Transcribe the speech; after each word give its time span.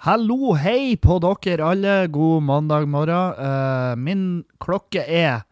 Hallo, 0.00 0.54
hei 0.56 0.94
på 0.96 1.18
dere 1.20 1.66
alle. 1.74 2.06
God 2.08 2.46
mandag 2.48 2.86
morgen. 2.88 3.34
Uh, 3.36 3.92
min 4.00 4.22
klokke 4.56 5.02
er 5.04 5.42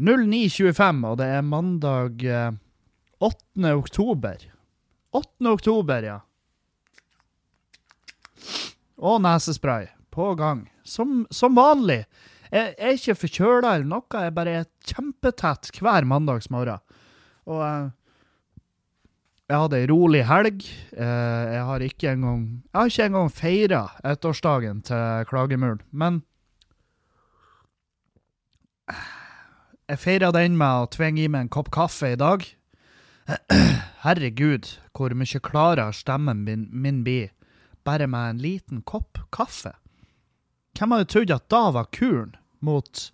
09.25, 0.00 1.02
og 1.04 1.18
det 1.20 1.26
er 1.28 1.44
mandag 1.44 2.24
uh, 2.24 2.54
8. 3.20 3.74
oktober. 3.74 4.46
8. 5.12 5.50
oktober, 5.52 6.08
ja. 6.08 6.16
Og 8.96 9.20
nesespray 9.26 9.90
på 10.08 10.32
gang. 10.40 10.64
Som, 10.80 11.26
som 11.28 11.60
vanlig. 11.60 12.06
Jeg 12.48 12.72
er 12.80 12.96
ikke 12.96 13.18
forkjøla 13.26 13.74
eller 13.74 13.90
noe, 13.92 14.24
jeg 14.24 14.38
bare 14.40 14.56
er 14.62 14.70
kjempetett 14.88 15.68
hver 15.76 16.08
mandagsmorgen. 16.08 16.80
Og 17.50 17.60
eh, 17.66 17.90
jeg 19.50 19.58
hadde 19.58 19.78
ei 19.80 19.86
rolig 19.90 20.22
helg. 20.28 20.62
Eh, 20.94 21.44
jeg 21.56 21.62
har 21.66 21.82
ikke 21.82 22.12
engang 22.14 22.42
Jeg 22.70 22.78
har 22.78 22.90
ikke 22.92 23.06
engang 23.10 23.30
feira 23.34 23.82
ettårsdagen 24.06 24.82
til 24.86 25.24
Klagemuren, 25.26 25.80
men 25.90 26.22
Jeg 29.90 29.98
feira 29.98 30.30
den 30.30 30.54
med 30.58 30.84
å 30.84 30.90
tvinge 30.90 31.24
i 31.24 31.28
meg 31.28 31.48
en 31.48 31.50
kopp 31.50 31.70
kaffe 31.74 32.12
i 32.12 32.18
dag. 32.18 32.44
Herregud, 34.04 34.68
hvor 34.94 35.14
mye 35.18 35.40
klarere 35.42 35.90
stemmen 35.94 36.44
min, 36.46 36.68
min 36.70 37.02
blir 37.02 37.32
bare 37.84 38.06
med 38.06 38.36
en 38.36 38.42
liten 38.42 38.82
kopp 38.86 39.18
kaffe. 39.34 39.72
Hvem 40.78 40.94
hadde 40.94 41.10
trodd 41.10 41.34
at 41.34 41.48
da 41.50 41.64
var 41.74 41.90
kuren 41.90 42.36
mot 42.62 43.10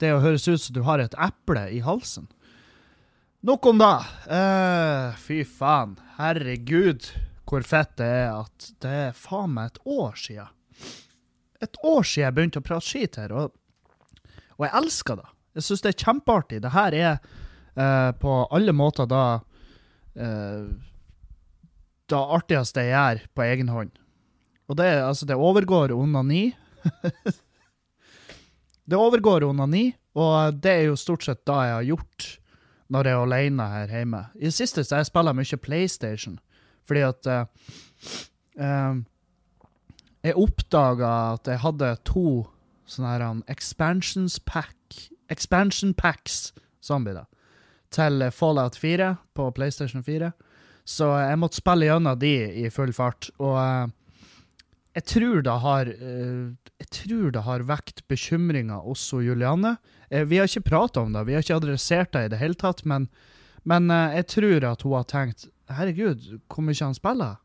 det 0.00 0.14
å 0.14 0.22
høres 0.24 0.48
ut 0.48 0.62
som 0.62 0.76
du 0.76 0.82
har 0.88 1.02
et 1.02 1.16
eple 1.20 1.66
i 1.76 1.82
halsen? 1.84 2.30
Nok 3.44 3.66
om 3.66 3.78
det. 3.78 4.04
Uh, 4.30 5.16
fy 5.20 5.42
faen. 5.44 5.98
Herregud, 6.16 7.04
hvor 7.44 7.64
fett 7.68 7.90
det 8.00 8.06
er 8.08 8.30
at 8.38 8.68
det 8.80 8.92
er 9.02 9.18
faen 9.20 9.50
meg 9.52 9.66
et 9.68 9.82
år 9.84 10.14
sia. 10.16 10.46
Et 11.60 11.76
år 11.84 12.06
siden 12.08 12.24
jeg 12.24 12.34
begynte 12.38 12.62
å 12.62 12.64
prate 12.64 12.86
skit 12.86 13.18
her, 13.20 13.34
og, 13.36 13.52
og 14.56 14.64
jeg 14.64 14.72
elsker 14.80 15.18
det. 15.20 15.28
Jeg 15.58 15.66
syns 15.66 15.84
det 15.84 15.90
er 15.90 16.04
kjempeartig. 16.06 16.60
Det 16.64 16.70
her 16.72 16.96
er 16.96 17.18
uh, 17.20 18.14
på 18.16 18.36
alle 18.48 18.72
måter 18.72 19.10
da 19.12 19.24
uh, 19.36 20.62
det 22.08 22.20
artigste 22.38 22.86
jeg 22.86 22.94
gjør 22.94 23.20
på 23.36 23.44
egen 23.44 23.72
hånd. 23.74 23.92
Og 24.72 24.78
det, 24.80 24.86
altså, 25.02 25.28
det 25.28 25.36
overgår 25.36 25.92
onani. 25.92 26.46
det 28.88 29.02
overgår 29.02 29.44
onani, 29.50 29.90
og 30.16 30.56
det 30.64 30.74
er 30.78 30.88
jo 30.88 30.96
stort 30.96 31.28
sett 31.28 31.44
da 31.44 31.58
jeg 31.66 31.76
har 31.76 31.86
gjort 31.90 32.30
når 32.92 33.08
jeg 33.08 33.16
er 33.16 33.24
alene 33.24 33.66
her 33.72 33.92
hjemme. 33.92 34.22
I 34.36 34.48
det 34.50 34.54
siste 34.56 34.84
så 34.84 35.00
jeg 35.00 35.08
spiller 35.10 35.36
mye 35.36 35.60
PlayStation, 35.60 36.38
fordi 36.86 37.00
at 37.00 37.26
uh, 37.26 38.96
Jeg 40.24 40.36
oppdaga 40.40 41.08
at 41.34 41.48
jeg 41.48 41.60
hadde 41.60 41.96
to 42.04 42.46
sånne 42.88 43.10
her 43.12 43.42
expansions 43.48 44.38
pack 44.40 44.76
Expansion 45.28 45.94
packs, 45.94 46.52
sånn 46.84 47.04
blir 47.04 47.16
det, 47.16 47.24
til 47.94 48.26
Fallout 48.30 48.76
4 48.76 49.14
på 49.34 49.50
PlayStation 49.56 50.04
4. 50.04 50.30
Så 50.84 51.08
jeg 51.16 51.38
måtte 51.40 51.56
spille 51.56 51.88
gjennom 51.88 52.18
de 52.20 52.34
i 52.60 52.68
full 52.70 52.92
fart. 52.92 53.30
Og 53.40 53.56
uh, 53.56 53.88
jeg 54.94 55.04
tror 55.10 55.42
det 55.42 55.54
har 55.64 55.88
Jeg 55.90 56.88
tror 56.90 57.30
det 57.34 57.42
har 57.42 57.66
vekt 57.66 58.04
bekymringer 58.08 58.86
også 58.86 59.20
Julianne. 59.24 59.76
Eh, 60.10 60.24
vi 60.24 60.38
har 60.38 60.48
ikke 60.48 60.68
prata 60.70 61.02
om 61.02 61.12
det, 61.12 61.26
vi 61.26 61.34
har 61.34 61.42
ikke 61.42 61.56
adressert 61.56 62.12
det 62.12 62.24
i 62.26 62.32
det 62.34 62.40
hele 62.40 62.58
tatt, 62.58 62.84
men, 62.84 63.08
men 63.64 63.90
eh, 63.90 64.18
jeg 64.20 64.28
tror 64.36 64.66
at 64.70 64.84
hun 64.86 64.96
har 64.98 65.08
tenkt 65.10 65.48
Herregud, 65.64 66.26
hvor 66.52 66.60
mye 66.60 66.76
han 66.76 66.94
spiller? 66.94 67.38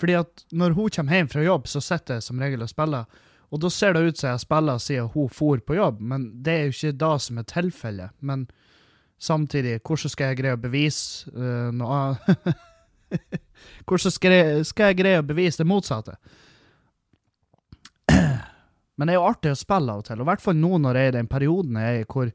Fordi 0.00 0.14
at 0.16 0.46
når 0.56 0.72
hun 0.72 0.88
kommer 0.88 1.18
hjem 1.18 1.28
fra 1.28 1.42
jobb, 1.44 1.66
så 1.68 1.82
sitter 1.84 2.16
jeg 2.16 2.24
som 2.24 2.40
regel 2.40 2.64
og 2.64 2.70
spiller. 2.70 3.04
Og 3.52 3.60
da 3.60 3.68
ser 3.68 3.92
det 3.92 4.06
ut 4.06 4.18
som 4.18 4.30
jeg 4.30 4.40
spiller 4.40 4.80
siden 4.80 5.10
hun 5.12 5.28
for 5.28 5.60
på 5.60 5.76
jobb, 5.76 6.00
men 6.00 6.30
det 6.40 6.54
er 6.54 6.62
jo 6.64 6.72
ikke 6.72 6.96
det 7.02 7.12
som 7.26 7.38
er 7.42 7.48
tilfellet. 7.50 8.16
Men 8.20 8.46
samtidig, 9.20 9.82
hvordan 9.84 10.14
skal 10.14 10.30
jeg 10.30 10.40
greie 10.40 10.56
å 10.56 10.62
bevise 10.62 11.28
uh, 11.36 11.68
noe 11.76 12.00
Hvordan 13.86 14.14
skal 14.14 14.34
jeg, 14.34 14.96
greie 14.98 15.20
å 15.20 15.26
bevise 15.26 15.62
det 15.62 15.68
motsatte? 15.68 16.16
Men 18.96 19.08
det 19.08 19.14
er 19.14 19.20
jo 19.20 19.28
artig 19.28 19.52
å 19.54 19.58
spille 19.58 19.92
av 19.92 20.02
og 20.02 20.08
til, 20.08 20.20
og 20.20 20.26
i 20.26 20.30
hvert 20.30 20.44
fall 20.44 20.58
nå 20.60 20.80
når 20.82 20.98
jeg 20.98 21.08
er 21.08 21.14
i 21.14 21.18
den 21.18 21.30
perioden 21.30 21.78
jeg 21.80 22.00
er 22.02 22.08
hvor, 22.10 22.32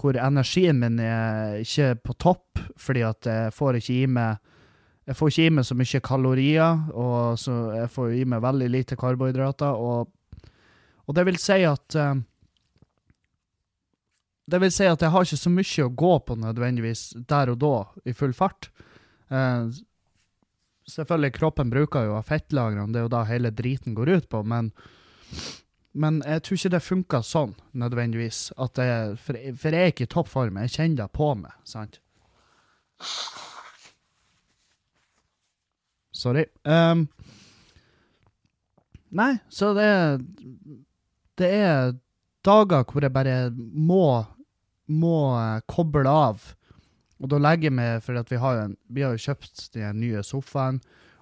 hvor, 0.00 0.18
energien 0.20 0.80
min 0.80 0.98
er 1.02 1.60
ikke 1.62 1.94
på 2.08 2.16
topp, 2.20 2.64
fordi 2.80 3.04
at 3.06 3.28
jeg 3.28 3.54
får 3.56 3.80
ikke 3.80 4.00
i 4.00 4.08
meg 4.18 4.50
jeg 5.02 5.18
får 5.18 5.32
ikke 5.32 5.44
i 5.44 5.52
meg 5.56 5.64
så 5.66 5.74
mye 5.74 6.00
kalorier, 6.06 6.82
og 6.94 7.38
så 7.40 7.54
jeg 7.74 7.88
får 7.90 8.12
i 8.14 8.26
meg 8.28 8.42
veldig 8.44 8.68
lite 8.70 8.98
karbohydrater, 9.00 9.74
og, 9.74 10.12
og 11.08 11.16
det 11.16 11.24
vil 11.26 11.40
si 11.42 11.58
at 11.66 11.96
uh, 11.98 12.12
Det 14.52 14.60
vil 14.60 14.72
si 14.74 14.86
at 14.86 15.02
jeg 15.02 15.10
har 15.10 15.26
ikke 15.26 15.38
så 15.38 15.50
mye 15.50 15.84
å 15.86 15.94
gå 15.96 16.12
på 16.26 16.36
nødvendigvis 16.36 17.02
der 17.30 17.50
og 17.54 17.58
da, 17.62 17.76
i 18.04 18.12
full 18.12 18.34
fart. 18.36 18.68
Selvfølgelig, 20.88 21.34
kroppen 21.36 21.70
bruker 21.70 22.08
jo 22.08 22.16
av 22.18 22.26
fettlagrene, 22.26 22.90
det 22.92 23.00
er 23.00 23.06
jo 23.06 23.12
da 23.12 23.24
hele 23.28 23.52
driten 23.54 23.94
går 23.94 24.16
ut 24.16 24.30
på, 24.32 24.42
men 24.42 24.72
men 25.92 26.22
jeg 26.24 26.42
tror 26.42 26.56
ikke 26.56 26.72
det 26.72 26.78
funker 26.80 27.24
sånn, 27.26 27.50
nødvendigvis. 27.76 28.38
Jeg, 28.56 29.16
for, 29.20 29.36
for, 29.60 29.74
jeg 29.74 29.88
er 29.88 29.90
ikke 29.92 30.06
i 30.06 30.12
toppform. 30.14 30.60
Jeg 30.64 30.72
kjenner 30.72 31.02
det 31.02 31.08
på 31.12 31.28
meg, 31.36 31.52
sant? 31.68 31.98
Sorry. 36.16 36.46
Um, 36.64 37.06
nei, 39.10 39.34
så 39.52 39.72
det 39.76 39.90
Det 41.40 41.48
er 41.48 41.94
dager 42.46 42.84
hvor 42.88 43.04
jeg 43.04 43.12
bare 43.12 43.36
må 43.52 44.04
må 44.92 45.16
uh, 45.36 45.60
koble 45.68 46.08
av. 46.08 46.42
Og 47.22 47.30
da 47.30 47.38
legger 47.38 47.70
jeg 47.70 47.78
meg, 47.78 48.02
for 48.02 48.18
vi 48.28 48.40
har, 48.42 48.60
en, 48.64 48.76
vi 48.90 49.04
har 49.06 49.14
jo 49.14 49.24
kjøpt 49.30 49.68
den 49.76 50.00
nye 50.02 50.24
sofaen 50.26 50.80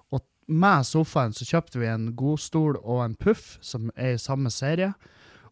Og 0.09 0.23
med 0.49 0.87
sofaen 0.89 1.35
så 1.37 1.45
kjøpte 1.45 1.81
vi 1.81 1.89
en 1.91 2.11
godstol 2.17 2.79
og 2.81 3.03
en 3.05 3.15
puff, 3.15 3.59
som 3.61 3.91
er 3.95 4.15
i 4.15 4.21
samme 4.21 4.49
serie. 4.49 4.93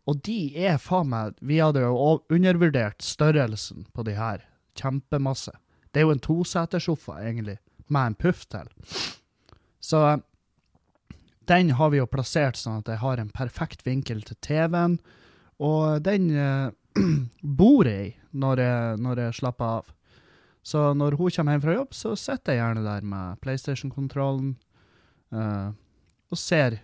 Og 0.10 0.24
de 0.26 0.40
er 0.58 0.82
faen 0.82 1.12
meg 1.12 1.38
Vi 1.46 1.62
hadde 1.62 1.86
jo 1.86 2.20
undervurdert 2.34 3.06
størrelsen 3.06 3.86
på 3.94 4.06
de 4.08 4.18
her 4.18 4.46
kjempemasse. 4.80 5.54
Det 5.92 6.02
er 6.02 6.08
jo 6.08 6.16
en 6.16 6.24
tosetersofa, 6.24 7.20
egentlig, 7.22 7.58
med 7.90 8.12
en 8.12 8.18
puff 8.18 8.46
til. 8.50 8.70
Så 9.82 10.20
den 11.50 11.72
har 11.72 11.90
vi 11.90 11.98
jo 11.98 12.10
plassert 12.10 12.60
sånn 12.60 12.84
at 12.84 12.92
jeg 12.92 13.02
har 13.02 13.22
en 13.22 13.32
perfekt 13.34 13.82
vinkel 13.88 14.22
til 14.26 14.38
TV-en, 14.46 15.00
og 15.60 16.04
den 16.06 16.30
eh, 16.32 16.70
bor 17.60 17.90
jeg 17.90 18.06
i 18.06 18.12
jeg, 18.14 19.00
når 19.02 19.24
jeg 19.26 19.38
slapper 19.40 19.80
av. 19.80 19.90
Så 20.70 20.92
når 20.94 21.18
hun 21.18 21.34
kommer 21.34 21.56
hjem 21.56 21.64
fra 21.64 21.78
jobb, 21.80 21.94
så 21.98 22.16
sitter 22.20 22.54
jeg 22.54 22.62
gjerne 22.62 22.86
der 22.86 23.06
med 23.14 23.40
PlayStation-kontrollen, 23.46 24.58
Uh, 25.30 25.70
og 26.34 26.40
ser 26.42 26.80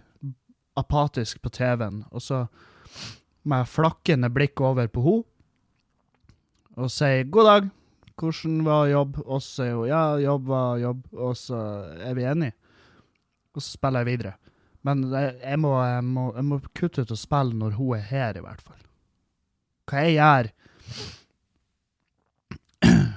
apatisk 0.77 1.39
på 1.41 1.49
TV-en, 1.49 2.03
og 2.13 2.21
så 2.21 2.43
med 3.49 3.65
flakkende 3.65 4.29
blikk 4.29 4.61
over 4.61 4.85
på 4.85 5.01
henne, 5.01 5.25
og 6.75 6.91
sier 6.91 7.23
'god 7.23 7.47
dag', 7.49 7.69
hvordan 8.19 8.65
var 8.65 8.87
jobb? 8.91 9.17
Og 9.25 9.41
så 9.41 9.49
sier 9.55 9.75
hun 9.75 9.87
'ja, 9.87 10.03
jobb 10.21 10.45
var 10.45 10.77
jobb', 10.77 11.17
og 11.17 11.37
så 11.37 11.57
er 12.05 12.13
vi 12.13 12.23
enige. 12.23 12.53
Og 13.55 13.61
så 13.61 13.71
spiller 13.71 13.99
jeg 13.99 14.05
videre. 14.05 14.33
Men 14.83 15.11
jeg 15.11 15.59
må, 15.59 15.83
jeg 15.83 16.03
må, 16.03 16.33
jeg 16.35 16.45
må 16.45 16.59
kutte 16.75 17.01
ut 17.01 17.11
og 17.11 17.17
spille 17.17 17.53
når 17.53 17.71
hun 17.71 17.97
er 17.97 18.01
her, 18.01 18.37
i 18.37 18.41
hvert 18.41 18.61
fall. 18.61 18.81
Hva 19.89 19.97
jeg 19.97 20.13
gjør 20.19 20.51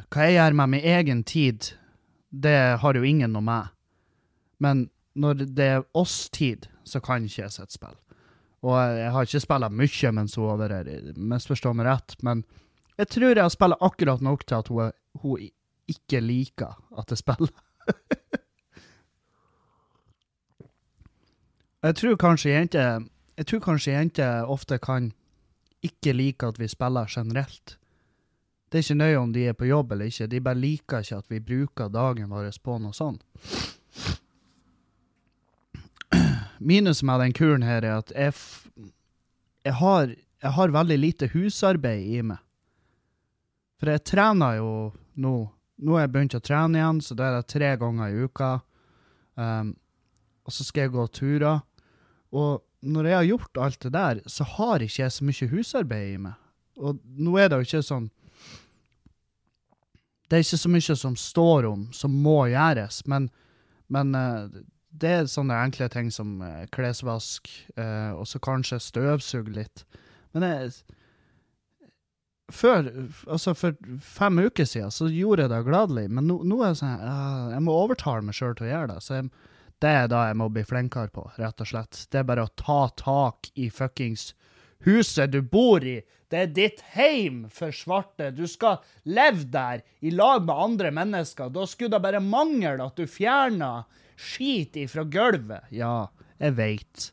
Hva 0.08 0.24
jeg 0.24 0.38
gjør 0.38 0.54
med 0.56 0.72
min 0.72 0.86
egen 0.88 1.24
tid, 1.24 1.72
det 2.30 2.80
har 2.80 2.96
jo 2.96 3.04
ingen 3.04 3.32
noe 3.34 3.44
med. 3.44 3.66
Men 4.58 4.90
når 5.18 5.34
det 5.56 5.66
er 5.74 5.84
oss-tid, 5.96 6.66
så 6.84 7.00
kan 7.04 7.24
ikke 7.24 7.42
jeg 7.42 7.52
sitte 7.52 7.76
spill. 7.76 7.96
Og 8.64 8.74
jeg 8.98 9.10
har 9.14 9.22
ikke 9.28 9.40
spilt 9.44 9.72
mye 9.74 10.12
mens 10.16 10.34
hun 10.38 10.48
har 10.50 10.58
vært 10.62 10.88
her, 10.88 11.12
misforstå 11.14 11.72
meg 11.76 11.86
rett, 11.86 12.16
men 12.26 12.44
jeg 12.98 13.06
tror 13.14 13.30
jeg 13.30 13.44
har 13.44 13.52
spilt 13.54 13.82
akkurat 13.84 14.20
nok 14.24 14.46
til 14.46 14.56
at 14.58 14.68
hun, 14.72 14.90
hun 15.22 15.38
ikke 15.88 16.20
liker 16.24 16.72
at 16.98 17.10
jeg 17.12 17.18
spiller. 17.20 17.52
jeg 21.86 21.94
tror 22.00 22.16
kanskje 22.20 22.50
jenter 22.52 23.06
Jeg 23.38 23.46
tror 23.46 23.60
ofte 24.50 24.78
kan 24.78 25.12
ikke 25.82 26.12
like 26.12 26.46
at 26.46 26.58
vi 26.58 26.68
spiller 26.68 27.06
generelt. 27.06 27.78
Det 28.68 28.78
er 28.78 28.84
ikke 28.84 28.98
nøye 29.00 29.18
om 29.18 29.32
de 29.32 29.46
er 29.48 29.56
på 29.56 29.68
jobb 29.68 29.92
eller 29.94 30.10
ikke, 30.10 30.28
de 30.28 30.40
bare 30.44 30.60
liker 30.60 31.04
ikke 31.04 31.20
at 31.22 31.30
vi 31.32 31.40
bruker 31.40 31.92
dagen 31.92 32.28
vår 32.28 32.50
på 32.62 32.76
noe 32.82 32.92
sånt. 32.96 33.24
Minuset 36.58 37.06
med 37.06 37.22
den 37.22 37.32
kuren 37.32 37.64
her 37.64 37.84
er 37.86 38.00
at 38.02 38.12
jeg, 38.12 38.34
jeg, 39.64 39.74
har, 39.78 40.12
jeg 40.42 40.52
har 40.58 40.74
veldig 40.74 40.98
lite 40.98 41.30
husarbeid 41.32 42.04
i 42.18 42.22
meg. 42.26 42.42
For 43.78 43.94
jeg 43.94 44.04
trener 44.10 44.58
jo 44.58 44.72
nå. 45.22 45.36
Nå 45.78 45.94
har 45.94 46.08
jeg 46.08 46.10
begynt 46.10 46.34
å 46.34 46.42
trene 46.42 46.80
igjen, 46.80 46.98
så 47.06 47.14
da 47.14 47.28
er 47.28 47.36
det 47.36 47.52
tre 47.52 47.68
ganger 47.78 48.10
i 48.10 48.24
uka. 48.26 48.48
Um, 49.38 49.76
og 50.42 50.54
så 50.56 50.66
skal 50.66 50.88
jeg 50.88 50.94
gå 50.96 51.04
turer. 51.14 51.60
Og 52.34 52.64
når 52.82 53.06
jeg 53.06 53.16
har 53.16 53.28
gjort 53.28 53.60
alt 53.62 53.84
det 53.86 53.92
der, 53.94 54.22
så 54.26 54.46
har 54.56 54.82
ikke 54.82 55.04
jeg 55.04 55.14
så 55.14 55.28
mye 55.28 55.50
husarbeid 55.52 56.16
i 56.16 56.18
meg. 56.24 56.34
Og 56.82 56.98
nå 56.98 57.36
er 57.38 57.52
det 57.52 57.60
jo 57.60 57.68
ikke 57.68 57.84
sånn 57.86 58.10
Det 60.28 60.36
er 60.36 60.44
ikke 60.44 60.60
så 60.60 60.72
mye 60.72 60.96
som 61.02 61.16
står 61.16 61.68
om 61.68 61.86
som 61.96 62.12
må 62.24 62.42
gjøres, 62.52 63.00
men, 63.08 63.30
men 63.88 64.14
eh, 64.18 64.60
det 64.88 65.14
er 65.14 65.30
sånne 65.30 65.56
enkle 65.64 65.88
ting 65.92 66.12
som 66.12 66.38
eh, 66.44 66.66
klesvask, 66.74 67.48
eh, 67.76 68.12
og 68.12 68.28
så 68.28 68.40
kanskje 68.44 68.80
støvsuge 68.82 69.54
litt. 69.56 69.84
Men 70.36 70.44
jeg, 70.44 70.72
før, 72.52 72.90
altså 73.28 73.54
for 73.56 73.76
fem 74.04 74.40
uker 74.48 74.68
siden 74.68 74.92
så 74.94 75.08
gjorde 75.12 75.46
jeg 75.46 75.52
det 75.52 75.62
gladelig, 75.68 76.08
men 76.10 76.28
nå, 76.28 76.40
nå 76.48 76.60
er 76.62 76.74
det 76.74 76.80
sånn 76.80 77.00
uh, 77.02 77.54
Jeg 77.54 77.64
må 77.64 77.76
overtale 77.76 78.24
meg 78.24 78.36
sjøl 78.36 78.56
til 78.56 78.68
å 78.68 78.72
gjøre 78.72 78.90
det. 78.92 79.00
Så 79.04 79.18
jeg, 79.18 79.30
det 79.84 79.94
er 79.94 80.10
da 80.10 80.24
jeg 80.28 80.38
må 80.40 80.48
bli 80.52 80.64
flinkere 80.66 81.12
på, 81.14 81.28
rett 81.38 81.64
og 81.64 81.70
slett. 81.70 82.04
Det 82.12 82.20
er 82.20 82.28
bare 82.28 82.48
å 82.48 82.54
ta 82.58 82.80
tak 82.98 83.50
i 83.54 83.68
fuckings 83.72 84.32
huset 84.86 85.32
du 85.32 85.40
bor 85.42 85.84
i. 85.84 85.98
Det 86.28 86.40
er 86.42 86.50
ditt 86.52 86.82
heim 86.92 87.46
for 87.52 87.72
svarte. 87.72 88.30
Du 88.36 88.44
skal 88.50 88.82
leve 89.08 89.46
der 89.52 89.82
i 90.04 90.12
lag 90.12 90.44
med 90.44 90.54
andre 90.54 90.92
mennesker. 90.92 91.48
Da 91.52 91.64
skulle 91.66 91.96
det 91.96 92.04
bare 92.04 92.20
mangle 92.20 92.76
at 92.84 93.00
du 93.00 93.08
fjerna 93.08 93.86
skit 94.18 94.76
ifra 94.76 95.06
gulvet. 95.08 95.70
Ja, 95.72 96.10
jeg 96.42 96.56
veit. 96.58 97.10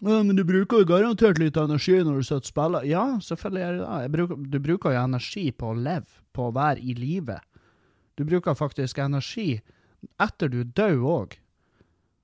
Ja, 0.00 0.20
men 0.22 0.36
du 0.38 0.44
bruker 0.46 0.82
jo 0.82 0.86
garantert 0.86 1.40
litt 1.42 1.58
energi 1.58 1.96
når 1.98 2.20
du 2.20 2.26
sitter 2.26 2.44
og 2.44 2.50
spiller. 2.52 2.86
Ja, 2.86 3.04
selvfølgelig 3.22 3.64
gjør 3.64 3.78
jeg 3.78 4.02
det. 4.02 4.12
Bruker, 4.14 4.44
du 4.54 4.58
bruker 4.62 4.94
jo 4.94 5.02
energi 5.02 5.48
på 5.50 5.72
å 5.72 5.78
leve, 5.78 6.22
på 6.34 6.48
å 6.48 6.54
være 6.54 6.82
i 6.82 6.94
live. 6.98 7.38
Du 8.18 8.24
bruker 8.26 8.58
faktisk 8.58 8.98
energi 9.02 9.60
etter 10.22 10.50
du 10.50 10.62
dør 10.62 11.02
òg. 11.22 11.38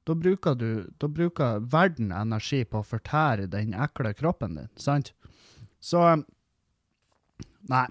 Da 0.04 0.14
bruker 0.14 0.54
du 0.54 0.86
Da 1.00 1.08
bruker 1.08 1.62
verden 1.72 2.12
energi 2.12 2.64
på 2.68 2.82
å 2.82 2.86
fortære 2.86 3.48
den 3.52 3.74
ekle 3.74 4.12
kroppen 4.16 4.58
din, 4.58 4.72
sant? 4.76 5.14
Så 5.80 6.02
Nei. 7.70 7.86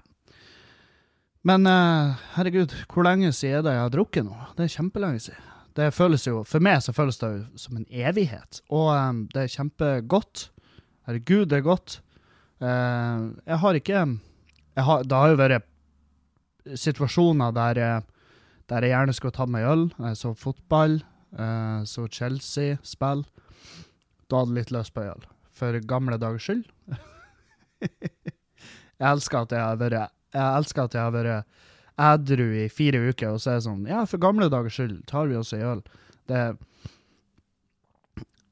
Men 1.44 1.66
uh, 1.66 2.14
herregud, 2.36 2.72
hvor 2.88 3.04
lenge 3.04 3.32
siden 3.34 3.58
er 3.58 3.64
det 3.66 3.74
jeg 3.74 3.82
har 3.82 3.92
drukket 3.92 4.26
nå? 4.28 4.36
Det 4.56 4.64
er 4.64 4.76
kjempelenge 4.76 5.24
siden. 5.26 5.50
Det 5.74 5.88
føles 5.90 6.22
jo, 6.28 6.44
For 6.46 6.62
meg 6.62 6.78
så 6.84 6.94
føles 6.94 7.18
det 7.18 7.30
jo 7.32 7.40
som 7.58 7.80
en 7.80 7.86
evighet. 7.90 8.60
Og 8.70 8.92
um, 8.94 9.24
det 9.34 9.42
er 9.42 9.54
kjempegodt. 9.56 10.48
Herregud, 11.08 11.48
det 11.50 11.58
er 11.58 11.66
godt. 11.66 11.98
Uh, 12.62 13.34
jeg 13.42 13.58
har 13.64 13.80
ikke 13.80 14.04
jeg 14.04 14.84
har, 14.86 15.02
Det 15.02 15.18
har 15.18 15.32
jo 15.32 15.40
vært 15.42 15.66
situasjoner 16.80 17.52
der, 17.52 17.80
der 18.70 18.86
jeg 18.86 18.94
gjerne 18.94 19.14
skulle 19.18 19.36
tatt 19.36 19.52
meg 19.52 19.66
øl. 19.68 19.84
Jeg 20.06 20.16
så 20.22 20.32
fotball, 20.38 21.00
uh, 21.38 21.84
så 21.88 22.06
Chelsea-spill. 22.08 23.24
Da 24.30 24.42
hadde 24.42 24.56
litt 24.56 24.72
lyst 24.74 24.94
på 24.94 25.04
øl. 25.04 25.24
For 25.54 25.78
gamle 25.86 26.18
dagers 26.18 26.46
skyld. 26.48 26.64
jeg 27.84 29.08
elsker 29.10 29.44
at 29.44 29.54
jeg 29.54 29.64
har 29.64 29.80
vært 29.80 30.12
jeg 30.34 30.58
elsker 30.58 30.88
at 30.88 30.94
jeg 30.96 31.04
har 31.04 31.14
vært 31.14 31.46
edru 32.04 32.48
i 32.58 32.68
fire 32.72 32.98
uker, 33.10 33.36
og 33.36 33.42
så 33.42 33.52
er 33.52 33.60
det 33.60 33.66
sånn 33.68 33.84
Ja, 33.86 34.02
for 34.10 34.22
gamle 34.22 34.48
dagers 34.50 34.78
skyld 34.78 35.04
tar 35.10 35.28
vi 35.30 35.38
oss 35.38 35.54
ei 35.54 35.62
øl. 35.62 35.82
Det 36.30 36.42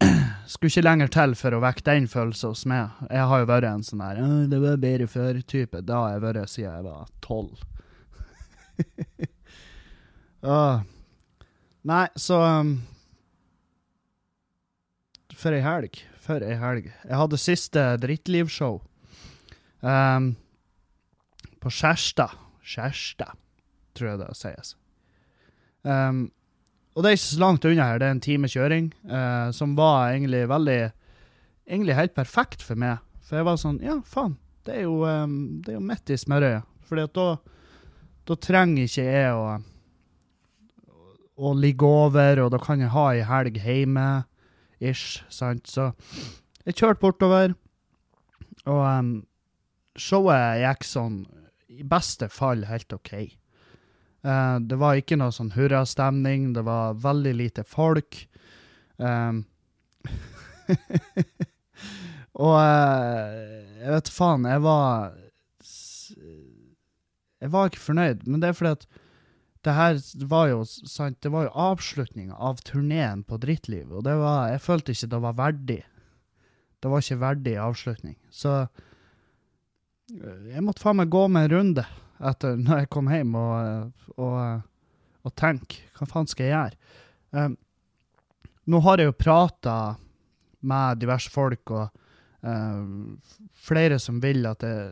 skulle 0.52 0.70
ikke 0.70 0.84
lenger 0.87 1.11
til 1.17 1.34
for 1.38 1.56
å 1.56 1.62
vekke 1.64 1.87
den 1.88 2.06
følelsen 2.11 2.55
hos 2.55 2.64
meg. 2.70 3.02
Jeg 3.08 3.29
har 3.32 3.43
jo 3.43 3.50
vært 3.50 3.69
en 3.70 3.84
sånn 3.87 4.05
der 4.05 4.23
'Det 4.52 4.62
var 4.62 4.82
bedre 4.87 5.11
før'-type. 5.11 5.82
Da 5.82 6.00
har 6.05 6.11
jeg 6.12 6.25
vært 6.29 6.50
siden 6.50 6.75
jeg 6.75 6.84
var 6.84 7.11
tolv. 7.20 7.58
uh, 10.43 10.82
nei, 11.88 12.06
så 12.17 12.38
um, 12.61 12.76
For 15.37 15.55
ei 15.55 15.62
helg. 15.64 15.99
For 16.23 16.44
ei 16.44 16.55
helg. 16.61 16.90
Jeg 17.02 17.19
hadde 17.19 17.40
siste 17.40 17.87
Drittlivshow. 18.02 18.81
Um, 19.82 20.34
på 21.62 21.70
Skjærstad. 21.73 22.37
Skjærstad, 22.62 23.34
tror 23.99 24.12
jeg 24.12 24.20
det 24.20 24.31
sies. 24.38 24.76
Um, 25.82 26.29
og 26.94 27.02
det 27.02 27.11
er 27.11 27.17
ikke 27.17 27.25
så 27.25 27.40
langt 27.43 27.64
unna 27.67 27.87
her, 27.88 27.99
det 27.99 28.06
er 28.06 28.14
en 28.14 28.23
time 28.23 28.50
kjøring, 28.50 28.93
uh, 29.08 29.49
som 29.55 29.73
var 29.79 30.12
egentlig 30.12 30.44
veldig 30.50 30.82
Egentlig 31.62 31.94
helt 31.94 32.14
perfekt 32.14 32.62
for 32.67 32.75
meg. 32.75 32.99
For 33.23 33.38
jeg 33.38 33.46
var 33.46 33.58
sånn 33.61 33.76
Ja, 33.84 34.00
faen, 34.02 34.34
det 34.67 34.81
er 34.81 34.82
jo, 34.82 34.96
um, 35.06 35.62
jo 35.62 35.79
midt 35.81 36.11
i 36.11 36.17
smørøyet. 36.19 36.67
Fordi 36.88 37.05
at 37.06 37.12
da, 37.17 37.26
da 38.29 38.37
trenger 38.43 38.88
ikke 38.88 39.05
jeg 39.06 39.37
å, 39.38 39.44
å 41.37 41.52
ligge 41.56 41.88
over, 41.88 42.44
og 42.44 42.52
da 42.52 42.61
kan 42.61 42.82
jeg 42.82 42.93
ha 42.93 43.06
ei 43.12 43.25
helg 43.26 43.58
hjemme, 43.62 44.25
ish, 44.82 45.23
sant. 45.32 45.69
Så 45.70 45.90
jeg 46.67 46.79
kjørte 46.79 47.02
bortover, 47.02 47.55
og 48.69 48.82
um, 48.87 49.12
showet 49.99 50.61
gikk 50.62 50.84
sånn 50.87 51.23
i 51.73 51.87
beste 51.88 52.29
fall 52.31 52.67
helt 52.69 52.93
OK. 52.94 53.14
Uh, 54.23 54.58
det 54.62 54.79
var 54.79 54.99
ikke 54.99 55.19
noe 55.19 55.34
sånn 55.34 55.55
hurrastemning, 55.56 56.52
det 56.55 56.62
var 56.67 56.99
veldig 57.02 57.32
lite 57.38 57.64
folk. 57.67 58.20
Um, 59.02 59.44
og 62.44 62.55
uh, 62.55 63.26
jeg 63.82 63.96
vet 63.96 64.12
faen, 64.12 64.46
jeg 64.46 64.62
var 64.62 65.19
Jeg 67.43 67.50
var 67.50 67.67
ikke 67.67 67.82
fornøyd, 67.82 68.20
men 68.31 68.38
det 68.38 68.52
er 68.52 68.55
fordi 68.55 68.76
at 68.76 68.84
det 69.62 69.75
her 69.76 69.99
var 70.26 70.49
jo 70.50 70.62
sant, 70.67 71.20
det 71.23 71.31
var 71.31 71.47
jo 71.47 71.56
avslutninga 71.70 72.35
av 72.35 72.62
turneen 72.67 73.23
på 73.23 73.38
Drittliv, 73.43 73.93
og 73.94 74.05
det 74.09 74.17
var, 74.19 74.49
jeg 74.50 74.62
følte 74.64 74.94
ikke 74.94 75.11
det 75.12 75.20
var 75.23 75.38
verdig. 75.38 75.81
Det 76.82 76.91
var 76.91 77.05
ikke 77.05 77.20
verdig 77.23 77.55
avslutning. 77.62 78.17
Så 78.35 78.56
jeg 80.11 80.64
måtte 80.67 80.82
faen 80.82 80.99
meg 80.99 81.12
gå 81.12 81.25
med 81.31 81.47
en 81.47 81.55
runde 81.56 81.87
etter 82.23 82.59
når 82.59 82.82
jeg 82.82 82.93
kom 82.93 83.11
hjem, 83.11 83.37
og, 83.38 84.12
og, 84.19 84.37
og 85.23 85.35
tenke 85.38 85.87
hva 85.99 86.11
faen 86.11 86.31
skal 86.31 86.49
jeg 86.49 86.56
gjøre? 86.56 86.94
Um, 87.32 87.56
nå 88.73 88.82
har 88.82 88.99
jeg 88.99 89.11
jo 89.11 89.19
prata 89.19 89.76
med 90.67 91.03
diverse 91.03 91.31
folk, 91.31 91.70
og 91.70 91.89
um, 92.43 93.17
flere 93.55 93.98
som 94.03 94.20
vil 94.22 94.46
at 94.51 94.67
jeg 94.67 94.91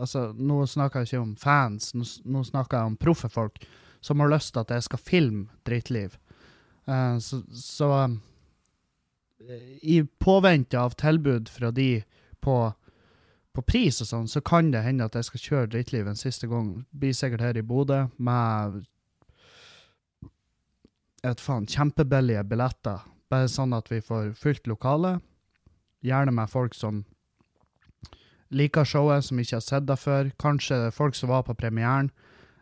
Altså, 0.00 0.30
nå 0.32 0.62
snakker 0.68 1.02
jeg 1.02 1.10
ikke 1.10 1.24
om 1.24 1.36
fans, 1.36 1.90
nå, 1.92 2.06
nå 2.32 2.44
snakker 2.48 2.78
jeg 2.78 2.92
om 2.92 3.00
proffe 3.00 3.28
folk 3.32 3.58
som 4.00 4.20
har 4.20 4.32
lyst 4.32 4.54
til 4.54 4.64
at 4.64 4.74
jeg 4.74 4.88
skal 4.88 5.04
filme 5.04 5.46
Drittliv. 5.66 6.16
Uh, 6.88 7.18
så, 7.22 7.42
så 7.52 7.90
um, 8.04 8.20
i 9.82 10.02
påvente 10.20 10.78
av 10.80 10.96
tilbud 11.00 11.48
fra 11.48 11.70
de 11.70 12.02
på 12.40 12.60
på 13.52 13.62
pris 13.66 13.98
og 14.02 14.06
sånn, 14.06 14.28
så 14.30 14.40
kan 14.46 14.70
det 14.70 14.84
hende 14.84 15.06
at 15.08 15.16
jeg 15.18 15.26
skal 15.26 15.42
kjøre 15.44 15.70
Drittliv 15.72 16.08
en 16.08 16.18
siste 16.18 16.46
gang. 16.50 16.84
Blir 16.94 17.14
sikkert 17.16 17.42
her 17.42 17.58
i 17.58 17.66
Bodø 17.66 18.04
med 18.16 18.84
et 21.26 21.42
faen 21.42 21.66
kjempebillige 21.68 22.44
billetter. 22.48 23.02
Bare 23.30 23.50
sånn 23.50 23.74
at 23.76 23.90
vi 23.90 24.00
får 24.04 24.32
fylt 24.38 24.70
lokalet. 24.70 25.20
Gjerne 26.06 26.32
med 26.34 26.50
folk 26.50 26.76
som 26.78 27.02
liker 28.50 28.86
showet, 28.88 29.26
som 29.26 29.38
ikke 29.38 29.58
har 29.58 29.66
sett 29.66 29.86
det 29.90 29.98
før. 30.00 30.30
Kanskje 30.40 30.88
folk 30.94 31.18
som 31.18 31.30
var 31.30 31.44
på 31.46 31.58
premieren. 31.58 32.10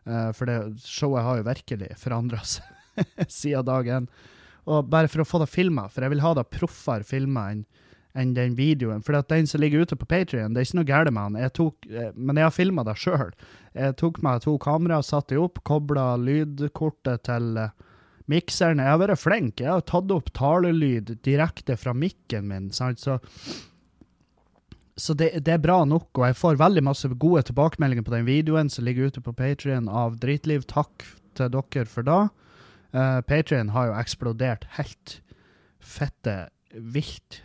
Uh, 0.09 0.31
for 0.37 0.49
det 0.49 0.59
showet 0.83 1.27
har 1.27 1.41
jo 1.41 1.49
virkelig 1.49 1.93
forandra 2.01 2.41
seg 2.49 2.65
siden 3.29 3.69
dagen. 3.69 4.09
Og 4.69 4.89
bare 4.89 5.09
for 5.09 5.25
å 5.25 5.29
få 5.29 5.41
det 5.43 5.53
filma, 5.53 5.87
for 5.93 6.05
jeg 6.05 6.17
vil 6.17 6.25
ha 6.25 6.35
det 6.37 6.49
proffere 6.53 7.07
filma 7.07 7.51
enn 7.53 7.67
enn 8.19 8.35
den 8.35 8.55
videoen. 8.59 9.03
For 9.05 9.19
den 9.31 9.47
som 9.47 9.63
ligger 9.63 9.85
ute 9.85 9.97
på 9.99 10.09
Patrion, 10.09 10.55
det 10.55 10.63
er 10.63 10.69
ikke 10.69 10.79
noe 10.81 10.89
galt 10.89 11.13
med 11.13 11.23
han. 11.23 11.39
Jeg 11.45 11.55
tok, 11.59 11.89
eh, 11.91 12.11
men 12.17 12.41
jeg 12.41 12.49
har 12.49 12.55
filma 12.55 12.85
det 12.87 12.97
sjøl. 12.99 13.33
Jeg 13.79 13.97
tok 14.01 14.23
meg 14.25 14.43
to 14.45 14.57
kameraer, 14.63 15.07
satte 15.07 15.37
det 15.37 15.43
opp, 15.43 15.61
kobla 15.69 16.11
lydkortet 16.19 17.27
til 17.29 17.61
uh, 17.61 17.71
mikseren. 18.31 18.83
Jeg 18.83 18.95
har 18.95 19.03
vært 19.03 19.23
flink. 19.23 19.63
Jeg 19.63 19.71
har 19.71 19.85
tatt 19.87 20.11
opp 20.15 20.33
talelyd 20.37 21.15
direkte 21.27 21.79
fra 21.79 21.95
mikken 21.95 22.49
min. 22.51 22.71
Sant? 22.75 23.03
Så, 23.05 23.21
så 24.99 25.15
det, 25.15 25.31
det, 25.47 25.53
er 25.55 25.63
bra 25.63 25.85
nok, 25.87 26.11
og 26.19 26.27
jeg 26.27 26.37
får 26.37 26.59
veldig 26.59 26.83
masse 26.89 27.09
gode 27.23 27.45
tilbakemeldinger 27.47 28.03
på 28.07 28.17
den 28.17 28.27
videoen 28.27 28.71
som 28.73 28.87
ligger 28.87 29.13
ute 29.13 29.23
på 29.23 29.35
Patrion 29.37 29.87
av 29.87 30.19
Dritliv. 30.19 30.67
Takk 30.67 31.07
til 31.39 31.53
dere 31.55 31.87
for 31.87 32.07
det. 32.07 32.23
Uh, 32.91 33.21
Patrion 33.29 33.71
har 33.77 33.91
jo 33.91 33.99
eksplodert 34.01 34.67
helt 34.79 35.21
fette 35.79 36.49
vilt 36.73 37.43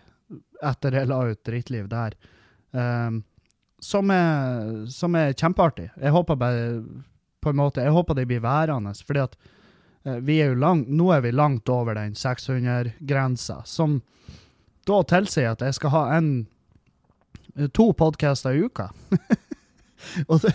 etter 0.64 0.98
jeg 0.98 1.10
la 1.12 1.20
ut 1.30 1.42
Dritliv 1.46 1.90
der. 1.92 2.16
Um, 2.72 3.22
som, 3.84 4.10
er, 4.10 4.88
som, 4.90 5.16
er, 5.20 5.36
kjempeartig. 5.38 5.90
Jeg 6.00 6.16
håper 6.16 6.40
bare 6.40 6.64
på 7.44 7.52
en 7.52 7.60
måte, 7.60 7.84
jeg 7.84 7.94
håper 7.94 8.18
de 8.18 8.26
blir 8.26 8.42
værende. 8.42 8.96
fordi 9.06 9.26
at 9.28 9.38
uh, 10.08 10.18
vi 10.18 10.40
er 10.42 10.54
jo 10.54 10.62
langt, 10.64 10.90
nå 10.90 11.12
er 11.14 11.22
vi 11.22 11.36
langt 11.36 11.70
over 11.70 12.00
den 12.00 12.16
600-grensa, 12.18 13.62
som 13.66 14.02
da 14.88 15.04
tilsier 15.08 15.54
at 15.54 15.62
jeg 15.62 15.78
skal 15.78 15.94
ha 15.94 16.04
en, 16.18 16.48
to 17.74 17.94
podcaster 17.94 18.56
i 18.56 18.64
uka. 18.66 18.90
og 20.30 20.42
det, 20.42 20.54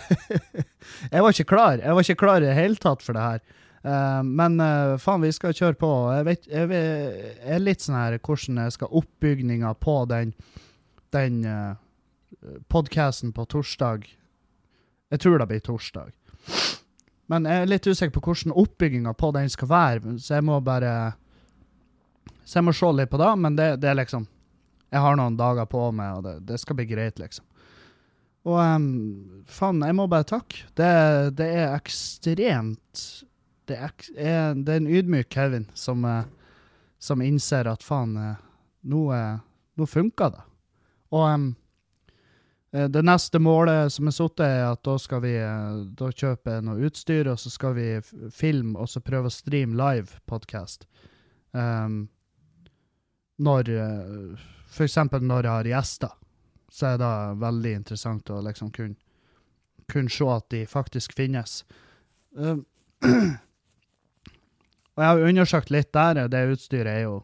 jeg 1.13 1.23
var 1.23 1.33
ikke 1.33 1.49
klar. 1.53 1.81
Jeg 1.81 1.95
var 1.95 2.05
ikke 2.05 2.21
klar 2.25 2.43
i 2.43 2.47
det 2.47 2.57
hele 2.57 2.79
tatt 2.79 3.03
for 3.05 3.17
det 3.17 3.25
her. 3.25 3.43
Uh, 3.79 4.21
men 4.27 4.59
uh, 4.59 4.97
faen, 4.99 5.23
vi 5.23 5.31
skal 5.35 5.55
kjøre 5.55 5.79
på. 5.79 5.91
Jeg, 6.17 6.25
vet, 6.27 6.47
jeg, 6.51 6.71
vet, 6.71 7.19
jeg 7.39 7.53
er 7.55 7.63
litt 7.63 7.85
sånn 7.85 7.99
her 7.99 8.17
hvordan 8.19 8.63
jeg 8.65 8.75
skal 8.75 8.97
oppbygninga 9.01 9.73
på 9.79 9.99
den, 10.11 10.33
den 11.15 11.43
uh, 11.47 11.77
podkasten 12.71 13.31
på 13.35 13.47
torsdag. 13.49 14.09
Jeg 15.09 15.23
tror 15.23 15.39
det 15.39 15.49
blir 15.49 15.63
torsdag. 15.63 16.11
Men 17.29 17.45
jeg 17.45 17.61
er 17.61 17.69
litt 17.69 17.87
usikker 17.87 18.13
på 18.17 18.25
hvordan 18.25 18.57
oppbygginga 18.57 19.13
på 19.17 19.31
den 19.35 19.49
skal 19.53 19.69
være, 19.69 20.17
så 20.17 20.39
jeg 20.39 20.45
må 20.49 20.59
bare 20.65 21.13
Så 22.43 22.57
jeg 22.57 22.65
må 22.65 22.73
se 22.73 22.89
litt 22.97 23.11
på 23.11 23.19
det, 23.21 23.29
men 23.37 23.55
det, 23.55 23.67
det 23.81 23.89
er 23.91 23.99
liksom 23.99 24.25
Jeg 24.89 25.05
har 25.05 25.17
noen 25.19 25.37
dager 25.37 25.67
på 25.69 25.83
meg, 25.95 26.17
og 26.17 26.25
det, 26.25 26.35
det 26.49 26.57
skal 26.61 26.79
bli 26.79 26.87
greit, 26.89 27.19
liksom. 27.21 27.45
Og 28.47 28.57
um, 28.57 29.43
faen, 29.49 29.83
jeg 29.83 29.95
må 29.97 30.07
bare 30.09 30.27
takke. 30.27 30.63
Det, 30.77 30.89
det 31.37 31.49
er 31.59 31.75
ekstremt 31.75 33.07
det 33.69 33.77
er, 33.77 33.91
det 34.09 34.73
er, 34.73 34.79
en 34.79 34.89
ydmyk 34.89 35.27
Kevin 35.29 35.67
som, 35.77 36.05
uh, 36.07 36.23
som 36.97 37.21
innser 37.21 37.69
at 37.69 37.83
faen, 37.85 38.15
nå, 38.81 39.01
uh, 39.13 39.37
nå 39.77 39.89
funka 39.89 40.31
det. 40.33 40.45
Og 41.13 41.25
um, 41.27 41.49
det 42.69 43.01
neste 43.01 43.41
målet 43.41 43.89
som 43.93 44.09
er 44.09 44.13
satt, 44.13 44.41
er 44.45 44.67
at 44.67 44.81
da 44.85 44.93
skal 45.01 45.23
vi 45.23 45.31
da 45.97 46.09
kjøpe 46.13 46.59
noe 46.61 46.85
utstyr, 46.85 47.25
og 47.31 47.39
så 47.41 47.49
skal 47.49 47.73
vi 47.73 47.87
filme 48.29 48.77
og 48.77 48.91
så 48.91 49.01
prøve 49.01 49.25
å 49.25 49.33
streame 49.33 49.73
live 49.73 50.21
podkast. 50.29 50.85
Um, 51.49 52.03
når 53.41 53.73
Eksempel 54.79 55.23
når 55.25 55.43
jeg 55.43 55.51
har 55.51 55.69
gjester, 55.73 56.11
så 56.71 56.93
er 56.93 56.99
det 57.01 57.13
veldig 57.41 57.71
interessant 57.81 58.29
å 58.29 58.41
liksom 58.45 58.71
kunne, 58.75 58.95
kunne 59.91 60.13
se 60.13 60.27
at 60.29 60.45
de 60.53 60.63
faktisk 60.69 61.15
finnes. 61.17 61.63
Uh, 62.37 62.61
Og 64.99 65.03
jeg 65.03 65.09
har 65.15 65.25
undersøkt 65.31 65.69
litt 65.71 65.93
der. 65.95 66.27
Det 66.27 66.45
utstyret 66.51 66.91
er 66.91 67.03
jo 67.05 67.17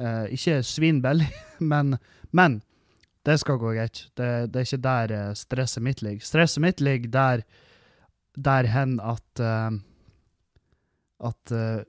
uh, 0.00 0.26
ikke 0.32 0.60
svinbillig, 0.66 1.28
men, 1.72 1.96
men, 2.30 2.60
det 3.26 3.38
skal 3.42 3.58
gå 3.60 3.74
greit. 3.74 4.06
Det, 4.16 4.28
det, 4.52 4.60
er 4.60 4.66
ikke 4.68 4.84
der 4.86 5.12
eh, 5.12 5.32
stresset 5.36 5.82
mitt 5.84 6.00
ligger. 6.00 6.24
Stresset 6.24 6.62
mitt 6.64 6.78
ligger 6.80 7.10
der, 7.12 7.42
der 8.38 8.68
hen 8.72 8.94
at 9.04 9.42
uh, 9.42 9.74
at 11.18 11.52
uh, 11.52 11.82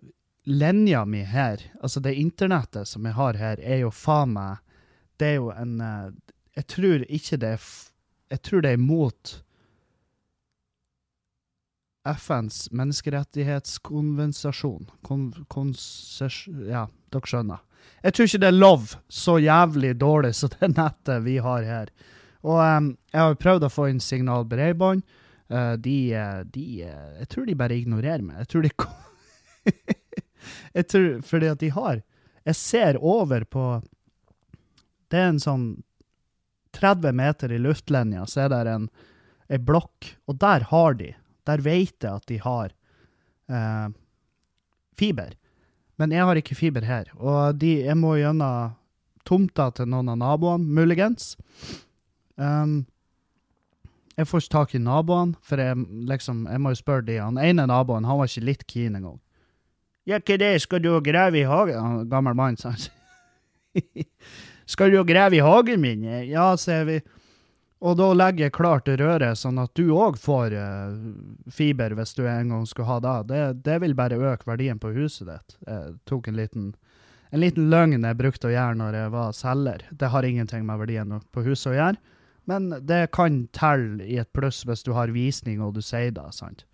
linja 0.43 1.05
mi 1.05 1.21
her, 1.23 1.61
altså 1.81 2.01
det 2.03 2.17
internettet 2.17 2.87
som 2.87 3.05
jeg 3.05 3.15
har 3.15 3.37
her, 3.39 3.61
er 3.61 3.83
jo 3.83 3.91
faen 3.93 4.33
meg 4.35 4.57
Det 5.19 5.27
er 5.27 5.35
jo 5.39 5.49
en 5.51 5.81
uh, 5.83 6.11
Jeg 6.55 6.65
tror 6.71 7.03
ikke 7.07 7.37
det 7.41 7.49
er 7.57 7.63
Jeg 8.31 8.41
tror 8.45 8.61
det 8.63 8.69
er 8.71 8.77
imot 8.79 9.43
FNs 12.09 12.71
menneskerettighetskonvensasjon 12.71 14.85
kon, 15.03 15.33
Ja, 16.65 16.87
dere 17.11 17.27
skjønner. 17.27 17.59
Jeg 18.03 18.13
tror 18.15 18.25
ikke 18.25 18.41
det 18.41 18.47
er 18.47 18.63
lov 18.63 18.83
så 19.11 19.39
jævlig 19.43 19.99
dårlig 19.99 20.35
som 20.39 20.49
det 20.55 20.69
nettet 20.77 21.23
vi 21.25 21.37
har 21.43 21.61
her. 21.67 21.87
Og 22.47 22.59
um, 22.63 22.97
jeg 23.11 23.19
har 23.19 23.41
prøvd 23.43 23.63
å 23.67 23.73
få 23.73 23.83
inn 23.91 23.99
signal 24.03 24.43
bredbånd. 24.49 25.01
Uh, 25.51 25.75
de, 25.81 26.13
de 26.53 26.65
Jeg 26.85 27.27
tror 27.29 27.45
de 27.49 27.59
bare 27.59 27.77
ignorerer 27.77 28.23
meg. 28.23 28.35
Jeg 28.45 28.49
tror 28.53 28.63
de 28.63 28.71
Jeg 30.77 30.83
tror 30.87 31.21
Fordi 31.25 31.47
at 31.49 31.59
de 31.59 31.69
har 31.73 32.01
Jeg 32.47 32.55
ser 32.55 32.97
over 33.01 33.43
på 33.43 33.81
Det 35.09 35.19
er 35.19 35.31
en 35.33 35.41
sånn 35.41 35.69
30 36.77 37.15
meter 37.17 37.51
i 37.51 37.61
luftlinja, 37.61 38.27
så 38.29 38.45
er 38.45 38.51
det 38.53 38.75
en, 38.75 38.89
en 39.49 39.65
blokk, 39.65 40.13
og 40.29 40.37
der 40.41 40.67
har 40.69 40.97
de 40.99 41.13
der 41.49 41.63
vet 41.65 41.95
jeg 42.03 42.11
at 42.11 42.27
de 42.29 42.37
har 42.43 42.73
eh, 43.49 43.87
fiber. 44.99 45.35
Men 45.99 46.13
jeg 46.15 46.27
har 46.27 46.39
ikke 46.39 46.57
fiber 46.57 46.85
her. 46.87 47.09
Og 47.17 47.59
de, 47.59 47.79
jeg 47.87 47.97
må 47.99 48.15
gjennom 48.19 48.75
tomta 49.27 49.69
til 49.75 49.89
noen 49.91 50.13
av 50.13 50.19
naboene, 50.21 50.65
muligens. 50.65 51.35
Um, 52.39 52.85
jeg 54.17 54.27
får 54.29 54.43
ikke 54.43 54.53
tak 54.55 54.75
i 54.75 54.81
naboene, 54.81 55.37
for 55.45 55.61
jeg, 55.61 55.77
liksom, 56.09 56.45
jeg 56.49 56.61
må 56.63 56.73
jo 56.73 56.79
spørre 56.79 57.05
de. 57.07 57.19
Han 57.21 57.39
ene 57.41 57.67
naboen 57.69 58.07
han 58.07 58.19
var 58.19 58.31
ikke 58.31 58.47
litt 58.47 58.63
keen 58.69 58.97
engang. 58.97 59.19
Ja, 60.07 60.17
hva 60.17 60.39
det, 60.41 60.53
skal 60.63 60.81
du 60.81 60.93
grave 61.05 61.37
i 61.37 61.45
hagen? 61.45 62.07
Gammel 62.09 62.37
mann, 62.37 62.57
sa 62.57 62.73
han. 62.73 62.87
skal 64.69 64.93
du 64.93 65.01
grave 65.03 65.39
i 65.39 65.41
hagen 65.41 65.81
min? 65.81 66.03
Ja, 66.29 66.51
sier 66.57 66.85
vi. 66.85 66.99
Og 67.79 67.95
da 67.95 68.09
legger 68.11 68.49
jeg 68.49 68.55
klart 68.57 68.89
røret, 68.91 69.39
sånn 69.39 69.59
at 69.61 69.71
du 69.79 69.93
òg 69.95 70.17
får 70.19 70.53
uh, 70.53 70.97
fiber 71.53 71.95
hvis 71.95 72.11
du 72.17 72.25
en 72.27 72.51
gang 72.51 72.65
skulle 72.67 72.89
ha 72.89 72.99
det. 73.03 73.15
det. 73.31 73.43
det. 73.65 73.77
vil 73.85 73.95
bare 73.95 74.19
øke 74.19 74.49
verdien 74.49 74.81
på 74.81 74.91
huset 74.97 75.29
ditt. 75.31 75.55
Jeg 75.63 75.95
tok 76.11 76.27
en 76.27 76.37
liten, 76.37 76.69
en 77.31 77.41
liten 77.41 77.69
løgn 77.71 78.03
jeg 78.03 78.19
brukte 78.19 78.51
å 78.51 78.53
gjøre 78.53 78.79
når 78.81 78.99
jeg 78.99 79.13
var 79.15 79.35
selger. 79.37 79.85
Det 79.89 80.11
har 80.11 80.27
ingenting 80.27 80.67
med 80.67 80.83
verdien 80.83 81.17
på 81.31 81.45
huset 81.47 81.71
å 81.71 81.77
gjøre, 81.77 82.17
men 82.51 82.69
det 82.89 83.03
kan 83.15 83.45
telle 83.55 84.03
i 84.03 84.19
et 84.19 84.31
pluss 84.35 84.65
hvis 84.67 84.83
du 84.83 84.91
har 84.97 85.15
visning 85.15 85.63
og 85.63 85.77
du 85.77 85.81
sier 85.85 86.11
det, 86.11 86.27
sant? 86.35 86.65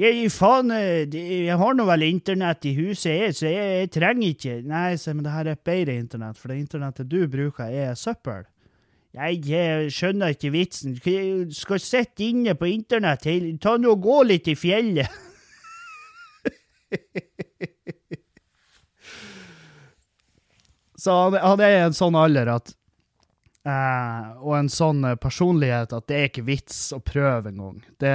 Jeg, 0.00 0.30
faen, 0.32 0.70
eh, 0.72 1.04
jeg 1.12 1.56
har 1.60 1.74
nå 1.76 1.84
vel 1.84 2.02
internett 2.06 2.64
i 2.64 2.72
huset, 2.78 3.12
jeg, 3.12 3.34
så 3.36 3.44
jeg, 3.50 3.72
jeg 3.82 3.90
trenger 3.92 4.28
ikke 4.30 4.54
Nei, 4.64 4.96
men 5.12 5.24
det 5.26 5.34
her 5.34 5.50
er 5.52 5.58
bedre 5.68 5.96
internett, 6.00 6.38
for 6.40 6.48
det 6.48 6.62
internettet 6.62 7.10
du 7.12 7.28
bruker, 7.28 7.64
er 7.68 7.94
søppel. 7.98 8.44
Jeg, 9.12 9.42
jeg 9.44 9.90
skjønner 9.92 10.32
ikke 10.32 10.50
vitsen. 10.54 10.94
Du 10.96 11.52
skal 11.52 11.80
sitte 11.84 12.24
inne 12.24 12.54
på 12.56 12.64
internett. 12.70 13.28
Ta 13.60 13.76
nå 13.76 13.92
og 13.92 14.00
gå 14.06 14.22
litt 14.24 14.48
i 14.48 14.56
fjellet. 14.56 15.12
Så 21.02 21.12
han 21.34 21.60
er 21.60 21.72
i 21.74 21.82
en 21.82 21.92
sånn 21.96 22.14
alder 22.14 22.46
at 22.52 22.72
uh, 23.66 24.38
Og 24.38 24.52
en 24.54 24.68
sånn 24.70 25.02
personlighet 25.18 25.92
at 25.96 26.06
det 26.08 26.16
er 26.16 26.28
ikke 26.30 26.46
vits 26.46 26.92
å 26.94 27.00
prøve 27.04 27.50
engang. 27.50 27.82
Det 28.00 28.14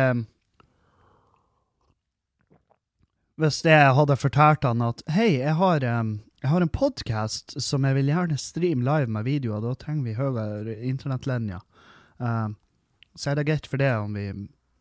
Hvis 3.38 3.60
jeg 3.62 3.94
hadde 3.94 4.16
fortalt 4.18 4.66
han 4.66 4.82
at 4.82 5.04
hei, 5.14 5.36
jeg 5.38 5.54
har 5.60 5.84
jeg 5.86 6.50
har 6.50 6.64
en 6.64 6.72
podkast 6.74 7.54
som 7.62 7.86
jeg 7.86 7.98
vil 8.00 8.10
gjerne 8.10 8.38
streame 8.42 8.86
live 8.86 9.12
med 9.14 9.28
videoer. 9.28 9.62
Da 9.62 9.74
trenger 9.78 10.08
vi 10.08 10.16
høyere 10.18 10.76
internettlinjer. 10.90 11.62
Uh, 12.18 12.50
så 13.18 13.32
er 13.32 13.38
det 13.38 13.46
greit 13.50 13.70
for 13.70 13.82
det 13.82 13.92
om 13.94 14.18
vi 14.18 14.32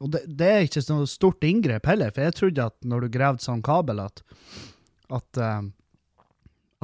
Og 0.01 0.11
det, 0.13 0.23
det, 0.29 0.49
er 0.49 0.65
ikke 0.65 0.83
noe 0.89 1.09
stort 1.09 1.45
inngrep 1.45 1.87
heller, 1.89 2.13
for 2.13 2.25
jeg 2.25 2.37
trodde 2.37 2.67
at 2.69 2.77
når 2.85 3.05
du 3.05 3.13
gravde 3.13 3.45
sånn 3.45 3.65
kabel, 3.65 4.01
at, 4.05 4.21
at, 5.09 5.41
uh, 5.41 6.25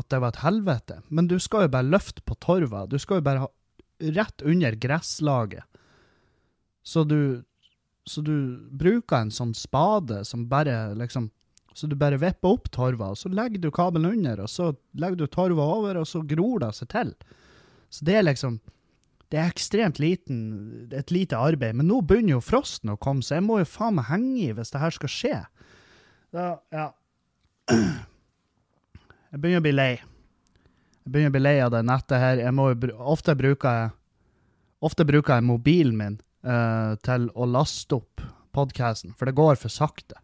at 0.01 0.09
det 0.13 0.21
var 0.21 0.33
et 0.33 0.45
helvete. 0.45 1.01
Men 1.09 1.29
du 1.29 1.39
skal 1.41 1.67
jo 1.67 1.75
bare 1.75 1.89
løfte 1.89 2.25
på 2.25 2.37
torva. 2.41 2.87
Du 2.89 2.99
skal 3.01 3.21
jo 3.21 3.29
bare 3.29 3.47
ha 3.47 3.53
rett 4.17 4.45
under 4.45 4.77
gresslaget. 4.77 5.65
Så 6.85 7.05
du, 7.05 7.45
så 8.05 8.25
du 8.25 8.61
bruker 8.73 9.23
en 9.23 9.33
sånn 9.33 9.53
spade 9.57 10.25
som 10.29 10.49
bare 10.53 10.91
liksom 11.01 11.33
så 11.75 11.89
du 11.89 11.97
bare 11.97 12.21
vipper 12.21 12.53
opp 12.53 12.69
torva, 12.75 13.13
og 13.13 13.19
så 13.21 13.31
legger 13.33 13.63
du 13.63 13.71
kabelen 13.75 14.11
under, 14.13 14.45
og 14.45 14.51
så 14.51 14.73
legger 14.99 15.23
du 15.23 15.27
torva 15.31 15.65
over, 15.79 16.01
og 16.01 16.09
så 16.09 16.21
gror 16.29 16.61
det 16.65 16.73
seg 16.77 16.91
til. 16.93 17.15
Så 17.93 18.07
det 18.09 18.21
er 18.21 18.29
liksom 18.29 18.61
Det 19.33 19.39
er 19.41 19.49
ekstremt 19.49 19.97
liten, 19.97 20.89
et 20.93 21.09
lite 21.11 21.39
arbeid. 21.41 21.73
Men 21.75 21.87
nå 21.89 22.03
begynner 22.05 22.35
jo 22.35 22.43
frosten 22.45 22.91
å 22.93 22.99
komme, 23.01 23.25
så 23.25 23.39
jeg 23.39 23.47
må 23.47 23.63
jo 23.63 23.65
faen 23.65 23.97
meg 23.97 24.11
henge 24.11 24.43
i 24.43 24.51
hvis 24.53 24.75
det 24.75 24.83
her 24.83 24.93
skal 24.93 25.09
skje. 25.09 25.39
Da, 26.37 26.45
ja 26.69 26.91
Jeg 29.33 29.41
begynner 29.41 29.63
å 29.63 29.65
bli 29.65 29.73
lei. 29.73 29.95
Jeg 29.97 31.15
begynner 31.15 31.33
å 31.33 31.37
bli 31.39 31.43
lei 31.47 31.55
av 31.65 31.73
det 31.73 31.81
nettet 31.89 32.21
her. 32.21 32.43
Jeg 32.45 32.53
må 32.59 32.69
jo, 32.75 32.93
ofte 33.01 33.37
bruker 33.39 33.79
jeg 33.79 33.97
Ofte 34.83 35.07
bruker 35.07 35.39
jeg 35.39 35.47
mobilen 35.47 35.95
min 35.95 36.15
uh, 36.43 36.99
til 37.07 37.29
å 37.39 37.47
laste 37.47 38.01
opp 38.01 38.23
podkasten, 38.51 39.13
for 39.15 39.31
det 39.31 39.37
går 39.39 39.61
for 39.61 39.71
sakte. 39.71 40.19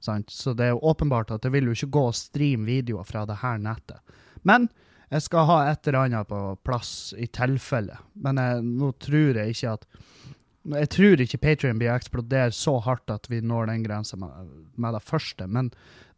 Sant? 0.00 0.30
Så 0.32 0.54
det 0.56 0.68
er 0.68 0.74
jo 0.74 0.84
åpenbart 0.90 1.32
at 1.34 1.44
det 1.44 1.52
vil 1.54 1.68
jo 1.68 1.76
ikke 1.76 1.94
gå 1.96 2.04
å 2.08 2.16
streame 2.16 2.68
videoer 2.68 3.06
fra 3.08 3.26
det 3.28 3.40
her 3.42 3.60
nettet. 3.60 4.00
Men 4.48 4.70
jeg 5.10 5.26
skal 5.26 5.48
ha 5.48 5.58
et 5.66 5.88
eller 5.88 6.06
annet 6.06 6.30
på 6.30 6.40
plass 6.64 7.12
i 7.18 7.26
tilfelle. 7.34 7.98
Men 8.22 8.38
jeg, 8.38 8.62
nå 8.64 8.92
tror 9.02 9.40
jeg 9.42 9.56
ikke 9.56 9.76
at 9.78 9.86
Jeg 10.70 10.88
tror 10.92 11.20
ikke 11.24 11.38
Patrion 11.40 11.78
blir 11.80 11.88
å 11.88 12.42
så 12.52 12.74
hardt 12.84 13.10
at 13.10 13.30
vi 13.30 13.40
når 13.40 13.70
den 13.70 13.82
grensa 13.82 14.16
med, 14.20 14.50
med, 14.76 14.92
det 14.94 15.00
første. 15.00 15.46
Men 15.46 15.70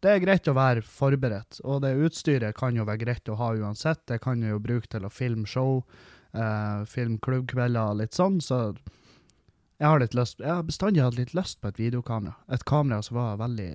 det 0.03 0.11
er 0.11 0.19
greit 0.19 0.47
å 0.51 0.53
være 0.53 0.83
forberedt. 0.83 1.61
Og 1.63 1.81
det 1.81 1.95
utstyret 1.95 2.55
kan 2.55 2.75
jo 2.75 2.83
være 2.83 3.05
greit 3.05 3.29
å 3.31 3.39
ha 3.39 3.53
uansett. 3.55 4.05
Det 4.05 4.19
kan 4.21 4.43
jeg 4.43 4.51
jo 4.51 4.59
bruke 4.59 4.91
til 4.91 5.07
å 5.07 5.09
filme 5.09 5.47
show, 5.47 5.85
eh, 6.35 6.83
filme 6.85 7.23
klubbkvelder 7.23 7.95
og 7.95 8.01
litt 8.03 8.13
sånn. 8.13 8.41
så 8.41 8.75
jeg 9.79 9.89
har 9.89 9.99
litt 9.99 10.13
lyst, 10.15 10.39
jeg 10.39 10.51
har 10.53 10.63
bestandig 10.67 11.03
hatt 11.03 11.17
litt 11.17 11.33
lyst 11.33 11.59
på 11.61 11.67
et 11.71 11.79
videokamera. 11.81 12.35
Et 12.53 12.63
kamera 12.65 13.01
som 13.03 13.17
var 13.17 13.39
veldig 13.41 13.71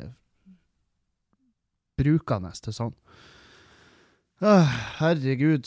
brukende 1.99 2.53
til 2.63 2.75
sånn. 2.77 2.95
Åh, 4.47 4.75
herregud. 5.01 5.67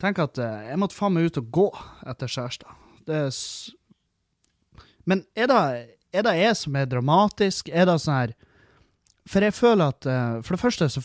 Tenk 0.00 0.20
at 0.22 0.38
uh, 0.40 0.60
jeg 0.68 0.78
måtte 0.80 0.96
faen 0.96 1.16
meg 1.16 1.28
ut 1.28 1.40
og 1.42 1.48
gå 1.52 1.66
etter 2.08 2.30
kjæresta. 2.30 2.76
Det 3.08 3.16
er 3.26 3.32
s 3.34 3.42
Men 5.08 5.24
er 5.34 5.48
det, 5.50 5.58
er 6.14 6.24
det 6.24 6.36
jeg 6.38 6.56
som 6.60 6.76
er 6.78 6.86
dramatisk? 6.88 7.68
Er 7.72 7.88
det 7.88 7.96
sånn 8.00 8.14
her 8.14 8.32
For 9.28 9.42
jeg 9.42 9.54
føler 9.56 9.90
at 9.90 10.06
eh, 10.06 10.36
For 10.44 10.54
det 10.54 10.60
første, 10.60 10.88
så 10.92 11.00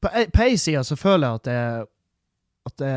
På 0.00 0.12
ei- 0.44 0.56
side 0.60 0.84
så 0.84 0.96
føler 0.96 1.26
jeg 1.26 1.40
at 1.40 1.44
det, 1.48 1.88
at 2.70 2.76
det, 2.78 2.92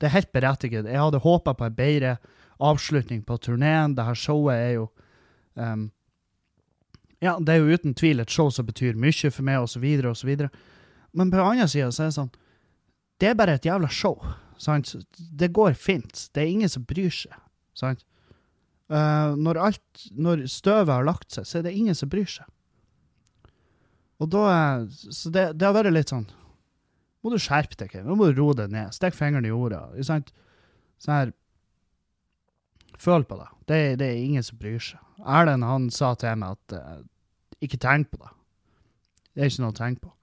det 0.00 0.06
er 0.06 0.14
helt 0.14 0.32
berettiget. 0.32 0.86
Jeg 0.86 0.98
hadde 1.02 1.20
håpa 1.22 1.52
på 1.58 1.66
en 1.66 1.74
bedre 1.74 2.16
avslutning 2.58 3.22
på 3.26 3.38
turneen. 3.38 3.96
her 3.98 4.14
showet 4.14 4.56
er 4.56 4.72
jo 4.72 4.88
um, 5.54 5.90
Ja, 7.20 7.38
det 7.38 7.54
er 7.54 7.58
jo 7.58 7.74
uten 7.74 7.94
tvil 7.94 8.20
et 8.20 8.30
show 8.30 8.50
som 8.50 8.66
betyr 8.66 8.94
mye 8.94 9.30
for 9.30 9.42
meg, 9.42 9.58
osv., 9.58 9.84
osv. 10.06 10.48
Men 11.12 11.30
på 11.30 11.36
den 11.36 11.46
andre 11.46 11.68
sida 11.68 11.90
så 11.90 12.02
er 12.02 12.10
det 12.10 12.18
sånn 12.18 12.30
Det 13.18 13.28
er 13.28 13.34
bare 13.34 13.56
et 13.58 13.66
jævla 13.66 13.88
show. 13.90 14.20
Sant? 14.58 14.94
Det 15.16 15.52
går 15.52 15.74
fint. 15.74 16.28
Det 16.34 16.42
er 16.42 16.46
ingen 16.46 16.68
som 16.68 16.84
bryr 16.86 17.10
seg. 17.10 17.34
Sant? 17.74 18.04
Uh, 18.88 19.34
når, 19.36 19.58
alt, 19.58 20.06
når 20.16 20.46
støvet 20.48 20.94
har 20.94 21.04
lagt 21.04 21.34
seg, 21.34 21.46
så 21.46 21.58
er 21.58 21.66
det 21.66 21.74
ingen 21.76 21.94
som 21.98 22.08
bryr 22.08 22.28
seg. 22.30 22.46
Og 24.18 24.30
da 24.32 24.44
er, 24.50 24.86
Så 25.14 25.30
det, 25.30 25.52
det 25.58 25.66
har 25.66 25.76
vært 25.76 25.94
litt 25.94 26.10
sånn 26.10 26.24
Må 27.22 27.30
du 27.30 27.38
skjerpe 27.42 27.78
deg. 27.78 27.98
Nå 28.06 28.16
må 28.18 28.30
du 28.30 28.38
roe 28.38 28.56
deg 28.56 28.72
ned. 28.72 28.94
Stikk 28.94 29.14
fingeren 29.18 29.46
i 29.46 29.52
jorda. 29.52 29.88
Sånn 30.06 31.14
her 31.14 31.34
Føl 32.98 33.24
på 33.24 33.38
det. 33.38 33.48
det. 33.70 33.80
Det 34.00 34.06
er 34.08 34.22
ingen 34.24 34.42
som 34.42 34.58
bryr 34.58 34.82
seg. 34.82 35.00
Erlend 35.22 35.66
han 35.66 35.88
sa 35.94 36.12
til 36.18 36.38
meg 36.38 36.58
at 36.58 36.78
uh, 36.78 37.02
ikke 37.62 37.80
tenk 37.82 38.10
på 38.10 38.20
det. 38.22 38.30
Det 39.34 39.42
er 39.42 39.52
ikke 39.52 39.64
noe 39.64 39.74
å 39.74 39.78
tenke 39.78 40.02
på. 40.06 40.14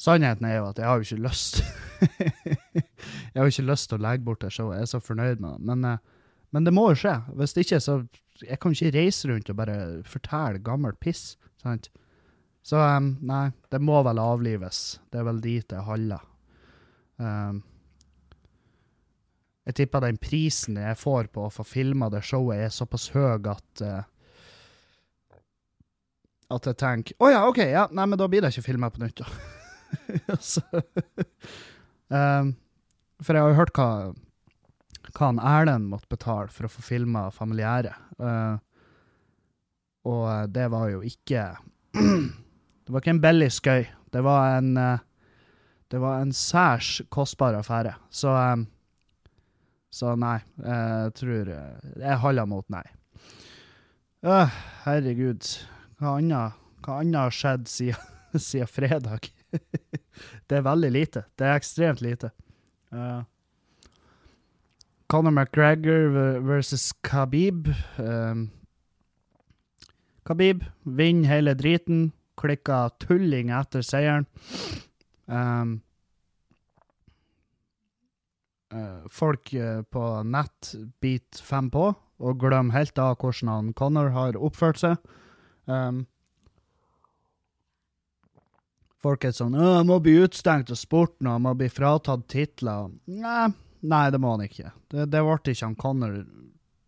Sannheten 0.00 0.48
er 0.48 0.58
jo 0.58 0.68
at 0.70 0.80
jeg 0.80 0.88
har 0.88 1.00
jo 1.00 1.06
ikke 1.06 1.24
lyst. 1.24 1.62
jeg 2.20 3.36
har 3.36 3.46
jo 3.48 3.52
ikke 3.52 3.68
lyst 3.70 3.88
til 3.90 3.98
å 3.98 4.04
legge 4.04 4.24
bort 4.24 4.42
det 4.44 4.52
showet. 4.52 4.80
Jeg 4.80 4.88
er 4.88 4.92
så 4.92 5.00
fornøyd 5.04 5.44
med 5.44 5.56
det. 5.56 5.68
Men, 5.72 5.84
uh, 5.84 6.32
men 6.56 6.68
det 6.68 6.74
må 6.76 6.88
jo 6.92 7.00
skje. 7.04 7.18
Hvis 7.36 7.56
ikke, 7.56 7.80
så 7.80 8.00
Jeg 8.44 8.58
kan 8.60 8.72
ikke 8.72 8.92
reise 8.92 9.28
rundt 9.30 9.48
og 9.48 9.56
bare 9.56 9.76
fortelle 10.04 10.60
gammel 10.60 10.92
piss. 11.00 11.38
Sant? 11.62 11.88
Så 12.66 12.76
um, 12.76 13.14
nei, 13.24 13.46
det 13.72 13.80
må 13.80 14.02
vel 14.04 14.20
avlives. 14.20 15.00
Det 15.08 15.22
er 15.22 15.24
vel 15.28 15.40
dit 15.40 15.64
det 15.70 15.80
holder. 15.86 16.20
Um, 17.16 17.62
jeg 19.66 19.78
tipper 19.80 20.04
den 20.04 20.18
prisen 20.22 20.78
jeg 20.78 20.98
får 20.98 21.30
på 21.34 21.46
å 21.46 21.52
få 21.52 21.64
filma 21.66 22.10
det 22.12 22.22
showet, 22.26 22.66
er 22.66 22.74
såpass 22.74 23.08
høy 23.14 23.48
at 23.50 23.82
uh, 23.82 24.04
At 26.54 26.68
jeg 26.70 26.78
tenker 26.78 27.16
Å 27.18 27.30
ja, 27.32 27.40
OK, 27.48 27.58
ja, 27.66 27.88
nei, 27.90 28.06
men 28.06 28.18
da 28.20 28.28
blir 28.30 28.44
det 28.44 28.52
ikke 28.54 28.68
filma 28.68 28.92
på 28.94 29.02
nytt, 29.02 29.22
da. 29.22 29.26
Um, 32.06 32.52
for 33.18 33.34
jeg 33.34 33.42
har 33.42 33.50
jo 33.50 33.58
hørt 33.58 33.72
hva, 33.74 33.88
hva 35.10 35.30
han 35.32 35.40
Erlend 35.42 35.88
måtte 35.90 36.06
betale 36.12 36.52
for 36.54 36.68
å 36.68 36.70
få 36.70 36.84
filma 36.86 37.24
familiære. 37.34 37.90
Uh, 38.20 38.60
og 40.06 40.52
det 40.54 40.68
var 40.70 40.92
jo 40.92 41.02
ikke 41.02 41.48
Det 42.86 42.94
var 42.94 43.02
ikke 43.02 43.16
en 43.16 43.24
billig 43.24 43.50
skøy. 43.50 43.88
Det 44.14 44.22
var 44.22 44.60
en 44.60 44.76
eh, 44.78 45.00
Det 45.90 45.98
var 45.98 46.20
en 46.22 46.30
særs 46.30 47.00
kostbar 47.10 47.56
affære. 47.58 47.96
Så 48.10 48.30
em, 48.30 48.66
så 49.94 50.14
nei, 50.18 50.38
jeg 50.60 51.12
tror 51.16 51.50
Jeg 51.50 52.18
holder 52.20 52.48
mot 52.50 52.66
nei. 52.72 52.84
Øh, 54.26 54.50
herregud. 54.84 55.46
Hva 56.00 56.16
annet, 56.18 57.16
har 57.16 57.32
skjedd 57.34 57.68
siden, 57.70 58.12
siden 58.48 58.68
fredag? 58.68 59.30
det 60.48 60.58
er 60.58 60.66
veldig 60.66 60.90
lite. 60.92 61.22
Det 61.38 61.46
er 61.46 61.56
ekstremt 61.56 62.02
lite. 62.04 62.32
Uh, 62.92 63.22
Conor 65.08 65.30
McGregor 65.30 66.40
versus 66.42 66.92
Khabib. 67.06 67.68
Um, 67.98 68.50
Khabib 70.26 70.64
vinner 70.84 71.28
hele 71.28 71.54
driten. 71.54 72.12
Klikka 72.36 72.88
tulling 73.00 73.52
etter 73.54 73.84
seieren. 73.86 74.26
Um, 75.26 75.80
folk 79.12 79.52
eh, 79.54 79.82
på 79.82 80.02
nett 80.26 80.74
biter 81.00 81.42
fem 81.44 81.70
på 81.70 81.92
og 82.16 82.40
glemmer 82.40 82.78
helt 82.78 82.98
av 82.98 83.16
hvordan 83.20 83.50
han 83.52 83.72
Connor 83.76 84.10
har 84.14 84.38
oppført 84.40 84.80
seg. 84.80 84.96
Um, 85.68 86.06
folk 89.02 89.26
er 89.26 89.34
sånn 89.36 89.54
han 89.58 89.88
må 89.90 89.98
bli 90.00 90.16
utstengt 90.24 90.72
av 90.72 90.80
sporten, 90.80 91.28
og 91.28 91.36
han 91.36 91.44
må 91.44 91.54
bli 91.58 91.68
fratatt 91.68 92.24
titler'. 92.32 92.94
Nei, 93.06 93.50
nei, 93.82 94.04
det 94.10 94.20
må 94.22 94.34
han 94.34 94.46
ikke. 94.46 94.72
Det, 94.88 95.08
det 95.12 95.22
ble 95.22 95.38
ikke 95.52 95.66
han 95.66 95.78
Connor 95.78 96.18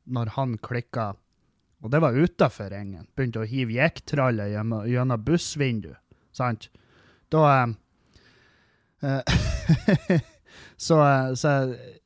når 0.09 0.35
han 0.39 0.57
klikka. 0.65 1.13
Og 1.85 1.93
det 1.93 2.01
var 2.03 2.17
utafor 2.17 2.73
ringen. 2.73 3.07
Begynte 3.15 3.45
å 3.45 3.47
hive 3.47 3.77
jekktraller 3.77 4.51
gjennom 4.51 4.81
bussvinduet, 5.23 5.29
bussvindu. 5.29 5.93
Sant? 6.35 6.71
Da 7.31 7.45
eh, 7.53 9.21
eh, 10.09 10.21
Så, 10.79 10.99
så 11.39 11.53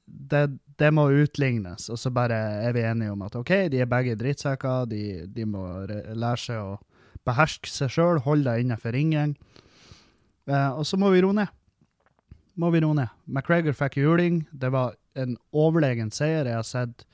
det, 0.06 0.46
det 0.80 0.88
må 0.96 1.04
utlignes, 1.12 1.90
og 1.92 1.98
så 2.00 2.10
bare 2.14 2.38
er 2.64 2.72
vi 2.76 2.84
enige 2.88 3.12
om 3.12 3.22
at 3.26 3.36
OK, 3.36 3.52
de 3.72 3.82
er 3.84 3.90
begge 3.90 4.16
drittsekker, 4.20 4.86
de, 4.88 5.02
de 5.28 5.44
må 5.48 5.66
re- 5.90 6.14
lære 6.16 6.40
seg 6.40 6.62
å 6.62 6.78
beherske 7.28 7.68
seg 7.70 7.92
sjøl, 7.92 8.22
holde 8.24 8.48
deg 8.48 8.64
innenfor 8.64 8.96
ringen. 8.96 9.36
Eh, 10.48 10.70
og 10.72 10.86
så 10.88 10.98
må 10.98 11.12
vi 11.12 11.20
roe 11.22 11.36
ned. 11.36 11.52
Må 12.58 12.72
vi 12.74 12.80
roe 12.84 12.96
ned. 12.96 13.12
McGregor 13.28 13.76
fikk 13.76 14.00
juling. 14.00 14.42
Det 14.52 14.72
var 14.74 14.96
en 15.20 15.36
overlegen 15.56 16.10
seier. 16.12 16.48
Jeg 16.48 16.58
har 16.58 16.66
sett 16.66 17.06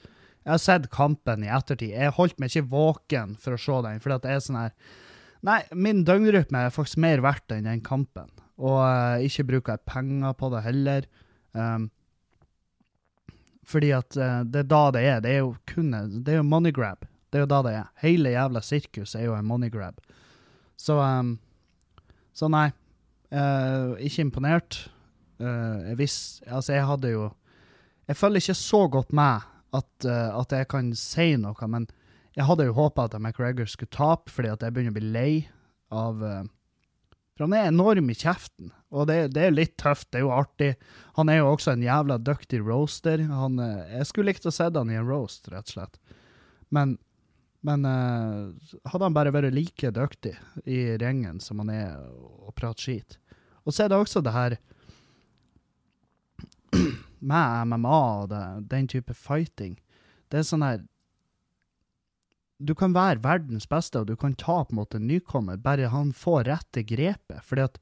jeg 0.49 0.55
har 0.55 0.62
sett 0.62 0.87
kampen 0.94 1.42
i 1.44 1.51
ettertid. 1.53 1.90
Jeg 1.92 2.14
holdt 2.16 2.38
meg 2.40 2.49
ikke 2.55 2.71
våken 2.71 3.35
for 3.42 3.53
å 3.53 3.61
se 3.61 3.75
den, 3.85 3.99
for 4.01 4.14
det 4.14 4.31
er 4.33 4.40
sånn 4.40 4.62
her 4.62 4.73
Nei, 5.44 5.59
min 5.77 6.01
døgnrytme 6.09 6.64
er 6.66 6.73
faktisk 6.75 6.99
mer 6.99 7.21
verdt 7.23 7.53
enn 7.55 7.68
den 7.68 7.83
kampen. 7.85 8.27
Og 8.59 8.81
eh, 8.81 9.27
ikke 9.29 9.44
bruker 9.53 9.77
jeg 9.77 9.85
penger 9.87 10.33
på 10.40 10.49
det 10.51 10.62
heller. 10.64 11.05
Um, 11.59 11.88
fordi 13.68 13.90
at 13.92 14.16
uh, 14.16 14.42
det 14.49 14.62
er 14.64 14.68
da 14.71 14.83
det 14.94 15.05
er. 15.05 15.21
Det 15.25 15.33
er 15.33 15.42
jo 15.42 15.55
kun 15.68 15.92
Det 16.25 16.33
er 16.33 16.40
jo 16.40 16.47
money 16.47 16.73
grab. 16.73 17.05
Det 17.29 17.40
er 17.40 17.44
jo 17.44 17.51
da 17.51 17.62
det 17.66 17.75
er. 17.77 17.88
Hele 18.01 18.33
jævla 18.33 18.62
sirkus 18.64 19.14
er 19.14 19.27
jo 19.27 19.35
en 19.37 19.49
money 19.49 19.71
grab. 19.71 20.01
Så 20.77 20.97
um, 20.97 21.38
Så 22.33 22.49
nei. 22.49 22.71
Uh, 23.29 23.99
ikke 24.01 24.25
imponert. 24.25 24.87
Uh, 25.38 25.85
jeg 25.90 25.99
visste 25.99 26.49
Altså, 26.49 26.73
jeg 26.73 26.87
hadde 26.87 27.11
jo 27.12 27.31
Jeg 28.09 28.16
følger 28.16 28.37
ikke 28.40 28.55
så 28.55 28.88
godt 28.88 29.12
med 29.12 29.44
at, 29.75 30.05
at 30.09 30.53
jeg 30.53 30.68
kan 30.68 30.94
si 30.97 31.37
noe, 31.37 31.66
men 31.68 31.85
jeg 32.37 32.47
hadde 32.49 32.64
jo 32.64 32.73
håpa 32.73 33.05
at 33.05 33.21
McGregor 33.21 33.68
skulle 33.68 33.92
tape, 33.92 34.31
fordi 34.33 34.49
at 34.49 34.62
jeg 34.64 34.73
begynner 34.73 34.94
å 34.94 34.97
bli 34.97 35.11
lei 35.12 35.33
av 35.92 36.23
For 37.38 37.46
han 37.46 37.55
er 37.55 37.68
enorm 37.70 38.09
i 38.11 38.16
kjeften, 38.18 38.72
og 38.90 39.07
det, 39.07 39.29
det 39.37 39.44
er 39.46 39.53
litt 39.55 39.77
tøft, 39.79 40.09
det 40.11 40.18
er 40.18 40.24
jo 40.24 40.33
artig. 40.35 40.72
Han 41.14 41.29
er 41.31 41.38
jo 41.38 41.53
også 41.53 41.77
en 41.77 41.85
jævla 41.87 42.16
dyktig 42.18 42.59
roaster. 42.66 43.22
Han, 43.31 43.61
eh, 43.62 43.92
jeg 44.01 44.09
skulle 44.09 44.33
likt 44.33 44.48
å 44.51 44.53
se 44.57 44.66
han 44.74 44.90
i 44.90 44.96
en 44.98 45.07
roast, 45.07 45.46
rett 45.53 45.70
og 45.70 45.77
slett. 45.77 46.01
Men, 46.74 46.96
men 47.62 47.87
eh, 47.87 48.74
hadde 48.90 49.05
han 49.07 49.14
bare 49.14 49.31
vært 49.37 49.55
like 49.55 49.92
dyktig 49.94 50.35
i 50.66 50.81
ringen 50.98 51.38
som 51.38 51.62
han 51.62 51.70
er 51.77 51.94
og 52.11 52.51
prater 52.59 52.88
skit. 52.88 53.20
Og 53.62 53.70
så 53.70 53.87
er 53.87 53.94
det 53.94 54.03
også 54.03 54.24
det 54.27 54.35
her 54.35 54.59
med 57.31 57.70
MMA 57.70 58.03
og 58.24 58.31
det, 58.35 58.44
den 58.74 58.90
type 58.90 59.14
fighting. 59.14 59.79
Det 60.27 60.42
er 60.42 60.51
sånn 60.51 60.66
her 60.66 60.83
Du 62.59 62.75
kan 62.75 62.94
være 62.94 63.23
verdens 63.23 63.68
beste, 63.71 64.01
og 64.01 64.09
du 64.09 64.16
kan 64.18 64.35
ta 64.35 64.64
på 64.66 64.75
en 64.75 64.81
måte 64.81 64.99
en 64.99 65.07
nykommer, 65.07 65.61
bare 65.62 65.92
han 65.92 66.11
får 66.12 66.49
rette 66.51 66.83
grepet. 66.83 67.38
Fordi 67.47 67.68
at 67.68 67.79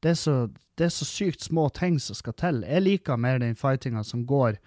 det 0.00 0.14
er, 0.14 0.16
så, 0.16 0.34
det 0.80 0.86
er 0.86 0.94
så 0.94 1.04
sykt 1.04 1.44
små 1.44 1.66
ting 1.76 1.98
som 2.00 2.16
skal 2.16 2.36
til. 2.40 2.62
Jeg 2.64 2.84
liker 2.86 3.20
mer 3.20 3.40
den 3.42 3.58
fightinga 3.58 4.04
som 4.06 4.26
går 4.26 4.60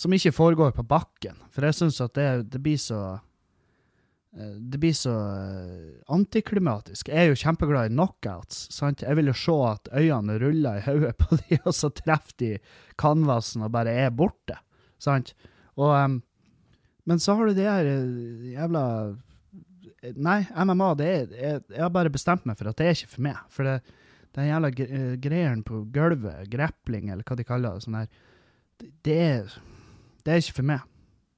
Som 0.00 0.14
ikke 0.16 0.32
foregår 0.32 0.70
på 0.72 0.82
bakken. 0.88 1.36
For 1.52 1.64
jeg 1.66 1.76
syns 1.76 1.98
at 2.00 2.14
det, 2.16 2.28
det 2.52 2.60
blir 2.64 2.78
så 2.80 3.00
eh, 4.32 4.54
det 4.72 4.78
blir 4.80 4.94
så 4.96 5.12
eh, 5.12 5.98
antiklimatisk. 6.08 7.10
Jeg 7.10 7.18
er 7.18 7.28
jo 7.28 7.40
kjempeglad 7.42 7.90
i 7.90 7.92
knockouts. 7.92 8.62
sant? 8.72 9.02
Jeg 9.04 9.18
vil 9.18 9.28
jo 9.28 9.36
se 9.36 9.56
at 9.68 9.90
øynene 9.92 10.38
ruller 10.40 10.78
i 10.78 10.86
hodet 10.86 11.12
på 11.20 11.36
de, 11.42 11.58
og 11.66 11.76
så 11.76 11.92
treffer 11.92 12.36
de 12.40 12.50
canvasen 12.96 13.66
og 13.66 13.74
bare 13.76 13.92
er 14.06 14.08
borte. 14.10 14.56
sant? 14.96 15.34
Og, 15.76 15.92
em, 15.98 16.22
men 17.10 17.22
så 17.22 17.34
har 17.34 17.50
du 17.50 17.58
det 17.58 17.66
her 17.66 17.88
eh, 17.90 18.52
jævla 18.54 18.84
Nei, 20.16 20.38
MMA, 20.56 20.86
det 20.96 21.06
er, 21.06 21.32
jeg, 21.36 21.62
jeg 21.74 21.82
har 21.82 21.90
bare 21.92 22.12
bestemt 22.12 22.46
meg 22.48 22.56
for 22.56 22.70
at 22.70 22.78
det 22.78 22.86
er 22.86 22.94
ikke 22.96 23.10
for 23.18 23.24
meg. 23.26 23.40
For 23.52 23.68
det, 23.68 23.74
den 24.32 24.46
jævla 24.48 24.70
eh, 24.70 25.58
på 25.66 25.82
gulvet, 25.92 26.46
grappling 26.48 27.10
eller 27.10 27.26
hva 27.26 27.36
de 27.36 27.44
kaller 27.44 27.76
det, 27.76 27.84
sånn 27.84 27.98
her, 27.98 28.08
det, 29.04 29.18
er, 29.18 29.58
det 30.24 30.32
er 30.32 30.40
ikke 30.40 30.56
for 30.62 30.70
meg. 30.70 30.86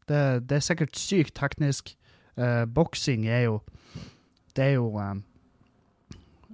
Det, 0.06 0.22
det 0.46 0.60
er 0.60 0.64
sikkert 0.68 1.00
sykt 1.00 1.34
teknisk. 1.38 1.96
Uh, 2.38 2.64
boksing 2.64 3.26
er 3.28 3.42
jo 3.44 3.58
Det 4.56 4.64
er 4.64 4.70
jo 4.78 4.86
um, 4.96 5.18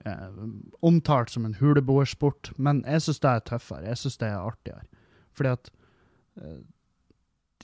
eh, 0.06 0.38
omtalt 0.82 1.30
som 1.30 1.44
en 1.44 1.54
huleboersport, 1.54 2.52
men 2.56 2.84
jeg 2.86 3.02
syns 3.02 3.20
det 3.22 3.30
er 3.30 3.44
tøffere. 3.50 3.86
Jeg 3.86 3.98
syns 3.98 4.18
det 4.20 4.28
er 4.28 4.38
artigere. 4.38 4.84
Fordi 5.34 5.48
at 5.48 5.70
eh, 6.38 6.60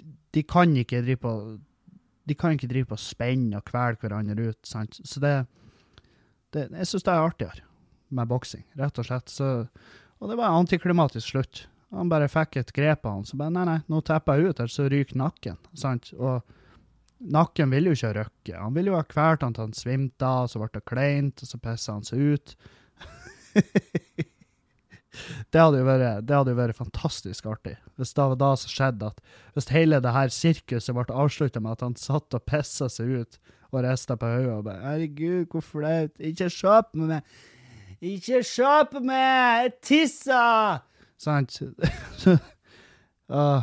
de, 0.03 0.43
kan 0.43 0.75
ikke 0.77 1.03
drive 1.05 1.23
på 1.23 1.35
de 2.25 2.35
kan 2.39 2.55
ikke 2.57 2.71
drive 2.71 2.89
på 2.89 2.97
og 2.97 3.03
spenne 3.03 3.59
og 3.59 3.67
kvele 3.69 4.01
hverandre 4.01 4.49
ut. 4.51 4.61
sant? 4.67 4.97
Så 5.05 5.21
det, 5.21 5.35
det 6.57 6.71
Jeg 6.71 6.89
syns 6.89 7.05
det 7.05 7.13
er 7.13 7.27
artigere 7.29 7.67
med 8.15 8.31
boksing, 8.31 8.65
rett 8.79 8.99
og 8.99 9.09
slett. 9.09 9.29
Så, 9.29 9.51
og 10.21 10.31
det 10.31 10.39
var 10.41 10.57
antiklimatisk 10.57 11.35
slutt. 11.35 11.67
Han 11.95 12.11
bare 12.11 12.31
fikk 12.31 12.57
et 12.59 12.73
grep 12.75 13.07
av 13.07 13.19
han, 13.19 13.27
så 13.29 13.39
bare 13.39 13.55
nei, 13.55 13.65
nei, 13.69 13.81
nå 13.91 14.01
tepper 14.03 14.39
jeg 14.41 14.51
ut, 14.51 14.61
eller 14.61 14.73
så 14.73 14.87
ryker 14.91 15.21
nakken. 15.21 15.59
sant? 15.79 16.11
Og 16.17 16.43
nakken 17.35 17.71
ville 17.71 17.93
jo 17.93 17.99
ikke 17.99 18.11
ha 18.11 18.17
røkket. 18.19 18.57
Han 18.59 18.75
ville 18.75 18.91
jo 18.91 18.99
ha 18.99 19.05
kvalt 19.07 19.45
han 19.47 19.55
til 19.55 19.69
han 19.69 19.77
svimte 19.77 20.27
av, 20.27 20.49
så 20.51 20.63
ble 20.63 20.71
det 20.75 20.85
kleint, 20.89 21.45
og 21.45 21.51
så 21.51 21.61
pissa 21.63 21.95
han 21.95 22.09
seg 22.09 22.35
ut. 22.35 22.57
det, 25.51 25.61
hadde 25.61 25.81
jo 25.81 25.87
vært, 25.89 26.25
det 26.29 26.37
hadde 26.37 26.55
jo 26.55 26.59
vært 26.59 26.79
fantastisk 26.79 27.47
artig. 27.51 27.77
Hvis 28.01 28.15
det 28.17 28.29
var 28.33 28.41
da 28.41 28.53
som 28.61 28.73
skjedde 28.73 29.11
at 29.13 29.21
hvis 29.55 29.71
hele 29.75 30.01
det 30.03 30.15
her 30.15 30.33
sirkuset 30.35 30.97
ble 30.97 31.07
avslutta 31.09 31.63
med 31.63 31.77
at 31.77 31.85
han 31.87 31.99
satt 31.99 32.37
og 32.37 32.47
pissa 32.49 32.91
seg 32.93 33.21
ut 33.23 33.39
og 33.75 33.83
rista 33.85 34.17
på 34.17 34.27
hodet 34.27 34.53
og 34.53 34.65
bare 34.65 34.81
'Herregud, 34.81 35.47
hvor 35.51 35.61
flaut. 35.61 36.11
Ikke 36.19 36.51
se 36.51 36.83
på 36.93 36.99
meg. 36.99 37.23
Ikke 38.01 38.43
se 38.43 38.75
på 38.93 39.01
meg! 39.01 39.63
Jeg 39.63 39.73
tisser!' 39.83 40.83
Sant? 41.19 41.63
uh, 43.31 43.63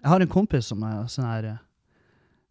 jeg 0.00 0.08
har 0.08 0.20
en 0.20 0.32
kompis 0.32 0.70
som 0.72 0.82
er 0.82 1.06
sånn 1.12 1.28
her 1.28 1.48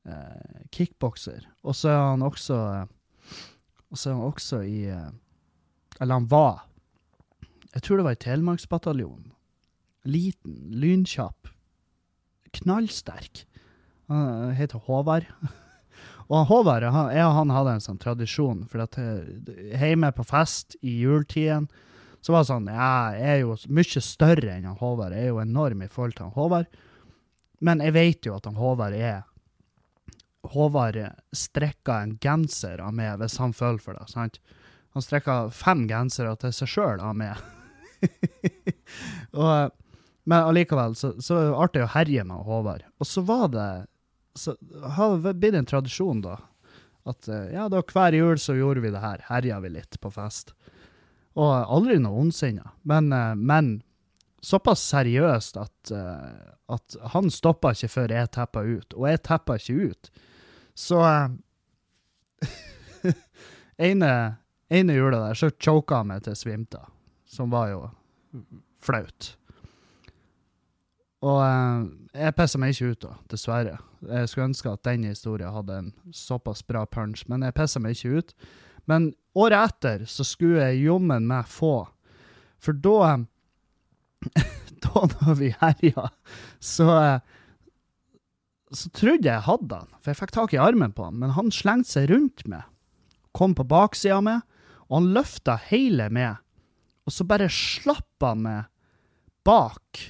uh, 0.07 0.61
kickbokser, 0.71 1.45
og 1.63 1.75
så 1.75 1.89
er 1.89 2.03
han 2.11 2.25
også 2.25 2.55
uh, 2.55 2.85
Og 3.89 3.97
så 3.97 4.09
er 4.09 4.13
han 4.13 4.23
også 4.23 4.61
i 4.61 4.85
uh, 4.93 5.09
Eller 5.99 6.13
han 6.13 6.29
var 6.29 6.68
Jeg 7.75 7.85
tror 7.85 7.99
det 7.99 8.05
var 8.07 8.17
i 8.17 8.23
Telemarksbataljonen. 8.23 9.31
Liten, 10.09 10.55
lynkjapp, 10.81 11.51
knallsterk. 12.59 13.43
Han 14.09 14.55
heter 14.57 14.81
Håvard. 14.87 15.27
Og 16.29 16.45
Håvard 16.45 16.85
han, 16.93 17.11
jeg 17.13 17.25
og 17.25 17.35
han 17.39 17.51
hadde 17.53 17.71
en 17.73 17.83
sånn 17.83 18.01
tradisjon, 18.01 18.59
for 18.69 18.83
at 18.83 18.97
hjemme 19.81 20.11
på 20.13 20.25
fest 20.29 20.75
i 20.85 20.99
juletiden 21.01 21.65
så 22.21 22.35
var 22.35 22.43
det 22.43 22.49
sånn 22.51 22.67
Ja, 22.69 23.15
jeg 23.15 23.31
er 23.31 23.39
jo 23.41 23.55
mye 23.71 24.03
større 24.03 24.53
enn 24.53 24.67
han 24.67 24.77
Håvard. 24.77 25.15
Jeg 25.15 25.29
er 25.29 25.33
jo 25.33 25.41
enorm 25.41 25.81
i 25.81 25.89
forhold 25.89 26.17
til 26.17 26.27
han 26.27 26.35
Håvard. 26.35 26.79
Men 27.65 27.83
jeg 27.83 27.95
vet 27.95 28.27
jo 28.27 28.35
at 28.37 28.45
han 28.45 28.59
Håvard 28.59 28.95
er 28.95 29.23
Håvard 30.49 30.99
strekker 31.35 32.05
en 32.05 32.17
genser 32.21 32.83
av 32.83 32.93
meg 32.95 33.17
hvis 33.19 33.39
han 33.41 33.55
føler 33.55 33.81
for 33.83 33.97
det. 33.97 34.07
sant? 34.11 34.39
Han 34.95 35.05
strekker 35.05 35.49
fem 35.53 35.87
gensere 35.89 36.35
til 36.39 36.53
seg 36.55 36.71
sjøl 36.71 37.03
av 37.03 37.17
meg. 37.19 37.39
og, 39.41 39.71
men 40.23 40.39
allikevel, 40.39 40.95
så, 40.95 41.13
så 41.23 41.39
artig 41.57 41.83
å 41.85 41.93
herje 41.95 42.25
med 42.27 42.45
Håvard. 42.47 42.85
Og 42.99 43.09
så 43.09 43.23
var 43.25 43.49
det 43.53 43.71
så 44.37 44.53
har 44.95 45.17
det 45.19 45.33
blitt 45.41 45.57
en 45.57 45.67
tradisjon, 45.67 46.21
da. 46.23 46.37
At 47.09 47.27
ja, 47.27 47.65
da 47.71 47.81
hver 47.81 48.15
jul 48.15 48.39
så 48.39 48.53
gjorde 48.55 48.83
vi 48.85 48.91
det 48.93 49.01
her. 49.03 49.23
Herja 49.27 49.57
vi 49.63 49.71
litt 49.73 49.97
på 49.99 50.11
fest. 50.13 50.53
Og 51.39 51.51
aldri 51.51 51.97
noe 52.01 52.23
ondsinna. 52.23 52.73
Men, 52.87 53.11
eh, 53.13 53.35
men, 53.35 53.79
såpass 54.41 54.81
seriøst 54.87 55.57
at, 55.59 55.91
eh, 55.91 56.51
at 56.71 56.95
han 57.13 57.29
stoppa 57.31 57.73
ikke 57.75 57.91
før 57.91 58.13
jeg 58.15 58.31
teppa 58.35 58.63
ut. 58.63 58.95
Og 58.95 59.07
jeg 59.09 59.21
teppa 59.27 59.57
ikke 59.59 59.91
ut. 59.91 60.11
Så 60.79 61.01
eh, 61.03 62.47
ene, 63.89 64.11
ene 64.69 64.95
jula 64.95 65.25
der 65.27 65.39
så 65.39 65.51
choka 65.51 66.01
han 66.01 66.13
meg 66.13 66.23
til 66.27 66.37
svimta, 66.39 66.85
som 67.29 67.51
var 67.53 67.69
jo 67.73 67.83
flaut. 68.81 69.33
Og 71.25 71.39
jeg 72.15 72.35
pissa 72.37 72.59
meg 72.61 72.73
ikke 72.73 72.93
ut, 72.93 73.01
da, 73.03 73.15
dessverre. 73.31 73.75
Jeg 74.07 74.29
skulle 74.31 74.49
ønske 74.49 74.71
at 74.71 74.85
den 74.87 75.03
historien 75.09 75.51
hadde 75.51 75.79
en 75.81 75.89
såpass 76.15 76.63
bra 76.63 76.85
punch, 76.87 77.25
men 77.27 77.43
jeg 77.43 77.55
pissa 77.57 77.81
meg 77.83 77.97
ikke 77.97 78.21
ut. 78.21 78.31
Men 78.89 79.11
året 79.37 79.73
etter 79.73 80.05
så 80.09 80.23
skulle 80.25 80.63
jeg 80.63 80.85
jommen 80.87 81.27
meg 81.29 81.49
få, 81.51 81.83
for 82.59 82.75
da 82.75 83.19
Da 84.79 85.01
når 85.11 85.35
vi 85.35 85.49
herja, 85.59 86.05
så 86.63 86.87
så 88.71 88.89
trodde 88.93 89.25
jeg 89.25 89.45
hadde 89.47 89.79
han, 89.81 89.89
for 89.97 90.11
jeg 90.11 90.19
fikk 90.19 90.33
tak 90.35 90.53
i 90.53 90.61
armen 90.61 90.91
på 90.93 91.07
han, 91.07 91.17
men 91.21 91.33
han 91.33 91.49
slengte 91.53 91.89
seg 91.95 92.09
rundt 92.11 92.43
meg, 92.49 92.67
kom 93.33 93.55
på 93.57 93.65
baksida 93.69 94.19
meg, 94.25 94.43
og 94.89 94.99
han 94.99 95.09
løfta 95.15 95.55
hele 95.69 96.09
meg, 96.13 96.37
og 97.09 97.13
så 97.15 97.25
bare 97.25 97.49
slapp 97.49 98.21
han 98.21 98.43
meg 98.45 98.67
bak. 99.47 100.01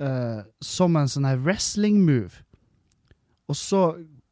Uh, 0.00 0.40
som 0.64 0.96
en 0.96 1.10
sånn 1.12 1.28
her 1.28 1.42
wrestling 1.44 1.98
move. 2.06 2.40
Og 3.52 3.58
så 3.60 3.82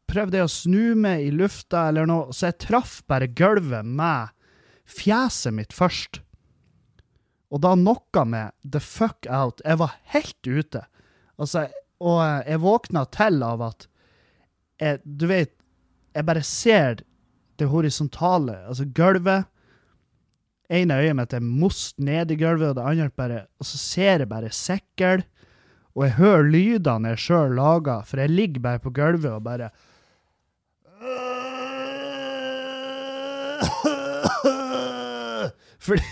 prøvde 0.09 0.38
jeg 0.38 0.49
å 0.49 0.53
snu 0.55 0.85
meg 0.97 1.27
i 1.27 1.35
lufta 1.35 1.90
eller 1.90 2.09
noe, 2.09 2.33
så 2.33 2.49
jeg 2.49 2.62
traff 2.64 3.03
bare 3.11 3.29
gulvet 3.29 3.85
med 3.85 4.33
fjeset 4.88 5.53
mitt 5.53 5.77
først. 5.77 6.23
Og 7.53 7.61
da 7.64 7.75
knocka 7.77 8.25
meg 8.29 8.55
the 8.64 8.81
fuck 8.81 9.29
out. 9.29 9.61
Jeg 9.64 9.81
var 9.83 9.99
helt 10.14 10.49
ute. 10.49 10.87
Altså, 11.37 11.66
og 12.01 12.23
jeg 12.49 12.64
våkna 12.64 13.05
til 13.12 13.44
av 13.44 13.68
at 13.68 13.88
jeg, 14.79 15.01
Du 15.05 15.27
vet, 15.29 15.53
jeg 16.14 16.25
bare 16.25 16.42
ser 16.47 17.01
det 17.59 17.68
horisontale, 17.68 18.61
altså 18.71 18.87
gulvet. 18.94 19.49
Ene 20.68 20.94
øyet 21.00 21.16
mitt 21.16 21.33
er 21.35 21.40
most 21.40 21.98
ned 21.98 22.31
i 22.31 22.37
gulvet, 22.37 22.68
og 22.70 22.76
det 22.76 22.85
andre 22.85 23.11
bare 23.16 23.46
Og 23.61 23.66
så 23.66 23.78
ser 23.78 24.18
jeg 24.18 24.28
bare 24.28 24.50
sekkel. 24.52 25.24
Og 25.96 26.04
jeg 26.04 26.12
hører 26.20 26.42
lydene 26.42 27.09
jeg 27.14 27.18
sjøl 27.18 27.54
lager, 27.59 28.02
for 28.07 28.16
jeg 28.20 28.31
ligger 28.31 28.61
bare 28.61 28.78
på 28.78 28.90
gulvet 28.90 29.33
og 29.33 29.44
bare 29.44 29.70
Fordi 35.78 36.02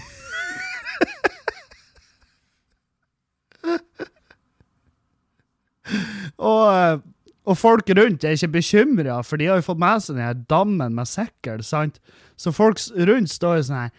og, 6.39 7.03
og, 7.47 7.59
folk 7.59 7.91
rundt 7.97 8.25
er 8.25 8.31
ikke 8.37 8.57
bekymra, 8.59 9.23
for 9.23 9.37
de 9.41 9.47
har 9.51 9.57
jo 9.61 9.69
fått 9.69 9.83
med 9.83 10.03
seg 10.03 10.17
den 10.19 10.45
dammen 10.51 10.95
med 10.97 11.07
sikkel, 11.09 11.63
sant? 11.65 12.01
Så 12.37 12.53
folk 12.53 12.79
rundt 12.97 13.31
står 13.33 13.57
jo 13.61 13.63
sånn 13.69 13.83
her 13.87 13.93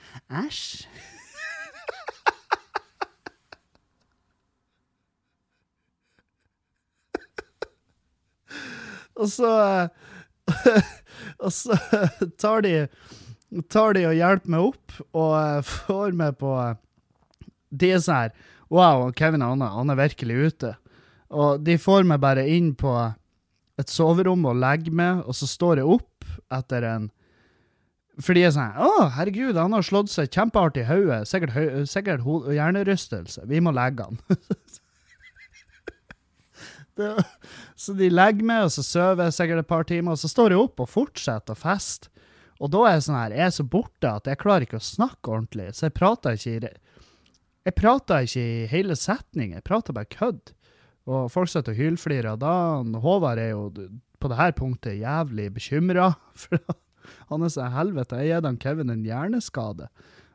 Æsj. 0.46 0.88
og 9.22 9.28
så 9.32 9.52
Og 11.44 11.54
så 11.54 11.78
tar 12.42 12.62
de 12.66 12.88
tar 13.72 13.94
de 13.96 14.04
og 14.10 14.18
hjelper 14.18 14.52
meg 14.52 14.66
opp, 14.74 14.98
og 15.16 15.32
uh, 15.38 15.62
får 15.64 16.12
meg 16.18 16.36
på 16.42 16.52
uh, 16.52 16.76
De 17.70 17.94
er 17.96 18.02
sånn 18.04 18.22
her 18.26 18.32
Wow, 18.68 19.06
Kevin 19.16 19.46
og 19.46 19.56
Anna, 19.56 19.70
han 19.78 19.94
er 19.94 19.96
virkelig 19.96 20.36
ute. 20.36 20.74
Og 21.32 21.62
de 21.64 21.78
får 21.80 22.04
meg 22.04 22.20
bare 22.20 22.44
inn 22.52 22.74
på 22.76 22.92
et 23.78 23.94
soverom 23.94 24.46
og 24.50 24.58
legger 24.62 24.96
meg, 24.96 25.24
og 25.26 25.38
så 25.38 25.50
står 25.50 25.82
jeg 25.82 25.98
opp 25.98 26.28
etter 26.54 26.88
en 26.88 27.12
fordi 28.18 28.42
jeg 28.42 28.50
er 28.50 28.56
sånn 28.56 28.80
Å, 28.82 29.10
herregud, 29.14 29.58
han 29.60 29.76
har 29.76 29.86
slått 29.86 30.10
seg 30.10 30.32
kjempehardt 30.34 30.80
i 30.82 30.88
hodet. 30.88 31.20
Sikkert, 31.30 31.54
høy, 31.54 31.84
sikkert 31.86 32.26
hjernerystelse. 32.50 33.44
Vi 33.46 33.60
må 33.62 33.70
legge 33.78 34.08
han. 34.08 34.18
det, 36.98 37.12
så 37.78 37.94
de 38.00 38.10
legger 38.10 38.50
meg, 38.50 38.64
og 38.66 38.74
så 38.74 38.86
sover 38.86 39.30
jeg 39.30 39.38
sikkert 39.38 39.62
et 39.62 39.70
par 39.70 39.86
timer, 39.86 40.18
og 40.18 40.24
så 40.24 40.32
står 40.34 40.56
jeg 40.56 40.64
opp 40.64 40.82
og 40.82 40.90
fortsetter 40.90 41.54
å 41.54 41.62
feste. 41.62 42.10
Og 42.58 42.74
da 42.74 42.88
er 42.88 42.98
jeg 42.98 43.06
sånn 43.06 43.20
her, 43.20 43.38
jeg 43.38 43.46
er 43.46 43.56
så 43.60 43.68
borte 43.70 44.10
at 44.10 44.32
jeg 44.32 44.42
klarer 44.42 44.66
ikke 44.66 44.82
å 44.82 44.88
snakke 44.88 45.36
ordentlig, 45.36 45.70
så 45.78 45.86
jeg 45.86 45.98
prater 46.00 46.40
ikke 46.40 46.58
i 46.58 46.76
jeg 47.68 47.76
prater 47.76 48.24
ikke 48.24 48.42
i 48.42 48.68
hele 48.72 48.96
setninger, 48.96 49.60
jeg 49.60 49.68
prater 49.68 49.94
bare 49.94 50.08
kødd. 50.08 50.54
Og 51.08 51.32
folk 51.32 51.52
sitter 51.52 51.72
og 51.72 51.80
hylflirer. 51.80 52.36
Da 52.40 52.54
Håvard 53.04 53.40
er 53.40 53.54
jo 53.54 53.70
på 54.18 54.32
det 54.32 54.40
her 54.40 54.54
punktet 54.58 55.00
jævlig 55.00 55.50
bekymra. 55.56 56.12
Han 57.30 57.44
er 57.44 57.52
sånn 57.54 57.72
helvete, 57.72 58.20
jeg 58.20 58.34
gir 58.34 58.44
han 58.44 58.60
Kevin 58.60 58.92
en 58.92 59.06
hjerneskade. 59.06 59.88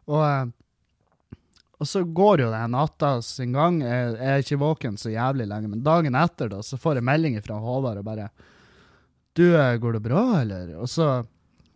Og, 0.08 0.22
eh, 0.24 1.36
og 1.82 1.88
så 1.88 2.00
går 2.04 2.44
jo 2.44 2.52
det 2.52 2.62
natta 2.72 3.10
sin 3.24 3.52
gang. 3.52 3.82
Jeg, 3.84 4.14
er 4.16 4.40
ikke 4.40 4.60
våken 4.62 4.96
så 5.00 5.12
jævlig 5.12 5.48
lenge, 5.50 5.68
men 5.72 5.84
dagen 5.84 6.16
etter 6.16 6.48
da, 6.52 6.62
så 6.64 6.78
får 6.80 7.00
jeg 7.00 7.08
melding 7.10 7.36
fra 7.44 7.60
Håvard 7.60 8.00
og 8.00 8.08
bare 8.08 8.30
Du, 9.36 9.44
eh, 9.56 9.76
går 9.80 9.98
det 9.98 10.02
bra, 10.04 10.24
eller? 10.40 10.74
Og 10.80 10.88
så 10.88 11.24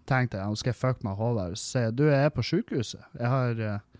tenkte 0.06 0.38
jeg 0.38 0.46
nå 0.46 0.56
skal 0.60 0.72
jeg 0.72 0.80
fucke 0.80 1.06
med 1.06 1.16
Håvard. 1.18 1.56
Se, 1.60 1.88
du, 1.90 2.06
jeg 2.08 2.28
er 2.28 2.32
på 2.32 2.44
sykehuset. 2.44 3.04
Jeg 3.16 3.32
har, 3.32 3.60
uh, 3.60 3.95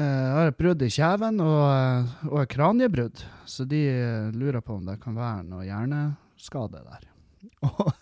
jeg 0.00 0.30
har 0.34 0.50
et 0.50 0.58
brudd 0.58 0.82
i 0.82 0.90
kjeven 0.90 1.42
og, 1.44 1.60
uh, 1.70 2.14
og 2.32 2.38
et 2.42 2.54
kraniebrudd. 2.54 3.20
Så 3.46 3.66
de 3.70 3.82
uh, 3.94 4.32
lurer 4.34 4.64
på 4.64 4.78
om 4.78 4.88
det 4.88 4.98
kan 5.02 5.14
være 5.18 5.44
noe 5.46 5.66
hjerneskade 5.66 6.82
der. 6.82 7.06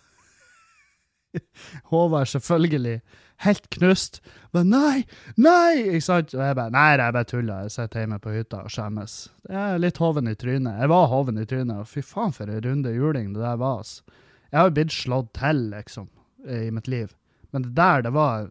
Håvard 1.90 2.28
selvfølgelig 2.28 3.00
helt 3.42 3.68
knust. 3.70 4.20
Men 4.50 4.70
nei, 4.72 5.04
nei! 5.40 5.82
Ikke 5.96 6.06
sant? 6.06 6.34
Og 6.36 6.42
jeg 6.44 6.56
bare 6.58 6.74
Nei, 6.74 6.88
jeg 6.96 7.16
bare 7.16 7.28
tuller. 7.28 7.66
Jeg 7.66 7.74
sitter 7.76 8.04
hjemme 8.04 8.20
på 8.22 8.34
hytta 8.34 8.64
og 8.66 8.72
skjemmes. 8.72 9.16
Jeg 9.48 9.62
er 9.62 9.82
litt 9.82 10.00
hoven 10.02 10.30
i 10.30 10.36
trynet. 10.38 10.80
Jeg 10.82 10.92
var 10.92 11.08
hoven 11.12 11.40
i 11.40 11.46
trynet, 11.48 11.82
og 11.82 11.90
fy 11.90 12.04
faen 12.06 12.34
for 12.36 12.50
en 12.50 12.62
runde 12.66 12.92
juling 12.94 13.32
det 13.34 13.42
der 13.42 13.60
var. 13.60 13.82
altså. 13.82 14.20
Jeg 14.50 14.60
har 14.60 14.68
jo 14.68 14.76
blitt 14.76 14.92
slått 14.92 15.32
til, 15.38 15.62
liksom, 15.72 16.10
i 16.44 16.68
mitt 16.74 16.90
liv. 16.90 17.14
Men 17.52 17.66
det 17.66 17.74
der, 17.76 18.02
det 18.04 18.12
var 18.16 18.50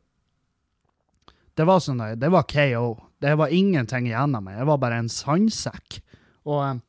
Det 1.58 1.66
var 1.68 1.82
sånn 1.84 2.00
det 2.18 2.30
var 2.32 2.48
KO. 2.48 2.96
Det 3.22 3.36
var 3.38 3.52
ingenting 3.54 4.08
igjen 4.10 4.34
av 4.38 4.42
meg. 4.44 4.58
Jeg 4.58 4.68
var 4.72 4.80
bare 4.82 4.98
en 5.04 5.12
sandsekk. 5.12 6.00
Og 6.50 6.62
eh, 6.66 6.80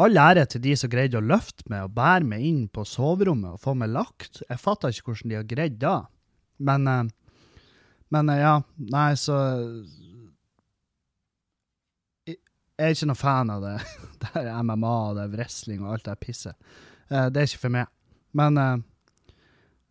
All 0.00 0.16
ære 0.16 0.44
til 0.48 0.62
de 0.64 0.72
som 0.78 0.88
greide 0.92 1.18
å 1.18 1.24
løfte 1.24 1.66
meg 1.68 1.82
og 1.88 1.96
bære 1.96 2.24
meg 2.24 2.44
inn 2.46 2.60
på 2.72 2.84
soverommet 2.86 3.56
og 3.56 3.60
få 3.60 3.74
meg 3.76 3.90
lagt. 3.92 4.38
Jeg 4.46 4.62
fatter 4.62 4.94
ikke 4.94 5.10
hvordan 5.10 5.32
de 5.32 5.36
har 5.40 5.48
greid 5.50 5.80
det. 5.82 5.96
Men, 6.62 6.86
eh, 6.88 7.10
men 8.14 8.30
eh, 8.32 8.40
ja, 8.44 8.54
nei, 8.94 9.08
så 9.18 9.40
Jeg 12.30 12.38
er 12.88 12.94
ikke 12.94 13.10
noe 13.10 13.18
fan 13.20 13.50
av 13.52 13.66
det. 13.66 13.74
Det 14.22 14.30
er 14.40 14.62
MMA 14.62 14.92
og 15.10 15.16
det 15.18 15.22
er 15.26 15.32
wrestling 15.34 15.82
og 15.82 15.94
alt 15.94 16.06
det 16.06 16.14
pisset. 16.22 16.56
Eh, 17.10 17.26
Det 17.32 17.42
er 17.42 17.48
ikke 17.50 17.64
for 17.66 17.74
meg. 17.74 17.90
Men, 18.36 18.56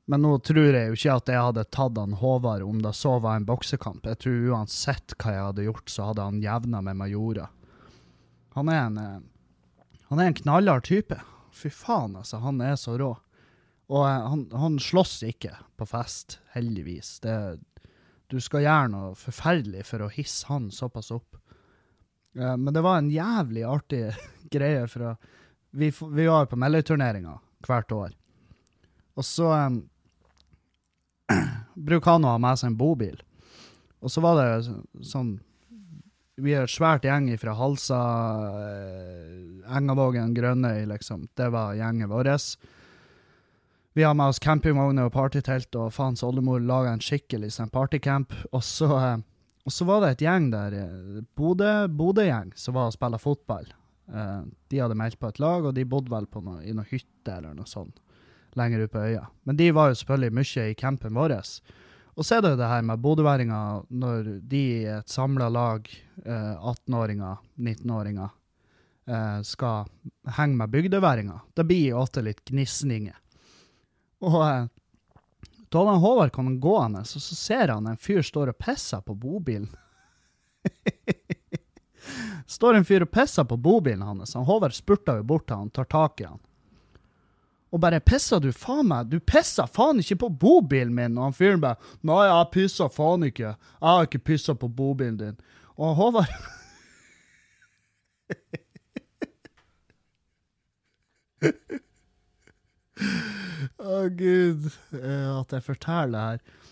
men 0.09 0.23
nå 0.25 0.35
tror 0.41 0.73
jeg 0.73 0.89
jo 0.89 0.97
ikke 0.97 1.15
at 1.21 1.29
jeg 1.29 1.47
hadde 1.47 1.67
tatt 1.69 1.97
han 2.01 2.15
Håvard 2.17 2.63
om 2.65 2.79
det 2.81 2.95
så 2.97 3.19
var 3.21 3.37
en 3.37 3.45
boksekamp. 3.45 4.07
Jeg 4.09 4.23
tror 4.23 4.53
uansett 4.55 5.13
hva 5.21 5.35
jeg 5.35 5.47
hadde 5.51 5.67
gjort, 5.67 5.91
så 5.93 6.07
hadde 6.09 6.25
han 6.25 6.39
jevna 6.41 6.81
med 6.85 6.97
Majora. 6.97 7.45
Han 8.57 8.71
er 8.73 8.81
en 8.87 8.97
eh, 9.03 9.19
han 10.09 10.19
er 10.19 10.31
en 10.31 10.39
knallhard 10.41 10.87
type. 10.87 11.15
Fy 11.53 11.69
faen, 11.69 12.15
altså. 12.17 12.39
Han 12.41 12.61
er 12.65 12.75
så 12.81 12.95
rå. 12.97 13.11
Og 13.93 14.05
eh, 14.05 14.29
han, 14.31 14.47
han 14.57 14.79
slåss 14.81 15.19
ikke 15.29 15.53
på 15.77 15.85
fest, 15.89 16.39
heldigvis. 16.55 17.19
Det, 17.21 17.35
du 18.33 18.39
skal 18.41 18.65
gjøre 18.65 18.89
noe 18.93 19.11
forferdelig 19.17 19.85
for 19.91 20.05
å 20.05 20.09
hisse 20.13 20.49
han 20.49 20.71
såpass 20.73 21.11
opp. 21.13 21.37
Eh, 22.37 22.55
men 22.57 22.73
det 22.73 22.81
var 22.85 22.97
en 22.97 23.11
jævlig 23.13 23.67
artig 23.69 24.07
greie, 24.55 24.87
for 24.89 25.13
vi, 25.69 25.91
vi 25.93 26.25
var 26.25 26.47
jo 26.47 26.51
på 26.55 26.61
meldeturneringer 26.65 27.37
hvert 27.67 27.93
år. 27.93 28.17
Og 29.13 29.27
så 29.27 29.53
eh, 29.59 29.79
bruker 31.85 32.11
han 32.17 32.25
å 32.27 32.33
ha 32.35 32.41
med 32.41 32.59
seg 32.59 32.71
en 32.73 32.79
bobil. 32.79 33.19
Og 34.03 34.11
så 34.11 34.23
var 34.23 34.39
det 34.39 35.05
sånn 35.07 35.37
vi 36.39 36.53
er 36.55 36.63
et 36.63 36.71
svært 36.71 37.03
gjeng 37.03 37.25
fra 37.35 37.51
Halsa, 37.57 37.97
eh, 38.63 39.75
Engavågen, 39.75 40.31
Grønnøy, 40.37 40.85
liksom. 40.87 41.27
Det 41.35 41.49
var 41.51 41.73
gjengen 41.75 42.07
vår. 42.07 42.29
Vi 43.93 44.05
har 44.05 44.13
med 44.15 44.31
oss 44.31 44.39
campingvogner 44.39 45.09
og 45.09 45.11
partytelt, 45.17 45.75
og 45.75 45.91
faens 45.91 46.23
oldemor 46.23 46.61
laga 46.63 46.93
en 46.93 47.03
skikkelig 47.03 47.51
sånn 47.57 47.73
partycamp. 47.73 48.31
Og 48.53 48.63
så, 48.63 48.87
eh, 48.87 49.17
og 49.65 49.75
så 49.75 49.85
var 49.85 49.99
det 50.05 50.11
et 50.15 50.25
gjeng 50.29 50.49
der, 50.51 50.73
eh, 50.79 51.21
Bodø- 51.35 51.89
Bodø-gjeng, 51.91 52.53
som 52.55 52.73
var 52.73 52.87
og 52.87 52.93
spilte 52.93 53.19
fotball. 53.19 53.65
De 54.69 54.77
hadde 54.79 54.95
meldt 54.95 55.19
på 55.19 55.27
et 55.27 55.39
lag, 55.39 55.65
og 55.65 55.75
de 55.75 55.83
bodde 55.83 56.09
vel 56.09 56.25
noe, 56.41 56.63
i 56.63 56.71
noe 56.71 56.85
hytte 56.85 57.27
eller 57.37 57.53
noe 57.53 57.65
sånt 57.65 57.99
lenger 58.57 58.85
ute 58.85 58.93
på 58.93 59.03
øya. 59.03 59.27
Men 59.43 59.57
de 59.59 59.69
var 59.75 59.89
jo 59.89 59.99
selvfølgelig 59.99 60.35
mye 60.39 60.65
i 60.69 60.77
campen 60.79 61.13
vår. 61.17 61.35
Og 62.19 62.25
så 62.25 62.35
er 62.35 62.41
det 62.43 62.51
jo 62.53 62.59
det 62.59 62.67
her 62.71 62.81
med 62.83 62.99
bodøværinger, 63.03 63.85
når 63.89 64.33
de 64.51 64.63
i 64.81 64.85
et 64.91 65.09
samla 65.09 65.49
lag, 65.49 65.87
eh, 66.25 66.55
18-åringer, 66.57 67.37
19-åringer, 67.55 68.29
eh, 69.07 69.41
skal 69.41 69.85
henge 70.37 70.55
med 70.55 70.69
bygdeværinger. 70.69 71.39
Det 71.55 71.63
blir 71.63 71.93
jo 71.93 72.01
ofte 72.01 72.21
litt 72.25 72.43
gnisninger. 72.45 73.15
Og 74.19 74.41
eh, 74.43 74.67
da 75.69 75.85
han 75.85 76.01
Håvard 76.01 76.31
kommer 76.31 76.59
gående, 76.59 77.05
så, 77.05 77.19
så 77.19 77.35
ser 77.35 77.67
han 77.67 77.87
en 77.87 77.97
fyr 77.97 78.21
står 78.25 78.51
og 78.51 78.57
pisser 78.57 79.01
på 79.05 79.13
bobilen. 79.15 79.69
står 82.57 82.79
en 82.79 82.85
fyr 82.85 83.05
og 83.05 83.11
pisser 83.13 83.45
på 83.45 83.57
bobilen 83.57 84.01
hans. 84.01 84.33
Han 84.35 84.47
Håvard 84.49 84.73
spurter 84.73 85.21
jo 85.21 85.27
bort 85.29 85.47
til 85.47 85.61
han, 85.61 85.69
tar 85.69 85.87
tak 85.87 86.21
i 86.21 86.27
han. 86.27 86.41
Og 87.71 87.79
bare 87.79 87.99
'Pissa 87.99 88.39
du 88.41 88.51
faen 88.51 88.87
meg? 88.89 89.09
Du 89.11 89.19
pissa 89.19 89.65
faen 89.69 89.99
ikke 90.01 90.15
på 90.25 90.29
bobilen 90.41 90.93
min!' 90.95 91.17
Og 91.17 91.23
han 91.29 91.33
fyren 91.37 91.61
bare 91.61 91.77
'Nei, 92.03 92.25
jeg 92.25 92.51
pissa 92.51 92.87
faen 92.89 93.23
ikke. 93.23 93.55
Jeg 93.55 93.89
har 93.89 94.01
ikke 94.07 94.23
pissa 94.31 94.53
på 94.53 94.67
bobilen 94.67 95.17
din.' 95.17 95.37
Og 95.77 95.95
Håvard 95.95 96.33
Å, 103.79 103.99
gud. 104.11 104.65
eh, 104.95 105.29
At 105.39 105.53
jeg 105.55 105.65
forteller 105.65 106.11
det 106.15 106.25
her. 106.25 106.65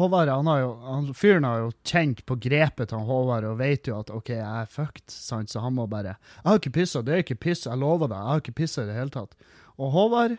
Håvard, 0.00 0.30
han 0.32 0.48
har 0.48 0.60
jo, 0.62 0.68
han, 0.86 1.08
fyren 1.14 1.44
har 1.44 1.58
jo 1.66 1.72
kjent 1.84 2.22
på 2.26 2.38
grepet 2.40 2.88
til 2.90 3.02
Håvard 3.06 3.44
og 3.44 3.58
vet 3.60 3.90
jo 3.90 3.98
at 4.00 4.10
OK, 4.14 4.30
jeg 4.32 4.40
er 4.62 4.70
fucked, 4.72 5.12
sant? 5.12 5.52
så 5.52 5.60
han 5.60 5.74
må 5.76 5.84
bare 5.86 6.14
'Jeg 6.16 6.48
har 6.48 6.58
ikke 6.58 6.72
pissa, 6.80 7.02
det 7.02 7.12
er 7.14 7.20
ikke 7.24 7.40
piss, 7.44 7.66
jeg 7.66 7.76
lover 7.78 8.08
deg, 8.08 8.16
jeg 8.16 8.30
har 8.32 8.40
ikke 8.40 8.56
pissa 8.56 8.82
i 8.82 8.86
det 8.88 8.94
hele 8.96 9.12
tatt'. 9.12 9.36
Og 9.78 9.92
Håvard, 9.94 10.36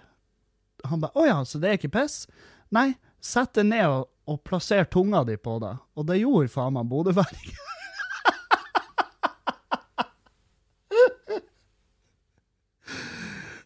han 0.84 1.00
bare 1.02 1.12
'Å 1.16 1.26
ja, 1.28 1.44
så 1.46 1.60
det 1.60 1.70
er 1.70 1.78
ikke 1.78 1.96
piss?' 2.00 2.28
Nei, 2.74 2.96
sett 3.22 3.54
det 3.54 3.64
ned 3.66 3.86
og, 3.88 4.10
og 4.28 4.44
plasser 4.44 4.84
tunga 4.90 5.24
di 5.24 5.38
på 5.38 5.60
det. 5.62 5.78
Og 5.96 6.06
det 6.08 6.20
gjorde 6.22 6.50
faen 6.50 6.74
meg 6.74 6.90
bodøværingen. 6.90 7.54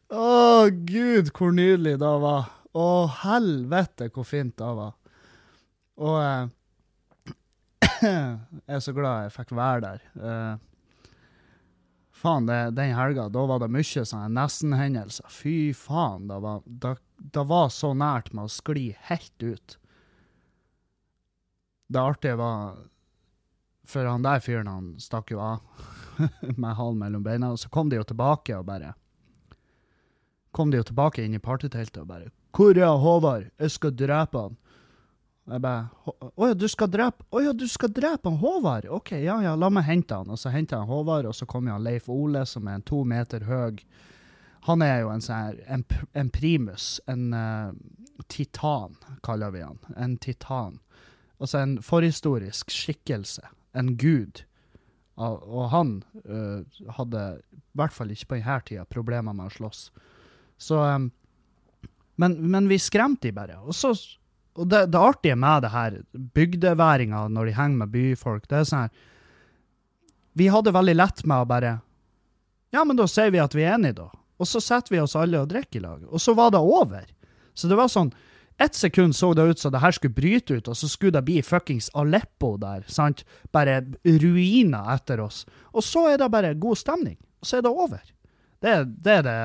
Å, 0.07 0.69
gud, 0.71 1.31
hvor 1.35 1.51
nydelig 1.51 1.97
det 1.99 2.13
var. 2.23 2.45
Å, 2.77 3.07
helvete, 3.23 4.09
hvor 4.13 4.23
fint 4.27 4.55
det 4.59 4.69
var. 4.77 4.93
Og 5.97 6.17
eh, 6.21 6.47
jeg 8.05 8.75
er 8.77 8.83
så 8.83 8.93
glad 8.95 9.25
jeg 9.25 9.35
fikk 9.35 9.51
være 9.57 9.81
der. 9.83 9.99
Eh, 10.21 10.53
faen, 12.17 12.47
det, 12.49 12.57
den 12.77 12.95
helga, 12.97 13.27
da 13.29 13.45
var 13.49 13.61
det 13.61 13.69
mye 13.73 14.03
sånne 14.05 14.27
nesten-hendelser. 14.33 15.29
Fy 15.31 15.73
faen, 15.77 16.27
det 16.31 16.39
var, 16.43 16.63
det, 16.65 16.95
det 17.17 17.45
var 17.49 17.69
så 17.73 17.93
nært 17.97 18.33
med 18.33 18.47
å 18.47 18.53
skli 18.53 18.89
helt 19.09 19.43
ut. 19.43 19.77
Det 21.87 22.03
artige 22.03 22.35
var 22.35 22.79
For 23.87 24.03
han 24.03 24.25
der 24.25 24.41
fyren, 24.43 24.67
han 24.67 24.87
stakk 24.99 25.31
jo 25.31 25.39
av 25.39 25.61
med 26.61 26.73
halen 26.75 26.99
mellom 26.99 27.23
beina, 27.23 27.53
og 27.53 27.61
så 27.61 27.69
kom 27.71 27.87
de 27.89 28.01
jo 28.01 28.07
tilbake 28.07 28.57
og 28.57 28.65
bare 28.67 28.95
Kom 30.51 30.73
de 30.73 30.81
jo 30.81 30.87
tilbake 30.89 31.23
inn 31.23 31.37
i 31.37 31.39
partyteltet 31.39 32.01
og 32.01 32.09
bare 32.09 32.31
'Hvor 32.51 32.77
er 32.77 32.97
Håvard? 32.97 33.51
Jeg 33.59 33.71
skal 33.71 33.95
drepe 33.95 34.39
han.' 34.41 34.57
Og 35.47 35.53
jeg 35.55 35.61
bare 35.63 35.89
'Å 36.35 36.47
ja, 36.49 36.53
du 36.53 36.67
skal 36.67 36.89
drepe 36.91 37.23
Å 37.31 37.41
ja, 37.41 37.53
du 37.53 37.67
skal 37.67 37.89
drepe 37.89 38.29
han 38.29 38.39
Håvard?' 38.39 38.89
OK, 38.91 39.11
ja 39.11 39.39
ja, 39.41 39.55
la 39.55 39.69
meg 39.69 39.85
hente 39.87 40.15
han. 40.15 40.29
Og 40.29 40.39
så 40.39 40.51
henter 40.51 40.77
jeg 40.77 40.87
Håvard, 40.87 41.25
og 41.25 41.35
så 41.35 41.45
kommer 41.45 41.71
han 41.71 41.83
Leif 41.83 42.09
Ole, 42.09 42.45
som 42.45 42.67
er 42.67 42.75
en 42.75 42.81
to 42.81 43.03
meter 43.03 43.45
høy. 43.47 43.79
Han 44.67 44.81
er 44.81 44.99
jo 45.01 45.09
en 45.09 45.21
sånn 45.23 45.61
en, 45.67 45.85
en 46.13 46.29
primus. 46.29 46.99
En 47.07 47.33
uh, 47.33 47.71
titan, 48.27 48.97
kaller 49.23 49.51
vi 49.51 49.61
han. 49.63 49.79
En 49.95 50.17
titan. 50.17 50.81
Altså 51.39 51.61
en 51.61 51.77
forhistorisk 51.81 52.69
skikkelse. 52.69 53.47
En 53.73 53.95
gud. 53.95 54.43
Og 55.15 55.69
han 55.71 56.03
uh, 56.27 56.67
hadde, 56.99 57.23
i 57.55 57.79
hvert 57.79 57.93
fall 57.93 58.11
ikke 58.11 58.33
på 58.33 58.41
denne 58.41 58.59
tida, 58.67 58.83
problemer 58.85 59.33
med 59.33 59.47
å 59.47 59.55
slåss. 59.55 59.91
Så 60.57 60.81
um, 60.83 61.11
men, 62.17 62.35
men 62.51 62.67
vi 62.67 62.79
skremte 62.81 63.29
de 63.29 63.31
bare. 63.31 63.59
Og, 63.63 63.75
så, 63.77 63.93
og 64.57 64.69
det, 64.71 64.87
det 64.91 64.99
artige 64.99 65.37
med 65.37 65.65
det 65.65 65.73
her, 65.73 65.97
bygdeværinga 66.37 67.27
når 67.33 67.49
de 67.49 67.57
henger 67.57 67.81
med 67.83 67.93
byfolk, 67.93 68.47
det 68.49 68.61
er 68.61 68.69
sånn 68.69 68.87
her 68.87 69.03
Vi 70.37 70.49
hadde 70.53 70.73
veldig 70.73 70.95
lett 70.97 71.25
med 71.25 71.43
å 71.43 71.49
bare 71.49 71.75
Ja, 72.73 72.83
men 72.83 72.97
da 72.99 73.07
sier 73.09 73.31
vi 73.33 73.41
at 73.41 73.55
vi 73.55 73.63
er 73.63 73.77
enige, 73.77 73.99
da. 74.01 74.09
Og 74.37 74.49
så 74.49 74.61
setter 74.61 74.93
vi 74.93 75.01
oss 75.01 75.15
alle 75.17 75.39
og 75.39 75.49
drikker 75.49 75.79
i 75.79 75.83
lag. 75.85 76.01
Og 76.11 76.21
så 76.21 76.33
var 76.37 76.51
det 76.53 76.59
over. 76.59 77.05
Så 77.57 77.69
det 77.71 77.77
var 77.79 77.89
sånn 77.89 78.11
ett 78.59 78.75
sekund 78.75 79.15
så 79.15 79.31
det 79.37 79.45
ut 79.45 79.59
som 79.61 79.71
det 79.71 79.81
her 79.83 79.93
skulle 79.93 80.17
bryte 80.17 80.57
ut, 80.57 80.67
og 80.67 80.77
så 80.77 80.89
skulle 80.89 81.13
det 81.19 81.25
bli 81.27 81.41
fuckings 81.45 81.91
Aleppo 81.93 82.55
der. 82.57 82.83
sant? 82.89 83.23
Bare 83.53 83.83
ruiner 84.03 84.93
etter 84.95 85.21
oss. 85.21 85.45
Og 85.73 85.85
så 85.85 86.07
er 86.11 86.17
det 86.17 86.29
bare 86.33 86.55
god 86.57 86.77
stemning. 86.77 87.17
Og 87.41 87.49
så 87.49 87.57
er 87.57 87.65
det 87.65 87.71
over. 87.71 88.01
Det, 88.61 88.73
det 89.05 89.19
er 89.19 89.25
det 89.27 89.39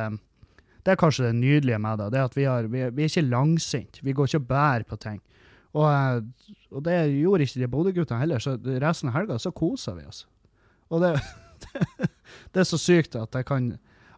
det 0.83 0.93
er 0.93 0.99
kanskje 0.99 1.29
det 1.29 1.37
nydelige 1.39 1.79
med 1.79 2.01
det. 2.01 2.09
det 2.13 2.19
er 2.19 2.25
at 2.25 2.37
Vi, 2.37 2.45
har, 2.49 2.67
vi, 2.67 2.83
vi 2.91 3.05
er 3.05 3.11
ikke 3.11 3.29
langsinte. 3.29 4.03
Vi 4.03 4.13
går 4.13 4.31
ikke 4.31 4.43
og 4.43 4.49
bærer 4.49 4.83
på 4.89 4.97
ting. 4.97 5.21
Og, 5.73 5.87
eh, 5.89 6.23
og 6.71 6.85
det 6.85 6.97
gjorde 7.15 7.47
ikke 7.47 7.61
de 7.61 7.69
Bodø-guttene 7.69 8.21
heller, 8.21 8.43
så 8.43 8.57
resten 8.83 9.09
av 9.09 9.17
helga 9.17 9.39
så 9.39 9.55
koser 9.55 9.97
vi 9.97 10.05
oss. 10.09 10.27
Og 10.91 11.01
det, 11.05 11.15
det 12.53 12.65
er 12.65 12.69
så 12.69 12.81
sykt 12.81 13.17
at 13.17 13.35
jeg 13.35 13.49
kan 13.49 13.73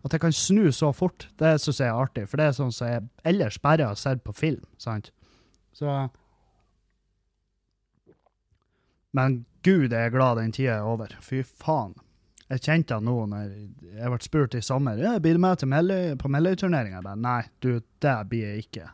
at 0.05 0.13
jeg 0.13 0.21
kan 0.21 0.35
snu 0.37 0.69
så 0.73 0.91
fort. 0.93 1.29
Det 1.41 1.55
syns 1.61 1.81
jeg 1.81 1.89
er 1.89 1.97
artig, 1.97 2.27
for 2.29 2.41
det 2.41 2.51
er 2.51 2.57
sånn 2.59 2.75
som 2.77 2.91
jeg 2.91 3.07
ellers 3.25 3.57
bare 3.63 3.87
har 3.89 3.97
sett 3.97 4.21
på 4.25 4.35
film. 4.37 4.65
sant? 4.77 5.11
Så 5.73 5.89
Men 9.15 9.45
gud, 9.63 9.93
jeg 9.93 10.11
er 10.11 10.13
glad 10.13 10.37
den 10.37 10.53
tida 10.53 10.81
er 10.81 10.89
over. 10.91 11.17
Fy 11.23 11.41
faen. 11.43 11.95
Jeg 12.53 12.61
kjente 12.61 12.99
han 12.99 13.07
nå 13.09 13.15
når 13.31 13.47
jeg 13.97 14.11
ble 14.13 14.19
spurt 14.21 14.55
i 14.59 14.61
sommer 14.63 14.99
ja, 15.01 15.15
blir 15.23 15.39
du 15.39 15.41
med 15.41 15.59
til 15.63 15.71
Melløy, 15.73 16.17
på 16.21 16.29
Melløy-turneringa. 16.29 17.01
Nei, 17.17 17.41
du, 17.65 17.79
det 18.05 18.17
blir 18.29 18.51
jeg 18.51 18.67
ikke. 18.67 18.91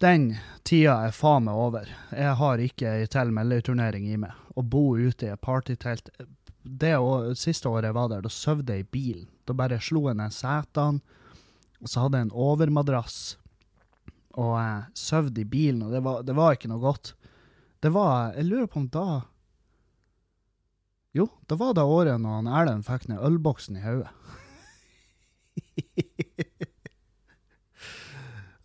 Den 0.00 0.26
tida 0.66 0.98
er 1.06 1.14
faen 1.16 1.46
meg 1.46 1.56
over. 1.60 1.88
Jeg 2.12 2.34
har 2.40 2.62
ikke 2.64 2.90
ei 3.00 3.06
til 3.12 3.30
Melløy-turnering 3.36 4.08
i 4.12 4.16
meg. 4.20 4.32
Å 4.56 4.64
bo 4.64 4.96
ute 4.96 5.28
i 5.28 5.32
et 5.32 5.40
partytelt 5.44 6.10
Det 6.66 6.94
å- 6.98 7.34
siste 7.38 7.68
året 7.70 7.84
jeg 7.90 7.94
var 7.94 8.08
der, 8.10 8.22
da 8.24 8.28
sov 8.32 8.64
jeg 8.66 8.80
i 8.80 8.88
bilen. 8.90 9.28
Da 9.46 9.54
bare 9.54 9.78
slo 9.80 10.08
jeg 10.08 10.16
ned 10.18 10.32
setene, 10.34 11.00
og 11.80 11.88
så 11.92 12.00
hadde 12.02 12.18
jeg 12.18 12.26
en 12.26 12.34
overmadrass. 12.34 13.36
Og 14.34 14.56
jeg 14.58 14.82
sov 14.94 15.28
i 15.38 15.44
bilen, 15.44 15.82
og 15.86 15.92
det 15.92 16.02
var, 16.02 16.22
det 16.26 16.34
var 16.34 16.56
ikke 16.56 16.68
noe 16.72 16.80
godt. 16.82 17.12
Det 17.80 17.92
var 17.92 18.32
Jeg 18.34 18.44
lurer 18.48 18.66
på 18.66 18.80
om 18.82 18.88
da 18.88 19.22
Jo, 21.16 21.28
det 21.48 21.56
var 21.56 21.76
det 21.76 21.84
året 21.88 22.20
når 22.20 22.40
han 22.40 22.48
Erlend 22.60 22.84
fikk 22.84 23.06
ned 23.08 23.22
ølboksen 23.24 23.78
i 23.80 23.84
hodet. 23.86 24.12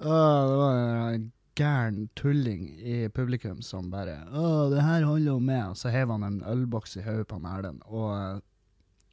Det 0.02 0.10
var 0.10 1.14
en 1.14 1.32
gæren 1.56 2.08
tulling 2.18 2.64
i 2.80 3.10
publikum 3.14 3.62
som 3.62 3.92
bare 3.92 4.16
Å, 4.34 4.70
det 4.72 4.82
her 4.82 5.04
holder 5.06 5.30
jo 5.30 5.40
med. 5.40 5.62
Og 5.70 5.78
så 5.78 5.92
hev 5.94 6.10
han 6.10 6.24
en 6.26 6.40
ølboks 6.42 6.98
i 6.98 7.04
hodet 7.06 7.28
på 7.30 7.38
han 7.38 7.46
Erlend. 7.52 7.84
Og 7.86 8.10
eh, 8.16 8.40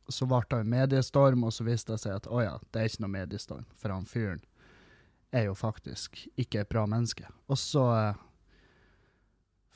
så 0.08 0.26
ble 0.26 0.40
det 0.48 0.62
en 0.62 0.72
mediestorm, 0.72 1.44
og 1.44 1.52
så 1.52 1.66
viste 1.68 1.92
det 1.92 2.00
seg 2.06 2.16
at 2.16 2.30
å 2.32 2.40
ja, 2.40 2.54
det 2.72 2.80
er 2.80 2.88
ikke 2.88 3.04
noe 3.04 3.16
mediestorm. 3.18 3.66
For 3.76 3.92
han 3.92 4.08
fyren 4.08 4.40
er 5.30 5.50
jo 5.50 5.54
faktisk 5.58 6.16
ikke 6.40 6.64
et 6.64 6.72
bra 6.72 6.86
menneske. 6.88 7.28
Og 7.52 7.60
så 7.60 7.84
eh, 7.98 8.24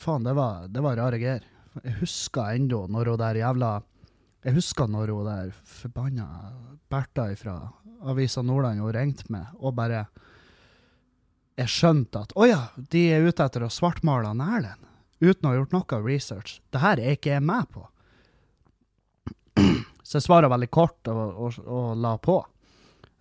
Faen, 0.03 0.25
det 0.27 0.33
var, 0.35 0.65
det 0.67 0.83
var 0.83 0.97
rare 0.99 1.19
greier. 1.21 1.45
Jeg 1.81 1.97
husker 2.03 2.57
ennå 2.57 2.85
når 2.93 3.13
hun 3.13 3.21
der 3.23 3.41
jævla 3.41 3.73
Jeg 4.45 4.57
husker 4.59 4.91
når 4.91 5.13
hun 5.15 5.29
der 5.29 5.53
forbanna 5.65 6.27
Bertha 6.93 7.31
fra 7.39 7.57
Avisa 8.03 8.43
Nordland 8.43 8.83
hun 8.83 8.93
ringte 8.93 9.29
meg, 9.33 9.47
og 9.57 9.77
bare 9.79 10.07
Jeg 11.57 11.71
skjønte 11.71 12.25
at 12.27 12.35
å 12.37 12.49
ja, 12.49 12.63
de 12.77 13.07
er 13.15 13.25
ute 13.25 13.45
etter 13.45 13.65
å 13.65 13.71
svartmale 13.71 14.33
Erlend. 14.33 14.89
Uten 15.23 15.47
å 15.47 15.53
ha 15.53 15.59
gjort 15.61 15.75
noe 15.77 15.99
research. 16.03 16.61
Det 16.73 16.81
her 16.83 16.99
er 16.99 17.15
ikke 17.15 17.37
jeg 17.37 17.45
med 17.47 17.69
på. 17.71 17.85
Så 20.03 20.19
jeg 20.19 20.25
svarer 20.25 20.51
veldig 20.51 20.71
kort 20.73 21.09
og, 21.13 21.21
og, 21.39 21.61
og 21.63 22.01
la 22.03 22.17
på. 22.19 22.41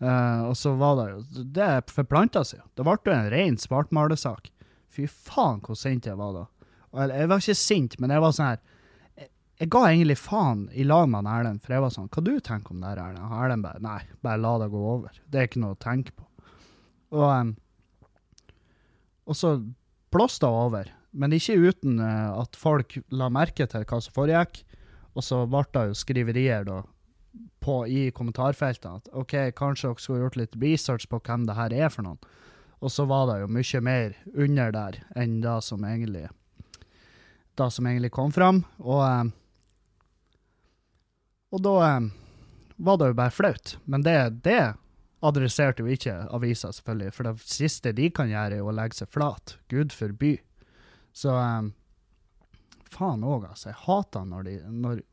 Uh, 0.02 0.50
og 0.50 0.56
så 0.58 0.72
var 0.74 0.96
det 0.98 1.04
jo 1.12 1.44
Det 1.54 1.94
forplanta 1.94 2.42
seg 2.42 2.58
jo. 2.58 2.64
Det 2.74 2.86
ble 2.88 2.96
jo 3.06 3.14
en 3.14 3.30
ren 3.30 3.60
svartmalesak. 3.62 4.50
Fy 4.90 5.06
faen 5.06 5.62
hvor 5.62 5.78
sint 5.78 6.10
jeg 6.10 6.18
var 6.18 6.34
da. 6.34 6.46
Jeg, 6.92 7.28
var 7.32 7.40
ikke 7.40 7.56
sint, 7.56 7.98
men 8.04 8.12
jeg 8.12 8.24
var 8.24 8.34
sånn 8.36 8.50
her 8.50 8.62
Jeg, 9.62 9.70
ga 9.72 9.84
egentlig 9.88 10.18
faen 10.20 10.66
i 10.76 10.84
lag 10.84 11.06
med 11.12 11.30
Erlend, 11.30 11.62
for 11.64 11.76
jeg 11.76 11.84
var 11.86 11.94
sånn 11.96 12.10
Hva 12.12 12.24
du 12.26 12.34
tenker 12.44 12.76
om 12.76 12.82
det 12.84 12.92
Erlend? 12.92 13.22
Og 13.28 13.36
Erlend 13.40 13.68
bare 13.68 13.84
Nei, 13.84 14.00
bare 14.26 14.42
la 14.42 14.56
det 14.64 14.72
gå 14.74 14.82
over. 14.96 15.22
Det 15.32 15.40
er 15.40 15.50
ikke 15.50 15.64
noe 15.64 15.78
å 15.78 15.82
tenke 15.82 16.16
på. 16.16 16.28
Og, 17.12 17.28
um, 17.28 17.54
og 19.28 19.38
så 19.38 19.54
blåste 20.12 20.48
det 20.48 20.64
over, 20.66 20.92
men 21.12 21.36
ikke 21.36 21.60
uten 21.60 22.00
uh, 22.00 22.40
at 22.42 22.60
folk 22.60 22.98
la 23.12 23.30
merke 23.32 23.68
til 23.72 23.88
hva 23.88 24.00
som 24.04 24.16
foregikk. 24.16 24.64
Og 25.12 25.26
så 25.28 25.44
ble 25.52 25.64
det 25.76 25.88
jo 25.90 26.00
skriverier 26.00 26.68
da 26.68 26.82
på, 27.64 27.82
i 27.88 28.10
kommentarfeltene 28.16 29.00
at 29.00 29.10
OK, 29.16 29.36
kanskje 29.56 29.90
dere 29.92 30.04
skulle 30.04 30.24
gjort 30.26 30.40
litt 30.40 30.60
research 30.60 31.08
på 31.12 31.20
hvem 31.24 31.48
det 31.48 31.58
her 31.58 31.76
er 31.76 31.92
for 31.94 32.08
noen. 32.08 32.20
Og 32.82 32.92
så 32.92 33.06
var 33.06 33.28
det 33.30 33.42
jo 33.44 33.52
mye 33.54 33.82
mer 33.86 34.16
under 34.34 34.72
der 34.74 35.02
enn 35.20 35.42
det 35.44 35.58
som 35.68 35.84
egentlig 35.86 36.28
det 37.62 37.72
som 37.76 37.88
egentlig 37.88 38.12
kom 38.16 38.34
fram. 38.34 38.64
Og, 38.84 39.02
eh, 39.06 39.26
og 41.52 41.64
da 41.66 41.76
eh, 41.88 42.08
var 42.82 43.00
det 43.00 43.12
jo 43.12 43.20
bare 43.22 43.36
flaut. 43.36 43.76
Men 43.86 44.06
det, 44.06 44.18
det 44.48 44.62
adresserte 45.22 45.86
jo 45.86 45.92
ikke 45.92 46.16
avisa, 46.34 46.72
selvfølgelig. 46.74 47.14
For 47.16 47.30
det 47.30 47.36
siste 47.46 47.94
de 47.98 48.10
kan 48.14 48.32
gjøre, 48.32 48.58
er 48.58 48.66
å 48.66 48.74
legge 48.76 49.02
seg 49.02 49.12
flat. 49.14 49.58
Gud 49.72 49.94
forby. 49.96 50.36
Så 51.14 51.36
eh, 51.38 51.72
faen 52.92 53.26
òg, 53.28 53.50
altså. 53.52 53.72
Jeg 53.72 53.84
hater 53.86 54.26
når, 54.28 54.48
de, 54.50 54.56
når 54.86 55.04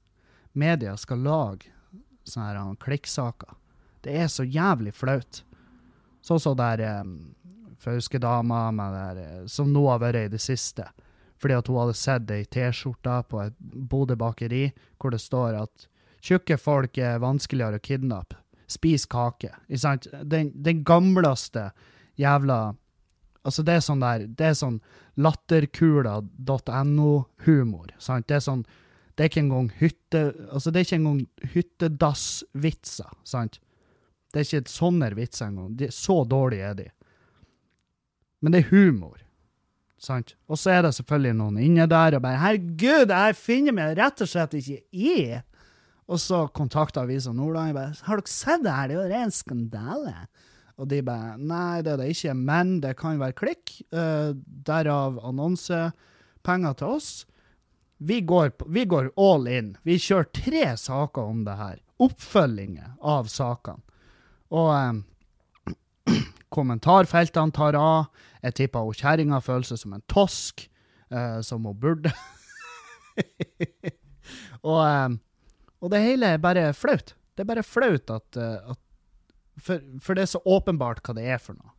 media 0.58 0.96
skal 0.98 1.24
lage 1.26 1.74
sånne 2.28 2.52
her 2.52 2.78
klikksaker. 2.84 3.56
Det 4.04 4.14
er 4.14 4.30
så 4.32 4.44
jævlig 4.46 4.94
flaut. 4.96 5.42
Sånn 6.24 6.40
som 6.42 6.56
der 6.58 6.82
um, 7.02 7.14
Fauske-dama 7.78 8.66
som 9.46 9.70
nå 9.72 9.84
har 9.86 10.00
vært 10.02 10.26
i 10.26 10.32
det 10.32 10.40
siste. 10.42 10.88
Fordi 11.38 11.54
at 11.54 11.68
hun 11.70 11.78
hadde 11.82 11.94
sett 11.98 12.30
ei 12.34 12.44
T-skjorte 12.44 13.22
på 13.30 13.36
et 13.44 13.54
Bodø 13.60 14.16
bakeri 14.18 14.72
hvor 14.98 15.10
det 15.14 15.20
står 15.22 15.54
at 15.60 15.88
tjukke 16.24 16.56
folk 16.58 16.98
er 16.98 17.22
vanskeligere 17.22 17.76
å 17.78 17.84
kidnappe. 17.84 18.36
Spis 18.68 19.06
kake. 19.08 19.48
Ikke 19.68 19.80
sant? 19.80 20.06
Den, 20.28 20.52
den 20.54 20.84
gamleste 20.86 21.70
jævla 22.20 22.74
Altså, 23.46 23.62
det 23.64 23.74
er 23.78 23.80
sånn 23.80 24.00
der 24.02 24.26
Det 24.26 24.44
er 24.44 24.54
sånn 24.58 24.80
latterkula.no-humor. 25.16 27.88
Sant? 28.02 28.28
Det 28.28 28.34
er 28.36 28.40
sånn 28.44 28.66
Det 29.14 29.22
er 29.24 29.28
ikke 29.30 29.46
engang 29.46 29.68
hytte... 29.78 30.32
Altså, 30.52 30.70
det 30.70 30.78
er 30.78 30.84
ikke 30.84 31.00
engang 31.00 31.20
hyttedassvitser, 31.54 33.12
sant? 33.26 33.54
Det 34.30 34.40
er 34.40 34.44
ikke 34.44 34.70
sånne 34.70 35.14
vitser 35.16 35.46
engang. 35.48 35.90
Så 35.94 36.24
dårlige 36.28 36.64
er 36.68 36.74
de. 36.78 36.88
Men 38.44 38.52
det 38.54 38.60
er 38.60 38.70
humor. 38.70 39.18
Sant? 39.98 40.36
Og 40.46 40.58
så 40.58 40.76
er 40.76 40.84
det 40.86 40.94
selvfølgelig 40.94 41.36
noen 41.40 41.58
inne 41.62 41.86
der 41.90 42.16
og 42.16 42.22
bare 42.22 42.38
'Herregud, 42.38 43.10
jeg 43.10 43.36
finner 43.36 43.74
meg 43.74 43.96
rett 43.98 44.22
og 44.22 44.28
slett 44.30 44.54
ikke 44.54 44.82
i'. 44.92 45.42
Og 46.08 46.20
så 46.22 46.46
kontakter 46.54 47.02
Avisa 47.02 47.32
Nordland 47.32 47.70
og 47.70 47.74
bare 47.74 47.94
'Har 48.02 48.16
dere 48.16 48.26
sett 48.26 48.62
det 48.62 48.72
her? 48.72 48.88
Det 48.88 48.96
er 48.96 49.02
jo 49.02 49.14
ren 49.14 49.30
skandale'. 49.30 50.26
Og 50.78 50.88
de 50.88 51.02
bare 51.02 51.36
'Nei, 51.38 51.82
det 51.82 51.92
er 51.92 51.96
det 51.96 52.08
ikke, 52.14 52.34
men 52.34 52.80
det 52.80 52.96
kan 52.96 53.18
være 53.18 53.32
klikk'. 53.32 53.82
Uh, 53.92 54.34
derav 54.66 55.18
annonsepenger 55.24 56.72
til 56.78 56.86
oss. 56.86 57.26
Vi 57.98 58.20
går, 58.20 58.52
vi 58.68 58.84
går 58.84 59.10
all 59.18 59.46
in. 59.48 59.76
Vi 59.82 59.98
kjører 59.98 60.30
tre 60.32 60.76
saker 60.76 61.22
om 61.22 61.44
det 61.44 61.56
her. 61.58 61.78
Oppfølginger 61.98 62.94
av 63.02 63.26
sakene. 63.26 63.82
Og 64.54 64.70
eh, 64.70 65.00
kommentarfeltene 66.54 67.54
tar 67.54 67.78
av. 67.78 68.08
Jeg 68.42 68.56
tipper 68.58 68.86
hun 68.86 68.96
kjerringa 68.96 69.40
føler 69.44 69.68
seg 69.68 69.80
som 69.82 69.94
en 69.96 70.04
tosk, 70.10 70.66
eh, 71.12 71.40
som 71.44 71.66
hun 71.68 71.78
burde. 71.78 72.12
og, 74.68 74.80
eh, 74.84 75.08
og 75.82 75.94
det 75.94 76.04
hele 76.04 76.34
er 76.34 76.44
bare 76.44 76.70
flaut. 76.76 77.14
Det 77.34 77.44
er 77.44 77.50
bare 77.52 77.66
flaut 77.66 78.10
at, 78.14 78.38
eh, 78.40 78.70
at 78.74 78.80
for, 79.58 79.82
for 80.02 80.14
det 80.14 80.24
er 80.24 80.32
så 80.32 80.42
åpenbart 80.46 81.02
hva 81.04 81.16
det 81.18 81.26
er 81.26 81.42
for 81.42 81.58
noe. 81.58 81.74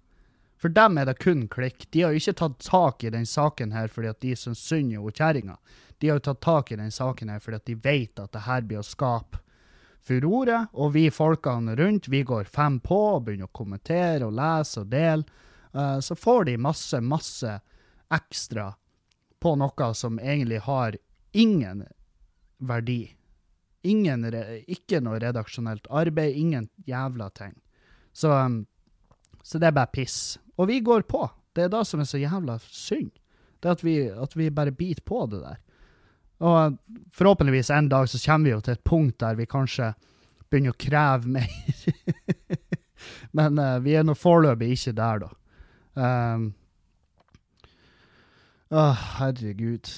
For 0.60 0.71
dem 0.75 0.97
er 0.99 1.08
det 1.08 1.21
kun 1.23 1.45
klikk. 1.47 1.86
De 1.95 2.03
har 2.03 2.12
jo 2.12 2.19
ikke 2.19 2.39
tatt 2.41 2.58
tak 2.65 3.03
i 3.08 3.12
den 3.13 3.27
saken 3.27 3.71
her 3.71 3.88
fordi 3.91 4.10
at 4.12 4.19
de 4.23 4.34
syns 4.36 4.60
synd 4.60 4.91
på 4.97 5.13
kjerringa. 5.15 5.55
De 5.99 6.10
har 6.10 6.19
jo 6.19 6.25
tatt 6.27 6.41
tak 6.43 6.71
i 6.71 6.79
den 6.79 6.91
saken 6.91 7.32
her 7.32 7.39
fordi 7.43 7.60
at 7.62 7.69
de 7.69 7.75
vet 7.79 8.19
at 8.19 8.34
det 8.36 8.43
her 8.43 8.65
blir 8.67 8.82
å 8.82 8.88
skape 8.88 9.39
furore, 10.01 10.65
og 10.73 10.93
vi 10.95 11.09
folkene 11.13 11.75
rundt, 11.75 12.07
vi 12.07 12.23
går 12.23 12.49
fem 12.49 12.79
på 12.83 12.97
og 13.15 13.25
begynner 13.27 13.49
å 13.49 13.55
kommentere 13.55 14.27
og 14.27 14.35
lese 14.38 14.83
og 14.83 14.91
dele. 14.91 15.45
Uh, 15.75 15.99
så 16.01 16.17
får 16.17 16.49
de 16.49 16.57
masse, 16.57 17.01
masse 17.01 17.59
ekstra 18.13 18.71
på 19.39 19.55
noe 19.59 19.93
som 19.95 20.19
egentlig 20.19 20.63
har 20.65 20.97
ingen 21.31 21.85
verdi. 22.57 23.03
Ingen, 23.88 24.25
ikke 24.67 24.99
noe 25.03 25.21
redaksjonelt 25.21 25.88
arbeid, 25.88 26.35
ingen 26.35 26.67
jævla 26.89 27.29
ting. 27.38 27.53
Så, 28.12 28.33
um, 28.33 28.65
så 29.43 29.62
det 29.62 29.69
er 29.69 29.77
bare 29.77 29.93
piss. 29.93 30.39
Og 30.59 30.67
vi 30.67 30.81
går 30.83 31.05
på. 31.07 31.23
Det 31.55 31.67
er 31.67 31.71
det 31.71 31.85
som 31.88 32.01
er 32.01 32.09
så 32.09 32.19
jævla 32.19 32.57
synd. 32.65 33.13
Det 33.59 33.71
at 33.77 33.83
vi, 33.83 33.95
at 34.09 34.35
vi 34.35 34.49
bare 34.51 34.75
biter 34.75 35.03
på 35.05 35.25
det 35.31 35.41
der. 35.43 35.62
Og 36.39 36.78
forhåpentligvis 37.15 37.69
en 37.75 37.89
dag 37.91 38.08
så 38.10 38.19
kommer 38.23 38.47
vi 38.47 38.54
jo 38.54 38.62
til 38.63 38.78
et 38.78 38.86
punkt 38.88 39.20
der 39.20 39.36
vi 39.36 39.49
kanskje 39.49 39.91
begynner 40.49 40.74
å 40.74 40.80
kreve 40.80 41.34
mer. 41.36 41.49
Men 43.38 43.59
uh, 43.59 43.78
vi 43.84 43.95
er 43.99 44.07
nå 44.07 44.16
foreløpig 44.18 44.72
ikke 44.76 44.95
der, 44.97 45.26
da. 45.26 45.30
Um, 45.99 46.47
å, 48.70 48.86
herregud. 49.18 49.91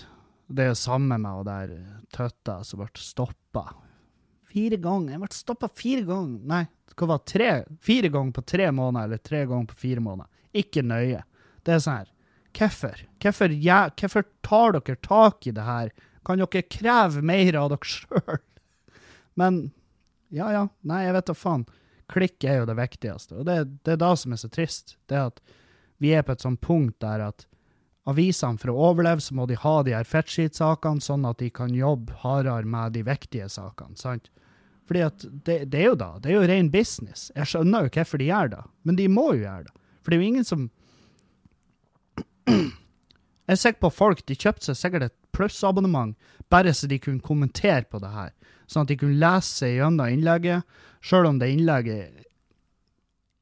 Det 0.52 0.66
er 0.66 0.72
jo 0.72 0.80
samme 0.80 1.18
med 1.20 1.32
hun 1.32 1.48
der 1.48 1.74
tøtta 2.16 2.62
som 2.68 2.82
ble 2.82 2.90
stoppa. 3.00 3.66
Fire 4.52 4.80
ganger. 4.82 5.16
Jeg 5.16 5.24
ble 5.24 5.36
stoppa 5.36 5.70
fire 5.76 6.06
ganger. 6.08 6.40
Nei, 6.52 6.64
hva 6.98 7.10
var? 7.14 7.22
Tre? 7.28 7.52
Fire 7.84 8.12
ganger 8.12 8.36
på 8.36 8.44
tre 8.54 8.72
måneder, 8.76 9.08
eller 9.08 9.22
tre 9.24 9.46
ganger 9.46 9.70
på 9.72 9.80
fire 9.86 10.04
måneder. 10.04 10.48
Ikke 10.64 10.84
nøye. 10.84 11.22
Det 11.64 11.76
er 11.76 11.84
sånn 11.84 12.02
her. 12.02 12.10
Hvorfor? 12.58 13.04
Hvorfor, 13.24 13.54
ja, 13.64 13.86
tar 13.96 14.76
dere 14.76 14.98
tak 15.06 15.48
i 15.48 15.54
det 15.56 15.68
her? 15.68 15.92
Kan 16.28 16.42
dere 16.42 16.64
kreve 16.70 17.24
mer 17.26 17.58
av 17.60 17.72
dere 17.74 17.92
sjøl? 17.92 18.42
Men 19.40 19.62
ja, 20.32 20.50
ja. 20.54 20.66
Nei, 20.88 21.04
jeg 21.06 21.16
vet 21.18 21.30
da 21.32 21.38
faen. 21.38 21.64
Klikk 22.12 22.44
er 22.44 22.62
jo 22.62 22.68
det 22.70 22.78
viktigste. 22.80 23.40
Og 23.40 23.48
det, 23.48 23.58
det 23.86 23.96
er 23.96 24.04
det 24.04 24.12
som 24.20 24.36
er 24.36 24.42
så 24.42 24.50
trist. 24.52 24.98
Det 25.12 25.20
at 25.20 25.42
vi 26.02 26.14
er 26.16 26.26
på 26.26 26.36
et 26.36 26.44
sånt 26.44 26.62
punkt 26.64 27.00
der 27.04 27.24
at 27.30 27.46
avisene 28.10 28.58
for 28.60 28.74
å 28.74 28.78
overleve, 28.90 29.22
så 29.22 29.36
må 29.38 29.46
de 29.50 29.60
ha 29.62 29.76
de 29.86 29.94
her 29.94 30.08
fettskitsakene, 30.08 31.04
sånn 31.04 31.28
at 31.30 31.40
de 31.42 31.52
kan 31.54 31.74
jobbe 31.76 32.16
hardere 32.24 32.68
med 32.68 32.96
de 32.98 33.04
viktige 33.06 33.48
sakene. 33.52 33.98
sant? 34.00 34.32
Fordi 34.90 35.04
at 35.06 35.24
det, 35.24 35.58
det, 35.72 35.84
er 35.84 35.92
jo 35.92 35.98
da, 36.00 36.10
det 36.20 36.32
er 36.32 36.40
jo 36.40 36.48
ren 36.50 36.72
business. 36.74 37.30
Jeg 37.36 37.48
skjønner 37.54 37.86
jo 37.86 37.94
hvorfor 37.96 38.20
de 38.20 38.28
gjør 38.28 38.54
det, 38.56 38.64
men 38.84 38.98
de 38.98 39.08
må 39.08 39.28
jo 39.36 39.44
gjøre 39.46 39.68
det. 39.70 39.76
For 40.02 40.12
det 40.12 40.18
er 40.18 40.24
jo 40.24 40.32
ingen 40.34 40.48
som 40.48 40.70
Jeg 42.52 43.58
er 43.58 43.60
sikker 43.62 43.84
på 43.86 43.92
folk 43.94 44.26
de 44.28 44.36
kjøpte 44.40 44.66
seg 44.70 44.80
sikkert 44.80 45.10
et 45.10 45.18
plussabonnement 45.36 46.18
bare 46.52 46.74
så 46.76 46.88
de 46.88 47.00
kunne 47.00 47.24
kommentere 47.24 47.86
på 47.90 48.02
det 48.04 48.12
her. 48.12 48.34
Sånn 48.68 48.86
at 48.86 48.92
de 48.92 49.00
kunne 49.00 49.20
lese 49.20 49.62
seg 49.62 49.78
gjennom 49.78 50.12
innlegget, 50.12 50.68
sjøl 51.04 51.28
om 51.30 51.40
det 51.42 51.52
innlegget 51.54 52.28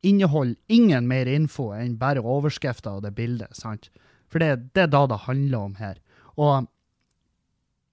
inneholder 0.01 0.55
ingen 0.67 1.07
mer 1.07 1.27
info 1.27 1.69
enn 1.75 1.97
bare 1.99 2.23
overskrifter 2.23 2.99
og 2.99 3.03
det 3.03 3.13
bildet. 3.17 3.55
sant? 3.57 3.89
For 4.31 4.39
det, 4.39 4.73
det, 4.73 4.87
er 4.87 4.91
da 4.93 5.05
det 5.09 5.25
handler 5.25 5.57
om 5.59 5.75
her. 5.79 5.99
Og, 6.37 6.69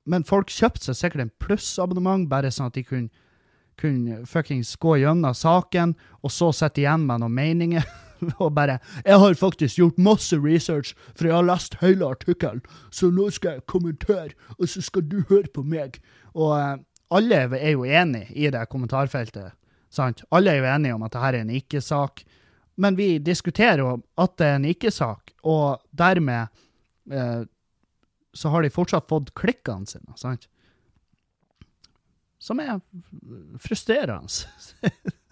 men 0.06 0.24
folk 0.24 0.52
kjøpte 0.52 0.86
seg 0.86 0.98
sikkert 1.00 1.24
en 1.24 1.36
plussabonnement 1.42 2.28
bare 2.30 2.52
sånn 2.54 2.70
at 2.70 2.78
de 2.78 2.84
kunne, 2.86 3.10
kunne 3.80 4.22
fuckings 4.28 4.76
gå 4.80 4.98
gjennom 5.02 5.34
saken, 5.34 5.96
og 6.22 6.32
så 6.32 6.52
sitte 6.54 6.84
igjen 6.84 7.08
med 7.08 7.24
noen 7.24 7.34
meninger. 7.36 7.86
og 8.42 8.54
bare 8.54 8.78
'Jeg 9.04 9.18
har 9.18 9.34
faktisk 9.34 9.76
gjort 9.76 9.98
masse 9.98 10.36
research, 10.36 10.94
for 11.14 11.26
jeg 11.26 11.34
har 11.34 11.42
lest 11.42 11.76
hele 11.80 12.06
artikkelen, 12.06 12.62
så 12.90 13.10
nå 13.10 13.30
skal 13.30 13.50
jeg 13.50 13.66
kommentere, 13.66 14.30
og 14.58 14.68
så 14.68 14.82
skal 14.82 15.02
du 15.02 15.22
høre 15.28 15.48
på 15.54 15.62
meg.' 15.62 16.00
Og 16.34 16.58
eh, 16.58 16.76
alle 17.10 17.36
er 17.56 17.70
jo 17.70 17.84
enig 17.84 18.26
i 18.30 18.50
det 18.50 18.68
kommentarfeltet. 18.68 19.52
sant? 19.90 20.22
Alle 20.30 20.50
er 20.50 20.56
jo 20.56 20.74
enige 20.74 20.94
om 20.94 21.02
at 21.02 21.12
dette 21.12 21.26
er 21.26 21.40
en 21.40 21.50
ikke-sak. 21.50 22.24
Men 22.76 22.96
vi 22.96 23.18
diskuterer 23.18 23.78
jo 23.78 24.02
at 24.18 24.36
det 24.36 24.46
er 24.46 24.56
en 24.56 24.64
ikke-sak, 24.68 25.32
og 25.44 25.80
dermed 25.96 26.48
eh, 27.10 27.44
så 28.34 28.52
har 28.52 28.62
de 28.62 28.70
fortsatt 28.70 29.08
fått 29.08 29.32
klikkene 29.38 29.88
sine, 29.88 30.12
sant? 30.20 30.48
Som 32.38 32.60
er 32.60 32.80
frustrerende. 33.62 34.28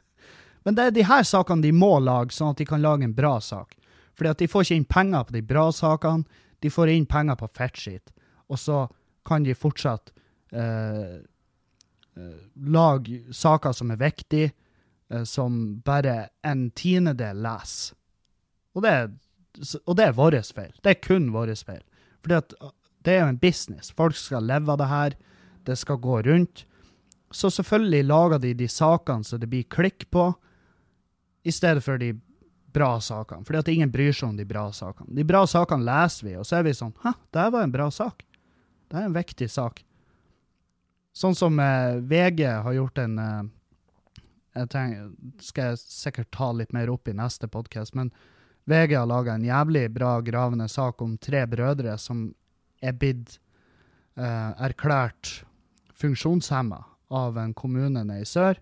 Men 0.64 0.76
det 0.76 0.84
er 0.84 0.94
de 0.96 1.04
her 1.04 1.24
sakene 1.28 1.64
de 1.64 1.72
må 1.76 1.98
lage, 2.00 2.32
sånn 2.32 2.54
at 2.54 2.60
de 2.60 2.66
kan 2.68 2.82
lage 2.82 3.04
en 3.04 3.16
bra 3.16 3.36
sak. 3.44 3.76
Fordi 4.16 4.30
at 4.30 4.40
de 4.40 4.48
får 4.48 4.66
ikke 4.66 4.78
inn 4.80 4.88
penger 4.88 5.26
på 5.28 5.36
de 5.36 5.42
bra 5.44 5.68
sakene, 5.74 6.42
de 6.64 6.70
får 6.72 6.92
inn 6.94 7.06
penger 7.06 7.36
på 7.36 7.50
fettskitt. 7.56 8.12
Og 8.48 8.60
så 8.60 8.84
kan 9.28 9.44
de 9.44 9.56
fortsatt 9.56 10.12
eh, 10.52 11.18
eh, 12.16 12.38
lage 12.64 13.34
saker 13.34 13.74
som 13.76 13.92
er 13.92 14.00
viktige, 14.00 14.52
eh, 15.12 15.26
som 15.28 15.82
bare 15.84 16.30
en 16.46 16.70
tiendedel 16.76 17.42
leser. 17.44 17.98
Og 18.74 18.82
det, 18.82 18.94
og 19.84 19.98
det 19.98 20.08
er 20.08 20.16
vår 20.16 20.38
feil. 20.54 20.72
Det 20.82 20.94
er 20.94 21.04
kun 21.04 21.28
vår 21.34 21.52
feil. 21.60 21.84
Fordi 22.24 22.40
at 22.40 22.56
det 23.04 23.12
er 23.12 23.20
jo 23.22 23.32
en 23.34 23.42
business. 23.42 23.92
Folk 23.92 24.16
skal 24.16 24.48
leve 24.48 24.72
av 24.72 24.80
det 24.80 24.88
her. 24.90 25.18
Det 25.68 25.76
skal 25.78 26.00
gå 26.02 26.22
rundt. 26.26 26.64
Så 27.30 27.50
selvfølgelig 27.52 28.08
lager 28.08 28.40
de 28.40 28.54
de 28.54 28.68
sakene 28.68 29.24
så 29.24 29.38
det 29.38 29.50
blir 29.50 29.68
klikk 29.68 30.08
på 30.10 30.32
i 31.45 31.53
stedet 31.53 31.84
for 31.84 32.01
de 32.01 32.12
bra 32.74 32.97
sakene. 33.01 33.45
Fordi 33.47 33.61
at 33.61 33.70
ingen 33.70 33.92
bryr 33.92 34.12
seg 34.12 34.32
om 34.32 34.36
de 34.38 34.47
bra 34.49 34.66
sakene. 34.74 35.12
De 35.14 35.24
bra 35.26 35.45
sakene 35.47 35.86
leser 35.86 36.26
vi, 36.26 36.36
og 36.40 36.47
så 36.49 36.59
er 36.59 36.66
vi 36.66 36.74
sånn 36.74 36.95
Hæ, 37.05 37.14
det 37.36 37.49
var 37.55 37.66
en 37.66 37.74
bra 37.74 37.90
sak. 37.95 38.24
Det 38.90 38.99
er 38.99 39.09
en 39.09 39.16
viktig 39.16 39.49
sak. 39.53 39.84
Sånn 41.14 41.36
som 41.38 41.61
eh, 41.62 42.01
VG 42.03 42.42
har 42.66 42.74
gjort 42.74 42.99
en 43.05 43.20
eh, 43.22 43.45
jeg 44.55 44.70
tenker, 44.70 45.11
skal 45.42 45.72
jeg 45.72 45.82
sikkert 45.82 46.30
ta 46.34 46.51
litt 46.55 46.74
mer 46.74 46.90
opp 46.92 47.11
i 47.11 47.16
neste 47.16 47.49
podkast, 47.51 47.95
men 47.99 48.12
VG 48.70 48.95
har 48.97 49.09
laga 49.11 49.34
en 49.34 49.47
jævlig 49.47 49.88
bra 49.95 50.16
gravende 50.24 50.68
sak 50.70 51.03
om 51.03 51.16
tre 51.18 51.42
brødre 51.51 51.97
som 51.99 52.28
er 52.82 52.95
blitt 52.97 53.38
eh, 54.16 54.51
erklært 54.62 55.42
funksjonshemma 55.99 56.80
av 57.14 57.38
en 57.38 57.55
kommune 57.55 58.05
nede 58.07 58.22
i 58.22 58.28
sør, 58.28 58.61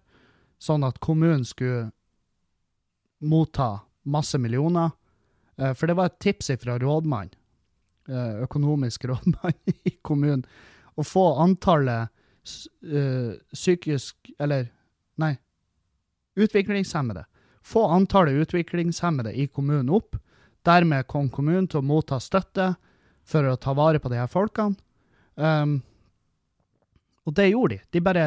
sånn 0.63 0.85
at 0.87 1.01
kommunen 1.05 1.45
skulle 1.49 1.91
motta 3.23 3.81
masse 4.03 4.39
millioner. 4.39 4.91
Uh, 5.61 5.73
for 5.75 5.87
det 5.87 5.97
var 5.99 6.11
et 6.11 6.19
tips 6.23 6.51
fra 6.63 6.79
rådmann, 6.79 7.31
uh, 8.09 8.43
økonomisk 8.47 9.05
rådmann 9.11 9.57
i 9.85 9.97
kommunen, 10.03 10.45
å 10.95 11.05
få 11.07 11.25
antallet 11.41 12.11
uh, 12.85 13.33
psykisk 13.55 14.33
Eller, 14.39 14.67
nei, 15.17 15.37
utviklingshemmede. 16.37 17.25
Få 17.63 17.87
antallet 17.95 18.43
utviklingshemmede 18.43 19.33
i 19.33 19.47
kommunen 19.47 19.93
opp. 19.95 20.17
Dermed 20.67 21.07
kom 21.07 21.31
kommunen 21.31 21.69
til 21.71 21.81
å 21.81 21.87
motta 21.87 22.19
støtte 22.21 22.75
for 23.25 23.47
å 23.47 23.57
ta 23.57 23.75
vare 23.75 24.03
på 24.03 24.11
de 24.11 24.19
her 24.19 24.31
folkene. 24.31 24.77
Um, 25.35 25.81
og 27.27 27.35
det 27.39 27.53
gjorde 27.53 27.77
de. 27.77 27.85
De 27.95 28.03
bare 28.03 28.25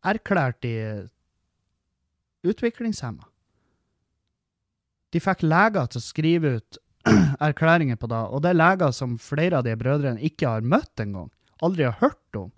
erklærte 0.00 0.64
de 0.64 0.74
utviklingshemma. 2.50 3.29
De 5.10 5.20
fikk 5.22 5.42
leger 5.46 5.90
til 5.90 6.00
å 6.00 6.04
skrive 6.04 6.54
ut 6.58 6.78
erklæringer 7.48 7.98
på 7.98 8.10
det, 8.10 8.22
og 8.30 8.42
det 8.44 8.52
er 8.52 8.60
leger 8.60 8.94
som 8.94 9.18
flere 9.20 9.60
av 9.60 9.66
de 9.66 9.74
brødrene 9.78 10.22
ikke 10.26 10.54
har 10.56 10.66
møtt 10.66 11.02
engang, 11.02 11.30
aldri 11.64 11.88
har 11.88 11.98
hørt 12.02 12.38
om. 12.38 12.50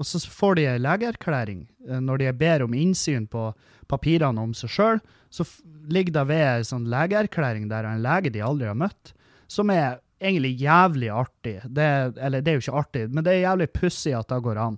Og 0.00 0.08
så 0.08 0.18
får 0.26 0.56
de 0.58 0.66
en 0.66 0.82
legeerklæring. 0.82 1.66
Eh, 1.88 2.00
når 2.02 2.22
de 2.22 2.32
ber 2.36 2.64
om 2.64 2.74
innsyn 2.74 3.28
på 3.30 3.50
papirene 3.90 4.40
om 4.40 4.54
seg 4.56 4.72
sjøl, 4.72 5.02
så 5.32 5.46
ligger 5.92 6.16
det 6.16 6.24
ved 6.28 6.46
en 6.46 6.68
sånn 6.68 6.88
legeerklæring 6.92 7.68
der 7.70 7.86
en 7.88 8.02
lege 8.04 8.32
de 8.32 8.42
aldri 8.44 8.68
har 8.68 8.78
møtt, 8.78 9.12
som 9.52 9.70
er 9.72 10.00
egentlig 10.22 10.56
jævlig 10.62 11.10
artig. 11.12 11.54
Det, 11.66 11.86
eller 12.18 12.42
det 12.42 12.52
er 12.52 12.58
jo 12.58 12.64
ikke 12.64 12.82
artig, 12.82 13.06
men 13.12 13.26
det 13.26 13.34
er 13.34 13.46
jævlig 13.46 13.70
pussig 13.74 14.14
at 14.16 14.28
det 14.30 14.42
går 14.44 14.60
an. 14.60 14.76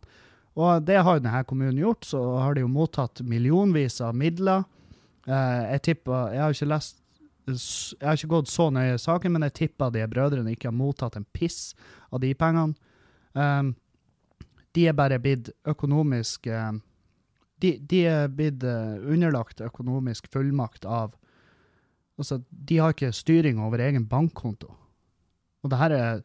Og 0.55 0.87
det 0.87 1.01
har 1.03 1.19
denne 1.19 1.43
kommunen 1.49 1.81
gjort, 1.81 2.07
så 2.07 2.21
har 2.43 2.55
de 2.55 2.63
jo 2.63 2.71
mottatt 2.71 3.23
millionvis 3.27 4.01
av 4.05 4.15
midler 4.17 4.65
jeg 5.27 5.81
tipper 5.87 6.35
Jeg 6.35 6.43
har 6.43 6.53
ikke 6.53 6.69
lest 6.69 6.99
Jeg 7.49 8.09
har 8.09 8.19
ikke 8.19 8.33
gått 8.33 8.51
så 8.53 8.71
nøye 8.73 8.97
i 8.97 9.01
saken, 9.01 9.33
men 9.33 9.47
jeg 9.49 9.57
tipper 9.59 9.93
de 9.93 10.05
brødrene 10.09 10.53
ikke 10.53 10.69
har 10.71 10.77
mottatt 10.77 11.17
en 11.17 11.27
piss 11.37 11.75
av 12.13 12.23
de 12.23 12.33
pengene. 12.35 12.77
Um, 13.35 13.75
de 14.73 14.87
er 14.89 14.97
bare 14.97 15.21
blitt 15.21 15.51
økonomisk 15.69 16.49
uh, 16.49 16.73
de, 17.61 17.75
de, 17.79 18.01
er 18.09 18.33
blitt 18.33 18.65
uh, 18.65 18.97
underlagt 19.01 19.61
økonomisk 19.65 20.31
fullmakt 20.33 20.85
av 20.85 21.15
Altså, 22.15 22.45
de 22.49 22.77
har 22.79 22.93
ikke 22.95 23.09
styring 23.11 23.59
over 23.59 23.81
egen 23.83 24.05
bankkonto. 24.07 24.69
Og 25.67 25.71
det 25.73 25.81
her 25.81 25.95
er 25.97 26.21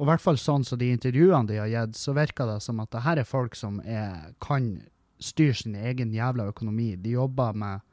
og 0.00 0.06
i 0.06 0.08
hvert 0.08 0.22
fall 0.24 0.38
sånn 0.40 0.62
som 0.64 0.78
de 0.80 0.86
intervjuene 0.94 1.44
de 1.50 1.58
har 1.60 1.68
gitt, 1.68 1.98
så 2.00 2.14
virker 2.16 2.48
det 2.48 2.62
som 2.64 2.78
at 2.80 2.88
det 2.94 3.02
her 3.04 3.20
er 3.20 3.26
folk 3.28 3.56
som 3.58 3.82
er, 3.84 4.30
kan 4.40 4.78
styre 5.20 5.58
sin 5.58 5.74
egen 5.76 6.14
jævla 6.16 6.46
økonomi. 6.48 6.94
De 6.96 7.12
jobber 7.18 7.52
med 7.52 7.84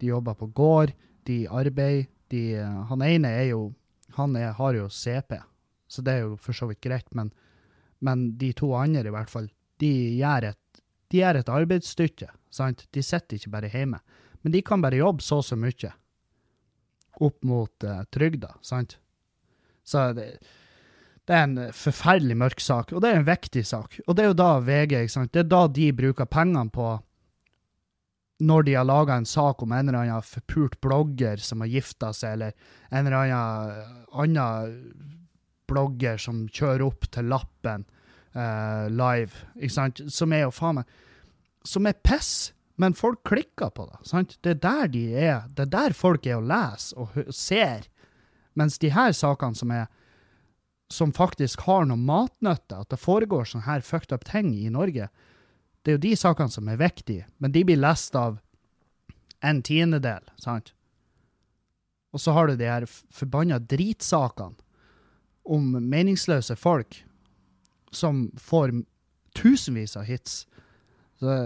de 0.00 0.10
jobber 0.12 0.34
på 0.38 0.48
gård, 0.56 0.94
de 1.28 1.42
arbeider. 1.50 2.08
De, 2.28 2.42
han 2.60 3.02
ene 3.02 3.30
er 3.32 3.46
jo 3.54 3.72
Han 4.18 4.34
er, 4.36 4.50
har 4.56 4.74
jo 4.74 4.88
CP, 4.88 5.36
så 5.86 6.02
det 6.02 6.12
er 6.12 6.22
jo 6.24 6.36
for 6.40 6.56
så 6.56 6.66
vidt 6.66 6.80
greit, 6.82 7.06
men, 7.14 7.28
men 8.00 8.38
de 8.40 8.48
to 8.56 8.72
andre, 8.74 9.04
i 9.06 9.12
hvert 9.12 9.30
fall, 9.30 9.50
de 9.78 9.90
gjør 10.18 10.48
et, 10.48 10.80
de 11.12 11.20
gjør 11.20 11.38
et 11.38 11.52
arbeidsstykke. 11.52 12.28
sant? 12.50 12.86
De 12.90 13.02
sitter 13.04 13.36
ikke 13.36 13.52
bare 13.52 13.70
hjemme. 13.70 14.00
Men 14.42 14.54
de 14.56 14.62
kan 14.64 14.82
bare 14.82 14.98
jobbe 14.98 15.22
så 15.22 15.38
og 15.42 15.46
så 15.46 15.58
mye 15.60 15.92
opp 17.20 17.44
mot 17.44 17.84
uh, 17.84 18.02
trygda, 18.10 18.54
sant? 18.62 18.96
Så 19.84 20.12
det, 20.16 20.28
det 21.28 21.36
er 21.36 21.44
en 21.44 21.72
forferdelig 21.74 22.36
mørk 22.38 22.62
sak, 22.62 22.92
og 22.94 23.02
det 23.04 23.10
er 23.10 23.20
en 23.20 23.28
viktig 23.28 23.64
sak. 23.66 23.98
Og 24.06 24.16
det 24.16 24.24
er 24.24 24.30
jo 24.30 24.38
da 24.38 24.50
VG, 24.64 24.94
ikke 25.02 25.14
sant? 25.14 25.32
det 25.34 25.44
er 25.44 25.50
da 25.50 25.66
de 25.68 25.90
bruker 25.92 26.28
pengene 26.30 26.70
på 26.72 26.94
når 28.38 28.66
de 28.68 28.74
har 28.78 28.86
laga 28.86 29.16
en 29.18 29.26
sak 29.26 29.62
om 29.62 29.72
en 29.74 29.88
eller 29.88 30.04
annen 30.04 30.26
forpult 30.26 30.78
blogger 30.84 31.40
som 31.42 31.64
har 31.64 31.72
gifta 31.72 32.12
seg, 32.14 32.36
eller 32.36 32.52
en 32.90 33.06
eller 33.06 33.18
annen 33.18 34.04
annen 34.12 35.16
blogger 35.68 36.20
som 36.22 36.46
kjører 36.46 36.86
opp 36.86 37.08
til 37.12 37.28
Lappen 37.28 37.84
uh, 38.36 38.86
live, 38.88 39.44
ikke 39.58 39.74
sant, 39.74 40.04
som 40.12 40.32
er 40.32 40.46
jo 40.46 40.54
faen 40.54 40.80
meg 40.80 40.96
Som 41.66 41.88
er 41.90 41.98
piss, 42.00 42.54
men 42.80 42.94
folk 42.94 43.24
klikker 43.26 43.72
på 43.74 43.84
det. 43.90 43.98
sant? 44.08 44.38
Det 44.40 44.54
er 44.54 44.60
der 44.62 44.88
de 44.88 45.04
er. 45.12 45.40
Det 45.50 45.66
er 45.66 45.72
der 45.74 45.92
folk 45.92 46.26
er 46.26 46.38
og 46.38 46.46
leser 46.48 47.02
og 47.02 47.32
ser. 47.34 47.88
Mens 48.54 48.78
de 48.78 48.92
her 48.94 49.12
sakene 49.12 49.58
som 49.58 49.74
er 49.74 49.88
som 50.88 51.12
faktisk 51.12 51.66
har 51.66 51.84
noe 51.84 52.00
matnytte, 52.00 52.78
at 52.78 52.88
det 52.88 53.00
foregår 53.02 53.44
sånne 53.44 53.66
her 53.66 53.82
fucked 53.84 54.14
up 54.14 54.24
ting 54.24 54.54
i 54.56 54.70
Norge, 54.72 55.10
det 55.88 55.94
er 55.94 55.96
jo 55.96 56.04
de 56.04 56.16
sakene 56.20 56.52
som 56.52 56.66
er 56.68 56.76
viktige, 56.76 57.24
men 57.40 57.52
de 57.54 57.62
blir 57.64 57.78
lest 57.80 58.12
av 58.18 58.34
en 59.40 59.62
tiendedel, 59.64 60.26
sant? 60.36 60.74
Og 62.12 62.20
så 62.20 62.34
har 62.36 62.50
du 62.50 62.58
de 62.60 62.66
her 62.68 62.84
forbanna 62.84 63.56
dritsakene 63.56 64.52
om 65.48 65.70
meningsløse 65.80 66.58
folk 66.60 66.98
som 67.88 68.26
får 68.36 68.74
tusenvis 69.38 69.96
av 69.96 70.04
hits. 70.10 70.42
Så, 71.22 71.36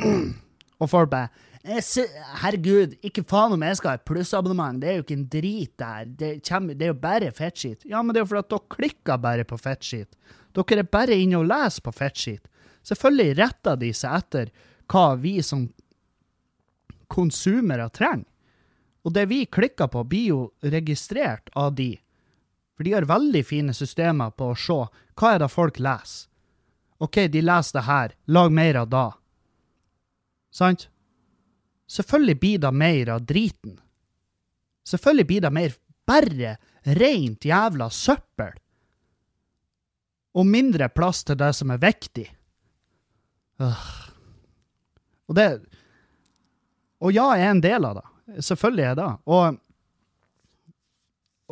og 0.80 0.88
folk 0.88 1.12
bare 1.12 1.28
Herregud, 1.62 2.96
ikke 3.06 3.22
faen 3.28 3.52
om 3.54 3.60
jeg 3.62 3.76
skal 3.78 3.92
ha 3.92 3.98
et 4.00 4.06
plussabonnement. 4.08 4.80
Det 4.80 4.88
er 4.88 4.96
jo 4.96 5.04
ikke 5.04 5.18
en 5.20 5.28
drit 5.30 5.74
der. 5.78 6.08
Det, 6.08 6.30
kommer, 6.48 6.74
det 6.74 6.88
er 6.88 6.90
jo 6.90 7.02
bare 7.04 7.28
fettskit. 7.36 7.84
Ja, 7.86 8.00
men 8.00 8.10
det 8.10 8.18
er 8.18 8.24
jo 8.24 8.30
fordi 8.32 8.42
at 8.42 8.54
dere 8.56 8.72
klikker 8.72 9.20
bare 9.28 9.44
på 9.46 9.60
fettskit. 9.60 10.16
Dere 10.56 10.80
er 10.82 10.88
bare 10.96 11.20
inne 11.20 11.38
og 11.38 11.46
leser 11.52 11.84
på 11.84 11.94
fettskit. 11.94 12.48
Selvfølgelig 12.82 13.38
retter 13.38 13.78
de 13.78 13.92
seg 13.94 14.18
etter 14.18 14.52
hva 14.90 15.14
vi 15.20 15.38
som 15.42 15.66
konsumere 17.12 17.88
trenger. 17.94 18.28
Og 19.02 19.14
det 19.16 19.24
vi 19.30 19.44
klikker 19.50 19.88
på, 19.90 20.04
blir 20.06 20.26
jo 20.30 20.40
registrert 20.62 21.50
av 21.58 21.74
de. 21.74 21.96
For 22.76 22.86
de 22.86 22.92
har 22.94 23.08
veldig 23.10 23.42
fine 23.46 23.74
systemer 23.74 24.30
på 24.30 24.52
å 24.52 24.58
se 24.58 24.78
hva 25.18 25.32
er 25.34 25.42
det 25.42 25.50
folk 25.50 25.80
leser. 25.82 26.28
OK, 27.02 27.24
de 27.34 27.42
leser 27.42 27.80
det 27.80 27.86
her. 27.88 28.14
Lag 28.30 28.52
mer 28.54 28.78
av 28.84 28.90
da. 28.92 29.06
Sant? 30.54 30.86
Selvfølgelig 31.90 32.38
blir 32.38 32.60
det 32.62 32.70
mer 32.72 33.10
av 33.16 33.24
driten. 33.26 33.74
Selvfølgelig 34.86 35.26
blir 35.26 35.42
det 35.42 35.52
mer 35.52 35.74
bare 36.06 36.52
rent 36.98 37.44
jævla 37.44 37.90
søppel. 37.90 38.54
Og 40.38 40.46
mindre 40.46 40.88
plass 40.94 41.24
til 41.26 41.36
det 41.42 41.50
som 41.58 41.74
er 41.74 41.82
viktig. 41.82 42.28
Og 43.60 45.36
det 45.36 45.48
Og 47.02 47.12
ja, 47.12 47.26
jeg 47.36 47.46
er 47.46 47.50
en 47.50 47.64
del 47.64 47.84
av 47.84 47.98
det. 47.98 48.06
Selvfølgelig 48.46 48.84
er 48.84 48.88
jeg 48.88 49.00
det. 49.00 49.10
Og 49.26 49.58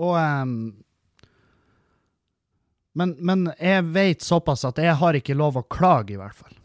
Og 0.00 0.14
um, 0.16 0.54
men, 2.92 3.12
men 3.20 3.50
jeg 3.60 3.84
vet 3.94 4.24
såpass 4.24 4.64
at 4.66 4.78
jeg 4.82 4.96
har 4.98 5.16
ikke 5.16 5.36
lov 5.38 5.60
å 5.60 5.66
klage, 5.70 6.14
i 6.14 6.18
hvert 6.18 6.34
fall. 6.34 6.56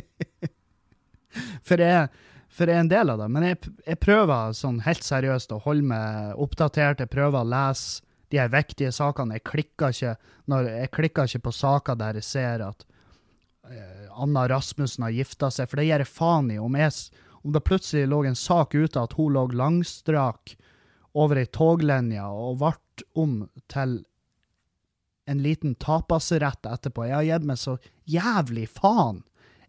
for, 1.68 1.82
jeg, 1.82 2.08
for 2.48 2.70
jeg 2.70 2.78
er 2.78 2.80
en 2.86 2.90
del 2.92 3.12
av 3.12 3.20
det. 3.20 3.28
Men 3.34 3.46
jeg, 3.50 3.60
jeg 3.84 4.00
prøver 4.00 4.56
sånn 4.56 4.80
helt 4.86 5.04
seriøst 5.04 5.52
å 5.52 5.60
holde 5.66 5.84
meg 5.92 6.40
oppdatert. 6.40 7.04
Jeg 7.04 7.12
prøver 7.12 7.42
å 7.42 7.50
lese 7.52 8.02
de 8.32 8.40
her 8.40 8.50
viktige 8.52 8.92
sakene. 8.94 9.36
Jeg 9.38 9.46
klikker 9.50 9.94
ikke, 9.94 10.16
når, 10.50 10.70
jeg 10.80 10.92
klikker 10.96 11.28
ikke 11.28 11.46
på 11.50 11.56
saker 11.60 12.00
der 12.00 12.18
jeg 12.18 12.28
ser 12.30 12.64
at 12.70 12.86
Anna 14.14 14.48
Rasmussen 14.48 15.06
har 15.06 15.14
gifta 15.14 15.50
seg, 15.50 15.68
for 15.70 15.80
det 15.80 15.88
gir 15.88 16.04
jeg 16.04 16.10
faen 16.10 16.50
i. 16.52 16.58
Om, 16.60 16.76
jeg, 16.78 16.92
om 17.42 17.54
det 17.54 17.64
plutselig 17.66 18.08
lå 18.10 18.22
en 18.28 18.38
sak 18.38 18.74
ute 18.74 19.00
at 19.00 19.16
hun 19.18 19.34
lå 19.34 19.46
langstrak 19.56 20.56
over 21.14 21.38
ei 21.40 21.46
toglinje 21.50 22.24
og 22.24 22.58
ble 22.62 22.74
om 23.18 23.38
til 23.70 24.00
en 25.30 25.40
liten 25.42 25.74
tapasrett 25.80 26.66
etterpå. 26.68 27.06
Jeg 27.08 27.16
har 27.16 27.28
gitt 27.28 27.46
meg 27.48 27.60
så 27.60 27.78
jævlig 28.10 28.66
faen. 28.76 29.22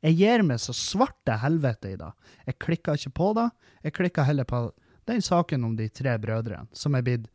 Jeg 0.03 0.19
gir 0.19 0.43
meg 0.45 0.59
så 0.61 0.75
svarte 0.75 1.37
helvete 1.41 1.93
i 1.93 1.99
det. 1.99 2.11
Jeg 2.49 2.59
klikker 2.61 2.99
ikke 2.99 3.15
på 3.21 3.31
det. 3.39 3.47
Jeg 3.87 3.95
klikker 3.95 4.27
heller 4.27 4.47
på 4.49 4.67
den 5.09 5.23
saken 5.23 5.63
om 5.65 5.77
de 5.77 5.87
tre 5.93 6.17
brødrene 6.21 6.67
som 6.75 6.97
er 6.97 7.05
blitt 7.05 7.25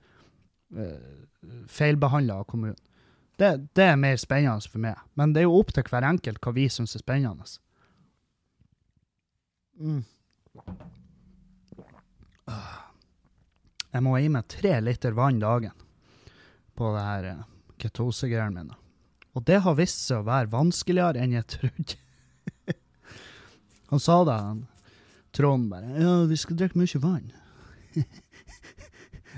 uh, 0.76 1.24
feilbehandla 1.70 2.42
av 2.42 2.48
kommunen. 2.50 2.78
Det, 3.40 3.50
det 3.72 3.86
er 3.88 3.96
mer 3.96 4.18
spennende 4.20 4.68
for 4.68 4.82
meg. 4.82 4.98
Men 5.16 5.32
det 5.32 5.42
er 5.42 5.48
jo 5.48 5.56
opp 5.62 5.72
til 5.72 5.86
hver 5.88 6.04
enkelt 6.04 6.42
hva 6.44 6.52
vi 6.52 6.66
syns 6.68 6.92
er 6.98 7.00
spennende. 7.00 7.46
Mm. 9.80 10.02
Ah. 12.50 12.90
Jeg 13.90 14.04
må 14.04 14.12
gi 14.20 14.28
meg 14.30 14.50
tre 14.50 14.76
liter 14.84 15.16
vann 15.16 15.40
dagen 15.40 15.72
på 16.78 16.92
det 16.94 17.06
her 17.06 17.30
eh, 17.32 17.46
ketosegreiene 17.80 18.60
mine. 18.60 18.76
Og 19.34 19.46
det 19.46 19.62
har 19.64 19.78
vist 19.78 20.04
seg 20.04 20.20
å 20.20 20.28
være 20.28 20.50
vanskeligere 20.52 21.22
enn 21.22 21.34
jeg 21.38 21.48
trodde. 21.56 21.96
han 23.90 24.02
sa 24.02 24.20
det, 24.28 24.36
han 24.36 24.66
Trond 25.30 25.68
bare. 25.70 25.86
Ja, 26.02 26.14
vi 26.26 26.36
skal 26.42 26.58
drikke 26.58 26.80
mye 26.80 27.00
vann. 27.02 27.28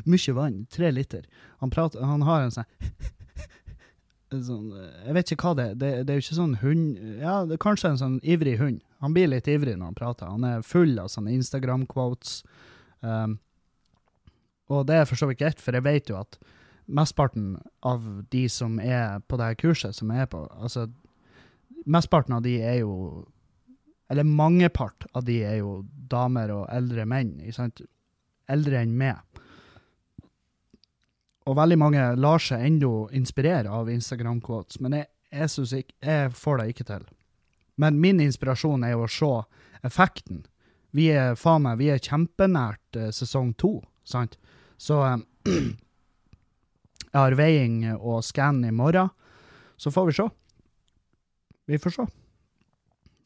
mye 0.09 0.37
vann. 0.37 0.63
Tre 0.73 0.89
liter. 0.91 1.27
Han, 1.61 1.71
prater, 1.71 2.01
han 2.09 2.25
har 2.25 2.47
en 2.47 2.55
sånn 2.55 2.71
sånn, 4.41 4.73
Jeg 5.07 5.15
vet 5.17 5.33
ikke 5.35 5.49
hva 5.49 5.55
det 5.59 5.65
er. 5.65 5.75
Det, 5.79 5.91
det 6.07 6.13
er 6.13 6.19
jo 6.19 6.25
ikke 6.25 6.39
sånn 6.39 6.59
hund 6.63 6.99
Ja, 7.21 7.35
det 7.47 7.57
er 7.57 7.63
kanskje 7.63 7.93
en 7.93 8.01
sånn 8.01 8.19
ivrig 8.25 8.57
hund. 8.61 8.81
Han 9.05 9.15
blir 9.17 9.29
litt 9.29 9.51
ivrig 9.51 9.77
når 9.77 9.93
han 9.93 9.99
prater. 9.99 10.31
Han 10.31 10.47
er 10.47 10.67
full 10.67 10.95
av 11.03 11.11
sånne 11.13 11.35
Instagram-quotes. 11.37 12.41
Um, 13.03 13.39
og 14.73 14.87
det 14.89 15.01
er 15.01 15.09
for 15.11 15.19
så 15.19 15.29
vidt 15.29 15.43
greit, 15.43 15.61
for 15.61 15.77
jeg 15.77 15.85
vet 15.85 16.11
jo 16.11 16.21
at 16.21 16.39
mesteparten 16.87 17.57
av 17.87 18.07
de 18.33 18.47
som 18.51 18.79
er 18.83 19.21
på 19.29 19.39
det 19.39 19.51
her 19.51 19.59
kurset, 19.61 19.97
som 19.97 20.11
jeg 20.15 20.25
er 20.25 20.31
på 20.31 20.43
Altså, 20.57 20.87
mesteparten 21.87 22.37
av 22.39 22.45
de 22.47 22.57
er 22.63 22.81
jo 22.83 23.27
Eller 24.11 24.29
mangepart 24.29 25.07
av 25.17 25.25
de 25.25 25.39
er 25.47 25.57
jo 25.63 25.87
damer 25.89 26.51
og 26.53 26.67
eldre 26.69 27.07
menn. 27.09 27.39
Ikke 27.41 27.57
sant? 27.57 27.81
Eldre 28.51 28.83
enn 28.83 28.93
meg. 28.99 29.23
Og 31.49 31.57
veldig 31.59 31.79
mange 31.81 32.05
lar 32.23 32.43
seg 32.43 32.63
ennå 32.69 33.09
inspirere 33.17 33.71
av 33.71 33.91
Instagram-quotes, 33.91 34.79
men 34.83 35.01
jeg, 35.01 35.09
jeg, 35.33 35.83
ikke, 35.83 35.97
jeg 36.07 36.33
får 36.39 36.61
det 36.61 36.67
ikke 36.71 36.89
til. 36.93 37.07
Men 37.83 37.99
min 38.01 38.21
inspirasjon 38.23 38.85
er 38.87 38.95
jo 38.95 39.07
å 39.07 39.11
se 39.11 39.33
effekten. 39.83 40.45
Vi 40.93 41.09
er 41.11 41.39
faen 41.41 41.65
meg, 41.65 41.81
vi 41.81 41.89
er 41.91 42.03
kjempenært 42.03 42.99
eh, 43.01 43.11
sesong 43.15 43.55
to, 43.59 43.79
sant? 44.05 44.37
Så 44.79 45.01
um, 45.01 45.25
jeg 47.13 47.17
har 47.17 47.39
veiing 47.39 47.79
og 47.97 48.21
skann 48.27 48.61
i 48.69 48.75
morgen, 48.75 49.11
så 49.81 49.91
får 49.91 50.11
vi 50.11 50.17
se. 50.21 50.29
Vi 51.73 51.81
får 51.81 51.97
se. 51.97 52.07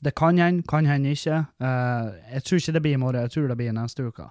Det 0.05 0.13
kan 0.17 0.39
hende, 0.39 0.63
kan 0.69 0.87
hende 0.87 1.13
ikke. 1.17 1.43
Uh, 1.61 2.15
jeg 2.31 2.47
tror 2.47 2.63
ikke 2.63 2.77
det 2.77 2.83
blir 2.85 2.97
i 2.97 3.03
morgen, 3.03 3.27
jeg 3.27 3.35
tror 3.35 3.51
det 3.51 3.59
blir 3.59 3.77
neste 3.77 4.07
uke. 4.07 4.31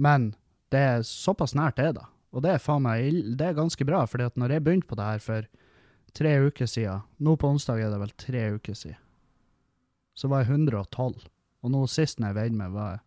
Men 0.00 0.32
det 0.72 0.80
er 0.80 1.06
såpass 1.06 1.54
nært 1.54 1.78
det. 1.78 2.06
Og 2.34 2.42
det 2.42 2.50
er 2.50 2.62
faen 2.62 2.82
meg 2.82 3.22
det 3.38 3.46
er 3.46 3.56
ganske 3.56 3.86
bra, 3.86 4.02
fordi 4.10 4.26
at 4.26 4.38
når 4.40 4.56
jeg 4.56 4.64
begynte 4.66 4.90
på 4.90 4.98
det 4.98 5.06
her 5.06 5.22
for 5.22 5.46
tre 6.14 6.34
uker 6.42 6.70
siden, 6.70 7.06
nå 7.22 7.36
på 7.38 7.50
onsdag 7.54 7.82
er 7.82 7.94
det 7.94 8.00
vel 8.02 8.14
tre 8.18 8.44
uker 8.58 8.78
siden, 8.78 9.00
så 10.14 10.30
var 10.30 10.42
jeg 10.42 10.54
112. 10.54 11.24
Og 11.64 11.72
nå 11.72 11.86
sist 11.90 12.20
når 12.20 12.32
jeg 12.32 12.38
veide 12.42 12.60
meg, 12.60 12.74
var 12.74 12.96
jeg 12.96 13.02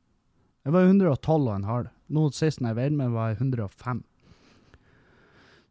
Jeg 0.68 0.74
var 0.74 0.84
112 0.84 1.46
og 1.48 1.54
en 1.56 1.64
halv. 1.64 1.92
Nå 2.12 2.22
sist 2.36 2.60
når 2.60 2.74
jeg 2.74 2.76
veide 2.76 2.98
meg, 3.00 3.12
var 3.14 3.30
jeg 3.30 3.38
105. 3.40 4.02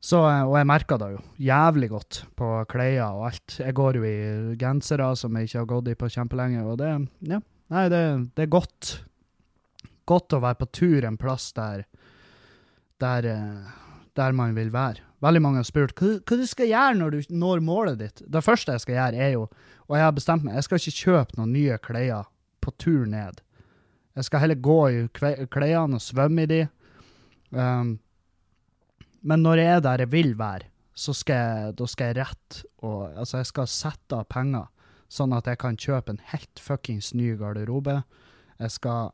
Så, 0.00 0.20
eh, 0.30 0.44
og 0.46 0.54
jeg 0.57 0.68
merka 0.70 0.96
det 1.00 1.11
jo 1.12 1.20
jævlig 1.42 1.90
godt 1.90 2.20
på 2.38 2.48
klær 2.70 3.02
og 3.11 3.26
alt. 3.28 3.59
Jeg 3.61 3.76
går 3.76 3.98
jo 3.98 4.07
i 4.07 4.57
gensere 4.57 5.11
som 5.16 5.36
jeg 5.36 5.50
ikke 5.50 5.59
har 5.59 5.68
gått 5.74 5.90
i 5.92 5.98
på 5.98 6.09
kjempelenge, 6.14 6.64
og 6.64 6.78
det 6.80 6.92
Ja, 7.28 7.40
nei, 7.74 7.84
det, 7.92 8.02
det 8.36 8.46
er 8.46 8.52
godt. 8.52 8.92
Godt 10.07 10.32
å 10.32 10.40
være 10.40 10.61
på 10.62 10.70
tur 10.70 11.04
en 11.04 11.18
plass 11.18 11.50
der 11.52 11.84
der, 13.03 13.26
eh, 13.26 13.72
der 14.16 14.32
man 14.32 14.55
vil 14.57 14.72
være. 14.72 15.05
Veldig 15.24 15.42
mange 15.42 15.61
har 15.62 15.68
spurt 15.68 15.94
hva, 15.97 16.18
hva 16.20 16.36
du 16.36 16.47
skal 16.49 16.68
gjøre 16.70 16.99
når 16.99 17.11
du 17.14 17.34
når 17.34 17.62
målet 17.64 17.99
ditt. 18.01 18.22
Det 18.28 18.44
første 18.44 18.76
jeg 18.76 18.84
skal 18.84 18.99
gjøre, 18.99 19.16
er 19.16 19.32
jo 19.36 19.49
Og 19.86 19.94
jeg 19.94 20.03
har 20.03 20.14
bestemt 20.16 20.42
meg, 20.42 20.57
jeg 20.57 20.64
skal 20.64 20.80
ikke 20.80 20.99
kjøpe 20.99 21.36
noen 21.38 21.53
nye 21.55 21.76
klær 21.78 22.24
på 22.61 22.72
tur 22.74 23.05
ned. 23.07 23.36
Jeg 24.16 24.24
skal 24.26 24.40
heller 24.42 24.59
gå 24.59 24.80
i 24.88 25.47
klærne 25.47 25.94
og 25.94 26.03
svømme 26.03 26.42
i 26.42 26.49
de. 26.51 26.59
Um, 27.55 27.92
men 29.22 29.44
når 29.44 29.61
jeg 29.61 29.76
er 29.76 29.84
der 29.84 30.03
jeg 30.03 30.11
vil 30.11 30.32
være, 30.38 30.66
så 30.97 31.14
skal 31.14 31.36
jeg, 31.36 31.76
da 31.78 31.86
skal 31.86 32.11
jeg 32.11 32.16
rett 32.18 32.59
og 32.82 33.12
Altså, 33.14 33.36
jeg 33.36 33.47
skal 33.47 33.70
sette 33.70 34.18
av 34.18 34.26
penger, 34.26 34.66
sånn 35.07 35.36
at 35.36 35.47
jeg 35.47 35.61
kan 35.62 35.78
kjøpe 35.78 36.16
en 36.16 36.22
helt 36.32 36.59
fuckings 36.59 37.12
ny 37.14 37.36
garderobe. 37.38 38.03
Jeg 38.59 38.70
skal 38.70 39.12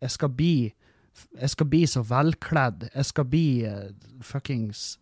Jeg 0.00 0.10
skal 0.10 0.28
bli 0.28 0.74
Jeg 1.40 1.52
skal 1.52 1.68
bli 1.72 1.82
så 1.88 2.02
velkledd. 2.06 2.88
Jeg 2.92 3.08
skal 3.08 3.28
bli 3.30 3.46
uh, 3.68 3.90
fuckings 4.24 4.98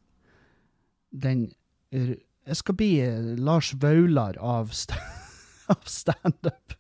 Den 1.11 1.49
uh, 1.95 2.15
Jeg 2.47 2.61
skal 2.61 2.79
bli 2.79 2.91
uh, 3.03 3.35
Lars 3.39 3.73
Vaular 3.83 4.39
av, 4.41 4.73
st 4.75 4.99
av 5.73 5.83
standup. 5.89 6.77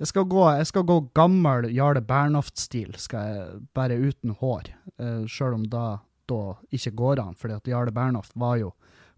Jeg 0.00 0.08
skal 0.08 0.24
gå, 0.32 0.44
jeg 0.56 0.68
skal 0.70 0.84
gå 0.88 0.96
gammel 1.12 1.66
Jarle 1.76 2.00
Bernhoft-stil, 2.00 2.94
skal 2.96 3.26
jeg, 3.26 3.58
bare 3.76 3.98
uten 4.00 4.32
hår. 4.40 4.70
Uh, 4.96 5.26
Sjøl 5.28 5.58
om 5.58 5.66
da, 5.68 6.00
da 6.30 6.54
ikke 6.72 6.94
går 6.96 7.20
an, 7.20 7.36
fordi 7.36 7.58
at 7.58 7.68
Jarle 7.68 7.92
Bernhoft 7.92 8.32
var 8.38 8.56
jo 8.62 8.70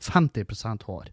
50% 0.03 0.89
hår. 0.89 1.13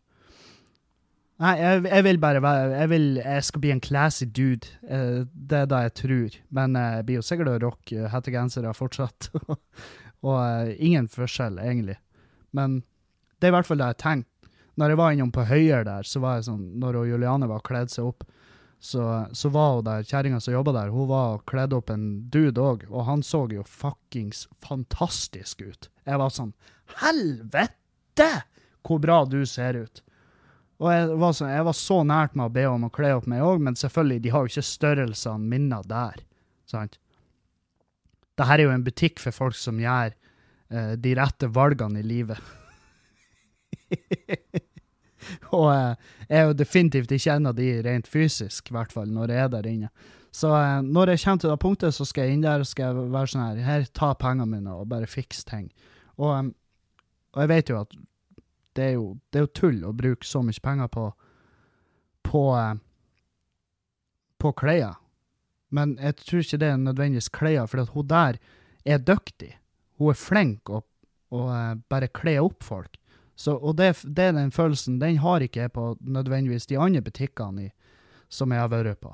Nei, 1.39 1.53
jeg, 1.55 1.83
jeg 1.87 2.03
vil 2.03 2.17
bare 2.19 2.41
være 2.43 2.63
jeg, 2.73 2.89
vil, 2.91 3.05
jeg 3.21 3.43
skal 3.47 3.61
bli 3.63 3.69
en 3.71 3.81
classy 3.83 4.25
dude. 4.27 4.67
Uh, 4.83 5.23
det 5.31 5.61
er 5.61 5.69
det 5.71 5.83
jeg 5.85 5.93
tror. 6.01 6.39
Men 6.55 6.75
jeg 6.75 6.97
jeg 6.99 7.05
blir 7.07 7.19
jo 7.19 7.27
sikkert 7.29 7.51
å 7.53 7.59
rocke 7.63 7.95
eh, 7.95 8.09
hettegensere 8.11 8.73
fortsatt. 8.75 9.29
og 10.27 10.35
uh, 10.35 10.73
ingen 10.75 11.07
forskjell, 11.11 11.61
egentlig. 11.63 11.95
Men 12.51 12.81
det 13.39 13.47
er 13.47 13.53
i 13.53 13.55
hvert 13.55 13.69
fall 13.69 13.79
det 13.79 13.93
jeg 13.93 14.01
tenker. 14.03 14.27
Når 14.79 14.93
jeg 14.93 14.99
var 14.99 15.15
innom 15.15 15.31
på 15.35 15.43
Høyer 15.43 15.87
der, 15.87 16.07
så 16.07 16.21
var 16.23 16.37
jeg 16.37 16.45
sånn 16.47 16.61
Når 16.79 17.01
Juliane 17.09 17.49
var 17.51 17.63
kledd 17.67 17.91
seg 17.91 18.07
opp, 18.13 18.23
så, 18.79 19.25
så 19.35 19.49
var 19.51 19.73
hun 19.75 19.87
der, 19.87 20.05
kjerringa 20.07 20.39
som 20.39 20.53
jobba 20.53 20.71
der, 20.71 20.91
hun 20.93 21.09
var 21.09 21.41
kledd 21.51 21.75
opp 21.75 21.91
en 21.91 22.05
dude 22.31 22.63
òg, 22.63 22.85
og 22.87 23.03
han 23.09 23.23
så 23.27 23.41
jo 23.51 23.65
fuckings 23.67 24.45
fantastisk 24.63 25.65
ut. 25.67 25.89
Jeg 26.07 26.21
var 26.21 26.31
sånn 26.31 26.53
Helvete! 27.01 28.29
Hvor 28.87 29.03
bra 29.03 29.25
du 29.27 29.41
ser 29.43 29.81
ut. 29.83 29.99
Og 30.79 30.91
jeg 30.93 31.07
var, 31.19 31.33
så, 31.35 31.49
jeg 31.51 31.65
var 31.67 31.75
så 31.75 31.99
nært 32.07 32.35
med 32.39 32.47
å 32.47 32.53
be 32.55 32.63
om 32.69 32.85
å 32.87 32.91
kle 32.95 33.11
opp 33.17 33.27
meg 33.27 33.43
òg, 33.43 33.59
men 33.63 33.75
selvfølgelig, 33.75 34.21
de 34.23 34.31
har 34.31 34.45
jo 34.45 34.51
ikke 34.53 34.69
størrelsene 34.69 35.51
mine 35.51 35.81
der. 35.89 36.21
sant? 36.69 36.95
Dette 38.39 38.55
er 38.55 38.63
jo 38.63 38.71
en 38.71 38.85
butikk 38.85 39.19
for 39.19 39.35
folk 39.35 39.57
som 39.59 39.81
gjør 39.83 40.13
eh, 40.71 40.93
de 40.95 41.15
rette 41.19 41.49
valgene 41.51 41.99
i 41.99 42.07
livet. 42.07 42.39
og 45.57 45.67
eh, 45.73 46.07
jeg 46.29 46.37
er 46.39 46.47
jo 46.47 46.55
definitivt 46.61 47.11
ikke 47.11 47.35
en 47.35 47.51
av 47.51 47.59
de 47.59 47.67
rent 47.83 48.07
fysisk, 48.07 48.71
i 48.71 48.77
hvert 48.77 48.95
fall, 48.95 49.11
når 49.11 49.35
jeg 49.35 49.43
er 49.43 49.53
der 49.57 49.69
inne. 49.73 49.91
Så 50.31 50.53
eh, 50.55 50.79
når 50.85 51.13
jeg 51.13 51.23
kommer 51.25 51.43
til 51.43 51.51
det 51.51 51.61
punktet, 51.65 51.95
så 51.97 52.07
skal 52.07 52.27
jeg 52.29 52.37
inn 52.37 52.45
der 52.45 52.63
og 52.63 52.69
skal 52.69 53.03
være 53.11 53.33
sånn 53.33 53.43
her 53.43 53.63
Her, 53.65 53.87
ta 53.91 54.13
pengene 54.15 54.47
mine 54.47 54.79
og 54.79 54.87
bare 54.91 55.09
fikse 55.09 55.43
ting. 55.49 55.67
Og, 56.15 56.31
eh, 56.37 56.53
og 57.35 57.43
jeg 57.43 57.51
vet 57.51 57.73
jo 57.73 57.81
at 57.81 57.99
det 58.79 58.85
er 58.87 58.95
jo, 58.95 59.09
det 59.29 59.41
er 59.41 59.45
jo 59.45 59.55
tull 59.59 59.83
å 59.85 59.95
bruke 59.95 60.25
så 60.25 60.41
mye 60.45 60.63
penger 60.63 60.87
på 60.95 61.09
på, 62.29 62.57
eh, 62.57 62.75
på 64.37 64.51
klær. 64.53 64.97
Men 65.69 65.97
jeg 66.01 66.17
tror 66.23 66.43
ikke 66.43 66.61
det 66.61 66.69
er 66.69 66.81
nødvendigvis 66.81 67.31
klær, 67.33 67.67
for 67.69 67.93
hun 67.93 68.07
der 68.09 68.39
er 68.85 68.97
dyktig. 68.97 69.55
Hun 69.99 70.13
er 70.13 70.19
flink 70.19 70.69
å, 70.69 70.83
å 71.33 71.45
eh, 71.53 71.75
bare 71.89 72.11
kle 72.13 72.39
opp 72.41 72.65
folk. 72.65 72.97
Så, 73.39 73.55
og 73.55 73.77
det, 73.79 73.93
det 74.03 74.29
er 74.29 74.35
den 74.35 74.51
følelsen, 74.51 74.99
den 74.99 75.21
har 75.23 75.43
ikke 75.43 75.63
jeg 75.63 75.73
på 75.75 75.93
nødvendigvis 76.01 76.67
de 76.67 76.79
andre 76.79 77.01
butikkene 77.01 77.69
i, 77.69 77.71
som 78.27 78.51
jeg 78.51 78.59
har 78.59 78.71
vært 78.71 78.99
på. 79.01 79.13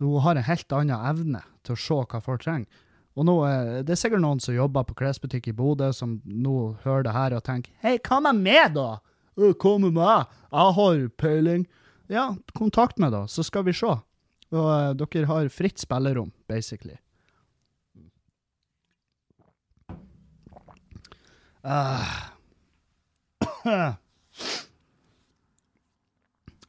Hun 0.00 0.22
har 0.24 0.36
en 0.36 0.46
helt 0.46 0.72
annen 0.72 1.04
evne 1.08 1.42
til 1.64 1.76
å 1.76 1.80
se 1.80 1.98
hva 2.00 2.20
folk 2.24 2.44
trenger. 2.44 2.84
Og 3.16 3.24
nå, 3.24 3.34
eh, 3.48 3.82
Det 3.82 3.90
er 3.94 4.00
sikkert 4.00 4.20
noen 4.20 4.40
som 4.40 4.54
jobber 4.54 4.84
på 4.84 4.94
klesbutikk 4.94 5.48
i 5.48 5.52
Bodø, 5.56 5.92
som 5.92 6.20
nå 6.24 6.76
hører 6.84 7.02
det 7.08 7.12
her 7.16 7.36
og 7.36 7.44
tenker 7.44 7.72
Hei, 7.82 7.98
hva 7.98 8.20
med 8.20 8.42
meg, 8.44 8.74
da? 8.74 8.98
«Øh, 9.38 9.54
Hva 9.54 9.78
med 9.80 9.92
meg? 9.92 10.26
Jeg 10.52 10.72
har 10.76 11.08
peiling. 11.20 11.66
Ja, 12.08 12.36
kontakt 12.54 12.98
meg, 12.98 13.10
da, 13.12 13.26
så 13.26 13.42
skal 13.44 13.64
vi 13.64 13.72
se. 13.76 13.86
Og 14.52 14.68
eh, 14.72 14.94
dere 14.96 15.26
har 15.26 15.48
fritt 15.52 15.78
spillerom, 15.82 16.32
basically. 16.48 16.96
Uh. 21.66 22.30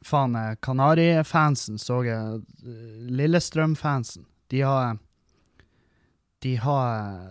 Faen, 0.08 0.36
eh, 0.36 0.56
Kanari-fansen 0.60 1.78
så 1.80 2.04
jeg. 2.04 2.41
Lillestrøm-fansen. 3.12 4.26
De 4.50 4.62
har 4.62 4.98
De 6.39 6.55
har 6.55 6.99
eh, 6.99 7.29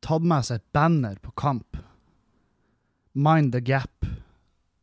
tatt 0.00 0.22
med 0.22 0.46
seg 0.46 0.60
et 0.60 0.72
banner 0.72 1.18
på 1.22 1.30
kamp. 1.36 1.76
Mind 3.12 3.52
the 3.52 3.60
gap. 3.60 4.06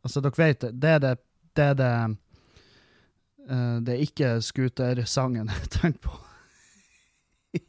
Altså, 0.04 0.20
dere 0.20 0.38
vet 0.38 0.66
det. 0.66 0.90
Er 0.90 1.00
det 1.02 1.16
Det 1.54 1.62
er 1.62 1.74
det, 1.78 2.16
uh, 3.46 3.78
det 3.86 3.92
er 3.94 4.00
ikke 4.02 4.42
scootersangen 4.42 5.46
jeg 5.46 5.68
tenker 5.70 6.00
på. 6.02 6.16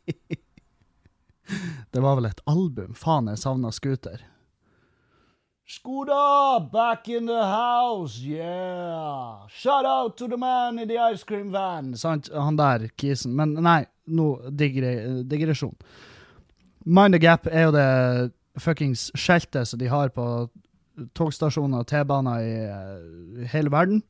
det 1.94 2.02
var 2.02 2.18
vel 2.18 2.26
et 2.26 2.42
album. 2.50 2.98
Faen, 2.98 3.30
jeg 3.30 3.38
savna 3.38 3.70
scooter. 3.72 4.26
Skoda, 5.68 6.60
back 6.72 7.10
in 7.10 7.26
the 7.26 7.46
house, 7.46 8.22
yeah! 8.22 9.48
Shout 9.50 9.86
out 9.86 10.18
to 10.18 10.28
the 10.28 10.38
man 10.38 10.80
in 10.80 10.88
the 10.88 10.98
ice 10.98 11.24
cream 11.24 11.52
van! 11.52 11.98
Sant? 11.98 12.30
Han 12.34 12.58
der, 12.58 12.88
kisen. 12.98 13.36
Men 13.36 13.54
nei, 13.54 13.86
nå 14.06 14.28
digre, 14.52 15.24
digresjon. 15.24 15.76
Mind 16.86 17.16
the 17.16 17.20
Gap 17.20 17.48
er 17.50 17.68
jo 17.68 17.74
det 17.74 17.90
fuckings 18.62 19.10
skjeltet 19.18 19.68
som 19.68 19.80
de 19.82 19.90
har 19.92 20.12
på 20.16 20.26
togstasjoner 21.18 21.82
og 21.82 21.90
T-baner 21.90 22.46
i 22.46 22.54
uh, 22.70 23.48
hele 23.52 23.72
verden, 23.74 24.02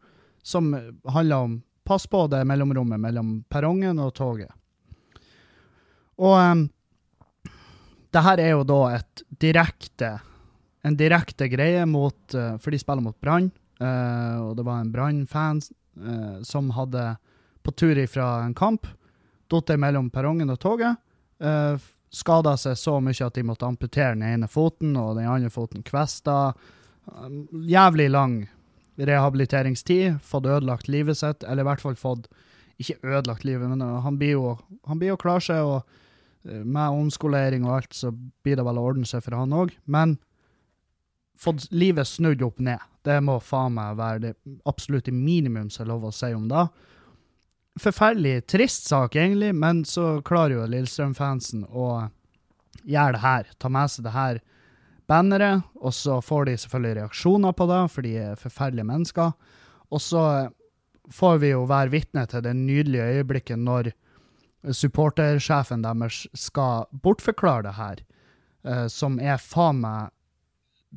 som 0.46 0.74
handler 1.10 1.48
om 1.48 1.56
pass 1.86 2.06
på 2.10 2.26
det 2.30 2.44
mellomrommet 2.50 3.02
mellom 3.02 3.40
perrongen 3.50 4.02
og 4.02 4.14
toget. 4.18 4.52
Og 6.22 6.36
um, 6.38 6.66
det 8.14 8.24
her 8.28 8.42
er 8.42 8.54
jo 8.54 8.66
da 8.68 8.82
et 8.96 9.26
direkte 9.42 10.16
en 10.86 10.94
direkte 10.98 11.48
greie 11.50 11.82
mot 11.90 12.36
uh, 12.38 12.56
For 12.62 12.70
de 12.70 12.78
spiller 12.78 13.02
mot 13.02 13.18
Brann, 13.20 13.50
uh, 13.82 14.38
og 14.46 14.52
det 14.60 14.68
var 14.68 14.84
en 14.84 14.94
Brann-fan 14.94 15.64
som 16.44 16.74
hadde 16.76 17.02
på 17.64 17.72
tur 17.80 17.96
ifra 17.96 18.42
en 18.44 18.54
kamp 18.54 18.84
datt 19.52 19.76
mellom 19.80 20.10
perrongen 20.14 20.54
og 20.54 20.60
toget. 20.62 21.02
Uh, 21.42 21.76
Skada 22.16 22.54
seg 22.56 22.78
så 22.80 23.00
mye 23.04 23.26
at 23.26 23.36
de 23.36 23.44
måtte 23.44 23.68
amputere 23.68 24.14
den 24.16 24.24
ene 24.24 24.48
foten, 24.48 24.94
og 24.96 25.18
den 25.18 25.28
andre 25.28 25.52
foten 25.52 25.84
kvesta. 25.84 26.54
Um, 27.12 27.44
jævlig 27.68 28.08
lang 28.14 28.38
rehabiliteringstid. 28.96 30.22
Fått 30.24 30.48
ødelagt 30.48 30.88
livet 30.88 31.20
sitt, 31.20 31.44
eller 31.44 31.66
i 31.66 31.70
hvert 31.72 31.84
fall 31.84 31.98
fått 32.00 32.30
Ikke 32.76 32.98
ødelagt 33.08 33.46
livet, 33.48 33.70
men 33.72 33.80
uh, 33.80 34.02
han 34.04 34.18
blir 34.20 34.34
jo, 34.36 34.50
han 34.84 35.00
blir 35.00 35.14
jo 35.14 35.20
klar 35.20 35.40
seg, 35.40 35.64
og 35.64 35.86
uh, 36.44 36.64
med 36.64 36.92
omskolering 36.92 37.64
og 37.64 37.78
alt, 37.78 37.94
så 37.96 38.10
blir 38.44 38.60
det 38.60 38.66
vel 38.68 38.82
å 38.82 38.84
ordne 38.90 39.08
seg 39.08 39.24
for 39.24 39.38
han 39.40 39.56
òg. 39.56 39.72
Men 39.88 40.18
fått 41.40 41.70
livet 41.72 42.08
snudd 42.08 42.44
opp 42.44 42.60
ned. 42.60 42.84
Det 43.08 43.16
må 43.24 43.38
faen 43.40 43.78
meg 43.78 43.96
være 43.96 44.24
det 44.26 44.34
absolutte 44.68 45.14
minimum 45.16 45.70
som 45.72 45.86
er 45.86 45.92
lov 45.94 46.10
å 46.10 46.12
si 46.16 46.34
om 46.36 46.50
det. 46.52 46.66
Forferdelig 47.82 48.46
trist 48.48 48.88
sak, 48.88 49.16
egentlig, 49.20 49.52
men 49.56 49.84
så 49.86 50.22
klarer 50.26 50.56
jo 50.56 50.68
Lillestrøm-fansen 50.72 51.66
å 51.68 52.08
gjøre 52.86 53.18
det 53.18 53.24
her. 53.24 53.50
Ta 53.60 53.72
med 53.72 53.92
seg 53.92 54.06
det 54.08 54.14
her 54.16 54.40
banneret, 55.12 55.66
og 55.76 55.94
så 55.94 56.22
får 56.24 56.48
de 56.48 56.56
selvfølgelig 56.62 57.02
reaksjoner 57.02 57.58
på 57.58 57.68
det, 57.70 57.82
for 57.92 58.08
de 58.08 58.14
er 58.22 58.40
forferdelige 58.40 58.88
mennesker. 58.88 59.36
Og 59.92 60.02
så 60.02 60.24
får 61.14 61.38
vi 61.44 61.52
jo 61.52 61.66
være 61.70 61.94
vitne 61.94 62.26
til 62.30 62.46
det 62.46 62.56
nydelige 62.58 63.20
øyeblikket 63.20 63.62
når 63.62 63.92
supportersjefen 64.74 65.84
deres 65.86 66.24
skal 66.34 66.88
bortforklare 67.04 67.68
det 67.68 67.76
her, 67.78 68.02
eh, 68.66 68.88
som 68.88 69.20
er 69.20 69.38
faen 69.42 69.84
meg 69.84 70.14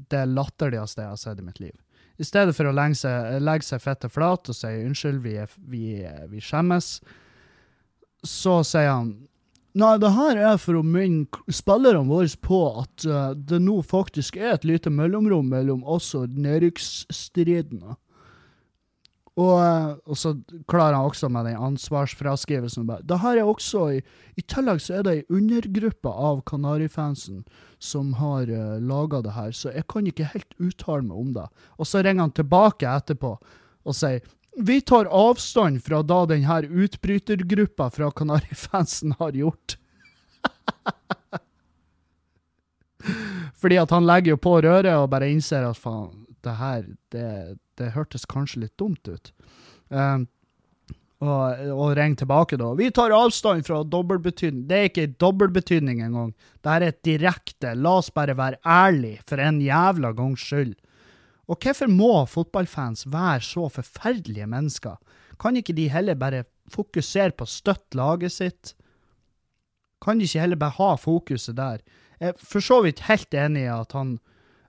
det 0.08 0.24
latterligste 0.30 1.02
jeg 1.02 1.10
har 1.10 1.20
sett 1.20 1.42
i 1.42 1.44
mitt 1.44 1.60
liv. 1.60 1.74
I 2.18 2.26
stedet 2.26 2.56
for 2.56 2.66
å 2.66 2.74
legge 2.74 2.98
seg, 2.98 3.38
legge 3.46 3.66
seg 3.68 3.82
fette 3.82 4.10
flat 4.10 4.50
og 4.50 4.56
si 4.56 4.70
unnskyld, 4.82 5.20
vi, 5.22 5.36
er, 5.38 5.52
vi, 5.70 5.84
vi 6.30 6.42
skjemmes, 6.42 6.98
så 8.26 8.60
sier 8.66 8.90
han 8.90 9.16
Nei, 9.78 9.92
det 10.00 10.08
her 10.10 10.38
er 10.40 10.56
for 10.58 10.78
å 10.78 10.82
minne 10.82 11.52
spillerne 11.54 12.08
våre 12.08 12.30
på 12.42 12.58
at 12.80 13.04
uh, 13.06 13.30
det 13.36 13.60
nå 13.62 13.76
faktisk 13.86 14.38
er 14.40 14.56
et 14.56 14.64
lite 14.66 14.90
mellomrom 14.90 15.46
mellom 15.52 15.84
oss 15.86 16.08
og 16.18 16.32
nedrykksstridene. 16.34 17.94
Og, 19.38 19.54
eh, 19.62 19.90
og 20.10 20.18
så 20.18 20.32
klarer 20.70 20.96
han 20.96 21.06
også 21.06 21.28
med 21.30 21.46
den 21.46 21.60
ansvarsfraskrivelsen. 21.68 22.88
Da 23.06 23.20
her 23.22 23.38
er 23.38 23.46
også, 23.46 23.84
i, 23.94 24.00
I 24.34 24.42
tillegg 24.50 24.82
så 24.82 24.98
er 24.98 25.06
det 25.06 25.14
ei 25.14 25.26
undergruppe 25.30 26.10
av 26.10 26.42
Kanarifansen 26.48 27.44
som 27.78 28.16
har 28.18 28.50
uh, 28.50 28.80
laga 28.82 29.20
det 29.22 29.36
her, 29.36 29.52
så 29.54 29.70
jeg 29.70 29.86
kan 29.92 30.06
ikke 30.10 30.32
helt 30.32 30.56
uttale 30.58 31.06
meg 31.06 31.20
om 31.20 31.30
det. 31.36 31.46
Og 31.78 31.86
så 31.86 32.02
ringer 32.02 32.26
han 32.26 32.34
tilbake 32.34 32.90
etterpå 32.90 33.36
og 33.38 33.94
sier 33.94 34.24
vi 34.58 34.80
tar 34.82 35.06
avstand 35.14 35.78
fra 35.86 36.02
da 36.02 36.24
denne 36.26 36.62
utbrytergruppa 36.66 37.90
fra 37.94 38.10
Kanarifansen 38.10 39.14
har 39.20 39.32
gjort. 39.38 39.78
Fordi 43.62 43.78
at 43.78 43.90
han 43.94 44.06
legger 44.06 44.34
jo 44.34 44.40
på 44.42 44.56
røret 44.66 44.96
og 44.96 45.10
bare 45.12 45.30
innser 45.30 45.62
at 45.68 45.78
faen, 45.78 46.27
det 46.46 46.56
her, 46.58 46.88
det, 47.14 47.28
det 47.78 47.94
hørtes 47.94 48.26
kanskje 48.28 48.64
litt 48.66 48.76
dumt 48.80 49.08
ut. 49.08 49.32
Um, 49.88 50.26
og, 51.18 51.62
og 51.74 51.96
ring 51.98 52.14
tilbake 52.18 52.58
da. 52.60 52.70
Vi 52.78 52.90
tar 52.94 53.14
avstand 53.14 53.66
fra 53.66 53.80
dobbeltbetydning. 53.82 54.66
Det 54.70 54.76
er 54.76 54.90
ikke 54.90 55.06
dobbeltbetydning 55.18 56.02
engang. 56.06 56.30
Det 56.62 56.74
her 56.74 56.84
er 56.86 56.92
et 56.92 57.00
direkte. 57.06 57.72
La 57.74 57.96
oss 57.98 58.12
bare 58.14 58.36
være 58.38 58.60
ærlige, 58.62 59.24
for 59.26 59.42
en 59.42 59.58
jævla 59.62 60.12
gangs 60.18 60.46
skyld. 60.46 60.76
Og 61.48 61.58
hvorfor 61.64 61.90
må 61.90 62.12
fotballfans 62.28 63.06
være 63.10 63.40
så 63.42 63.66
forferdelige 63.72 64.46
mennesker? 64.46 64.98
Kan 65.40 65.56
ikke 65.58 65.74
de 65.74 65.88
heller 65.90 66.18
bare 66.18 66.44
fokusere 66.70 67.34
på 67.34 67.46
å 67.46 67.50
støtte 67.50 67.98
laget 67.98 68.34
sitt? 68.34 68.74
Kan 70.04 70.20
de 70.20 70.28
ikke 70.28 70.44
heller 70.44 70.60
bare 70.60 70.76
ha 70.78 70.94
fokuset 71.00 71.56
der? 71.58 71.82
Jeg 72.20 72.34
er 72.34 72.42
for 72.42 72.62
så 72.62 72.82
vidt 72.84 73.06
helt 73.08 73.34
enig 73.34 73.64
i 73.64 73.72
at 73.72 73.94
han 73.96 74.18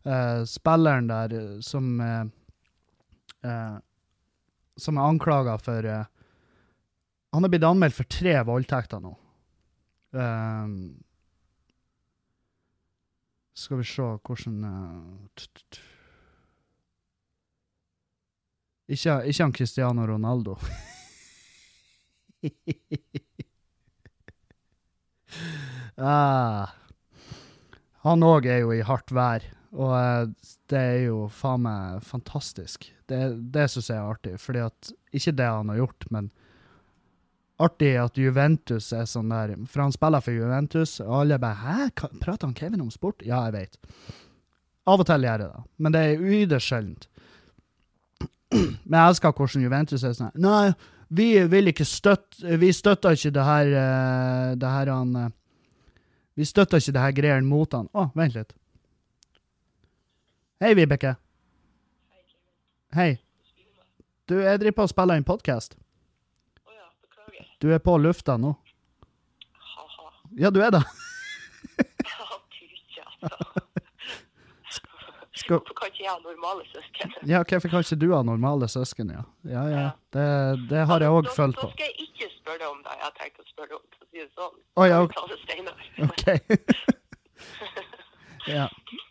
eh, 0.10 0.41
spilleren 0.49 1.07
der 1.10 1.34
eh, 1.38 1.60
som 1.66 1.99
uh, 2.01 2.26
Som 4.80 4.97
er 4.97 5.03
anklaga 5.07 5.57
for 5.60 5.84
Han 7.34 7.45
er 7.45 7.49
blitt 7.51 7.64
anmeldt 7.68 7.95
for 7.95 8.03
tre 8.10 8.43
voldtekter 8.47 8.99
nå. 9.03 9.12
Skal 13.60 13.78
vi 13.78 13.84
se 13.86 14.01
hvordan 14.24 14.64
ikke, 18.89 19.20
ikke 19.30 19.43
han 19.43 19.53
Cristiano 19.53 20.05
Ronaldo. 20.10 20.55
ah. 26.01 26.68
Han 28.07 28.24
òg 28.24 28.47
er 28.49 28.64
jo 28.64 28.72
i 28.74 28.82
hardt 28.88 29.12
vær, 29.14 29.43
Og 29.78 29.93
eh, 29.93 30.51
det 30.72 30.80
er 30.80 31.01
jo 31.09 31.26
faen 31.34 31.65
meg 31.65 32.03
fantastisk. 32.05 32.88
Det, 33.09 33.20
det 33.53 33.67
syns 33.70 33.89
jeg 33.91 33.99
er 33.99 34.13
artig, 34.13 34.38
fordi 34.41 34.63
at 34.65 34.93
Ikke 35.13 35.36
det 35.36 35.49
han 35.49 35.70
har 35.70 35.82
gjort, 35.82 36.07
men 36.13 36.30
artig 37.59 37.91
at 37.99 38.17
Juventus 38.17 38.91
er 38.95 39.05
sånn 39.09 39.34
der 39.34 39.55
For 39.67 39.84
han 39.84 39.93
spiller 39.93 40.24
for 40.24 40.34
Juventus, 40.36 40.99
og 41.03 41.22
alle 41.22 41.39
bare 41.41 41.59
'Hæ, 41.59 42.09
prater 42.22 42.47
han 42.47 42.55
Kevin 42.55 42.82
om 42.82 42.91
sport?' 42.91 43.26
Ja, 43.26 43.43
jeg 43.45 43.53
vet. 43.53 43.78
Av 44.88 44.99
og 44.99 45.05
til 45.05 45.22
gjør 45.22 45.43
jeg 45.43 45.49
det, 45.49 45.63
men 45.78 45.93
det 45.93 46.01
er 46.01 46.30
ytterst 46.39 46.72
sjeldent. 46.72 47.07
Men 48.49 48.97
jeg 48.97 49.09
elsker 49.09 49.32
hvordan 49.32 49.61
Juventus 49.61 50.03
er 50.03 50.15
sånn 50.17 50.32
Nei, 50.41 50.74
vi 51.09 51.28
vil 51.45 51.70
ikke 51.70 51.86
støtte 51.86 52.57
Vi 52.57 52.72
støtter 52.74 53.17
ikke 53.17 53.34
det 53.36 53.43
her 53.45 53.74
eh, 53.82 54.55
Det 54.57 54.72
her 54.74 54.89
han 54.89 55.11
eh, 55.15 55.30
Vi 56.34 56.47
støtter 56.49 56.82
ikke 56.82 56.95
det 56.95 57.03
her 57.03 57.13
greiene 57.17 57.49
mot 57.49 57.74
han. 57.76 57.89
Å, 57.93 58.07
vent 58.17 58.34
litt. 58.34 58.55
Hei, 60.60 60.74
Vibeke. 60.76 61.16
Hei. 62.95 63.14
Du, 64.28 64.34
jeg 64.43 64.60
driver 64.60 64.76
på 64.76 64.88
å 64.89 64.89
spille 64.91 65.16
inn 65.16 65.24
podkast. 65.24 65.78
Å 66.68 66.74
ja, 66.76 66.89
beklager. 66.99 67.45
Du 67.64 67.70
er 67.72 67.80
på 67.80 67.93
lufta 67.95 68.36
nå. 68.36 68.51
Ha-ha. 69.70 70.10
Ja, 70.41 70.51
du 70.51 70.60
er 70.60 70.76
det. 70.76 70.84
Altså. 73.24 73.64
Skal, 75.39 75.62
Hvorfor 75.62 75.80
kan 75.80 75.88
ikke 75.93 76.03
jeg 76.03 76.12
ha 76.12 76.20
normale 76.28 76.68
søsken? 76.74 77.16
ja, 77.32 77.39
hvorfor 77.47 77.72
kan 77.72 77.88
ikke 77.88 78.01
du 78.03 78.10
ha 78.12 78.20
normale 78.28 78.68
søsken, 78.68 79.16
ja? 79.16 79.24
Ja, 79.47 79.64
ja. 79.72 79.89
Det, 80.12 80.30
det 80.76 80.84
har 80.91 81.07
jeg 81.07 81.16
òg 81.22 81.32
følt 81.39 81.55
på. 81.55 81.72
Da 81.72 81.78
skal 81.80 81.88
jeg 81.88 82.10
ikke 82.10 82.34
spørre 82.36 82.68
om 82.76 82.84
det 82.84 82.97
jeg 82.99 83.05
har 83.07 83.16
tenkt 83.24 83.39
å 83.39 83.47
spørre 83.47 83.80
om, 83.80 83.86
for 83.95 84.03
å 84.03 84.12
si 84.12 84.26
det 84.26 84.32
sånn. 84.36 84.64
Oh, 84.76 84.88
ja, 84.91 84.99
ok. 85.07 85.16
tar. 85.16 86.10
OK. 86.12 86.99
ja. 88.48 88.70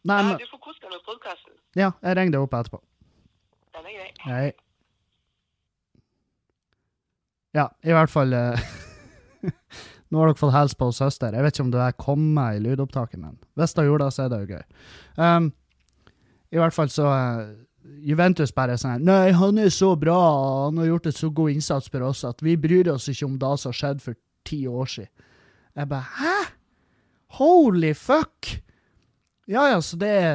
Nei, 0.09 0.17
Ja, 0.19 0.23
men 0.31 0.39
du 0.41 0.47
får 0.49 0.63
kose 0.65 0.81
deg 0.83 0.95
med 0.95 1.05
podkasten. 1.07 1.53
Ja, 1.77 1.93
jeg 2.03 2.17
ringer 2.17 2.37
deg 2.37 2.47
opp 2.47 2.57
etterpå. 2.59 2.81
Den 3.77 3.87
er 3.91 3.99
grei. 3.99 4.09
Hei. 4.25 4.49
Ja, 7.57 7.69
i 7.83 7.95
hvert 7.97 8.13
fall 8.13 8.35
eh, 8.37 8.67
Nå 10.09 10.21
har 10.21 10.31
dere 10.31 10.41
fått 10.41 10.55
hilse 10.55 10.77
på 10.79 10.89
søster. 10.97 11.35
Jeg 11.37 11.45
vet 11.45 11.57
ikke 11.57 11.67
om 11.67 11.73
det 11.73 11.87
kom 12.01 12.27
kommer 12.31 12.57
i 12.57 12.61
lydopptaket, 12.65 13.21
men 13.21 13.37
hvis 13.61 13.75
det 13.77 13.85
gjorde 13.85 14.07
det, 14.07 14.15
så 14.17 14.25
er 14.25 14.31
det 14.33 14.39
jo 14.41 14.57
gøy. 14.57 14.63
Um, 15.21 15.49
I 16.55 16.61
hvert 16.63 16.77
fall 16.77 16.93
så 16.93 17.09
eh, 17.13 17.43
Juventus 18.09 18.53
bare 18.57 18.77
er 18.77 18.81
sånn 18.81 19.05
Nei, 19.05 19.33
han 19.37 19.61
er 19.61 19.73
så 19.73 19.95
bra, 20.01 20.17
han 20.69 20.81
har 20.81 20.91
gjort 20.93 21.11
et 21.11 21.19
så 21.19 21.31
god 21.35 21.53
innsats 21.53 21.93
for 21.93 22.05
oss 22.09 22.25
at 22.29 22.41
vi 22.45 22.57
bryr 22.61 22.89
oss 22.93 23.09
ikke 23.13 23.29
om 23.29 23.37
det 23.41 23.53
som 23.61 23.77
skjedde 23.77 24.05
for 24.05 24.19
ti 24.49 24.63
år 24.69 24.89
siden. 24.89 25.13
Jeg 25.79 25.91
bare 25.93 26.09
Hæ? 26.19 26.37
Holy 27.39 27.93
fuck! 27.95 28.49
Ja 29.49 29.69
ja, 29.73 29.81
så 29.81 29.97
det 29.97 30.09
er 30.09 30.35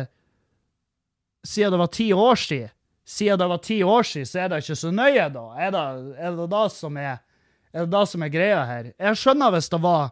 Siden 1.45 1.73
det 1.75 1.79
var 1.81 1.91
ti 1.91 2.07
år 2.15 2.39
siden 2.39 2.71
siden 3.05 3.39
det 3.39 3.47
var 3.47 3.57
ti 3.57 3.83
år 3.83 4.03
siden, 4.03 4.25
så 4.25 4.39
er 4.39 4.49
det 4.49 4.61
ikke 4.63 4.79
så 4.79 4.91
nøye, 4.91 5.27
da? 5.33 5.43
Er 5.59 5.71
det 5.75 5.83
er 6.17 6.35
det, 6.37 6.49
da 6.51 6.63
som 6.71 6.97
er, 6.97 7.17
er 7.73 7.85
det 7.85 7.91
da 7.93 8.03
som 8.07 8.23
er 8.23 8.31
greia 8.31 8.61
her? 8.67 8.91
Jeg 8.95 9.19
skjønner 9.19 9.53
hvis 9.55 9.69
det 9.73 9.81
var 9.83 10.11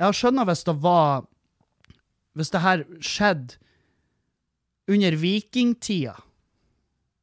Jeg 0.00 0.16
skjønner 0.16 0.48
hvis 0.48 0.64
det 0.66 0.76
var 0.82 1.26
Hvis 2.34 2.50
det 2.50 2.62
her 2.64 2.84
skjedde 3.00 3.58
under 4.90 5.14
vikingtida, 5.14 6.16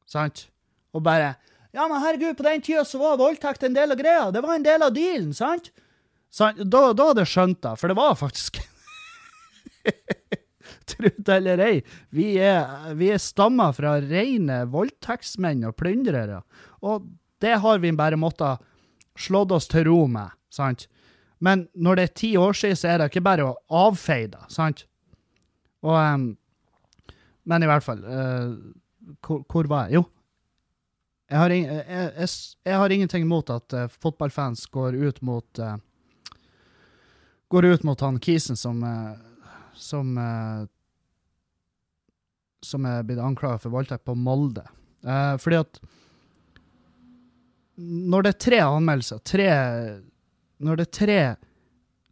sant? 0.08 0.48
Og 0.96 1.04
bare 1.04 1.36
Ja, 1.76 1.84
men 1.88 2.00
herregud, 2.00 2.38
på 2.38 2.46
den 2.48 2.62
tida 2.64 2.86
så 2.88 2.98
var 3.02 3.20
voldtekt 3.20 3.64
en 3.68 3.76
del 3.76 3.92
av 3.92 4.00
greia. 4.00 4.32
Det 4.32 4.42
var 4.42 4.56
en 4.56 4.64
del 4.64 4.82
av 4.82 4.94
dealen, 4.96 5.34
sant? 5.36 5.68
sant? 6.32 6.58
Da, 6.64 6.94
da 6.96 7.10
hadde 7.10 7.26
jeg 7.26 7.34
skjønt 7.34 7.60
det, 7.62 7.74
for 7.78 7.92
det 7.92 7.98
var 8.00 8.16
faktisk 8.18 8.62
Tro 10.88 11.10
det 11.18 11.36
eller 11.36 11.62
ei, 11.64 11.78
vi 12.16 12.34
er, 12.40 12.94
vi 12.96 13.12
er 13.12 13.22
stammer 13.22 13.74
fra 13.76 13.98
rene 14.04 14.62
voldtektsmenn 14.72 15.66
og 15.68 15.76
plyndrere. 15.80 16.42
Og 16.86 17.10
det 17.44 17.58
har 17.64 17.82
vi 17.84 17.92
bare 17.98 18.20
måttet 18.20 18.64
slått 19.18 19.52
oss 19.56 19.68
til 19.72 19.88
ro 19.90 20.06
med, 20.12 20.32
sant? 20.54 20.88
Men 21.44 21.68
når 21.76 21.98
det 21.98 22.04
er 22.04 22.18
ti 22.22 22.30
år 22.40 22.56
siden, 22.58 22.80
så 22.80 22.92
er 22.92 23.00
det 23.00 23.10
ikke 23.12 23.26
bare 23.28 23.46
å 23.46 23.58
avfeie 23.86 24.30
det, 24.32 24.46
sant? 24.54 24.86
Og 25.86 25.98
um, 25.98 26.30
Men 27.48 27.64
i 27.64 27.68
hvert 27.70 27.86
fall 27.86 28.02
uh, 28.04 28.56
hvor, 29.24 29.44
hvor 29.48 29.68
var 29.70 29.88
jeg? 29.88 30.00
Jo. 30.00 30.08
Jeg 31.28 31.40
har, 31.40 31.54
ing, 31.54 31.68
jeg, 31.68 32.08
jeg, 32.18 32.30
jeg 32.66 32.80
har 32.82 32.94
ingenting 32.96 33.24
imot 33.28 33.52
at 33.54 33.76
uh, 33.76 33.86
fotballfans 33.92 34.66
går 34.72 34.96
ut 34.96 35.22
mot 35.22 35.62
uh, 35.64 35.76
Går 37.48 37.70
ut 37.72 37.86
mot 37.88 38.02
han 38.04 38.20
Kisen 38.20 38.60
som 38.60 38.82
eh, 38.84 39.16
som 39.78 40.18
eh, 40.18 40.68
som 42.66 42.86
er 42.90 43.06
blitt 43.08 43.22
anklaget 43.22 43.64
for 43.64 43.74
voldtekt 43.74 44.06
på 44.08 44.16
Molde. 44.18 44.66
Eh, 45.06 45.36
fordi 45.42 45.62
at 45.62 45.82
når 47.78 48.26
det 48.26 48.32
er 48.34 48.40
tre 48.42 48.62
anmeldelser, 48.66 49.20
tre, 49.22 49.50
når 50.66 50.80
det 50.80 50.88
er 50.88 50.96
tre 50.98 51.20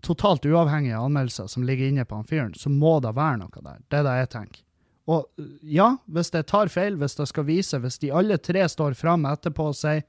totalt 0.05 0.45
uavhengige 0.45 0.99
anmeldelser 0.99 1.49
som 1.49 1.65
ligger 1.65 1.89
inne 1.89 2.05
på 2.05 2.19
han 2.19 2.29
fyren, 2.29 2.53
så 2.53 2.69
må 2.69 2.99
det 3.01 3.15
være 3.17 3.41
noe 3.41 3.63
der. 3.65 3.81
Det 3.89 3.99
er 3.99 4.05
det 4.05 4.19
jeg 4.19 4.31
tenker. 4.35 4.61
Og 5.05 5.25
ja, 5.61 5.91
hvis 6.09 6.31
det 6.33 6.47
tar 6.49 6.69
feil, 6.73 6.97
hvis 7.01 7.17
det 7.17 7.27
skal 7.29 7.45
vise, 7.49 7.79
hvis 7.81 7.99
de 8.01 8.13
alle 8.13 8.37
tre 8.41 8.63
står 8.69 8.95
fram 8.97 9.25
etterpå 9.29 9.69
og 9.69 9.77
sier 9.77 10.01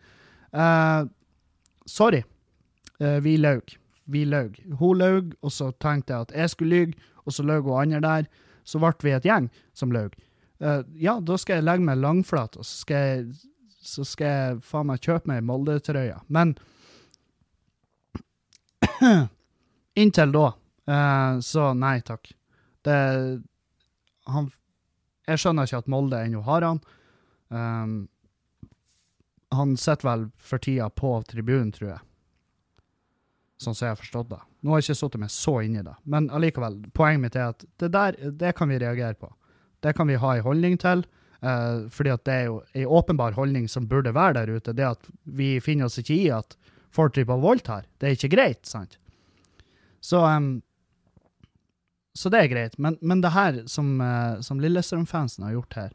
eh, 0.52 1.08
sorry, 1.88 2.22
eh, 3.00 3.18
vi 3.24 3.36
laug. 3.40 3.76
Vi 4.06 4.24
laug. 4.28 4.56
Hun 4.80 5.00
laug, 5.00 5.34
og 5.42 5.52
så 5.52 5.72
tenkte 5.82 6.14
jeg 6.14 6.28
at 6.28 6.36
jeg 6.36 6.52
skulle 6.52 6.80
lyge, 6.80 7.08
og 7.24 7.36
så 7.36 7.44
laug 7.44 7.68
hun 7.68 7.80
andre 7.82 8.00
der. 8.04 8.30
Så 8.66 8.80
ble 8.82 8.92
vi 9.04 9.12
et 9.14 9.26
gjeng 9.28 9.50
som 9.76 9.92
laug. 9.94 10.16
Eh, 10.58 10.80
ja, 10.94 11.18
da 11.20 11.36
skal 11.38 11.60
jeg 11.60 11.66
legge 11.66 11.84
meg 11.84 12.00
langflat, 12.00 12.56
og 12.56 12.64
så 12.64 12.80
skal 12.84 13.04
jeg, 13.10 13.52
så 13.84 14.06
skal 14.08 14.32
jeg 14.32 14.62
faen 14.64 14.88
meg 14.90 15.04
kjøpe 15.04 15.30
meg 15.30 15.44
Molde-trøya. 15.46 16.22
Men 16.32 16.56
inntil 20.00 20.32
da, 20.32 20.48
uh, 20.88 21.38
så 21.44 21.70
nei 21.76 21.98
takk. 22.06 22.32
Det 22.86 22.96
han, 24.26 24.50
Jeg 25.26 25.42
skjønner 25.42 25.66
ikke 25.66 25.82
at 25.84 25.88
Molde 25.90 26.20
ennå 26.22 26.42
har 26.46 26.66
han. 26.66 26.80
Um, 27.48 27.96
han 29.54 29.76
sitter 29.78 30.08
vel 30.08 30.26
for 30.38 30.62
tida 30.62 30.88
på 30.90 31.12
tribunen, 31.28 31.72
tror 31.74 31.90
jeg. 31.90 32.02
Sånn 33.62 33.74
som 33.74 33.86
jeg 33.86 33.94
har 33.94 34.00
forstått 34.00 34.30
det. 34.34 34.40
Nå 34.60 34.72
har 34.72 34.80
jeg 34.80 34.90
ikke 34.90 35.00
sittet 35.00 35.22
meg 35.22 35.32
så 35.32 35.54
inn 35.64 35.78
i 35.78 35.84
det, 35.86 35.94
men 36.04 36.28
allikevel, 36.34 36.80
poenget 36.96 37.22
mitt 37.22 37.38
er 37.38 37.54
at 37.54 37.64
det 37.80 37.88
der, 37.94 38.18
det 38.34 38.52
kan 38.58 38.68
vi 38.68 38.80
reagere 38.82 39.16
på. 39.18 39.30
Det 39.84 39.92
kan 39.96 40.08
vi 40.08 40.18
ha 40.20 40.36
en 40.36 40.46
holdning 40.46 40.78
til, 40.80 41.04
Uh, 41.44 41.84
fordi 41.92 42.10
at 42.10 42.24
det 42.24 42.34
er 42.34 42.46
jo 42.48 42.60
en 42.72 42.92
åpenbar 42.98 43.34
holdning 43.36 43.66
som 43.68 43.88
burde 43.88 44.14
være 44.16 44.38
der 44.38 44.56
ute. 44.56 44.72
Det 44.72 44.86
at 44.86 45.10
vi 45.36 45.56
finner 45.60 45.86
oss 45.86 45.98
ikke 46.00 46.16
i 46.16 46.30
at 46.32 46.56
folk 46.94 47.14
driver 47.14 47.36
og 47.36 47.44
voldtar. 47.44 47.84
Det 48.00 48.08
er 48.08 48.16
ikke 48.16 48.32
greit, 48.32 48.62
sant? 48.66 48.96
Så, 50.00 50.22
um, 50.24 50.62
så 52.16 52.32
det 52.32 52.40
er 52.40 52.52
greit. 52.52 52.78
Men, 52.80 52.96
men 53.02 53.20
det 53.24 53.34
her 53.36 53.60
som, 53.70 53.98
uh, 54.00 54.40
som 54.40 54.62
Lillestrøm-fansen 54.62 55.44
har 55.46 55.58
gjort 55.58 55.78
her, 55.82 55.94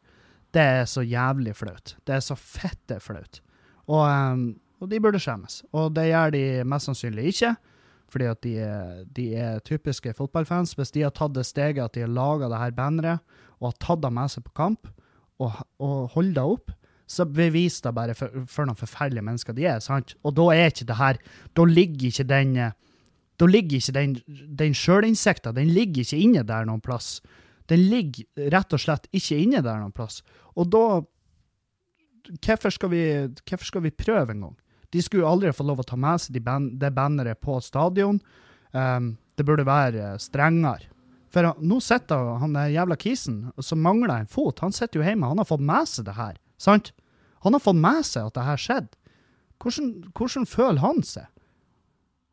det 0.54 0.62
er 0.78 0.86
så 0.88 1.02
jævlig 1.02 1.56
flaut. 1.58 1.96
Det 2.06 2.16
er 2.16 2.24
så 2.24 2.36
fette 2.38 3.00
flaut. 3.02 3.42
Og, 3.88 4.06
um, 4.06 4.46
og 4.82 4.90
de 4.90 5.02
burde 5.02 5.20
skjemmes. 5.22 5.62
Og 5.74 5.92
det 5.96 6.10
gjør 6.10 6.34
de 6.36 6.46
mest 6.68 6.90
sannsynlig 6.90 7.32
ikke, 7.32 7.54
fordi 8.12 8.26
at 8.28 8.42
de 8.44 8.54
de 9.16 9.26
er 9.40 9.62
typiske 9.64 10.12
fotballfans. 10.14 10.74
Hvis 10.76 10.92
de 10.94 11.06
har 11.06 11.14
tatt 11.16 11.34
det 11.34 11.46
steget 11.48 11.82
at 11.82 11.94
de 11.96 12.04
har 12.04 12.12
laga 12.12 12.50
det 12.52 12.60
her 12.60 12.74
banneret, 12.76 13.38
og 13.62 13.70
har 13.70 13.80
tatt 13.80 14.02
henne 14.02 14.18
med 14.18 14.32
seg 14.34 14.44
på 14.46 14.54
kamp, 14.58 14.90
og, 15.40 15.62
og 15.82 16.12
holder 16.16 16.42
henne 16.42 16.58
opp, 16.58 16.72
så 17.12 17.26
beviser 17.28 17.88
det 17.88 17.94
bare 17.96 18.14
for, 18.16 18.44
for 18.48 18.66
noen 18.66 18.78
forferdelige 18.78 19.24
mennesker 19.26 19.56
de 19.56 19.66
er. 19.68 19.82
sant? 19.84 20.14
Og 20.24 20.34
da 20.38 20.48
er 20.54 20.70
ikke 20.70 20.86
det 20.88 20.96
her 20.96 21.18
Da 21.52 21.66
ligger 21.68 22.08
ikke 22.08 22.24
den 22.24 22.54
da 23.40 23.48
ligger 23.48 23.80
ikke 23.80 23.94
den, 23.96 24.12
den 24.58 24.74
sjølinnsikta 24.76 25.52
den 25.56 25.72
ligger 25.74 26.04
ikke 26.04 26.20
inne 26.20 26.44
der 26.46 26.66
noen 26.68 26.82
plass. 26.84 27.16
Den 27.70 27.88
ligger 27.90 28.50
rett 28.54 28.74
og 28.76 28.82
slett 28.82 29.08
ikke 29.10 29.40
inne 29.40 29.62
der 29.64 29.80
noen 29.80 29.94
plass. 29.94 30.22
Og 30.56 30.70
da 30.72 31.02
Hvorfor 32.22 32.70
skal 32.70 32.90
vi, 32.92 33.00
hvorfor 33.50 33.66
skal 33.66 33.82
vi 33.82 33.90
prøve 33.90 34.30
en 34.30 34.44
gang? 34.44 34.52
De 34.94 35.00
skulle 35.02 35.26
aldri 35.26 35.50
få 35.50 35.64
lov 35.66 35.80
å 35.82 35.86
ta 35.88 35.96
med 35.98 36.20
seg 36.22 36.36
de 36.36 36.54
det 36.78 36.92
banneret 36.94 37.40
på 37.42 37.56
stadion. 37.58 38.20
Um, 38.70 39.16
det 39.34 39.42
burde 39.48 39.66
være 39.66 40.12
strengere. 40.22 40.86
For 41.32 41.44
han- 41.48 41.62
nå 41.64 41.80
sitter 41.80 42.36
han 42.38 42.52
der 42.52 42.68
jævla 42.74 42.96
kisen 43.00 43.52
som 43.58 43.80
mangler 43.80 44.20
en 44.20 44.26
fot, 44.28 44.60
han 44.60 44.72
sitter 44.72 45.00
jo 45.00 45.06
hjemme. 45.06 45.28
Han 45.28 45.38
har 45.40 45.48
fått 45.48 45.64
med 45.64 45.88
seg 45.88 46.04
det 46.04 46.14
her. 46.14 46.36
sant? 46.58 46.92
Han 47.42 47.54
har 47.54 47.60
fått 47.60 47.76
med 47.80 48.04
seg 48.06 48.26
at 48.26 48.34
det 48.34 48.44
her 48.44 48.56
skjedde. 48.60 48.96
Hvordan, 49.58 50.12
hvordan 50.12 50.46
føler 50.46 50.78
han 50.78 51.02
seg? 51.02 51.26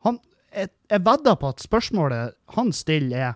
Han, 0.03 0.19
jeg, 0.53 0.69
jeg 0.89 1.03
vedder 1.05 1.35
på 1.35 1.49
at 1.49 1.63
spørsmålet 1.63 2.33
han 2.55 2.71
stiller 2.71 3.17
er 3.17 3.35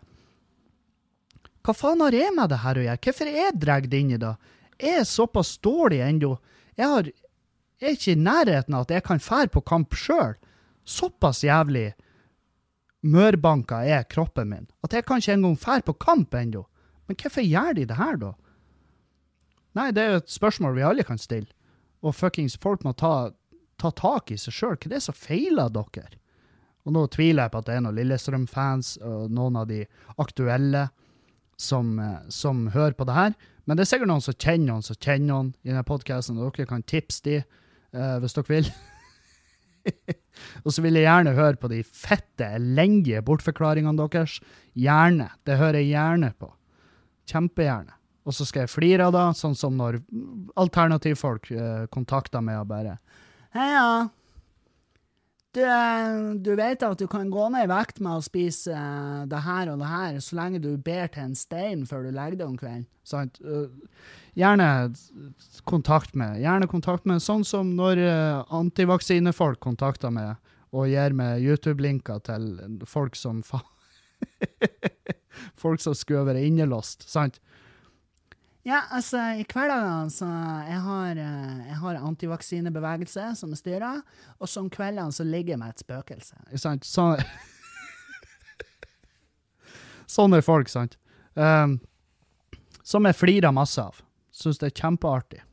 Hva 1.64 1.74
faen 1.74 2.02
har 2.04 2.12
jeg 2.12 2.34
med 2.36 2.50
det 2.52 2.60
her 2.60 2.76
å 2.76 2.84
gjøre? 2.84 3.02
Hvorfor 3.06 3.30
er 3.32 3.38
jeg 3.40 3.60
dratt 3.62 3.94
inn 3.94 4.12
i 4.12 4.18
det? 4.20 4.36
Jeg 4.84 5.00
er 5.00 5.06
såpass 5.08 5.58
dårlig 5.64 6.02
ennå. 6.04 6.34
Jeg, 6.76 6.88
har, 6.92 7.08
er 7.80 7.94
ikke 7.96 8.12
i 8.12 8.20
nærheten 8.20 8.76
av 8.76 8.82
at 8.84 8.92
jeg 8.92 9.04
kan 9.04 9.22
fære 9.24 9.48
på 9.54 9.62
kamp 9.64 9.96
sjøl. 9.96 10.34
Såpass 10.84 11.44
jævlig 11.46 11.94
mørbanka 13.04 13.84
er 13.84 14.08
kroppen 14.08 14.50
min 14.50 14.68
at 14.86 14.96
jeg 14.96 15.06
kan 15.06 15.22
ikke 15.22 15.36
engang 15.36 15.60
fære 15.60 15.86
på 15.90 15.98
kamp 16.00 16.36
ennå. 16.40 16.64
Men 17.08 17.20
hvorfor 17.20 17.44
gjør 17.44 17.76
de 17.76 17.86
det 17.90 18.00
her, 18.00 18.18
da? 18.20 18.32
Nei, 19.76 19.92
det 19.92 20.04
er 20.04 20.12
jo 20.14 20.22
et 20.22 20.34
spørsmål 20.34 20.76
vi 20.78 20.86
alle 20.88 21.06
kan 21.08 21.20
stille. 21.20 21.50
Og 22.04 22.16
fuckings 22.16 22.56
folk 22.62 22.84
må 22.86 22.94
ta, 23.00 23.32
ta 23.82 23.92
tak 23.96 24.32
i 24.32 24.38
seg 24.40 24.56
sjøl. 24.56 24.76
Hva 24.78 24.90
er 24.90 24.96
det 24.96 25.04
som 25.06 25.18
feiler 25.18 25.72
dere? 25.74 26.20
Og 26.84 26.96
nå 26.96 27.06
tviler 27.12 27.46
jeg 27.46 27.54
på 27.54 27.62
at 27.62 27.70
det 27.70 27.78
er 27.78 27.84
noen 27.86 27.96
Lillestrøm-fans 27.96 28.98
og 29.08 29.32
noen 29.32 29.60
av 29.62 29.70
de 29.70 29.82
aktuelle 30.20 30.90
som, 31.60 31.98
eh, 32.00 32.20
som 32.30 32.68
hører 32.74 32.96
på 33.00 33.08
det 33.08 33.16
her. 33.18 33.36
Men 33.66 33.78
det 33.78 33.86
er 33.86 33.92
sikkert 33.94 34.12
noen 34.12 34.24
som 34.24 34.36
kjenner 34.36 34.74
noen 34.74 34.84
som 34.84 35.00
kjenner 35.00 35.30
noen 35.30 35.54
i 35.64 35.72
denne 35.72 35.86
podkasten, 35.88 36.40
og 36.40 36.58
dere 36.58 36.68
kan 36.68 36.84
tipse 36.84 37.24
de 37.24 37.38
eh, 37.40 38.18
hvis 38.20 38.36
dere 38.36 38.52
vil. 38.52 38.74
og 40.64 40.74
så 40.74 40.84
vil 40.86 40.98
jeg 40.98 41.08
gjerne 41.08 41.36
høre 41.38 41.60
på 41.60 41.70
de 41.72 41.82
fette, 41.84 42.48
elendige 42.58 43.24
bortforklaringene 43.26 43.98
deres. 44.00 44.40
Gjerne. 44.80 45.30
Det 45.46 45.60
hører 45.60 45.82
jeg 45.82 45.94
gjerne 45.94 46.32
på. 46.40 46.50
Kjempegjerne. 47.30 47.96
Og 48.24 48.36
så 48.36 48.48
skal 48.48 48.64
jeg 48.64 48.72
flire 48.72 49.10
av 49.10 49.16
det, 49.16 49.26
sånn 49.36 49.56
som 49.60 49.76
når 49.76 50.00
alternativfolk 50.60 51.50
eh, 51.52 51.86
kontakter 51.92 52.44
meg 52.44 52.62
og 52.62 52.70
bare 52.72 52.98
Heia. 53.54 54.08
Du, 55.54 55.62
du 56.42 56.56
vet 56.58 56.82
at 56.82 56.98
du 56.98 57.06
kan 57.10 57.30
gå 57.30 57.44
ned 57.54 57.68
i 57.68 57.70
vekt 57.70 58.00
med 58.02 58.18
å 58.18 58.26
spise 58.26 58.74
eh, 58.74 59.26
det 59.30 59.42
her 59.46 59.70
og 59.70 59.84
det 59.84 59.90
her, 59.92 60.16
så 60.26 60.40
lenge 60.40 60.62
du 60.64 60.72
ber 60.82 61.12
til 61.14 61.28
en 61.28 61.36
stein 61.38 61.84
før 61.86 62.08
du 62.08 62.10
legger 62.16 62.40
deg 62.40 62.48
om 62.48 62.56
kvelden. 62.58 62.88
Sant? 63.06 63.38
Eh, 63.46 63.70
gjerne 64.40 64.68
kontakt 65.70 66.18
med. 66.18 66.40
Gjerne 66.42 66.70
kontakt 66.72 67.06
med, 67.10 67.22
sånn 67.22 67.46
som 67.46 67.76
når 67.78 68.02
eh, 68.02 68.56
antivaksinefolk 68.58 69.62
kontakter 69.62 70.14
meg 70.16 70.34
og 70.74 70.90
gir 70.90 71.14
meg 71.14 71.46
YouTube-linker 71.46 72.24
til 72.26 72.50
folk 72.90 73.14
som 73.20 73.46
faen 73.46 73.70
folk 75.64 75.82
som 75.84 75.94
være 76.26 76.42
innelåst, 76.48 77.06
sant? 77.10 77.40
Ja, 78.64 78.80
altså, 78.96 79.20
i 79.36 79.44
hverdagene 79.44 80.12
så 80.14 80.28
jeg 80.70 80.80
har 80.86 81.18
eh, 81.20 81.64
jeg 81.68 81.80
har 81.82 81.98
antivaksinebevegelse 82.00 83.34
som 83.36 83.52
jeg 83.52 83.60
styrer, 83.60 84.00
og 84.40 84.48
så 84.48 84.64
om 84.64 84.70
kveldene 84.72 85.12
så 85.12 85.26
ligger 85.28 85.58
jeg 85.58 85.60
med 85.60 85.74
et 85.74 85.84
spøkelse. 85.84 86.36
Sant? 86.64 86.88
Så, 86.88 87.10
sånne 90.16 90.40
folk, 90.46 90.72
sant? 90.72 90.96
Um, 91.36 91.82
som 92.88 93.04
jeg 93.10 93.20
flirer 93.20 93.52
masse 93.52 93.84
av. 93.84 94.00
Syns 94.32 94.62
det 94.64 94.72
er 94.72 94.80
kjempeartig. 94.80 95.44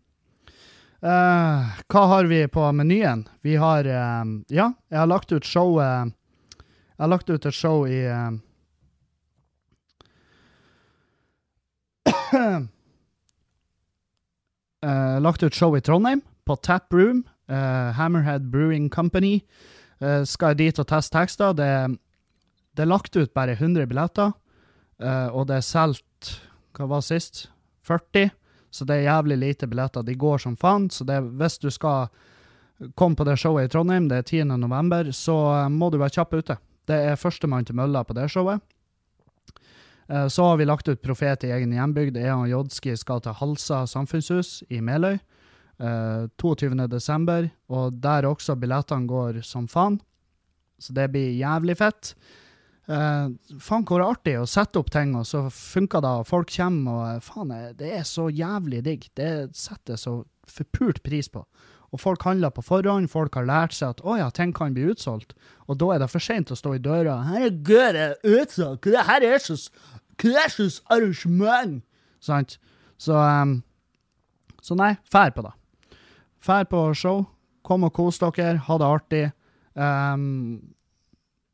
Uh, 1.02 1.66
hva 1.90 2.06
har 2.14 2.30
vi 2.30 2.44
på 2.52 2.72
menyen? 2.76 3.24
Vi 3.40 3.56
har 3.56 3.86
um, 4.20 4.44
Ja, 4.52 4.74
jeg 4.92 4.98
har 5.00 5.08
lagt 5.08 5.32
ut 5.32 5.46
show 5.48 5.78
uh, 5.80 6.04
Jeg 6.04 7.00
har 7.00 7.08
lagt 7.08 7.30
ut 7.30 7.46
et 7.48 7.56
show 7.56 7.86
i 7.88 8.02
eh, 8.04 8.36
eh, 14.86 15.18
lagt 15.20 15.42
ut 15.42 15.54
show 15.54 15.76
i 15.76 15.82
Trondheim, 15.84 16.22
på 16.46 16.56
Tap 16.56 16.92
Room. 16.92 17.24
Uh, 17.50 17.90
Hammerhead 17.98 18.46
Brewing 18.50 18.90
Company. 18.90 19.40
Uh, 19.98 20.22
skal 20.22 20.54
dit 20.54 20.78
og 20.78 20.86
teste 20.86 21.16
tekster. 21.16 21.54
Det, 21.58 21.70
det 22.78 22.84
er 22.84 22.90
lagt 22.90 23.16
ut 23.16 23.32
bare 23.34 23.56
100 23.58 23.88
billetter, 23.90 24.36
og 25.32 25.46
det 25.48 25.56
er 25.56 25.64
solgt 25.64 26.34
Hva 26.76 26.84
var 26.90 27.00
sist? 27.00 27.46
40? 27.88 28.28
Så 28.70 28.84
det 28.84 28.98
er 28.98 29.08
jævlig 29.08 29.38
lite 29.40 29.66
billetter. 29.66 30.04
De 30.04 30.14
går 30.14 30.42
som 30.44 30.58
faen. 30.60 30.90
Så 30.92 31.06
det, 31.08 31.16
hvis 31.40 31.56
du 31.58 31.70
skal 31.72 32.10
komme 32.94 33.16
på 33.16 33.24
det 33.24 33.38
showet 33.40 33.66
i 33.66 33.72
Trondheim, 33.72 34.10
det 34.10 34.18
er 34.20 34.28
10. 34.28 34.44
november, 34.60 35.08
så 35.16 35.36
må 35.72 35.88
du 35.90 35.98
være 35.98 36.20
kjapp 36.20 36.36
ute. 36.36 36.58
Det 36.86 37.00
er 37.10 37.18
førstemann 37.18 37.64
til 37.64 37.80
mølla 37.80 38.04
på 38.04 38.14
det 38.14 38.28
showet. 38.30 38.60
Eh, 40.10 40.26
Så 40.28 40.44
har 40.44 40.56
vi 40.56 40.64
lagt 40.66 40.88
ut 40.88 41.02
Profet 41.02 41.44
i 41.44 41.52
egen 41.54 41.72
hjembygd. 41.72 42.16
Eon 42.18 42.48
Jodski 42.50 42.96
skal 42.98 43.20
til 43.24 43.36
Halsa 43.38 43.84
samfunnshus 43.86 44.62
i 44.70 44.80
Meløy. 44.80 45.18
eh, 45.80 46.26
22. 46.36 46.88
desember, 46.92 47.50
og 47.70 48.00
der 48.02 48.26
også 48.28 48.52
billettene 48.60 49.06
går 49.08 49.42
som 49.42 49.66
faen. 49.66 49.98
Så 50.78 50.92
det 50.92 51.06
blir 51.12 51.38
jævlig 51.38 51.76
fett. 51.78 52.14
Eh, 52.86 53.28
faen 53.58 53.84
hvor 53.86 54.02
artig 54.04 54.34
å 54.36 54.44
sette 54.48 54.76
opp 54.78 54.90
ting, 54.90 55.14
og 55.16 55.24
så 55.24 55.46
funker 55.50 56.02
det, 56.02 56.10
og 56.20 56.26
folk 56.26 56.50
kommer, 56.52 56.90
og 56.92 57.16
eh, 57.16 57.20
faen, 57.20 57.50
eh, 57.52 57.72
det 57.72 57.92
er 57.96 58.02
så 58.02 58.28
jævlig 58.28 58.82
digg. 58.84 59.08
Det 59.16 59.54
setter 59.56 59.96
så 59.96 60.24
forpult 60.46 61.02
pris 61.02 61.28
på. 61.28 61.46
Og 61.92 61.98
folk 61.98 62.22
handler 62.22 62.50
på 62.50 62.62
forhånd, 62.62 63.08
folk 63.10 63.34
har 63.34 63.46
lært 63.48 63.72
seg 63.72 63.88
at 63.96 64.00
å 64.04 64.18
ja, 64.18 64.28
ting 64.30 64.52
kan 64.52 64.74
bli 64.74 64.84
utsolgt. 64.92 65.32
Og 65.66 65.78
da 65.78 65.94
er 65.94 65.98
det 66.04 66.10
for 66.10 66.20
seint 66.22 66.50
å 66.52 66.56
stå 66.58 66.74
i 66.76 66.78
døra. 66.82 67.16
Herregud, 67.26 67.94
det 67.96 68.04
er 68.04 68.42
utsolgt! 68.42 68.82
Det 68.84 69.06
her 69.08 69.22
er 69.26 69.38
så 69.42 69.56
Er 70.24 70.52
arrangement? 70.92 71.82
Sant? 72.20 72.58
Så, 73.00 73.16
um, 73.16 73.62
så 74.60 74.76
nei, 74.76 74.94
fær 75.10 75.32
på 75.36 75.44
det. 75.46 75.54
Fær 76.44 76.66
på 76.68 76.82
show. 76.96 77.24
Kom 77.64 77.84
og 77.88 77.94
kos 77.96 78.20
dere. 78.20 78.58
Ha 78.66 78.76
det 78.80 78.88
artig. 78.88 79.24
Um, 79.74 80.74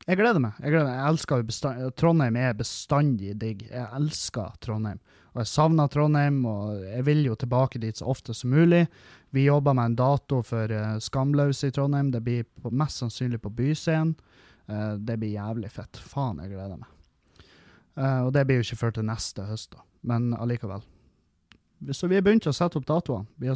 jeg 0.06 0.20
gleder 0.20 0.42
meg. 0.42 0.58
Jeg, 0.62 0.70
gleder 0.70 0.92
jeg 0.92 1.10
elsker 1.10 1.46
bestand 1.46 1.94
Trondheim 1.98 2.36
er 2.38 2.58
bestandig 2.58 3.34
digg. 3.40 3.64
Jeg 3.66 3.86
elsker 3.98 4.54
Trondheim. 4.62 5.00
Og 5.34 5.42
jeg 5.42 5.50
savner 5.50 5.90
Trondheim, 5.92 6.38
og 6.48 6.78
jeg 6.86 7.04
vil 7.08 7.24
jo 7.26 7.34
tilbake 7.36 7.80
dit 7.82 7.98
så 7.98 8.06
ofte 8.08 8.34
som 8.34 8.54
mulig. 8.54 8.86
Vi 9.34 9.48
jobber 9.48 9.74
med 9.76 9.90
en 9.90 9.98
dato 9.98 10.40
for 10.46 10.70
uh, 10.72 10.96
Skamløse 11.02 11.68
i 11.68 11.74
Trondheim. 11.74 12.12
Det 12.14 12.22
blir 12.24 12.46
på, 12.62 12.70
mest 12.70 13.02
sannsynlig 13.02 13.42
på 13.42 13.52
Byscenen. 13.58 14.14
Uh, 14.70 14.94
det 14.98 15.18
blir 15.20 15.34
jævlig 15.36 15.74
fett. 15.74 15.98
Faen, 16.00 16.40
jeg 16.42 16.54
gleder 16.54 16.78
meg. 16.78 16.95
Eh, 17.96 18.20
og 18.26 18.32
det 18.36 18.44
blir 18.46 18.60
jo 18.60 18.66
ikke 18.66 18.82
før 18.82 18.98
til 18.98 19.08
neste 19.08 19.46
høst, 19.48 19.72
da. 19.72 19.84
Men 20.06 20.30
allikevel. 20.36 20.84
Så 21.92 22.08
vi 22.08 22.16
har 22.16 22.24
begynt 22.24 22.46
å 22.48 22.54
sette 22.56 22.78
opp 22.78 22.86
datoene. 22.88 23.28
Vi, 23.36 23.50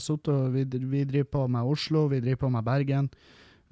vi, 0.52 0.64
vi 0.64 1.04
driver 1.08 1.30
på 1.36 1.44
med 1.52 1.68
Oslo, 1.68 2.06
vi 2.10 2.20
driver 2.20 2.44
på 2.44 2.52
med 2.52 2.66
Bergen. 2.66 3.08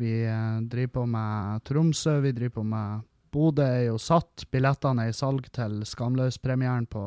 Vi 0.00 0.12
uh, 0.24 0.60
driver 0.62 0.92
på 0.94 1.06
med 1.10 1.64
Tromsø, 1.68 2.18
vi 2.24 2.32
driver 2.32 2.60
på 2.60 2.64
med 2.68 3.06
Bodø 3.34 3.64
er 3.66 3.88
jo 3.90 3.98
satt. 4.00 4.46
Billettene 4.48 5.04
er 5.04 5.12
i 5.12 5.16
salg 5.16 5.50
til 5.52 5.82
Skamløs-premieren 5.84 6.86
på 6.88 7.02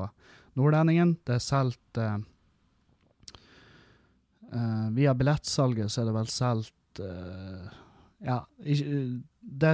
Nordlendingen. 0.59 1.15
Det 1.25 1.39
er 1.39 1.45
solgt 1.45 2.01
uh, 2.01 2.19
Via 4.91 5.13
billettsalget 5.15 5.87
så 5.87 6.01
er 6.01 6.09
det 6.09 6.13
vel 6.17 6.27
solgt 6.27 6.99
Ja, 6.99 8.41
det, 8.59 9.69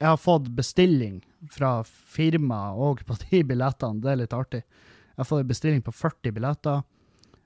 Jeg 0.00 0.08
har 0.08 0.16
fått 0.16 0.48
bestilling 0.56 1.18
fra 1.52 1.82
firma 1.84 2.70
òg 2.72 3.02
på 3.04 3.18
de 3.26 3.42
billettene. 3.44 4.00
Det 4.00 4.12
er 4.12 4.20
litt 4.22 4.36
artig. 4.36 4.62
Jeg 4.64 5.20
har 5.20 5.28
fått 5.28 5.50
bestilling 5.50 5.82
på 5.84 5.92
40 5.92 6.32
billetter. 6.38 6.80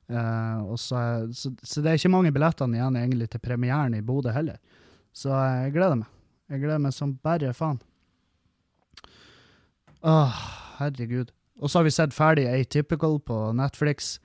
Uh, 0.05 0.75
så, 0.77 1.01
så, 1.35 1.51
så 1.63 1.83
det 1.83 1.91
er 1.91 1.99
ikke 1.99 2.13
mange 2.13 2.31
billettene 2.35 2.79
igjen 2.79 2.99
egentlig 3.01 3.31
til 3.33 3.43
premieren 3.43 3.97
i 3.99 4.05
Bodø 4.07 4.31
heller. 4.37 4.61
Så 5.15 5.33
jeg 5.35 5.73
gleder 5.75 5.99
meg. 6.05 6.13
Jeg 6.53 6.63
gleder 6.63 6.85
meg 6.85 6.95
som 6.95 7.17
bare 7.25 7.51
faen. 7.57 7.81
Åh, 10.05 10.39
herregud. 10.79 11.33
Og 11.59 11.71
så 11.71 11.81
har 11.81 11.89
vi 11.89 11.95
sett 11.97 12.15
ferdig 12.15 12.47
Atypical 12.51 13.19
på 13.25 13.41
Netflix. 13.57 14.19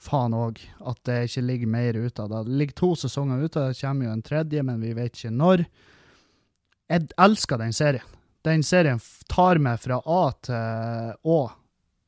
Faen 0.00 0.34
òg, 0.34 0.58
at 0.80 0.98
det 1.06 1.18
ikke 1.28 1.44
ligger 1.44 1.72
mer 1.74 1.98
ute 1.98 2.24
av 2.24 2.30
det. 2.32 2.44
Det 2.48 2.58
ligger 2.62 2.78
to 2.80 2.90
sesonger 3.02 3.44
ute, 3.44 3.66
det 3.68 3.78
kommer 3.82 4.08
jo 4.08 4.14
en 4.16 4.24
tredje, 4.24 4.62
men 4.64 4.80
vi 4.80 4.94
vet 4.96 5.12
ikke 5.12 5.34
når. 5.36 5.66
Jeg 6.90 7.06
elsker 7.22 7.60
den 7.60 7.72
serien. 7.76 8.06
Den 8.42 8.64
serien 8.66 9.00
tar 9.30 9.60
meg 9.62 9.78
fra 9.82 10.00
A 10.00 10.22
til 10.42 11.12
Å 11.22 11.40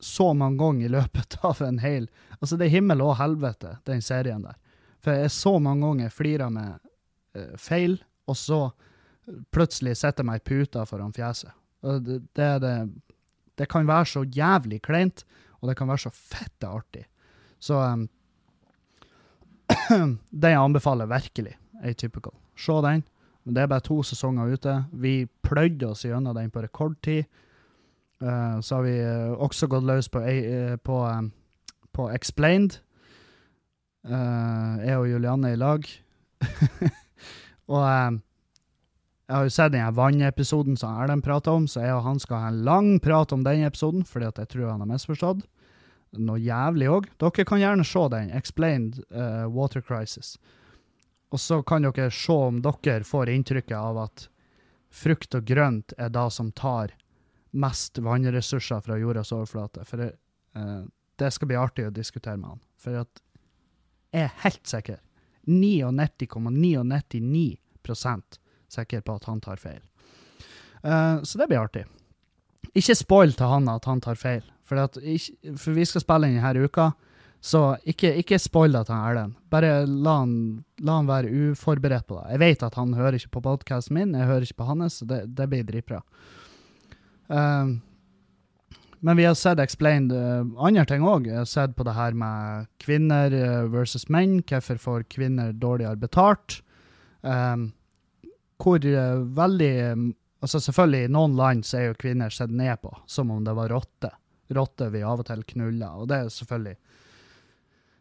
så 0.03 0.33
mange 0.35 0.59
ganger 0.59 0.85
i 0.85 0.91
løpet 0.91 1.37
av 1.47 1.61
en 1.63 1.79
hel 1.79 2.09
Altså, 2.39 2.57
det 2.59 2.65
er 2.67 2.73
himmel 2.73 2.99
og 3.05 3.15
helvete, 3.21 3.77
den 3.87 4.01
serien 4.03 4.41
der. 4.43 4.57
For 4.99 5.15
jeg 5.15 5.31
så 5.31 5.53
mange 5.63 5.87
ganger 5.87 6.11
flirer 6.11 6.49
med 6.51 6.73
uh, 7.37 7.53
feil, 7.55 7.95
og 8.27 8.35
så 8.35 8.57
plutselig 9.55 9.93
setter 10.01 10.25
jeg 10.25 10.27
meg 10.27 10.41
i 10.41 10.43
puta 10.49 10.83
foran 10.83 11.15
fjeset. 11.15 11.53
Det, 12.03 12.17
det, 12.35 12.49
det, 12.65 12.73
det 13.55 13.69
kan 13.71 13.87
være 13.87 14.09
så 14.11 14.25
jævlig 14.27 14.81
kleint, 14.83 15.23
og 15.61 15.71
det 15.71 15.77
kan 15.79 15.87
være 15.87 16.03
så 16.03 16.11
fette 16.11 16.67
artig. 16.67 17.05
Så 17.63 17.79
um, 17.79 18.09
den 20.43 20.55
jeg 20.57 20.59
anbefaler 20.59 21.07
virkelig, 21.07 21.55
Atypical. 21.79 22.35
Se 22.59 22.75
den. 22.83 23.07
Men 23.43 23.55
det 23.55 23.63
er 23.63 23.71
bare 23.71 23.83
to 23.83 23.99
sesonger 24.07 24.53
ute. 24.55 24.75
Vi 24.91 25.25
pløyde 25.43 25.89
oss 25.91 26.05
gjennom 26.05 26.35
den 26.37 26.51
på 26.51 26.63
rekordtid. 26.63 27.25
Uh, 28.23 28.59
så 28.63 28.77
har 28.77 28.83
vi 28.85 28.93
eh, 29.03 29.31
også 29.35 29.67
gått 29.67 29.83
løs 29.83 30.07
på, 30.09 30.21
eh, 30.23 30.75
på, 30.79 30.99
um, 31.03 31.31
på 31.91 32.07
Explained. 32.15 32.77
Uh, 34.07 34.79
jeg 34.79 34.99
og 34.99 35.09
Julianne 35.09 35.49
er 35.49 35.57
i 35.57 35.59
lag. 35.59 35.89
og 37.73 37.83
um, 37.83 38.21
jeg 39.27 39.35
har 39.35 39.43
jo 39.43 39.55
sett 39.55 39.75
den 39.75 39.97
vannepisoden 39.97 40.79
som 40.79 40.95
Erlend 41.01 41.23
prata 41.23 41.51
om, 41.51 41.67
så 41.67 41.83
jeg 41.83 41.97
og 41.97 42.05
han 42.07 42.19
skal 42.19 42.45
ha 42.45 42.53
en 42.53 42.63
lang 42.63 42.89
prat 43.03 43.35
om 43.35 43.43
den 43.43 43.65
episoden, 43.67 44.05
fordi 44.07 44.29
at 44.29 44.39
jeg 44.39 44.51
tror 44.53 44.71
han 44.71 44.83
har 44.85 44.91
misforstått. 44.93 45.43
Noe 46.23 46.39
jævlig 46.39 46.91
òg. 46.93 47.07
Dere 47.19 47.47
kan 47.47 47.59
gjerne 47.59 47.83
se 47.87 48.07
den. 48.13 48.31
Explained 48.37 48.99
Water 49.49 49.81
Crisis. 49.81 50.35
Og 51.33 51.41
så 51.41 51.61
kan 51.65 51.85
dere 51.85 52.11
se 52.13 52.33
om 52.33 52.61
dere 52.61 53.01
får 53.07 53.31
inntrykket 53.33 53.77
av 53.77 54.03
at 54.05 54.27
frukt 54.93 55.33
og 55.33 55.47
grønt 55.49 55.95
er 55.97 56.11
det 56.13 56.27
som 56.31 56.51
tar 56.53 56.93
mest 57.57 57.97
vannressurser 57.97 58.83
fra 58.85 58.97
jordas 59.01 59.33
overflate. 59.33 59.81
For 59.89 60.01
det, 60.01 60.11
Eh, 60.55 60.81
det 61.15 61.31
skal 61.31 61.47
bli 61.47 61.57
artig 61.57 61.87
å 61.87 61.91
diskutere 61.93 62.37
med 62.37 62.49
han. 62.53 62.59
For 62.77 62.91
jeg 62.97 63.05
er 64.23 64.31
helt 64.43 64.67
sikker, 64.69 64.99
99,999% 65.49 68.39
sikker 68.73 69.01
på 69.01 69.15
at 69.17 69.25
han 69.29 69.41
tar 69.43 69.57
feil. 69.61 69.81
Eh, 70.83 71.17
så 71.23 71.37
det 71.39 71.47
blir 71.49 71.63
artig. 71.63 71.85
Ikke 72.73 72.95
spoil 72.97 73.33
til 73.37 73.47
han 73.49 73.69
at 73.69 73.85
han 73.85 74.01
tar 74.01 74.15
feil, 74.17 74.43
for, 74.65 74.75
at, 74.81 74.93
for 75.59 75.71
vi 75.75 75.85
skal 75.85 76.01
spille 76.01 76.27
inn 76.29 76.41
denne 76.41 76.65
uka. 76.65 76.91
Så 77.43 77.59
ikke, 77.83 78.13
ikke 78.21 78.37
spoil 78.39 78.71
det 78.71 78.85
til 78.87 78.95
Erlend. 78.95 79.33
Bare 79.51 79.81
la 79.83 80.13
han, 80.21 80.35
la 80.79 80.99
han 81.01 81.09
være 81.09 81.31
uforberedt 81.51 82.05
på 82.07 82.15
det. 82.21 82.27
Jeg 82.31 82.39
vet 82.39 82.61
at 82.63 82.77
han 82.79 82.93
hører 82.95 83.17
ikke 83.17 83.33
på 83.35 83.41
podkasten 83.43 83.97
min, 83.97 84.13
jeg 84.15 84.29
hører 84.29 84.45
ikke 84.47 84.61
på 84.61 84.67
hans, 84.69 85.01
så 85.01 85.07
det, 85.09 85.25
det 85.35 85.49
blir 85.51 85.65
dritbra. 85.67 85.99
Um, 87.27 87.81
men 89.03 89.19
vi 89.19 89.25
har 89.27 89.35
sett 89.35 89.59
explained 89.59 90.15
uh, 90.15 90.47
andre 90.63 90.85
ting 90.87 91.03
òg. 91.03 91.27
Jeg 91.27 91.41
har 91.41 91.49
sett 91.51 91.75
på 91.75 91.83
det 91.83 91.97
her 91.97 92.15
med 92.15 92.69
kvinner 92.79 93.35
uh, 93.35 93.67
versus 93.73 94.07
menn. 94.07 94.39
Hvorfor 94.47 94.79
får 94.79 95.05
kvinner 95.11 95.51
dårligere 95.51 95.99
betalt? 95.99 96.61
Um, 97.21 97.73
hvor 98.63 98.79
uh, 98.79 99.23
veldig 99.35 99.75
Altså 100.43 100.59
Selvfølgelig, 100.59 101.07
i 101.07 101.11
noen 101.15 101.37
land 101.39 101.61
så 101.63 101.77
er 101.79 101.85
jo 101.85 101.99
kvinner 102.01 102.31
sett 102.35 102.51
ned 102.51 102.81
på, 102.83 102.89
som 103.07 103.29
om 103.31 103.45
det 103.47 103.53
var 103.55 103.71
rotter. 103.71 104.11
Rotter 104.51 104.89
vi 104.91 104.99
av 105.07 105.21
og 105.23 105.27
til 105.29 105.43
knuller, 105.53 106.01
og 106.03 106.09
det 106.11 106.17
er 106.17 106.33
selvfølgelig 106.35 106.75
Eh, 106.75 107.02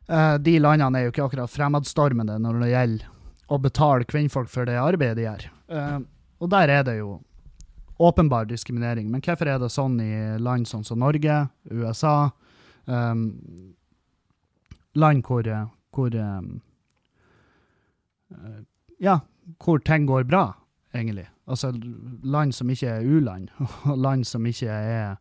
de 0.08 0.54
landene 0.58 0.98
er 0.98 1.06
jo 1.06 1.12
ikke 1.12 1.24
akkurat 1.28 1.50
fremadstormende 1.50 2.34
når 2.42 2.56
det 2.60 2.70
gjelder 2.72 3.12
å 3.52 3.58
betale 3.60 4.08
kvinnfolk 4.08 4.50
for 4.50 4.68
det 4.68 4.78
arbeidet 4.80 5.18
de 5.20 5.26
gjør. 5.26 5.44
Uh, 5.72 6.00
og 6.42 6.50
der 6.52 6.72
er 6.72 6.86
det 6.86 6.96
jo 6.98 7.20
åpenbar 8.02 8.48
diskriminering. 8.50 9.10
Men 9.10 9.22
hvorfor 9.22 9.50
er 9.50 9.60
det 9.62 9.70
sånn 9.72 9.98
i 10.02 10.12
land 10.42 10.68
sånn 10.68 10.86
som 10.86 11.02
Norge, 11.02 11.36
USA, 11.70 12.32
um, 12.86 13.26
land 14.98 15.26
hvor, 15.26 15.48
hvor 15.94 16.16
um, 16.16 16.56
Ja, 19.02 19.20
hvor 19.62 19.82
ting 19.84 20.06
går 20.08 20.24
bra, 20.24 20.46
egentlig. 20.94 21.26
Altså 21.46 21.72
land 22.22 22.54
som 22.54 22.70
ikke 22.70 22.96
er 22.96 23.06
u-land, 23.06 23.50
og 23.90 23.98
land 23.98 24.26
som 24.26 24.46
ikke 24.46 24.72
er, 24.72 25.16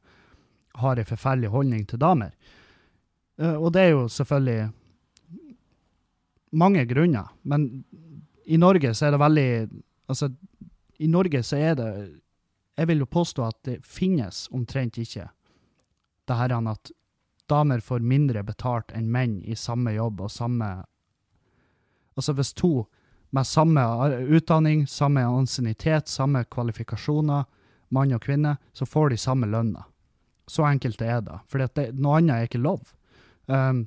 har 0.82 0.98
en 0.98 1.10
forferdelig 1.10 1.52
holdning 1.52 1.86
til 1.90 2.02
damer. 2.02 2.32
Uh, 3.42 3.58
og 3.58 3.72
det 3.74 3.82
er 3.82 3.94
jo 3.96 4.08
selvfølgelig 4.12 4.70
mange 6.52 6.86
grunner, 6.86 7.32
men 7.44 7.86
i 8.46 8.58
Norge 8.60 8.94
så 8.94 9.08
er 9.08 9.16
det 9.16 9.22
veldig 9.22 9.52
Altså, 10.12 10.28
i 11.00 11.08
Norge 11.08 11.40
så 11.44 11.56
er 11.56 11.76
det 11.80 12.20
Jeg 12.78 12.88
vil 12.88 13.00
jo 13.00 13.06
påstå 13.06 13.44
at 13.46 13.56
det 13.64 13.86
finnes 13.86 14.50
omtrent 14.52 14.98
ikke 14.98 15.30
det 16.28 16.38
her 16.38 16.54
at 16.68 16.92
damer 17.50 17.80
får 17.80 18.00
mindre 18.00 18.44
betalt 18.44 18.92
enn 18.96 19.12
menn 19.12 19.42
i 19.44 19.56
samme 19.56 19.94
jobb 19.96 20.22
og 20.22 20.32
samme 20.32 20.84
Altså, 22.18 22.34
hvis 22.34 22.54
to 22.54 22.88
med 23.32 23.48
samme 23.48 23.82
utdanning, 24.36 24.88
samme 24.88 25.24
ansiennitet, 25.24 26.10
samme 26.12 26.44
kvalifikasjoner, 26.44 27.46
mann 27.90 28.12
og 28.12 28.22
kvinne, 28.26 28.58
så 28.74 28.86
får 28.86 29.14
de 29.14 29.18
samme 29.18 29.48
lønna. 29.48 29.86
Så 30.48 30.66
enkelt 30.68 31.02
er 31.02 31.22
det. 31.24 31.38
For 31.48 31.64
noe 31.96 32.18
annet 32.20 32.36
er 32.36 32.50
ikke 32.50 32.60
lov. 32.60 32.92
Um, 33.52 33.84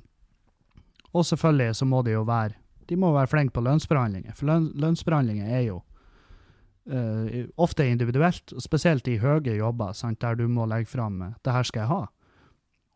og 1.15 1.25
selvfølgelig 1.25 1.75
så 1.79 1.87
må 1.89 2.03
de 2.05 2.13
jo 2.13 2.21
være 2.27 2.59
de 2.89 2.97
må 2.99 3.11
være 3.15 3.31
flinke 3.31 3.55
på 3.55 3.63
lønnsforhandlinger, 3.65 4.35
for 4.37 4.49
løn, 4.49 4.69
lønnsforhandlinger 4.81 5.49
er 5.57 5.63
jo 5.67 5.79
uh, 6.91 7.45
ofte 7.61 7.87
individuelt, 7.89 8.53
spesielt 8.61 9.07
i 9.09 9.17
høye 9.21 9.57
jobber, 9.57 9.95
sant, 9.97 10.21
der 10.21 10.37
du 10.39 10.47
må 10.51 10.67
legge 10.69 10.89
fram 10.91 11.21
uh, 11.21 11.33
'det 11.41 11.55
her 11.55 11.69
skal 11.69 11.85
jeg 11.85 11.91
ha'. 11.93 12.05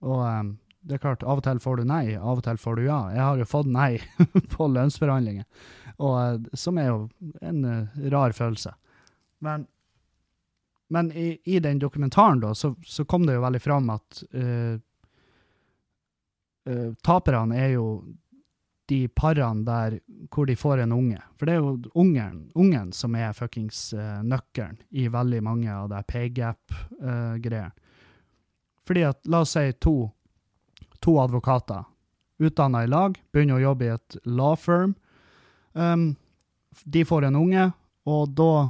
Og 0.01 0.21
um, 0.27 0.57
det 0.85 0.95
er 0.95 1.03
klart, 1.03 1.23
av 1.23 1.41
og 1.41 1.43
til 1.43 1.59
får 1.59 1.81
du 1.81 1.83
nei, 1.83 2.03
av 2.15 2.37
og 2.37 2.43
til 2.45 2.57
får 2.57 2.75
du 2.77 2.85
ja. 2.85 2.99
Jeg 3.11 3.23
har 3.23 3.37
jo 3.37 3.49
fått 3.49 3.67
nei 3.67 3.97
på 4.55 4.69
lønnsforhandlinger, 4.69 5.45
og, 5.97 6.13
uh, 6.15 6.53
som 6.53 6.77
er 6.77 6.93
jo 6.93 7.09
en 7.41 7.89
rar 8.13 8.31
følelse. 8.31 8.75
Men, 9.39 9.65
men 10.89 11.11
i, 11.11 11.39
i, 11.45 11.59
den 11.59 11.79
dokumentaren 11.79 12.39
da, 12.43 12.53
så, 12.53 12.75
så, 12.85 13.05
kom 13.05 13.25
det 13.25 13.37
jo 13.37 13.43
veldig 13.43 13.61
fram 13.63 13.89
at 13.93 14.23
taperne 17.05 17.57
er 17.57 17.71
jo 17.73 17.85
de 18.89 19.07
parene 19.13 19.65
der 19.65 19.99
hvor 20.33 20.47
de 20.49 20.55
får 20.57 20.83
en 20.83 20.93
unge. 20.95 21.19
For 21.37 21.45
det 21.45 21.55
er 21.55 21.61
jo 21.61 21.91
ungen, 21.93 22.49
ungen 22.57 22.91
som 22.95 23.15
er 23.17 23.35
fuckings 23.37 23.91
uh, 23.93 24.21
nøkkelen 24.25 24.79
i 24.89 25.07
veldig 25.11 25.41
mange 25.45 25.69
av 25.73 25.89
de 25.91 26.01
paygap-greiene. 26.09 27.69
Uh, 27.69 27.85
Fordi 28.89 29.05
at, 29.05 29.21
la 29.29 29.43
oss 29.45 29.53
si 29.53 29.71
to, 29.77 30.09
to 31.05 31.19
advokater, 31.21 31.85
utdanna 32.41 32.83
i 32.85 32.89
lag, 32.89 33.17
begynner 33.33 33.59
å 33.59 33.65
jobbe 33.67 33.85
i 33.85 33.93
et 33.93 34.19
law 34.25 34.55
firm. 34.57 34.95
Um, 35.73 36.15
de 36.85 37.05
får 37.05 37.27
en 37.27 37.37
unge, 37.37 37.69
og 38.09 38.33
da 38.33 38.69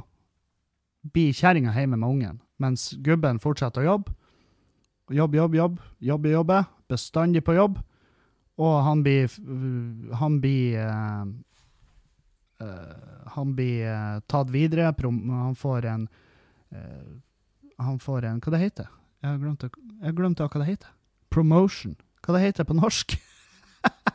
blir 1.14 1.32
kjerringa 1.32 1.72
hjemme 1.72 1.96
med 1.96 2.08
ungen, 2.10 2.40
mens 2.60 2.90
gubben 3.00 3.40
fortsetter 3.40 3.86
å 3.86 3.94
jobbe. 3.94 4.16
Jobb, 5.10 5.34
jobb, 5.34 5.54
jobb, 5.56 5.78
jobbe, 6.06 6.34
jobbe. 6.36 6.58
Bestandig 6.90 7.42
på 7.46 7.56
jobb. 7.56 7.80
Og 8.60 8.82
han 8.84 9.02
blir 9.04 9.30
Han 10.20 10.40
blir 10.40 10.80
uh, 10.84 11.24
uh, 12.62 13.26
Han 13.36 13.54
blir 13.56 13.86
uh, 13.88 14.20
tatt 14.26 14.50
videre. 14.52 14.92
Han 14.92 15.56
får 15.56 15.86
en 15.86 16.08
Han 17.78 17.98
får 17.98 18.24
en 18.24 18.40
Hva 18.40 18.52
det 18.54 18.64
heter 18.64 18.88
Jeg 19.24 19.40
glemte, 19.40 19.70
glemt, 19.72 19.96
jeg 20.02 20.16
glemte 20.16 20.46
hva 20.48 20.62
det 20.62 20.70
heter. 20.70 20.92
Promotion. 21.30 21.96
Hva 22.24 22.36
det 22.36 22.46
heter 22.46 22.64
på 22.64 22.76
norsk? 22.76 23.16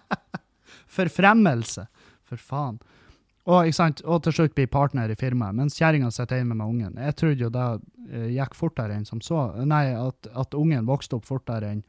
Forfremmelse. 0.98 1.86
For 2.26 2.42
faen. 2.42 2.80
Og, 3.46 3.70
og, 3.70 4.22
til 4.26 4.34
slutt 4.34 4.56
blir 4.58 4.66
partner 4.74 5.12
i 5.14 5.18
firmaet, 5.20 5.54
mens 5.54 5.76
kjerringa 5.78 6.10
sitter 6.10 6.40
hjemme 6.42 6.58
med 6.58 6.66
ungen. 6.66 6.96
Jeg 6.98 7.16
trodde 7.20 7.46
jo 7.46 7.52
det 7.54 7.68
gikk 8.34 8.58
fortere 8.58 8.98
enn 8.98 9.06
som 9.06 9.22
så. 9.22 9.52
Nei, 9.62 9.84
at, 9.94 10.32
at 10.34 10.58
ungen 10.58 10.90
vokste 10.90 11.20
opp 11.20 11.30
fortere 11.30 11.70
enn 11.76 11.84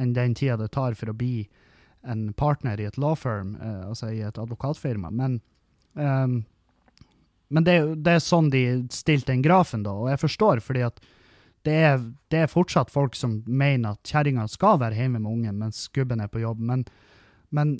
enn 0.00 0.14
den 0.16 0.34
tida 0.34 0.56
det 0.60 0.70
tar 0.74 0.96
for 0.98 1.12
å 1.12 1.16
bli 1.16 1.44
en 2.02 2.32
partner 2.32 2.80
i 2.80 2.86
et 2.88 2.98
law 2.98 3.14
firm, 3.14 3.56
eh, 3.60 3.88
altså 3.88 4.10
i 4.10 4.22
et 4.24 4.38
advokatfirma. 4.38 5.10
Men, 5.10 5.40
um, 5.94 6.44
men 7.48 7.66
det, 7.66 7.76
det, 8.04 8.16
er 8.16 8.24
sånn 8.24 8.50
de 8.52 8.64
stilte 8.94 9.32
den 9.32 9.42
grafen, 9.44 9.84
da, 9.84 9.92
og 9.92 10.10
jeg 10.12 10.22
forstår, 10.22 10.62
fordi 10.64 10.86
at 10.86 11.00
det 11.66 11.76
er, 11.76 12.00
det 12.32 12.44
er 12.44 12.48
fortsatt 12.48 12.92
folk 12.92 13.16
som 13.18 13.40
mener 13.44 13.96
at 13.96 14.08
kjerringa 14.08 14.46
skal 14.48 14.80
være 14.80 14.96
hjemme 14.96 15.20
med 15.20 15.28
ungen 15.28 15.58
mens 15.60 15.88
gubben 15.92 16.22
er 16.24 16.30
på 16.32 16.40
jobb, 16.40 16.62
men, 16.64 16.86
men 17.52 17.76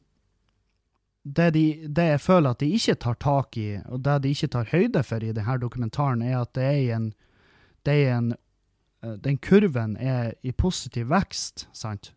det, 1.23 1.51
de, 1.57 1.65
det, 1.89 2.07
jeg 2.15 2.21
føler 2.21 2.53
at 2.53 2.61
de 2.61 2.69
ikke 2.77 2.99
tar 3.01 3.17
tak 3.21 3.57
i, 3.61 3.71
og 3.89 4.05
det 4.05 4.21
de 4.25 4.35
ikke 4.35 4.53
tar 4.53 4.71
høyde 4.73 5.03
for 5.07 5.25
i 5.25 5.33
denne 5.37 5.57
dokumentaren, 5.61 6.23
er 6.25 6.41
at 6.43 6.53
det 6.57 6.69
er 6.69 6.95
en, 6.97 7.11
det 7.89 7.97
er 8.05 8.15
en 8.19 8.31
eh, 8.33 9.17
Den 9.25 9.39
kurven 9.39 9.97
er 9.97 10.35
i 10.43 10.53
positiv 10.53 11.09
vekst, 11.09 11.69
sant? 11.73 12.13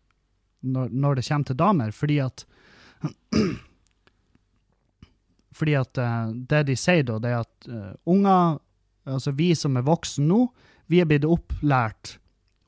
Når, 0.64 0.90
når, 0.90 1.14
det 1.18 1.26
kommer 1.28 1.48
til 1.50 1.60
damer, 1.60 1.94
fordi 1.94 2.18
at 2.24 2.44
Fordi 5.54 5.74
at 5.78 5.98
uh, 6.02 6.32
det 6.34 6.64
de 6.66 6.74
sier 6.74 7.04
da, 7.06 7.20
det 7.22 7.30
er 7.30 7.42
at 7.44 7.66
uh, 7.70 7.92
unger, 8.10 8.56
altså 9.06 9.30
vi 9.38 9.52
som 9.54 9.76
er 9.78 9.84
voksne 9.86 10.26
nå, 10.26 10.48
vi 10.90 10.98
er 10.98 11.06
blitt 11.06 11.26
opplært 11.28 12.16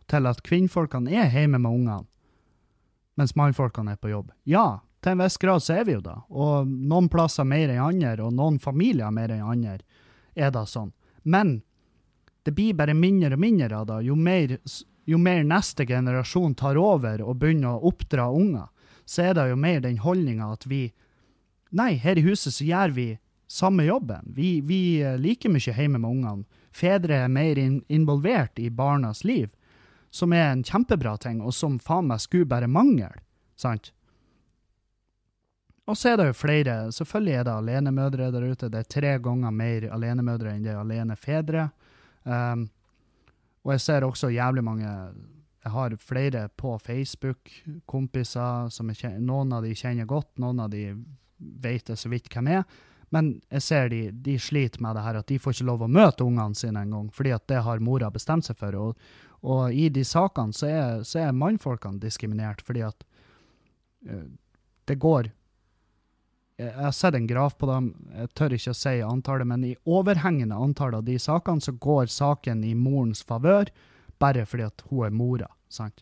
til 0.06 0.28
at 0.30 0.42
kvinnfolkene 0.46 1.10
er 1.10 1.32
hjemme 1.34 1.58
med 1.58 1.72
ungene, 1.80 2.06
mens 3.18 3.34
mannfolkene 3.34 3.96
er 3.96 3.98
på 3.98 4.12
jobb. 4.12 4.30
Ja, 4.46 4.84
til 5.02 5.16
en 5.16 5.24
viss 5.24 5.38
grad 5.42 5.62
så 5.62 5.80
er 5.80 5.88
vi 5.88 5.96
jo 5.96 6.04
da, 6.04 6.20
og 6.30 6.66
noen 6.68 7.10
plasser 7.10 7.46
mer 7.48 7.72
enn 7.72 7.82
andre, 7.84 8.16
og 8.22 8.34
noen 8.36 8.60
familier 8.62 9.10
mer 9.14 9.34
enn 9.34 9.44
andre, 9.46 9.80
er 10.36 10.52
da 10.54 10.62
sånn. 10.68 10.92
Men 11.22 11.60
det 12.46 12.54
blir 12.54 12.76
bare 12.78 12.94
mindre 12.94 13.34
og 13.34 13.42
mindre 13.42 13.80
av 13.80 13.88
det, 13.90 14.00
jo 14.06 14.14
mer 14.14 14.56
jo 15.06 15.18
mer 15.22 15.44
neste 15.46 15.86
generasjon 15.86 16.54
tar 16.58 16.78
over 16.80 17.22
og 17.22 17.38
begynner 17.40 17.76
å 17.76 17.92
oppdra 17.92 18.26
unger, 18.34 18.66
så 19.06 19.28
er 19.28 19.36
det 19.38 19.48
jo 19.52 19.58
mer 19.58 19.80
den 19.84 20.00
holdninga 20.02 20.52
at 20.52 20.66
vi 20.66 20.88
Nei, 21.76 21.96
her 21.98 22.16
i 22.16 22.22
huset 22.22 22.54
så 22.54 22.64
gjør 22.64 22.92
vi 22.94 23.04
samme 23.50 23.84
jobben. 23.84 24.30
Vi, 24.32 24.60
vi 24.64 25.02
liker 25.18 25.50
mye 25.50 25.74
hjemme 25.74 25.98
med 25.98 26.08
ungene. 26.08 26.60
Fedre 26.72 27.18
er 27.24 27.32
mer 27.32 27.58
in 27.58 27.80
involvert 27.92 28.58
i 28.62 28.70
barnas 28.70 29.24
liv, 29.26 29.50
som 30.14 30.32
er 30.32 30.52
en 30.52 30.62
kjempebra 30.64 31.16
ting, 31.20 31.42
og 31.42 31.52
som 31.52 31.80
faen 31.82 32.06
meg 32.08 32.22
skulle 32.22 32.48
bare 32.48 32.70
mangle. 32.70 33.10
Sant? 33.58 33.90
Og 35.86 35.98
så 35.98 36.12
er 36.12 36.20
det 36.20 36.30
jo 36.30 36.38
flere. 36.38 36.76
Selvfølgelig 36.94 37.34
er 37.34 37.44
det 37.46 37.58
alenemødre 37.58 38.30
der 38.34 38.46
ute. 38.46 38.70
Det 38.70 38.80
er 38.80 38.88
tre 38.90 39.12
ganger 39.22 39.54
mer 39.54 39.88
alenemødre 39.94 40.54
enn 40.54 40.64
det 40.64 40.72
er 40.72 40.80
alenefedre. 40.80 41.68
Um, 42.24 42.66
og 43.66 43.72
jeg 43.74 43.82
ser 43.82 44.06
også 44.06 44.30
jævlig 44.30 44.62
mange 44.64 44.86
Jeg 44.86 45.72
har 45.74 45.94
flere 45.98 46.48
på 46.56 46.78
Facebook, 46.78 47.50
kompiser 47.90 48.68
som 48.70 48.90
kjenner, 48.94 49.18
Noen 49.18 49.52
av 49.52 49.64
de 49.66 49.72
kjenner 49.74 50.06
godt, 50.06 50.38
noen 50.38 50.60
av 50.62 50.70
de 50.70 50.92
vet 51.36 51.90
jeg 51.90 51.98
så 51.98 52.08
vidt 52.08 52.30
hvem 52.30 52.52
er. 52.54 52.62
Men 53.10 53.32
jeg 53.50 53.64
ser 53.66 53.90
de, 53.90 54.00
de 54.12 54.36
sliter 54.38 54.82
med 54.82 54.94
det 54.94 55.02
her 55.02 55.18
at 55.18 55.26
de 55.26 55.40
får 55.42 55.56
ikke 55.56 55.66
lov 55.66 55.82
å 55.82 55.90
møte 55.90 56.22
ungene 56.22 56.54
sine 56.54 56.84
engang, 56.86 57.10
fordi 57.10 57.34
at 57.34 57.48
det 57.50 57.64
har 57.66 57.82
mora 57.82 58.12
bestemt 58.14 58.46
seg 58.46 58.58
for. 58.60 58.78
Og, 58.78 59.10
og 59.42 59.74
i 59.74 59.88
de 59.90 60.04
sakene 60.06 60.54
så 60.54 60.70
er, 60.70 61.02
så 61.02 61.24
er 61.24 61.34
mannfolkene 61.34 61.98
diskriminert, 62.02 62.62
fordi 62.62 62.86
at 62.86 63.02
eh, 64.06 64.26
det 64.86 64.98
går 65.02 65.32
Jeg 66.56 66.72
har 66.72 66.92
sett 66.96 67.14
en 67.14 67.26
graf 67.28 67.58
på 67.60 67.68
dem, 67.68 67.90
jeg 68.16 68.30
tør 68.38 68.54
ikke 68.56 68.72
å 68.72 68.78
si 68.78 68.94
antallet, 69.04 69.48
men 69.48 69.64
i 69.68 69.74
overhengende 69.84 70.56
antall 70.56 70.94
av 70.96 71.04
de 71.04 71.18
sakene 71.20 71.60
så 71.60 71.74
går 71.76 72.08
saken 72.08 72.62
i 72.64 72.72
morens 72.72 73.20
favør, 73.28 73.68
bare 74.16 74.46
fordi 74.48 74.64
at 74.64 74.84
hun 74.88 75.04
er 75.04 75.12
mora. 75.12 75.50
sant? 75.68 76.00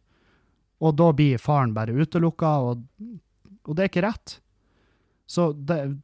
Og 0.78 0.94
da 0.94 1.11
blir 1.16 1.42
faren 1.42 1.74
bare 1.74 1.94
utelukka, 1.96 2.52
og, 2.62 2.84
og 3.64 3.74
det 3.74 3.82
er 3.82 3.90
ikke 3.90 4.07
rett. 4.07 4.38
Så 5.26 5.52
det 5.52 5.96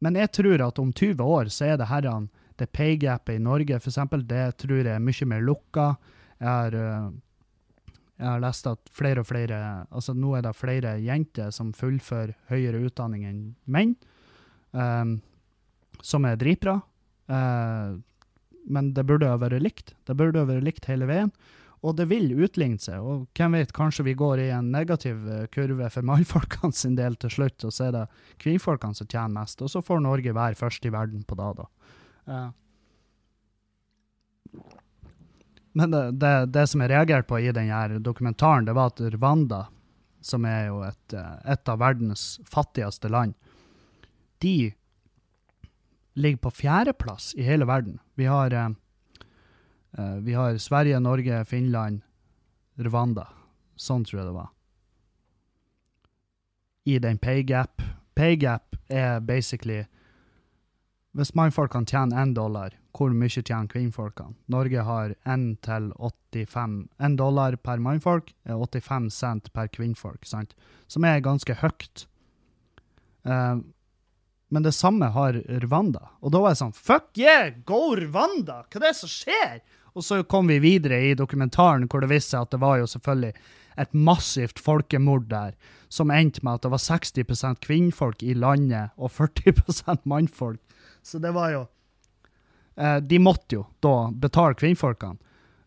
Men 0.00 0.16
jeg 0.16 0.32
tror 0.32 0.62
at 0.64 0.78
om 0.78 0.92
20 0.92 1.20
år 1.20 1.50
så 1.52 1.64
er 1.72 1.76
det 1.76 1.90
herrene 1.90 2.30
det 2.56 2.70
pay-gapet 2.72 3.36
i 3.36 3.42
Norge, 3.42 3.76
eksempel, 3.76 4.22
det 4.28 4.56
tror 4.60 4.84
jeg 4.84 4.94
er 4.94 5.02
mye 5.02 5.26
mer 5.28 5.42
lukka. 5.44 5.96
Jeg 6.38 6.48
har, 6.48 6.74
øh, 6.74 7.10
jeg 8.20 8.28
har 8.28 8.42
lest 8.42 8.68
at 8.68 8.90
flere 8.92 9.22
og 9.22 9.28
flere 9.30 9.58
Altså 9.88 10.12
nå 10.12 10.34
er 10.36 10.44
det 10.44 10.52
flere 10.58 10.98
jenter 11.00 11.52
som 11.54 11.72
fullfører 11.76 12.34
høyere 12.50 12.82
utdanning 12.84 13.24
enn 13.24 13.40
menn, 13.64 13.94
um, 14.76 15.16
som 16.04 16.26
er 16.28 16.36
dritbra. 16.40 16.76
Uh, 17.30 17.96
men 18.68 18.92
det 18.96 19.06
burde 19.08 19.30
ha 19.30 19.40
vært 19.40 19.64
likt. 19.64 19.94
Det 20.04 20.16
burde 20.18 20.42
ha 20.42 20.48
vært 20.48 20.66
likt 20.66 20.90
hele 20.90 21.08
veien. 21.08 21.32
Og 21.80 21.96
det 21.96 22.10
vil 22.10 22.34
utligne 22.36 22.76
seg, 22.76 23.00
og 23.00 23.22
hvem 23.38 23.54
vet, 23.56 23.70
kanskje 23.72 24.04
vi 24.04 24.12
går 24.18 24.42
i 24.42 24.50
en 24.52 24.68
negativ 24.68 25.22
eh, 25.24 25.46
kurve 25.48 25.88
for 25.88 26.04
mannfolkene 26.10 26.76
sin 26.76 26.98
del 26.98 27.16
til 27.16 27.32
slutt, 27.32 27.64
og 27.64 27.72
så 27.72 27.86
er 27.86 27.94
det 27.96 28.02
kvinnfolkene 28.42 28.98
som 28.98 29.08
tjener 29.08 29.32
mest, 29.38 29.64
og 29.64 29.72
så 29.72 29.80
får 29.84 30.04
Norge 30.04 30.36
være 30.36 30.60
først 30.60 30.84
i 30.84 30.92
verden 30.92 31.24
på 31.24 31.38
det, 31.40 31.48
da. 31.56 31.66
Eh. 32.36 32.48
Men 35.72 35.90
det, 35.90 36.46
det, 36.46 36.66
som 36.66 36.82
jeg 36.82 36.90
reagerte 36.90 37.28
på 37.30 37.38
i 37.38 37.52
denne 37.54 38.00
dokumentaren, 38.02 38.66
det 38.66 38.74
var 38.74 38.90
at 38.90 39.02
Rwanda, 39.14 39.64
som 40.20 40.44
er 40.44 40.66
jo 40.66 40.82
et, 40.82 41.14
eh, 41.14 41.36
et 41.54 41.70
av 41.70 41.78
verdens 41.80 42.40
fattigste 42.50 43.08
land, 43.08 43.36
de 44.42 44.72
ligger 46.18 46.42
på 46.42 46.50
fjerdeplass 46.50 47.34
i 47.38 47.46
hele 47.46 47.68
verden. 47.70 48.00
Vi 48.18 48.26
har, 48.26 48.52
eh, 48.52 48.70
eh, 49.98 50.16
vi 50.26 50.34
har 50.34 50.58
Sverige, 50.58 51.00
Norge, 51.00 51.44
Finland, 51.44 52.02
Rwanda. 52.76 53.28
Sånn 53.76 54.04
tror 54.04 54.20
jeg 54.20 54.26
det 54.26 54.34
var. 54.34 54.50
I 56.84 56.98
den 56.98 57.18
paygap. 57.18 57.82
Paygap 58.14 58.76
er 58.88 59.20
basically 59.20 59.86
Hvis 61.18 61.32
mannfolkene 61.34 61.88
tjener 61.90 62.22
én 62.22 62.36
dollar, 62.36 62.76
hvor 62.94 63.10
mye 63.10 63.42
tjener 63.42 63.66
kvinnfolkene? 63.70 64.36
Norge 64.52 64.84
har 64.86 65.16
1 65.26 65.48
til 65.66 65.90
85 65.98 66.76
1 67.02 67.16
dollar 67.18 67.56
per 67.58 67.82
mannfolk 67.82 68.30
er 68.46 68.54
85 68.54 69.10
cent 69.10 69.50
per 69.52 69.66
kvinnfolk, 69.74 70.22
sant? 70.24 70.54
som 70.86 71.04
er 71.04 71.22
ganske 71.24 71.56
høyt. 71.64 72.06
Uh, 73.26 73.58
men 74.50 74.62
det 74.62 74.74
samme 74.74 75.10
har 75.14 75.38
Rwanda. 75.64 76.12
Og 76.22 76.32
da 76.34 76.42
var 76.42 76.54
jeg 76.54 76.62
sånn 76.62 76.78
Fuck 76.78 77.18
yeah, 77.18 77.50
go 77.66 77.96
Rwanda! 77.98 78.62
Hva 78.70 78.78
er 78.80 78.86
det 78.88 78.96
som 78.98 79.10
skjer? 79.10 79.60
Og 79.98 80.06
så 80.06 80.22
kom 80.22 80.46
vi 80.50 80.60
videre 80.62 81.00
i 81.08 81.16
dokumentaren 81.18 81.88
hvor 81.90 82.02
det 82.02 82.12
viste 82.12 82.36
seg 82.36 82.46
at 82.46 82.54
det 82.54 82.62
var 82.62 82.78
jo 82.78 82.86
selvfølgelig 82.90 83.34
et 83.80 83.94
massivt 83.94 84.62
folkemord 84.62 85.26
der, 85.30 85.54
som 85.90 86.10
endte 86.14 86.42
med 86.46 86.58
at 86.58 86.66
det 86.66 86.72
var 86.74 86.82
60% 86.82 87.62
kvinnfolk 87.66 88.22
i 88.22 88.34
landet 88.34 88.94
og 88.98 89.10
40% 89.16 90.06
mannfolk. 90.10 90.60
Så 91.10 91.18
det 91.18 91.32
var 91.34 91.50
jo 91.50 91.64
eh, 92.76 92.96
De 93.02 93.18
måtte 93.18 93.56
jo 93.58 93.64
da 93.82 94.10
betale 94.14 94.54
kvinnfolkene. 94.54 95.18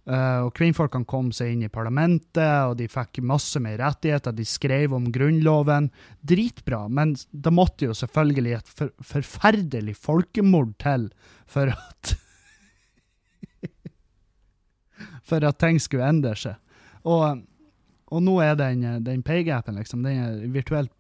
Eh, 0.03 0.39
og 0.43 0.51
kvinnfolkene 0.55 1.07
kom 1.07 1.31
seg 1.35 1.53
inn 1.53 1.65
i 1.67 1.71
parlamentet, 1.71 2.67
og 2.67 2.77
de 2.79 2.89
fikk 2.91 3.21
masse 3.27 3.59
mer 3.63 3.77
rettigheter. 3.79 4.35
De 4.35 4.45
skrev 4.47 4.95
om 4.95 5.09
grunnloven. 5.15 5.89
Dritbra, 6.21 6.85
men 6.87 7.15
det 7.31 7.53
måtte 7.55 7.89
jo 7.89 7.95
selvfølgelig 7.97 8.57
et 8.57 8.73
for, 8.79 8.91
forferdelig 9.13 9.95
folkemord 9.99 10.75
til 10.83 11.09
for 11.47 11.75
at 11.75 12.17
For 15.27 15.43
at 15.47 15.59
ting 15.59 15.79
skulle 15.79 16.07
endre 16.07 16.35
seg. 16.39 16.55
Og, 17.07 17.43
og 18.11 18.19
nå 18.23 18.33
er 18.43 18.55
den, 18.59 18.83
den 19.03 19.23
paygapen, 19.23 19.75
liksom, 19.79 20.03
den 20.03 20.19
er 20.19 20.51
virtuelt 20.51 20.91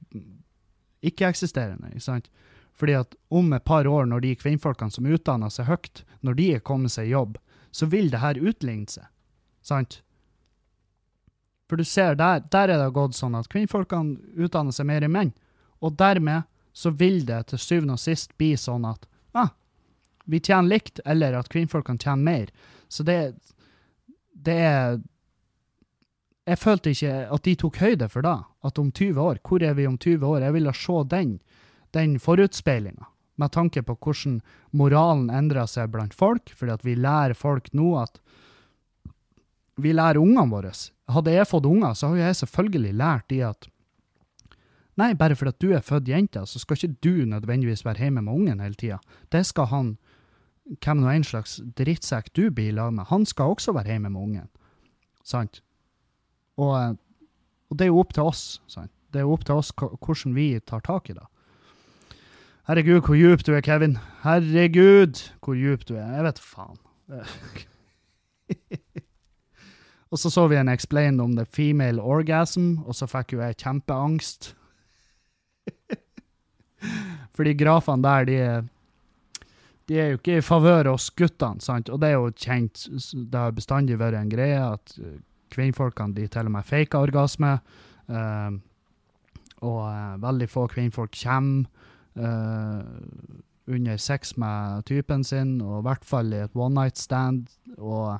ikke-eksisterende. 1.03 1.91
ikke 1.91 2.07
sant? 2.07 2.29
Fordi 2.73 2.95
at 2.97 3.15
om 3.29 3.53
et 3.53 3.65
par 3.65 3.87
år, 3.87 4.07
når 4.09 4.23
de 4.25 4.35
kvinnfolkene 4.35 4.91
som 4.91 5.05
utdanner 5.05 5.51
seg 5.53 5.69
høyt, 5.69 6.03
når 6.21 6.39
de 6.39 6.47
er 6.55 6.65
kommet 6.65 6.93
seg 6.93 7.09
i 7.09 7.13
jobb, 7.13 7.37
så 7.71 7.85
vil 7.89 8.09
det 8.13 8.21
her 8.21 8.39
utligne 8.41 8.89
seg. 8.89 9.05
Sant? 9.63 10.01
For 11.69 11.79
du 11.79 11.85
ser, 11.87 12.17
der, 12.19 12.43
der 12.51 12.69
er 12.69 12.81
det 12.81 12.93
gått 12.93 13.15
sånn 13.17 13.37
at 13.37 13.49
kvinnfolkene 13.49 14.41
utdanner 14.45 14.75
seg 14.75 14.89
mer 14.89 15.05
enn 15.05 15.13
menn. 15.13 15.31
Og 15.81 15.95
dermed 15.97 16.49
så 16.73 16.91
vil 16.93 17.23
det 17.25 17.47
til 17.49 17.61
syvende 17.61 17.95
og 17.97 18.01
sist 18.01 18.33
bli 18.37 18.53
sånn 18.57 18.85
at 18.89 19.07
ah, 19.37 19.53
vi 20.25 20.41
tjener 20.41 20.75
likt, 20.75 21.01
eller 21.05 21.37
at 21.37 21.49
kvinnfolkene 21.53 22.01
tjener 22.01 22.25
mer. 22.25 22.51
Så 22.89 23.05
det, 23.07 23.33
det 24.33 24.59
er 24.59 25.01
Jeg 26.43 26.59
følte 26.59 26.91
ikke 26.91 27.11
at 27.31 27.43
de 27.47 27.55
tok 27.55 27.77
høyde 27.79 28.07
for 28.11 28.25
det. 28.25 28.35
At 28.67 28.79
om 28.79 28.91
20 28.91 29.19
år, 29.21 29.37
hvor 29.47 29.63
er 29.63 29.77
vi 29.77 29.87
om 29.87 29.97
20 29.97 30.25
år? 30.27 30.41
Jeg 30.43 30.53
ville 30.53 30.73
se 30.75 30.97
den, 31.09 31.37
den 31.93 32.19
forutspeilinga. 32.19 33.07
Med 33.35 33.51
tanke 33.51 33.81
på 33.81 33.95
hvordan 33.97 34.41
moralen 34.77 35.29
endrer 35.33 35.65
seg 35.69 35.89
blant 35.93 36.13
folk, 36.13 36.51
fordi 36.53 36.75
at 36.75 36.85
vi 36.85 36.93
lærer 36.95 37.33
folk 37.37 37.71
nå 37.73 37.95
at 38.01 38.19
Vi 39.75 39.89
lærer 39.89 40.21
ungene 40.21 40.51
våre. 40.51 40.69
Hadde 41.09 41.31
jeg 41.33 41.47
fått 41.49 41.65
unger, 41.65 41.95
så 41.97 42.11
har 42.11 42.17
jeg 42.17 42.35
selvfølgelig 42.43 42.91
lært 42.93 43.29
de 43.29 43.39
at 43.41 43.69
Nei, 45.01 45.15
bare 45.17 45.33
fordi 45.33 45.55
du 45.57 45.71
er 45.73 45.81
født 45.81 46.07
jente, 46.07 46.43
så 46.45 46.59
skal 46.61 46.77
ikke 46.77 46.99
du 47.01 47.25
nødvendigvis 47.25 47.81
være 47.85 48.05
hjemme 48.05 48.21
med 48.21 48.33
ungen 48.33 48.59
hele 48.61 48.77
tida. 48.77 48.99
Det 49.31 49.41
skal 49.45 49.65
han, 49.71 49.87
hvem 50.85 51.01
nå 51.01 51.09
en 51.09 51.25
slags 51.25 51.55
drittsekk 51.77 52.29
du 52.37 52.51
blir 52.51 52.69
i 52.69 52.75
lag 52.77 52.93
med, 52.93 53.07
han 53.09 53.25
skal 53.25 53.55
også 53.55 53.73
være 53.73 53.95
hjemme 53.95 54.11
med 54.13 54.21
ungen. 54.21 54.49
Sant? 55.25 55.63
Og, 56.61 56.99
og 57.69 57.77
det 57.79 57.87
er 57.87 57.89
jo 57.89 58.03
opp 58.03 58.13
til 58.13 58.29
oss. 58.29 58.61
Sant? 58.69 58.93
Det 59.09 59.21
er 59.21 59.25
jo 59.25 59.33
opp 59.33 59.45
til 59.49 59.57
oss 59.57 59.73
hvordan 59.73 60.37
vi 60.37 60.47
tar 60.61 60.85
tak 60.85 61.09
i 61.09 61.17
det. 61.17 61.25
Herregud, 62.63 63.01
hvor 63.03 63.17
djup 63.19 63.41
du 63.43 63.49
er, 63.51 63.59
Kevin. 63.59 63.97
Herregud, 64.23 65.19
hvor 65.43 65.57
djup 65.59 65.81
du 65.89 65.97
er. 65.97 66.13
Jeg 66.15 66.23
vet 66.23 66.37
faen. 66.39 66.77
og 70.11 70.21
så 70.21 70.31
så 70.31 70.45
vi 70.47 70.55
en 70.55 70.71
explain 70.71 71.19
om 71.19 71.35
the 71.35 71.43
female 71.43 71.99
orgasm, 71.99 72.79
og 72.87 72.95
så 72.95 73.03
fikk 73.11 73.35
jo 73.35 73.43
jeg 73.43 73.59
kjempeangst. 73.59 74.53
Fordi 77.35 77.51
grafene 77.59 78.07
der, 78.07 78.31
de 78.31 78.39
er 78.45 78.63
de 79.91 79.99
er 79.99 80.13
jo 80.13 80.21
ikke 80.21 80.39
i 80.39 80.45
favør 80.45 80.93
oss 80.93 81.09
guttene, 81.11 81.59
sant? 81.59 81.91
Og 81.91 81.99
det 81.99 82.13
er 82.13 82.15
jo 82.15 82.31
kjent, 82.31 82.87
det 83.11 83.35
har 83.35 83.51
bestandig 83.51 83.99
vært 83.99 84.15
en 84.15 84.31
greie 84.31 84.61
at 84.63 84.95
eh, 85.01 85.19
kvinnfolkene 85.51 86.15
de 86.15 86.31
til 86.31 86.47
og 86.47 86.53
med 86.55 86.63
faker 86.63 87.03
orgasme. 87.09 87.57
Uh, 88.07 88.55
og 89.63 89.79
uh, 89.83 90.15
veldig 90.23 90.47
få 90.51 90.67
kvinnfolk 90.71 91.11
kommer 91.19 91.67
under 92.15 93.97
sex 93.97 94.37
med 94.37 94.85
typen 94.85 95.23
sin, 95.23 95.61
og 95.61 95.79
i 95.79 95.83
hvert 95.87 96.05
fall 96.05 96.33
i 96.33 96.41
et 96.43 96.55
one 96.55 96.75
night 96.75 96.97
stand, 96.99 97.47
og, 97.77 98.19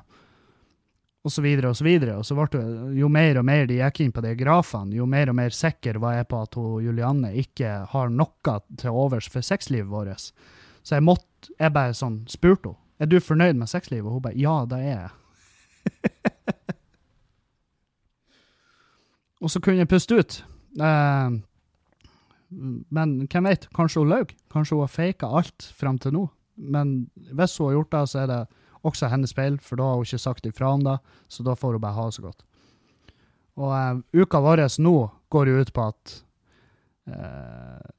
og 1.24 1.32
så 1.32 1.42
videre 1.44 1.68
og 1.72 1.76
så 1.76 1.84
videre. 1.86 2.16
Og 2.18 2.26
så 2.26 2.36
ble 2.38 2.46
det, 2.54 2.64
jo 2.98 3.08
mer 3.12 3.38
og 3.40 3.46
mer 3.48 3.66
de 3.68 3.80
gikk 3.80 4.00
inn 4.04 4.14
på 4.14 4.24
de 4.24 4.34
grafene, 4.40 4.96
jo 4.96 5.04
mer 5.10 5.32
og 5.32 5.36
mer 5.40 5.52
sikker 5.54 5.94
var 6.02 6.12
jeg 6.18 6.30
på 6.32 6.36
at 6.46 6.52
hun, 6.60 6.84
Julianne 6.84 7.30
ikke 7.44 7.70
har 7.92 8.06
noe 8.12 8.54
til 8.80 9.00
overs 9.04 9.28
for 9.32 9.42
sexlivet 9.44 9.92
vårt. 9.92 10.30
Så 10.84 10.90
jeg 10.96 11.04
måtte, 11.04 11.52
jeg 11.58 11.76
bare 11.76 11.96
sånn 11.96 12.22
spurte 12.30 12.72
henne, 12.72 12.80
er 13.02 13.08
du 13.10 13.18
fornøyd 13.18 13.56
med 13.58 13.68
sexlivet? 13.68 14.06
Og 14.06 14.12
hun 14.14 14.22
bare, 14.22 14.38
ja, 14.38 14.64
det 14.70 14.78
er 14.78 14.86
jeg. 14.86 15.10
og 19.42 19.50
så 19.50 19.58
kunne 19.60 19.82
jeg 19.82 19.90
puste 19.90 20.14
ut. 20.14 20.46
Eh, 20.78 21.28
men 22.54 23.14
hvem 23.30 23.48
vet, 23.48 23.68
kanskje 23.74 24.02
hun 24.02 24.12
løy. 24.12 24.34
Kanskje 24.52 24.76
hun 24.76 24.84
har 24.84 24.92
faka 24.92 25.30
alt 25.40 25.68
frem 25.76 25.98
til 25.98 26.14
nå. 26.16 26.24
Men 26.54 26.94
hvis 27.34 27.56
hun 27.58 27.70
har 27.70 27.78
gjort 27.78 27.94
det, 27.94 28.02
så 28.12 28.22
er 28.22 28.30
det 28.30 28.40
også 28.84 29.08
hennes 29.10 29.34
feil, 29.34 29.58
for 29.64 29.80
da 29.80 29.88
har 29.88 30.00
hun 30.00 30.06
ikke 30.06 30.22
sagt 30.22 30.46
ifra 30.46 30.74
om 30.76 30.84
det, 30.84 30.98
så 31.28 31.44
da 31.46 31.56
får 31.58 31.76
hun 31.76 31.82
bare 31.82 31.96
ha 31.96 32.08
det 32.08 32.16
så 32.18 32.26
godt. 32.26 32.44
Og 33.54 33.70
uh, 33.70 34.00
uka 34.12 34.40
vår 34.42 34.64
nå 34.82 34.94
går 35.30 35.50
jo 35.50 35.60
ut 35.62 35.72
på 35.72 35.86
at 35.86 36.14
uh, 37.08 37.92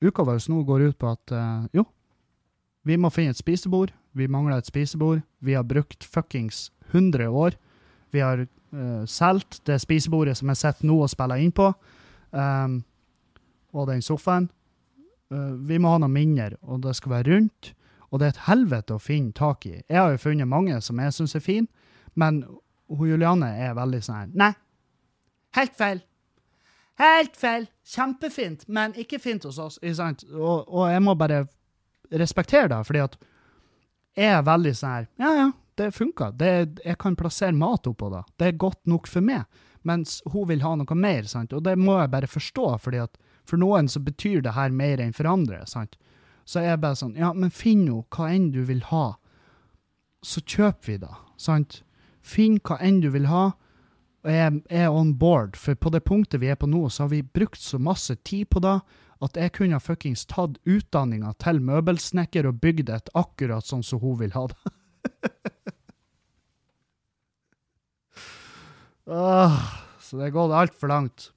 Uka 0.00 0.24
vår 0.24 0.40
nå 0.48 0.62
går 0.64 0.88
ut 0.88 0.98
på 0.98 1.10
at 1.12 1.32
uh, 1.36 1.66
jo, 1.76 1.84
vi 2.88 2.96
må 2.96 3.10
finne 3.12 3.34
et 3.34 3.40
spisebord. 3.40 3.92
Vi 4.16 4.26
mangler 4.26 4.58
et 4.58 4.66
spisebord. 4.66 5.20
Vi 5.44 5.54
har 5.54 5.66
brukt 5.68 6.04
fuckings 6.04 6.70
100 6.90 7.28
år. 7.28 7.56
Vi 8.10 8.22
har 8.24 8.46
uh, 8.46 9.04
solgt 9.06 9.60
det 9.68 9.80
spisebordet 9.82 10.38
som 10.38 10.50
jeg 10.50 10.62
sitter 10.62 10.88
nå 10.88 10.96
og 11.04 11.12
spiller 11.12 11.42
inn 11.42 11.52
på, 11.52 11.68
um, 12.32 12.80
og 13.72 13.88
den 13.90 14.02
sofaen. 14.02 14.50
eh, 15.30 15.52
vi 15.68 15.78
må 15.78 15.92
ha 15.92 15.98
noe 16.02 16.10
mindre, 16.10 16.56
og 16.62 16.82
det 16.82 16.96
skal 16.96 17.12
være 17.18 17.30
rundt. 17.30 17.74
Og 18.10 18.18
det 18.18 18.26
er 18.26 18.34
et 18.34 18.46
helvete 18.48 18.94
å 18.96 18.98
finne 19.02 19.32
tak 19.32 19.66
i. 19.66 19.82
Jeg 19.88 19.96
har 20.00 20.10
jo 20.10 20.18
funnet 20.18 20.48
mange 20.48 20.80
som 20.82 20.98
jeg 20.98 21.12
syns 21.14 21.36
er 21.38 21.40
fine, 21.44 21.68
men 22.18 22.42
hun 22.90 23.06
Juliane 23.08 23.52
er 23.54 23.76
veldig 23.78 24.00
sånn 24.02 24.16
her 24.16 24.32
Nei, 24.34 24.52
helt 25.54 25.76
feil. 25.78 26.00
Helt 26.98 27.36
feil. 27.38 27.68
Kjempefint, 27.86 28.66
men 28.68 28.92
ikke 28.98 29.20
fint 29.22 29.44
hos 29.46 29.58
oss. 29.62 29.78
Og, 29.80 30.66
og 30.66 30.90
jeg 30.90 31.02
må 31.02 31.14
bare 31.14 31.44
respektere 32.10 32.68
det, 32.68 32.80
fordi 32.86 33.04
at 33.04 33.16
jeg 34.18 34.34
er 34.34 34.42
veldig 34.42 34.74
sånn 34.74 34.96
her 34.96 35.06
Ja, 35.22 35.30
ja, 35.38 35.48
det 35.78 35.92
funker. 35.94 36.34
Jeg 36.42 36.98
kan 36.98 37.16
plassere 37.16 37.54
mat 37.56 37.86
oppå 37.86 38.10
det. 38.12 38.24
Det 38.36 38.50
er 38.50 38.58
godt 38.66 38.82
nok 38.90 39.06
for 39.06 39.22
meg. 39.24 39.46
Mens 39.86 40.18
hun 40.28 40.48
vil 40.50 40.60
ha 40.66 40.74
noe 40.76 40.98
mer, 40.98 41.22
sant? 41.30 41.54
og 41.56 41.62
det 41.64 41.78
må 41.78 41.94
jeg 42.00 42.10
bare 42.12 42.28
forstå, 42.28 42.66
fordi 42.84 42.98
at 43.06 43.14
for 43.50 43.60
noen 43.60 43.90
så 43.90 44.02
betyr 44.02 44.44
det 44.46 44.54
her 44.56 44.70
mer 44.74 45.02
enn 45.02 45.14
for 45.16 45.28
andre. 45.30 45.64
sant? 45.66 45.98
Så 46.46 46.62
jeg 46.64 46.74
er 46.74 46.82
bare 46.82 46.98
sånn 46.98 47.16
Ja, 47.18 47.32
men 47.32 47.52
finn 47.54 47.84
nå 47.86 48.04
hva 48.14 48.30
enn 48.32 48.50
du 48.54 48.62
vil 48.66 48.82
ha, 48.90 49.16
så 50.22 50.40
kjøper 50.40 50.86
vi 50.86 50.98
det. 51.04 51.14
sant? 51.40 51.82
Finn 52.22 52.58
hva 52.60 52.78
enn 52.80 53.00
du 53.00 53.10
vil 53.10 53.26
ha, 53.30 53.52
og 54.20 54.30
jeg 54.30 54.62
er 54.68 54.90
on 54.92 55.14
board. 55.16 55.56
For 55.56 55.74
på 55.74 55.92
det 55.94 56.02
punktet 56.04 56.42
vi 56.42 56.50
er 56.52 56.58
på 56.60 56.68
nå, 56.68 56.88
så 56.92 57.04
har 57.06 57.14
vi 57.14 57.22
brukt 57.22 57.60
så 57.60 57.78
masse 57.80 58.16
tid 58.24 58.50
på 58.52 58.60
det 58.60 58.80
at 59.20 59.36
jeg 59.36 59.52
kunne 59.56 59.80
fuckings 59.80 60.24
tatt 60.28 60.56
utdanninga 60.68 61.34
til 61.40 61.60
møbelsnekker 61.64 62.48
og 62.48 62.60
bygd 62.62 62.92
et 62.92 63.10
akkurat 63.16 63.66
sånn 63.66 63.84
som 63.84 64.00
hun 64.00 64.16
vil 64.20 64.32
ha 64.36 64.46
det. 64.52 64.72
Åh, 69.10 69.58
så 70.04 70.20
det 70.20 70.30
er 70.30 70.36
gått 70.36 70.56
altfor 70.56 70.92
langt. 70.92 71.30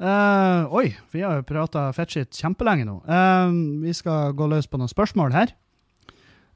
Eh, 0.00 0.74
oi, 0.74 0.96
vi 1.10 1.22
har 1.26 1.40
jo 1.40 1.46
prata 1.46 1.88
fettskitt 1.90 2.36
kjempelenge 2.38 2.84
nå. 2.86 3.00
Uh, 3.02 3.50
vi 3.82 3.94
skal 3.96 4.34
gå 4.38 4.46
løs 4.46 4.68
på 4.70 4.78
noen 4.78 4.90
spørsmål 4.90 5.34
her. 5.34 5.54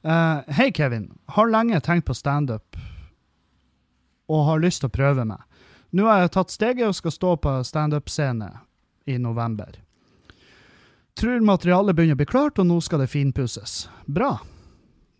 Uh, 0.03 0.47
Hei, 0.47 0.69
Kevin. 0.71 1.09
Har 1.35 1.51
lenge 1.51 1.81
tenkt 1.83 2.07
på 2.07 2.15
standup 2.15 2.77
og 4.31 4.45
har 4.47 4.63
lyst 4.63 4.83
til 4.83 4.87
å 4.87 4.95
prøve 4.95 5.25
meg. 5.27 5.43
Nå 5.91 6.07
har 6.07 6.23
jeg 6.23 6.31
tatt 6.37 6.53
steget 6.55 6.87
og 6.87 6.95
skal 6.95 7.13
stå 7.13 7.33
på 7.43 7.57
standup-scene 7.67 8.47
i 9.11 9.17
november. 9.19 9.75
Tror 11.19 11.43
materialet 11.43 11.97
begynner 11.97 12.15
å 12.15 12.21
bli 12.23 12.29
klart, 12.31 12.61
og 12.63 12.65
nå 12.65 12.79
skal 12.81 13.03
det 13.03 13.11
finpusses. 13.11 13.83
Bra. 14.07 14.37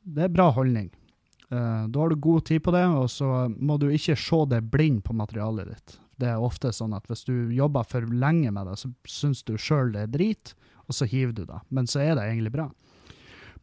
Det 0.01 0.25
er 0.25 0.31
bra 0.33 0.47
holdning. 0.55 0.87
Da 1.51 1.99
har 1.99 2.09
du 2.09 2.17
god 2.17 2.47
tid 2.47 2.63
på 2.65 2.73
det, 2.73 2.81
og 2.87 3.11
så 3.13 3.43
må 3.53 3.77
du 3.77 3.91
ikke 3.93 4.15
se 4.17 4.39
deg 4.49 4.71
blind 4.73 5.03
på 5.05 5.13
materialet 5.13 5.69
ditt. 5.75 5.99
Det 6.21 6.29
er 6.29 6.41
ofte 6.41 6.71
sånn 6.75 6.93
at 6.93 7.07
hvis 7.09 7.25
du 7.27 7.51
jobber 7.53 7.87
for 7.89 8.05
lenge 8.07 8.51
med 8.53 8.69
det, 8.69 8.77
så 8.79 8.91
syns 9.09 9.43
du 9.47 9.55
sjøl 9.57 9.93
det 9.95 10.05
er 10.05 10.13
drit, 10.13 10.53
og 10.87 10.97
så 10.97 11.07
hiver 11.09 11.33
du 11.33 11.45
det. 11.49 11.59
Men 11.69 11.89
så 11.89 12.03
er 12.03 12.15
det 12.17 12.27
egentlig 12.29 12.53
bra. 12.53 12.69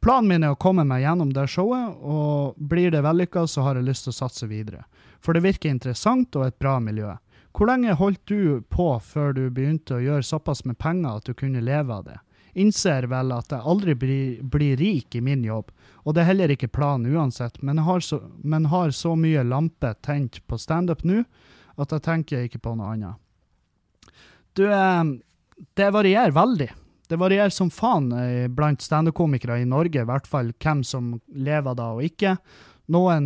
Planen 0.01 0.31
min 0.31 0.45
er 0.47 0.55
å 0.55 0.61
komme 0.61 0.87
meg 0.89 1.03
gjennom 1.05 1.33
det 1.37 1.45
showet, 1.53 1.99
og 2.01 2.57
blir 2.57 2.93
det 2.95 3.03
vellykka, 3.05 3.45
så 3.47 3.67
har 3.67 3.77
jeg 3.77 3.89
lyst 3.91 4.07
til 4.07 4.15
å 4.15 4.21
satse 4.23 4.49
videre. 4.49 4.87
For 5.21 5.37
det 5.37 5.45
virker 5.45 5.73
interessant 5.73 6.37
og 6.41 6.47
et 6.47 6.59
bra 6.59 6.79
miljø. 6.81 7.19
Hvor 7.53 7.69
lenge 7.69 7.97
holdt 7.99 8.23
du 8.31 8.63
på 8.73 8.89
før 9.05 9.35
du 9.37 9.45
begynte 9.53 9.99
å 9.99 10.03
gjøre 10.03 10.25
såpass 10.25 10.65
med 10.65 10.79
penger 10.81 11.19
at 11.19 11.29
du 11.29 11.35
kunne 11.37 11.61
leve 11.65 11.93
av 11.93 12.07
det? 12.07 12.17
Innser 12.59 13.07
vel 13.11 13.31
at 13.35 13.53
jeg 13.53 13.63
aldri 13.63 13.95
blir, 13.95 14.41
blir 14.43 14.81
rik 14.81 15.15
i 15.15 15.23
min 15.23 15.45
jobb, 15.45 15.69
og 16.03 16.15
det 16.15 16.23
er 16.23 16.31
heller 16.33 16.55
ikke 16.55 16.73
planen 16.73 17.13
uansett, 17.13 17.61
men 17.63 17.83
har 17.85 18.01
så, 18.03 18.23
men 18.43 18.71
har 18.73 18.91
så 18.97 19.13
mye 19.19 19.45
lampe 19.47 19.93
tent 20.03 20.41
på 20.49 20.59
standup 20.59 21.05
nå 21.05 21.23
at 21.85 21.97
jeg 21.97 22.05
tenker 22.05 22.47
ikke 22.47 22.62
på 22.62 22.74
noe 22.78 22.94
annet. 22.94 23.19
Du, 24.59 24.66
eh, 24.66 25.05
det 25.78 25.90
varierer 25.94 26.35
veldig. 26.35 26.70
Det 27.11 27.19
varierer 27.19 27.51
som 27.51 27.70
faen 27.74 28.12
eh, 28.15 28.48
blant 28.48 28.82
standup-komikere 28.82 29.61
i 29.62 29.69
Norge, 29.69 30.02
i 30.02 30.09
hvert 30.09 30.28
fall 30.31 30.52
hvem 30.62 30.85
som 30.86 31.16
lever 31.35 31.78
da 31.78 31.89
og 31.97 32.05
ikke. 32.07 32.36
Noen, 32.94 33.24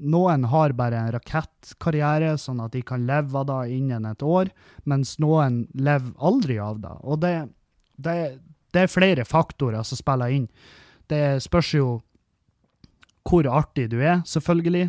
noen 0.00 0.46
har 0.48 0.76
bare 0.76 1.02
en 1.02 1.12
rakettkarriere, 1.12 2.36
sånn 2.40 2.62
at 2.64 2.72
de 2.72 2.80
kan 2.86 3.04
leve 3.08 3.36
av 3.40 3.48
det 3.50 3.76
innen 3.76 4.08
et 4.08 4.24
år, 4.24 4.48
mens 4.88 5.18
noen 5.22 5.66
lever 5.76 6.16
aldri 6.16 6.58
av 6.60 6.80
det. 6.80 6.96
Og 7.04 7.20
det, 7.24 7.34
det, 7.96 8.16
det 8.72 8.86
er 8.86 8.92
flere 8.92 9.28
faktorer 9.28 9.84
som 9.84 10.00
spiller 10.00 10.32
inn. 10.32 10.48
Det 11.12 11.42
spørs 11.44 11.74
jo 11.76 11.88
hvor 13.24 13.46
artig 13.48 13.90
du 13.92 13.98
er, 14.00 14.20
selvfølgelig. 14.28 14.88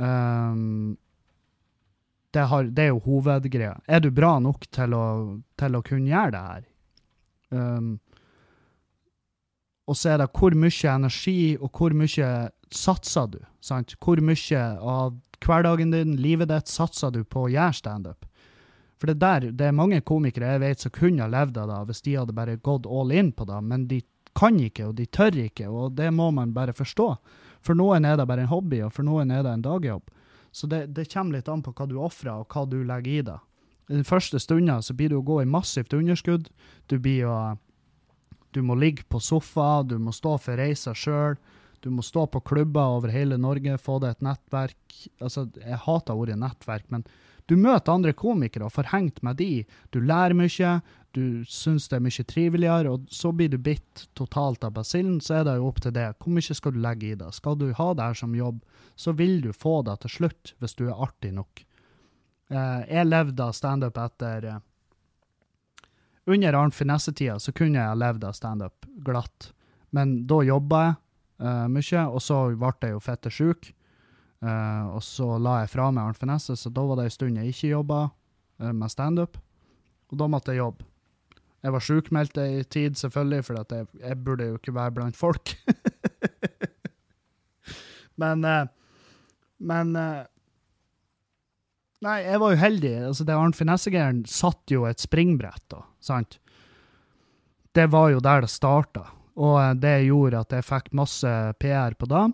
Um, 0.00 0.96
det, 2.30 2.44
har, 2.50 2.68
det, 2.70 2.84
er 2.84 2.92
jo 2.92 3.02
hovedgreia. 3.04 3.74
Er 3.86 4.00
du 4.00 4.10
bra 4.14 4.38
nok 4.42 4.66
til 4.72 4.94
å, 4.94 5.06
til 5.58 5.76
å 5.76 5.82
kunne 5.86 6.10
gjøre 6.12 6.34
det 6.36 6.44
her? 6.46 6.64
Um, 7.50 7.90
og 9.90 9.98
så 9.98 10.12
er 10.12 10.22
det 10.22 10.30
hvor 10.38 10.54
mye 10.54 10.92
energi 10.94 11.56
og 11.58 11.74
hvor 11.74 11.94
mye 11.96 12.30
satser 12.70 13.32
du? 13.32 13.40
Sant? 13.64 13.96
Hvor 13.98 14.22
mye 14.22 14.62
av 14.78 15.16
hverdagen 15.42 15.90
din, 15.94 16.14
livet 16.20 16.52
ditt, 16.52 16.70
satser 16.70 17.10
du 17.14 17.24
på 17.24 17.46
å 17.46 17.50
gjøre 17.50 17.78
standup? 17.80 18.28
For 19.00 19.10
det, 19.10 19.16
der, 19.22 19.48
det 19.56 19.66
er 19.66 19.76
mange 19.76 20.02
komikere 20.04 20.54
jeg 20.54 20.62
vet 20.62 20.82
som 20.84 20.92
kunne 20.94 21.24
ha 21.24 21.32
levd 21.32 21.58
av 21.58 21.70
det 21.72 21.80
hvis 21.88 22.04
de 22.04 22.18
hadde 22.20 22.36
bare 22.36 22.60
gått 22.60 22.86
all 22.86 23.10
in 23.16 23.32
på 23.32 23.46
det, 23.48 23.60
men 23.64 23.88
de 23.90 24.02
kan 24.36 24.58
ikke, 24.60 24.90
og 24.90 24.98
de 25.00 25.08
tør 25.10 25.38
ikke, 25.42 25.66
og 25.66 25.96
det 25.98 26.10
må 26.14 26.28
man 26.36 26.52
bare 26.54 26.76
forstå. 26.76 27.08
For 27.64 27.76
noen 27.76 28.06
er 28.06 28.20
det 28.20 28.28
bare 28.28 28.44
en 28.44 28.52
hobby, 28.52 28.82
og 28.84 28.92
for 28.94 29.08
noen 29.08 29.32
er 29.34 29.42
det 29.42 29.56
en 29.56 29.64
dagjobb. 29.64 30.12
Så 30.52 30.66
det, 30.66 30.86
det 30.96 31.08
kommer 31.12 31.38
litt 31.38 31.48
an 31.48 31.62
på 31.62 31.72
hva 31.76 31.86
du 31.86 31.96
ofrer, 32.00 32.42
og 32.42 32.50
hva 32.50 32.66
du 32.66 32.80
legger 32.84 33.12
i 33.12 33.22
det. 33.30 33.38
I 33.90 33.96
den 33.98 34.06
første 34.06 34.38
stunda 34.38 34.78
så 34.82 34.94
blir 34.94 35.10
du 35.10 35.18
å 35.18 35.26
gå 35.26 35.40
i 35.42 35.48
massivt 35.50 35.94
underskudd. 35.96 36.50
Du 36.86 36.98
blir 36.98 37.26
å 37.26 37.40
Du 38.50 38.62
må 38.66 38.74
ligge 38.74 39.04
på 39.06 39.20
sofa, 39.22 39.84
du 39.86 39.94
må 39.98 40.10
stå 40.10 40.32
for 40.42 40.58
reisa 40.58 40.90
sjøl. 40.90 41.36
Du 41.80 41.90
må 41.90 42.02
stå 42.02 42.26
på 42.26 42.40
klubber 42.40 42.96
over 42.96 43.12
hele 43.14 43.36
Norge, 43.38 43.78
få 43.78 44.00
deg 44.02 44.16
et 44.16 44.24
nettverk. 44.26 44.96
Altså, 45.22 45.46
jeg 45.54 45.78
hater 45.84 46.18
ordet 46.18 46.38
nettverk, 46.38 46.88
men 46.90 47.04
du 47.46 47.54
møter 47.56 47.94
andre 47.94 48.12
komikere 48.12 48.66
og 48.66 48.74
får 48.74 48.90
hengt 48.92 49.22
med 49.22 49.38
de. 49.38 49.64
Du 49.94 50.00
lærer 50.02 50.34
mye, 50.34 50.74
du 51.16 51.44
syns 51.48 51.88
det 51.90 51.98
er 51.98 52.04
mye 52.04 52.24
triveligere, 52.28 52.92
og 52.92 53.10
så 53.10 53.32
blir 53.34 53.50
du 53.50 53.58
bitt 53.58 54.06
totalt 54.18 54.64
av 54.66 54.74
basillen, 54.76 55.18
så 55.24 55.40
er 55.40 55.48
det 55.48 55.56
jo 55.58 55.68
opp 55.70 55.80
til 55.82 55.94
det. 55.96 56.06
Hvor 56.20 56.34
mye 56.36 56.56
skal 56.56 56.74
du 56.74 56.80
legge 56.82 57.10
i 57.10 57.18
det? 57.18 57.32
Skal 57.36 57.58
du 57.58 57.70
ha 57.76 57.88
det 57.94 58.06
her 58.10 58.20
som 58.20 58.36
jobb, 58.36 58.60
så 58.94 59.14
vil 59.18 59.40
du 59.42 59.50
få 59.56 59.80
det 59.86 59.98
til 60.04 60.14
slutt, 60.18 60.54
hvis 60.58 60.76
du 60.78 60.86
er 60.88 61.02
artig 61.08 61.32
nok. 61.36 61.64
Eh, 62.50 62.80
jeg 62.90 63.08
levde 63.08 63.46
av 63.46 63.54
standup 63.54 63.98
etter 64.02 64.46
eh, 64.50 64.62
Under 66.30 66.56
Arnt 66.58 66.74
Finesse-tida 66.74 67.38
så 67.42 67.54
kunne 67.54 67.78
jeg 67.78 67.98
levd 67.98 68.26
av 68.26 68.34
standup 68.34 68.88
glatt, 69.06 69.52
men 69.94 70.24
da 70.30 70.40
jobba 70.46 70.80
jeg 70.84 70.96
eh, 71.46 71.68
mye, 71.74 72.06
og 72.06 72.22
så 72.22 72.40
ble 72.54 72.72
jeg 72.82 72.96
jo 72.96 73.04
fette 73.04 73.34
sjuk. 73.34 73.70
Uh, 74.40 74.96
og 74.96 75.02
så 75.04 75.34
la 75.36 75.58
jeg 75.60 75.68
fra 75.74 75.90
meg 75.92 76.00
Arnt 76.00 76.16
Finesse, 76.16 76.54
så 76.56 76.70
da 76.72 76.80
var 76.88 76.96
det 76.96 77.10
ei 77.10 77.12
stund 77.12 77.36
jeg 77.36 77.52
ikke 77.52 77.74
jobba 77.74 77.98
uh, 78.08 78.70
med 78.72 78.88
standup. 78.88 79.36
Og 80.08 80.16
da 80.16 80.28
måtte 80.32 80.54
jeg 80.54 80.62
jobbe. 80.62 80.86
Jeg 81.60 81.74
var 81.74 81.84
sjukmeldt 81.84 82.38
ei 82.40 82.62
tid, 82.64 82.96
selvfølgelig, 82.96 83.44
for 83.44 83.60
jeg, 83.60 83.86
jeg, 84.00 84.18
burde 84.24 84.46
jo 84.48 84.56
ikke 84.56 84.74
være 84.74 84.94
blant 84.96 85.16
folk. 85.18 85.52
men 88.22 88.46
Men 89.60 89.96
Nei, 92.00 92.20
jeg 92.24 92.40
var 92.40 92.54
jo 92.54 92.60
heldig. 92.62 92.92
Altså, 93.10 93.26
det 93.28 93.36
Arnt 93.36 93.58
Finessegeren 93.58 94.22
satt 94.28 94.72
jo 94.72 94.86
et 94.88 95.02
springbrett, 95.02 95.64
da, 95.72 95.82
sant? 96.00 96.38
Det 97.76 97.86
var 97.92 98.08
jo 98.14 98.22
der 98.24 98.46
det 98.46 98.50
starta, 98.50 99.04
og 99.38 99.58
eh, 99.60 99.74
det 99.78 99.94
gjorde 100.08 100.40
at 100.40 100.54
jeg 100.56 100.66
fikk 100.66 100.90
masse 100.96 101.34
PR 101.62 101.94
på 101.98 102.08
det, 102.10 102.24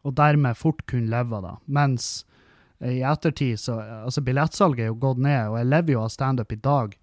og 0.00 0.16
dermed 0.16 0.58
fort 0.58 0.80
kunne 0.90 1.12
leve 1.12 1.36
av 1.36 1.44
det. 1.44 1.54
Mens 1.76 2.08
i 2.80 3.02
ettertid 3.04 3.60
så 3.60 3.76
Altså, 3.78 4.22
billettsalget 4.24 4.86
er 4.86 4.88
jo 4.88 4.98
gått 5.02 5.20
ned, 5.20 5.50
og 5.52 5.58
jeg 5.60 5.68
lever 5.68 5.94
jo 5.94 6.04
av 6.06 6.14
standup 6.14 6.52
i 6.56 6.60
dag. 6.64 6.96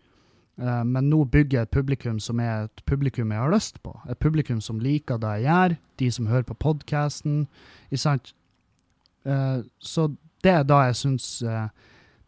Uh, 0.57 0.84
men 0.84 1.09
nå 1.11 1.21
bygger 1.29 1.59
jeg 1.59 1.67
et 1.67 1.75
publikum 1.75 2.19
som 2.23 2.39
er 2.41 2.65
et 2.65 2.85
publikum 2.89 3.31
jeg 3.31 3.41
har 3.43 3.53
lyst 3.53 3.81
på. 3.85 3.93
Et 4.09 4.19
publikum 4.19 4.61
som 4.61 4.79
liker 4.81 5.21
det 5.21 5.35
jeg 5.38 5.49
gjør, 5.49 5.77
de 6.01 6.11
som 6.11 6.29
hører 6.31 6.47
på 6.49 6.57
podkasten. 6.65 7.43
Uh, 7.93 9.61
så 9.79 10.09
det 10.43 10.53
er 10.53 10.65
da 10.67 10.84
jeg 10.88 10.97
syns 10.99 11.27
eh, 11.41 11.69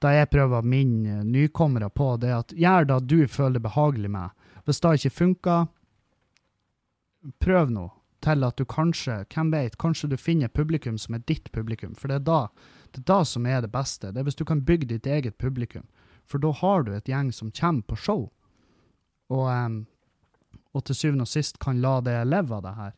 Da 0.01 0.13
jeg 0.15 0.31
prøver 0.31 0.61
å 0.61 0.65
minne 0.65 1.21
nykommere 1.27 1.89
på 1.91 2.13
det 2.21 2.31
at 2.33 2.53
gjør 2.55 2.87
det 2.87 2.99
du 3.11 3.19
føler 3.27 3.59
behagelig 3.59 4.11
med. 4.11 4.31
Hvis 4.63 4.79
det 4.79 4.93
ikke 4.95 5.15
funker, 5.17 5.65
prøv 7.43 7.73
nå 7.75 7.89
til 8.23 8.43
at 8.47 8.59
du 8.59 8.63
kanskje, 8.67 9.25
hvem 9.33 9.51
vet, 9.51 9.75
kanskje 9.79 10.09
du 10.11 10.15
finner 10.19 10.51
publikum 10.51 10.97
som 10.99 11.15
er 11.15 11.23
ditt 11.27 11.51
publikum. 11.51 11.97
For 11.99 12.11
det 12.11 12.21
er 12.21 12.25
da, 12.27 12.39
det 12.95 13.03
er 13.03 13.07
da 13.11 13.19
som 13.27 13.47
er 13.47 13.59
det 13.63 13.71
beste. 13.75 14.13
Det 14.13 14.21
er 14.21 14.27
hvis 14.27 14.39
du 14.39 14.45
kan 14.47 14.63
bygge 14.63 14.87
ditt 14.93 15.07
eget 15.07 15.37
publikum. 15.39 15.83
For 16.29 16.41
da 16.41 16.51
har 16.53 16.85
du 16.85 16.93
et 16.93 17.09
gjeng 17.09 17.31
som 17.33 17.51
kommer 17.55 17.85
på 17.89 17.97
show. 17.97 18.27
Og, 19.33 19.47
um, 19.49 19.81
og 20.73 20.85
til 20.85 20.97
syvende 20.97 21.25
og 21.25 21.31
sist 21.31 21.59
kan 21.61 21.81
la 21.81 21.97
det 22.05 22.15
leve 22.27 22.55
av 22.55 22.63
det 22.65 22.75
her. 22.77 22.95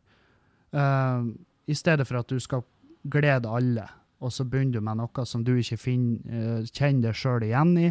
Uh, 0.72 1.32
I 1.68 1.76
stedet 1.76 2.08
for 2.08 2.20
at 2.20 2.32
du 2.32 2.40
skal 2.40 2.64
glede 3.12 3.50
alle 3.50 3.88
og 4.22 4.30
så 4.34 4.46
begynner 4.46 4.78
du 4.78 4.86
med 4.86 5.00
noe 5.00 5.26
som 5.26 5.44
du 5.46 5.56
ikke 5.58 5.80
finner, 5.82 6.22
uh, 6.30 6.70
kjenner 6.70 7.10
deg 7.10 7.18
sjøl 7.18 7.46
igjen 7.48 7.74
i, 7.82 7.90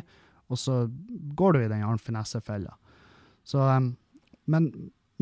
og 0.51 0.59
så 0.59 0.85
går 1.39 1.57
du 1.57 1.65
i 1.65 1.71
den 1.71 1.83
Arnt 1.87 2.05
Finesse-fella. 2.05 2.77
Så, 3.47 3.65
um, 3.67 3.93
men, 4.51 4.71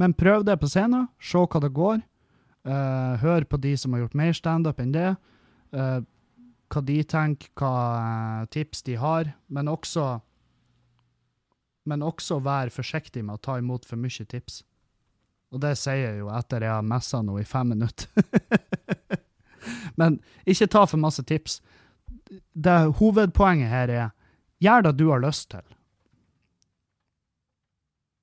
men 0.01 0.17
prøv 0.17 0.45
det 0.49 0.59
på 0.61 0.69
scenen, 0.69 1.09
se 1.21 1.41
hva 1.41 1.63
det 1.65 1.73
går. 1.77 2.03
Uh, 2.69 3.17
hør 3.23 3.47
på 3.49 3.61
de 3.63 3.73
som 3.81 3.95
har 3.95 4.05
gjort 4.05 4.19
mer 4.21 4.37
standup 4.37 4.81
enn 4.83 4.93
det. 4.93 5.11
Eh, 5.73 5.99
hva 6.69 6.83
de 6.85 6.99
tenker, 7.05 7.51
hva 7.57 7.75
eh, 7.99 8.49
tips 8.53 8.83
de 8.87 8.97
har. 9.01 9.33
Men 9.47 9.69
også 9.69 10.21
Men 11.89 12.03
også 12.05 12.43
være 12.45 12.69
forsiktig 12.69 13.23
med 13.25 13.39
å 13.39 13.41
ta 13.41 13.55
imot 13.57 13.87
for 13.89 13.97
mye 13.97 14.25
tips. 14.29 14.61
Og 15.57 15.63
det 15.63 15.71
sier 15.81 16.03
jeg 16.03 16.19
jo 16.19 16.29
etter 16.37 16.67
jeg 16.67 16.75
har 16.75 16.85
messa 16.85 17.23
nå 17.25 17.39
i 17.41 17.47
fem 17.49 17.71
minutter. 17.73 18.11
Men 20.01 20.19
ikke 20.45 20.69
ta 20.69 20.85
for 20.85 21.01
masse 21.01 21.25
tips. 21.25 21.63
Det 22.53 22.77
Hovedpoenget 23.01 23.73
her 23.73 23.89
er 23.89 24.11
gjør 24.61 24.85
det 24.85 24.95
du 24.99 25.07
har 25.09 25.25
lyst 25.25 25.49
til. 25.55 25.65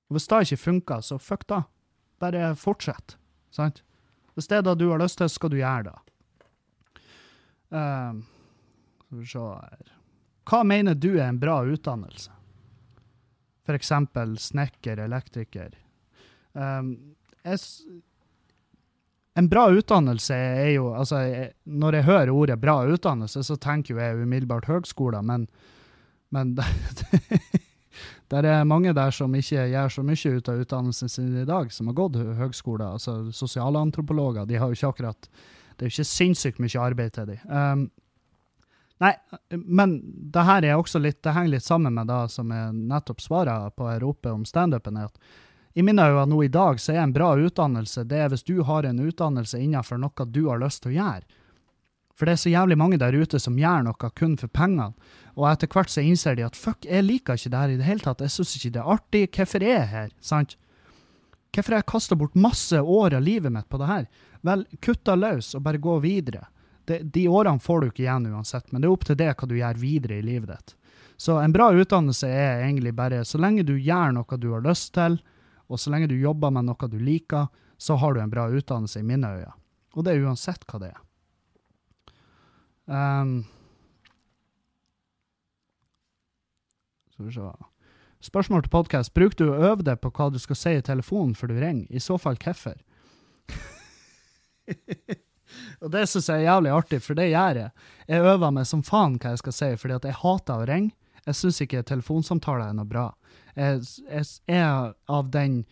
Og 0.09 0.19
Hvis 0.19 0.27
det 0.29 0.43
ikke 0.45 0.61
funker, 0.61 1.01
så 1.01 1.17
fuck 1.17 1.47
da. 1.49 1.63
Bare 2.21 2.53
fortsett. 2.55 3.17
Sant? 3.49 3.81
Hvis 4.35 4.47
det 4.47 4.59
er 4.59 4.67
det 4.67 4.77
du 4.79 4.89
har 4.91 5.01
lyst 5.01 5.17
til, 5.17 5.29
skal 5.29 5.49
du 5.49 5.57
gjøre 5.57 5.89
det. 5.89 5.97
Ehm, 7.75 8.23
skal 9.05 9.21
vi 9.21 9.27
se 9.29 9.43
her 9.45 9.93
Hva 10.49 10.63
mener 10.67 10.95
du 10.97 11.15
er 11.15 11.29
en 11.29 11.39
bra 11.41 11.61
utdannelse? 11.65 12.31
Eksempel 13.65 14.35
snekker, 14.37 14.99
elektriker. 15.01 15.71
Um, 16.53 16.91
jeg, 17.41 17.57
en 19.35 19.49
bra 19.49 19.65
utdannelse 19.73 20.35
er 20.35 20.69
jo 20.75 20.91
altså, 20.95 21.23
jeg, 21.25 21.49
Når 21.65 21.97
jeg 21.97 22.07
hører 22.07 22.29
ordet 22.31 22.59
bra 22.61 22.77
utdannelse, 22.85 23.43
så 23.43 23.57
tenker 23.57 23.95
jo 23.95 24.03
jeg 24.03 24.21
umiddelbart 24.21 24.69
høgskoler, 24.69 25.25
men, 25.25 25.47
men 26.29 26.53
det 28.31 28.45
er 28.45 28.69
mange 28.69 28.93
der 28.95 29.11
som 29.11 29.35
ikke 29.35 29.67
gjør 29.73 29.91
så 29.97 30.05
mye 30.05 30.37
ut 30.37 30.53
av 30.53 30.61
utdannelsen 30.63 31.11
sin 31.11 31.35
i 31.41 31.49
dag, 31.49 31.73
som 31.73 31.89
har 31.91 31.97
gått 31.97 32.15
hø- 32.21 32.37
høgskole. 32.39 32.85
Altså 32.85 33.31
sosialantropologer. 33.35 34.45
De 34.45 34.61
har 34.61 34.69
jo 34.69 34.77
ikke 34.77 34.93
akkurat 34.93 35.29
Det 35.75 35.83
er 35.83 35.89
jo 35.89 35.95
ikke 35.97 36.13
sinnssykt 36.13 36.61
mye 36.63 36.79
arbeid 36.79 37.17
til 37.17 37.33
dem. 37.33 37.49
Um, 37.51 37.89
nei, 39.03 39.11
men 39.55 39.97
det 40.31 40.43
her 40.47 40.65
er 40.65 40.77
også 40.79 41.01
litt, 41.03 41.21
det 41.23 41.33
henger 41.35 41.55
litt 41.57 41.65
sammen 41.65 41.95
med 41.97 42.07
det 42.07 42.21
som 42.33 42.51
jeg 42.53 42.75
nettopp 42.75 43.23
svarer 43.23 43.73
på 43.75 43.89
oppe 44.07 44.31
om 44.31 44.45
standupen. 44.45 44.97
er 44.97 45.09
at 45.09 45.17
i 45.75 45.83
mine 45.83 46.05
øyne 46.07 46.29
nå 46.31 46.43
i 46.43 46.51
dag 46.51 46.79
så 46.79 46.93
er 46.93 47.01
en 47.03 47.13
bra 47.13 47.33
utdannelse 47.35 48.05
det 48.07 48.19
er 48.23 48.29
hvis 48.31 48.45
du 48.47 48.61
har 48.63 48.85
en 48.87 48.99
utdannelse 48.99 49.59
innenfor 49.59 49.99
noe 49.99 50.27
du 50.31 50.45
har 50.47 50.61
lyst 50.61 50.83
til 50.83 50.93
å 50.93 50.99
gjøre. 51.01 51.41
For 52.15 52.25
det 52.25 52.37
er 52.37 52.43
så 52.45 52.51
jævlig 52.53 52.77
mange 52.79 52.99
der 53.01 53.11
ute 53.11 53.39
som 53.43 53.57
gjør 53.59 53.83
noe 53.83 54.09
kun 54.15 54.37
for 54.39 54.47
pengene, 54.47 54.93
og 55.35 55.49
etter 55.49 55.67
hvert 55.67 55.91
så 55.91 55.99
innser 55.99 56.37
de 56.37 56.45
at 56.47 56.55
fuck, 56.55 56.87
jeg 56.87 57.03
liker 57.03 57.35
ikke 57.35 57.51
det 57.51 57.63
her 57.63 57.73
i 57.73 57.79
det 57.81 57.89
hele 57.89 58.05
tatt, 58.05 58.23
jeg 58.23 58.31
syns 58.31 58.55
ikke 58.55 58.71
det 58.77 58.83
er 58.85 58.93
artig, 58.93 59.23
hvorfor 59.35 59.65
er 59.65 59.73
jeg 59.73 59.89
her, 59.91 60.13
sant? 60.23 60.55
Hvorfor 61.51 61.75
har 61.75 61.83
jeg 61.83 61.91
kasta 61.91 62.15
bort 62.19 62.39
masse 62.39 62.79
år 62.79 63.17
av 63.19 63.23
livet 63.23 63.51
mitt 63.51 63.67
på 63.67 63.79
det 63.79 63.91
her? 63.91 64.07
Vel, 64.47 64.63
kutt 64.83 65.03
det 65.07 65.15
løs 65.19 65.51
og 65.55 65.63
bare 65.67 65.83
gå 65.83 65.99
videre. 66.03 66.47
Det, 66.85 66.99
de 67.13 67.27
årene 67.27 67.59
får 67.59 67.81
du 67.81 67.87
ikke 67.89 68.03
igjen 68.03 68.27
uansett, 68.29 68.71
men 68.71 68.81
det 68.81 68.89
er 68.89 68.93
opp 68.93 69.05
til 69.07 69.17
det 69.17 69.31
hva 69.33 69.47
du 69.49 69.55
gjør 69.57 69.79
videre 69.81 70.19
i 70.19 70.25
livet 70.25 70.51
ditt. 70.53 70.75
Så 71.17 71.39
en 71.39 71.53
bra 71.55 71.71
utdannelse 71.73 72.27
er 72.27 72.65
egentlig 72.65 72.93
bare 72.95 73.23
så 73.25 73.39
lenge 73.39 73.63
du 73.65 73.77
gjør 73.79 74.13
noe 74.17 74.37
du 74.37 74.49
har 74.51 74.65
lyst 74.65 74.93
til, 74.97 75.17
og 75.65 75.79
så 75.81 75.93
lenge 75.93 76.11
du 76.11 76.17
jobber 76.19 76.53
med 76.53 76.67
noe 76.67 76.89
du 76.91 76.99
liker, 76.99 77.47
så 77.77 77.97
har 77.99 78.13
du 78.13 78.21
en 78.21 78.29
bra 78.31 78.47
utdannelse 78.51 78.99
i 78.99 79.07
mine 79.07 79.27
øyne. 79.27 79.53
Og 79.95 80.05
det 80.05 80.13
er 80.13 80.25
uansett 80.27 80.65
hva 80.69 80.79
det 80.83 80.91
er. 80.91 81.01
Um. 82.85 83.45
Spørsmål 88.19 88.65
til 88.65 88.73
podkast. 88.73 89.13
Bruker 89.15 89.39
du 89.39 89.53
å 89.53 89.61
øve 89.71 89.85
deg 89.87 90.01
på 90.03 90.11
hva 90.11 90.29
du 90.33 90.39
skal 90.41 90.59
si 90.59 90.75
i 90.75 90.83
telefonen 90.83 91.35
før 91.37 91.53
du 91.53 91.59
ringer? 91.61 91.87
I 91.89 92.03
så 92.03 92.19
fall 92.19 92.37
hvorfor? 92.41 92.75
og 95.81 95.91
det 95.93 96.05
syns 96.09 96.29
jeg 96.31 96.43
er 96.43 96.49
jævlig 96.49 96.71
artig, 96.75 97.01
for 97.03 97.17
det 97.17 97.29
gjør 97.31 97.59
jeg. 97.61 97.73
Jeg 98.07 98.29
øver 98.33 98.53
meg 98.55 98.69
som 98.69 98.83
faen 98.85 99.17
hva 99.19 99.33
jeg 99.33 99.41
skal 99.43 99.57
si, 99.57 99.71
fordi 99.81 99.97
at 99.97 100.07
jeg 100.09 100.19
hater 100.21 100.61
å 100.61 100.69
ringe. 100.69 100.95
Jeg 101.25 101.39
syns 101.39 101.61
ikke 101.63 101.83
telefonsamtaler 101.89 102.69
er 102.69 102.77
noe 102.77 102.89
bra. 102.89 103.09
Jeg, 103.57 103.81
jeg 104.05 104.59
er 104.59 104.93
av 105.09 105.29
den 105.33 105.63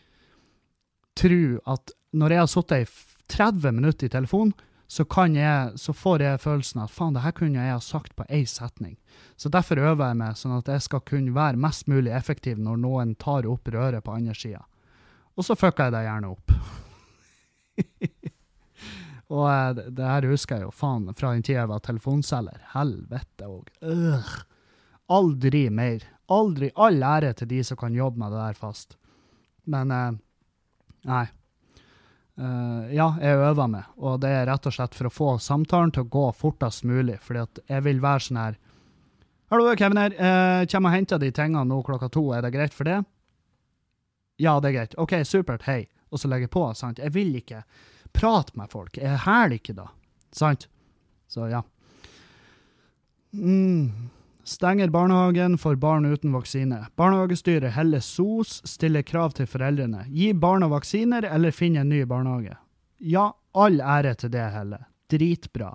tru 1.20 1.60
at 1.70 1.94
når 2.14 2.34
jeg 2.34 2.44
har 2.44 2.52
sittet 2.52 2.86
i 2.86 3.12
30 3.34 3.76
minutter 3.78 4.10
i 4.10 4.14
telefon, 4.14 4.54
så, 4.94 5.06
jeg, 5.34 5.78
så 5.80 5.94
får 5.94 6.22
jeg 6.22 6.42
følelsen 6.44 6.84
at 6.84 6.92
faen, 6.94 7.16
det 7.16 7.24
her 7.24 7.34
kunne 7.34 7.62
jeg 7.62 7.74
ha 7.74 7.80
sagt 7.82 8.16
på 8.16 8.26
én 8.30 8.46
setning. 8.50 8.98
Så 9.38 9.50
derfor 9.50 9.82
øver 9.82 10.12
jeg 10.12 10.20
meg, 10.20 10.38
sånn 10.38 10.58
at 10.60 10.70
jeg 10.70 10.86
skal 10.86 11.02
kunne 11.08 11.34
være 11.34 11.58
mest 11.58 11.88
mulig 11.90 12.14
effektiv 12.14 12.62
når 12.62 12.82
noen 12.84 13.16
tar 13.16 13.48
opp 13.50 13.72
røret 13.74 14.06
på 14.06 14.14
andre 14.14 14.36
sida. 14.38 14.62
Og 15.34 15.48
så 15.48 15.58
fucker 15.58 15.90
jeg 15.90 15.96
det 15.96 16.04
gjerne 16.06 16.34
opp. 16.36 16.54
Og 19.34 19.46
eh, 19.50 19.84
det, 19.90 20.06
her 20.06 20.30
husker 20.30 20.60
jeg 20.60 20.68
jo 20.68 20.74
faen 20.76 21.08
fra 21.18 21.34
den 21.34 21.46
tida 21.46 21.64
jeg 21.64 21.72
var 21.72 21.86
telefonselger. 21.86 22.66
Helvete 22.74 23.50
òg. 23.50 23.72
Øh. 23.82 24.34
Aldri 25.14 25.68
mer. 25.74 26.04
Aldri. 26.32 26.70
All 26.80 27.02
ære 27.04 27.34
til 27.40 27.50
de 27.52 27.64
som 27.66 27.80
kan 27.80 27.96
jobbe 27.98 28.22
med 28.22 28.34
det 28.34 28.44
der 28.44 28.60
fast. 28.60 28.98
Men 29.70 29.94
eh, 29.94 30.12
nei. 31.10 31.26
Uh, 32.34 32.90
ja, 32.90 33.12
jeg 33.22 33.38
øver 33.46 33.68
meg, 33.70 33.90
og 34.02 34.16
det 34.24 34.32
er 34.34 34.48
rett 34.50 34.66
og 34.66 34.74
slett 34.74 34.96
for 34.98 35.06
å 35.06 35.12
få 35.14 35.28
samtalen 35.38 35.92
til 35.94 36.02
å 36.02 36.10
gå 36.16 36.24
fortest 36.34 36.82
mulig. 36.90 37.20
Fordi 37.22 37.44
at 37.44 37.60
jeg 37.70 37.86
vil 37.86 38.02
være 38.02 38.26
sånn 38.26 38.40
her 38.42 38.56
Hallo, 39.54 39.68
Kevin 39.78 40.00
her. 40.02 40.16
Uh, 40.18 40.64
Kjem 40.66 40.88
og 40.90 40.96
henter 40.96 41.20
de 41.22 41.30
tingene 41.30 41.62
nå 41.70 41.78
klokka 41.86 42.10
to. 42.10 42.24
Er 42.34 42.42
det 42.42 42.50
greit 42.56 42.74
for 42.74 42.90
det? 42.90 43.04
Ja, 44.42 44.56
det 44.58 44.72
er 44.72 44.78
greit. 44.80 44.96
OK, 44.98 45.14
supert. 45.30 45.68
Hei. 45.70 45.84
Og 46.10 46.22
så 46.22 46.30
legger 46.32 46.48
jeg 46.48 46.54
på. 46.56 46.64
sant? 46.74 47.02
Jeg 47.02 47.14
vil 47.14 47.36
ikke 47.38 47.62
prate 48.14 48.56
med 48.60 48.72
folk. 48.72 48.98
Jeg 48.98 49.20
hæler 49.26 49.58
ikke 49.60 49.76
da. 49.78 49.90
Sant? 50.32 50.68
Så 51.28 51.48
ja. 51.52 51.64
Mm. 53.34 54.10
Stenger 54.44 54.92
barnehagen 54.92 55.58
for 55.58 55.76
barn 55.76 56.06
uten 56.06 56.34
vaksine. 56.34 56.86
Barnehagestyret 56.96 57.72
heller 57.72 58.00
SOS, 58.00 58.62
stiller 58.68 59.02
krav 59.02 59.32
til 59.38 59.48
foreldrene. 59.48 60.04
Gi 60.12 60.34
barna 60.34 60.68
vaksiner, 60.68 61.24
eller 61.24 61.56
finn 61.56 61.78
en 61.80 61.90
ny 61.90 62.04
barnehage. 62.06 62.58
Ja, 63.00 63.30
all 63.56 63.80
ære 63.80 64.14
til 64.20 64.34
det, 64.36 64.50
heller. 64.52 64.86
Dritbra. 65.12 65.72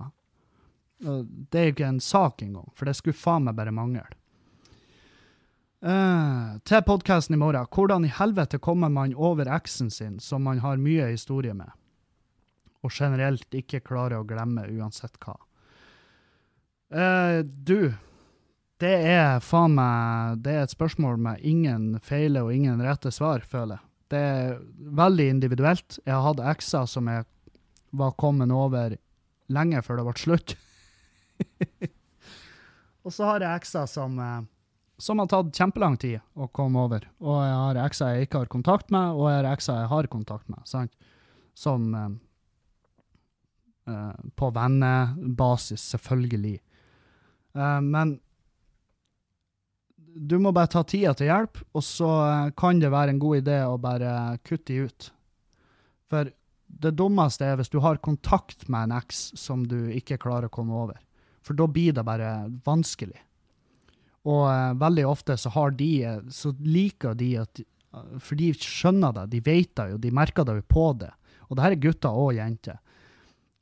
Det 0.99 1.59
er 1.59 1.69
jo 1.69 1.75
ikke 1.77 1.89
en 1.89 2.01
sak 2.01 2.43
engang, 2.43 2.69
for 2.77 2.89
det 2.89 2.97
skulle 2.99 3.17
faen 3.17 3.49
meg 3.49 3.57
bare 3.57 3.73
mangle. 3.73 4.05
Uh, 5.79 6.59
til 6.67 6.83
podkasten 6.83 7.37
i 7.37 7.39
morgen. 7.39 7.69
Hvordan 7.71 8.05
i 8.05 8.11
helvete 8.11 8.59
kommer 8.59 8.91
man 8.91 9.15
over 9.15 9.49
eksen 9.55 9.93
sin, 9.95 10.19
som 10.21 10.43
man 10.43 10.59
har 10.59 10.77
mye 10.77 11.07
historie 11.13 11.55
med, 11.55 11.71
og 12.89 12.95
generelt 12.97 13.55
ikke 13.55 13.85
klarer 13.85 14.19
å 14.19 14.27
glemme 14.29 14.65
uansett 14.73 15.21
hva? 15.21 15.37
Uh, 16.89 17.45
du, 17.45 17.93
det 18.81 18.95
er 19.11 19.43
faen 19.45 19.75
meg 19.77 20.39
Det 20.41 20.55
er 20.55 20.63
et 20.65 20.73
spørsmål 20.73 21.19
med 21.21 21.43
ingen 21.45 21.99
feile 22.01 22.47
og 22.47 22.55
ingen 22.55 22.81
rette 22.81 23.13
svar, 23.13 23.45
føler 23.45 23.77
jeg. 23.77 23.85
Det 24.09 24.21
er 24.25 24.55
veldig 24.97 25.27
individuelt. 25.35 25.99
Jeg 26.01 26.15
har 26.15 26.25
hatt 26.25 26.41
ekser 26.55 26.87
som 26.89 27.11
jeg 27.13 27.27
var 27.99 28.15
kommet 28.21 28.53
over 28.55 28.97
lenge 29.53 29.83
før 29.85 30.01
det 30.01 30.07
ble 30.07 30.15
slutt. 30.23 30.55
og 33.05 33.13
så 33.13 33.29
har 33.29 33.45
jeg 33.45 33.61
ekser 33.61 33.91
som, 33.91 34.17
eh, 34.23 34.41
som 34.97 35.21
har 35.21 35.29
tatt 35.29 35.53
kjempelang 35.53 35.99
tid 36.01 36.23
å 36.33 36.49
komme 36.49 36.87
over. 36.89 37.05
Og 37.21 37.37
jeg 37.43 37.59
har 37.61 37.83
ekser 37.85 38.15
jeg 38.15 38.29
ikke 38.29 38.45
har 38.45 38.53
kontakt 38.55 38.95
med, 38.95 39.13
og 39.13 39.29
jeg 39.29 39.43
har 39.43 39.51
ekser 39.53 39.83
jeg 39.83 39.93
har 39.93 40.11
kontakt 40.15 40.49
med. 40.49 40.65
sant? 40.69 41.13
Som 41.53 41.93
eh, 41.93 42.09
På 44.39 44.51
vennebasis, 44.55 45.85
selvfølgelig. 45.95 46.57
Eh, 47.57 47.81
men 47.85 48.17
du 50.19 50.39
må 50.43 50.53
bare 50.53 50.71
ta 50.73 50.83
tida 50.87 51.15
til 51.17 51.31
hjelp, 51.31 51.61
og 51.77 51.85
så 51.85 52.09
eh, 52.25 52.51
kan 52.59 52.81
det 52.83 52.91
være 52.93 53.15
en 53.15 53.23
god 53.23 53.43
idé 53.43 53.61
å 53.67 53.79
bare 53.81 54.13
kutte 54.47 54.73
de 54.73 54.89
ut. 54.89 55.11
For 56.11 56.33
det 56.69 56.95
dummeste 56.99 57.47
er 57.47 57.59
hvis 57.59 57.73
du 57.73 57.79
har 57.85 58.01
kontakt 58.05 58.67
med 58.69 58.89
en 58.89 58.99
eks 58.99 59.31
som 59.39 59.65
du 59.69 59.93
ikke 59.95 60.21
klarer 60.21 60.49
å 60.49 60.55
komme 60.55 60.77
over. 60.77 60.99
For 61.45 61.57
da 61.57 61.69
blir 61.71 61.95
det 61.97 62.05
bare 62.05 62.49
vanskelig. 62.67 63.17
Og 64.29 64.45
uh, 64.51 64.75
veldig 64.77 65.07
ofte 65.09 65.39
så 65.41 65.53
har 65.55 65.73
de, 65.79 65.93
eh, 66.05 66.19
så 66.35 66.53
liker 66.61 67.15
de 67.17 67.31
at 67.41 67.61
eh, 67.63 68.17
For 68.21 68.37
de 68.37 68.51
skjønner 68.53 69.15
det, 69.17 69.29
de 69.33 69.41
vet 69.47 69.71
det 69.79 69.87
jo, 69.93 70.01
de 70.03 70.13
merker 70.13 70.45
det 70.45 70.59
jo 70.59 70.67
på 70.69 70.91
det. 71.01 71.13
Og 71.49 71.57
det 71.57 71.65
her 71.65 71.77
er 71.77 71.81
gutter 71.87 72.19
og 72.25 72.35
jenter. 72.37 72.83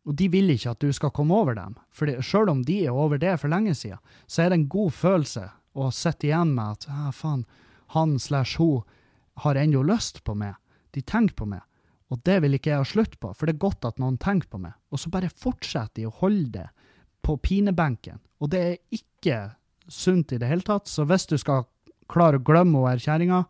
Og 0.07 0.15
de 0.19 0.29
vil 0.31 0.53
ikke 0.55 0.73
at 0.73 0.83
du 0.83 0.93
skal 0.95 1.13
komme 1.15 1.35
over 1.35 1.57
dem. 1.59 1.75
For 1.91 2.11
sjøl 2.23 2.53
om 2.53 2.63
de 2.67 2.85
er 2.87 2.95
over 2.95 3.19
det 3.19 3.35
for 3.43 3.51
lenge 3.51 3.75
siden, 3.75 3.99
så 4.31 4.45
er 4.45 4.51
det 4.51 4.61
en 4.61 4.69
god 4.71 4.95
følelse 4.95 5.49
å 5.77 5.91
sitte 5.93 6.29
igjen 6.29 6.55
med 6.57 6.79
at 6.79 6.87
ah, 6.93 7.11
faen, 7.13 7.45
han 7.95 8.17
slash 8.23 8.61
hun 8.61 8.87
har 9.43 9.59
ennå 9.61 9.83
lyst 9.87 10.23
på 10.25 10.37
meg. 10.39 10.55
De 10.95 11.03
tenker 11.03 11.37
på 11.37 11.49
meg. 11.51 11.65
Og 12.15 12.23
det 12.25 12.39
vil 12.45 12.55
ikke 12.55 12.71
jeg 12.71 12.85
ha 12.85 12.87
slutt 12.87 13.19
på, 13.21 13.33
for 13.35 13.49
det 13.49 13.57
er 13.57 13.65
godt 13.67 13.85
at 13.89 13.99
noen 13.99 14.17
tenker 14.23 14.49
på 14.49 14.63
meg. 14.63 14.77
Og 14.95 15.03
så 15.03 15.11
bare 15.13 15.33
fortsetter 15.33 16.01
de 16.01 16.07
å 16.09 16.17
holde 16.23 16.53
det 16.61 16.69
på 17.27 17.35
pinebenken. 17.43 18.23
Og 18.39 18.53
det 18.55 18.63
er 18.63 18.77
ikke 18.95 19.41
sunt 19.91 20.33
i 20.33 20.39
det 20.39 20.49
hele 20.49 20.65
tatt. 20.65 20.87
Så 20.87 21.05
hvis 21.11 21.27
du 21.27 21.35
skal 21.43 21.67
klare 22.07 22.39
å 22.39 22.47
glemme 22.47 22.79
hun 22.79 23.03
kjerringa, 23.03 23.43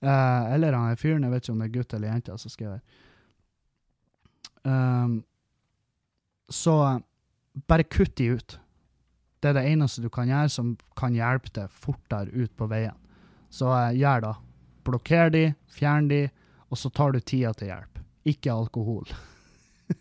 Eh, 0.00 0.52
eller 0.54 0.72
han 0.72 0.96
fyren, 0.96 1.26
jeg 1.26 1.32
vet 1.34 1.44
ikke 1.44 1.52
om 1.52 1.60
det 1.60 1.66
er 1.68 1.74
gutt 1.74 1.94
eller 1.96 2.08
jente 2.14 2.36
som 2.40 2.52
skriver. 2.52 2.80
Um, 4.64 5.20
så 6.50 6.76
eh, 6.86 6.98
bare 7.70 7.86
kutt 7.86 8.16
de 8.16 8.34
ut. 8.36 8.58
Det 9.40 9.50
er 9.50 9.56
det 9.56 9.68
eneste 9.70 10.04
du 10.04 10.10
kan 10.12 10.28
gjøre 10.28 10.52
som 10.52 10.74
kan 10.98 11.16
hjelpe 11.16 11.52
deg 11.56 11.72
fortere 11.72 12.32
ut 12.34 12.52
på 12.56 12.68
veien. 12.70 12.96
Så 13.50 13.70
eh, 13.72 13.96
gjør 14.00 14.26
det. 14.26 14.34
Blokker 14.86 15.32
de, 15.32 15.44
fjern 15.72 16.10
de, 16.10 16.26
og 16.70 16.78
så 16.78 16.90
tar 16.92 17.14
du 17.14 17.20
tida 17.20 17.52
til 17.56 17.72
hjelp. 17.72 18.02
Ikke 18.28 18.52
alkohol. 18.52 19.08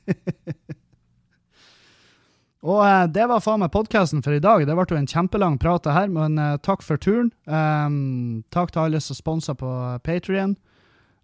og 2.69 2.81
eh, 2.85 3.05
det 3.15 3.29
var 3.31 3.43
faen 3.43 3.63
meg 3.63 3.73
podkasten 3.73 4.23
for 4.25 4.35
i 4.35 4.43
dag. 4.43 4.65
Det 4.67 4.77
ble 4.77 4.87
jo 4.91 4.99
en 4.99 5.09
kjempelang 5.09 5.57
prat 5.61 5.85
det 5.87 5.95
her, 5.95 6.11
men 6.13 6.37
eh, 6.37 6.59
takk 6.65 6.83
for 6.85 7.01
turen. 7.01 7.31
Um, 7.47 8.43
takk 8.53 8.75
til 8.75 8.85
alle 8.85 9.01
som 9.03 9.17
sponser 9.17 9.57
på 9.59 9.71
Patrion. 10.05 10.57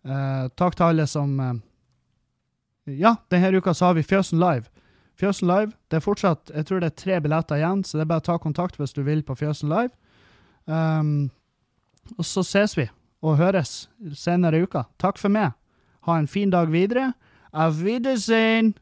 Uh, 0.05 0.45
takk 0.53 0.77
til 0.77 0.91
alle 0.91 1.07
som 1.09 1.39
uh, 1.41 1.55
Ja, 2.85 3.15
denne 3.33 3.49
uka 3.57 3.73
så 3.73 3.89
har 3.89 3.95
vi 3.97 4.05
Fjøsen 4.05 4.37
Live. 4.37 4.69
Fjøsen 5.19 5.47
Live. 5.47 5.73
Det 5.89 5.99
er 5.99 6.03
fortsatt 6.03 6.51
jeg 6.51 6.67
tror 6.67 6.83
det 6.83 6.91
er 6.91 6.99
tre 7.01 7.19
billetter 7.23 7.59
igjen, 7.61 7.83
så 7.83 7.97
det 7.97 8.05
er 8.05 8.11
bare 8.11 8.23
å 8.23 8.29
ta 8.29 8.37
kontakt 8.41 8.79
hvis 8.79 8.95
du 8.95 9.01
vil 9.07 9.23
på 9.25 9.37
Fjøsen 9.39 9.71
Live. 9.71 9.93
Um, 10.65 11.29
og 12.17 12.25
så 12.27 12.43
ses 12.45 12.75
vi 12.77 12.87
og 13.25 13.39
høres 13.39 13.87
senere 14.13 14.59
i 14.59 14.65
uka. 14.65 14.85
Takk 15.01 15.17
for 15.21 15.33
meg. 15.33 15.55
Ha 16.05 16.17
en 16.19 16.29
fin 16.29 16.51
dag 16.53 16.69
videre. 16.73 17.13
Auf 17.55 17.79
Wiedersehen! 17.81 18.75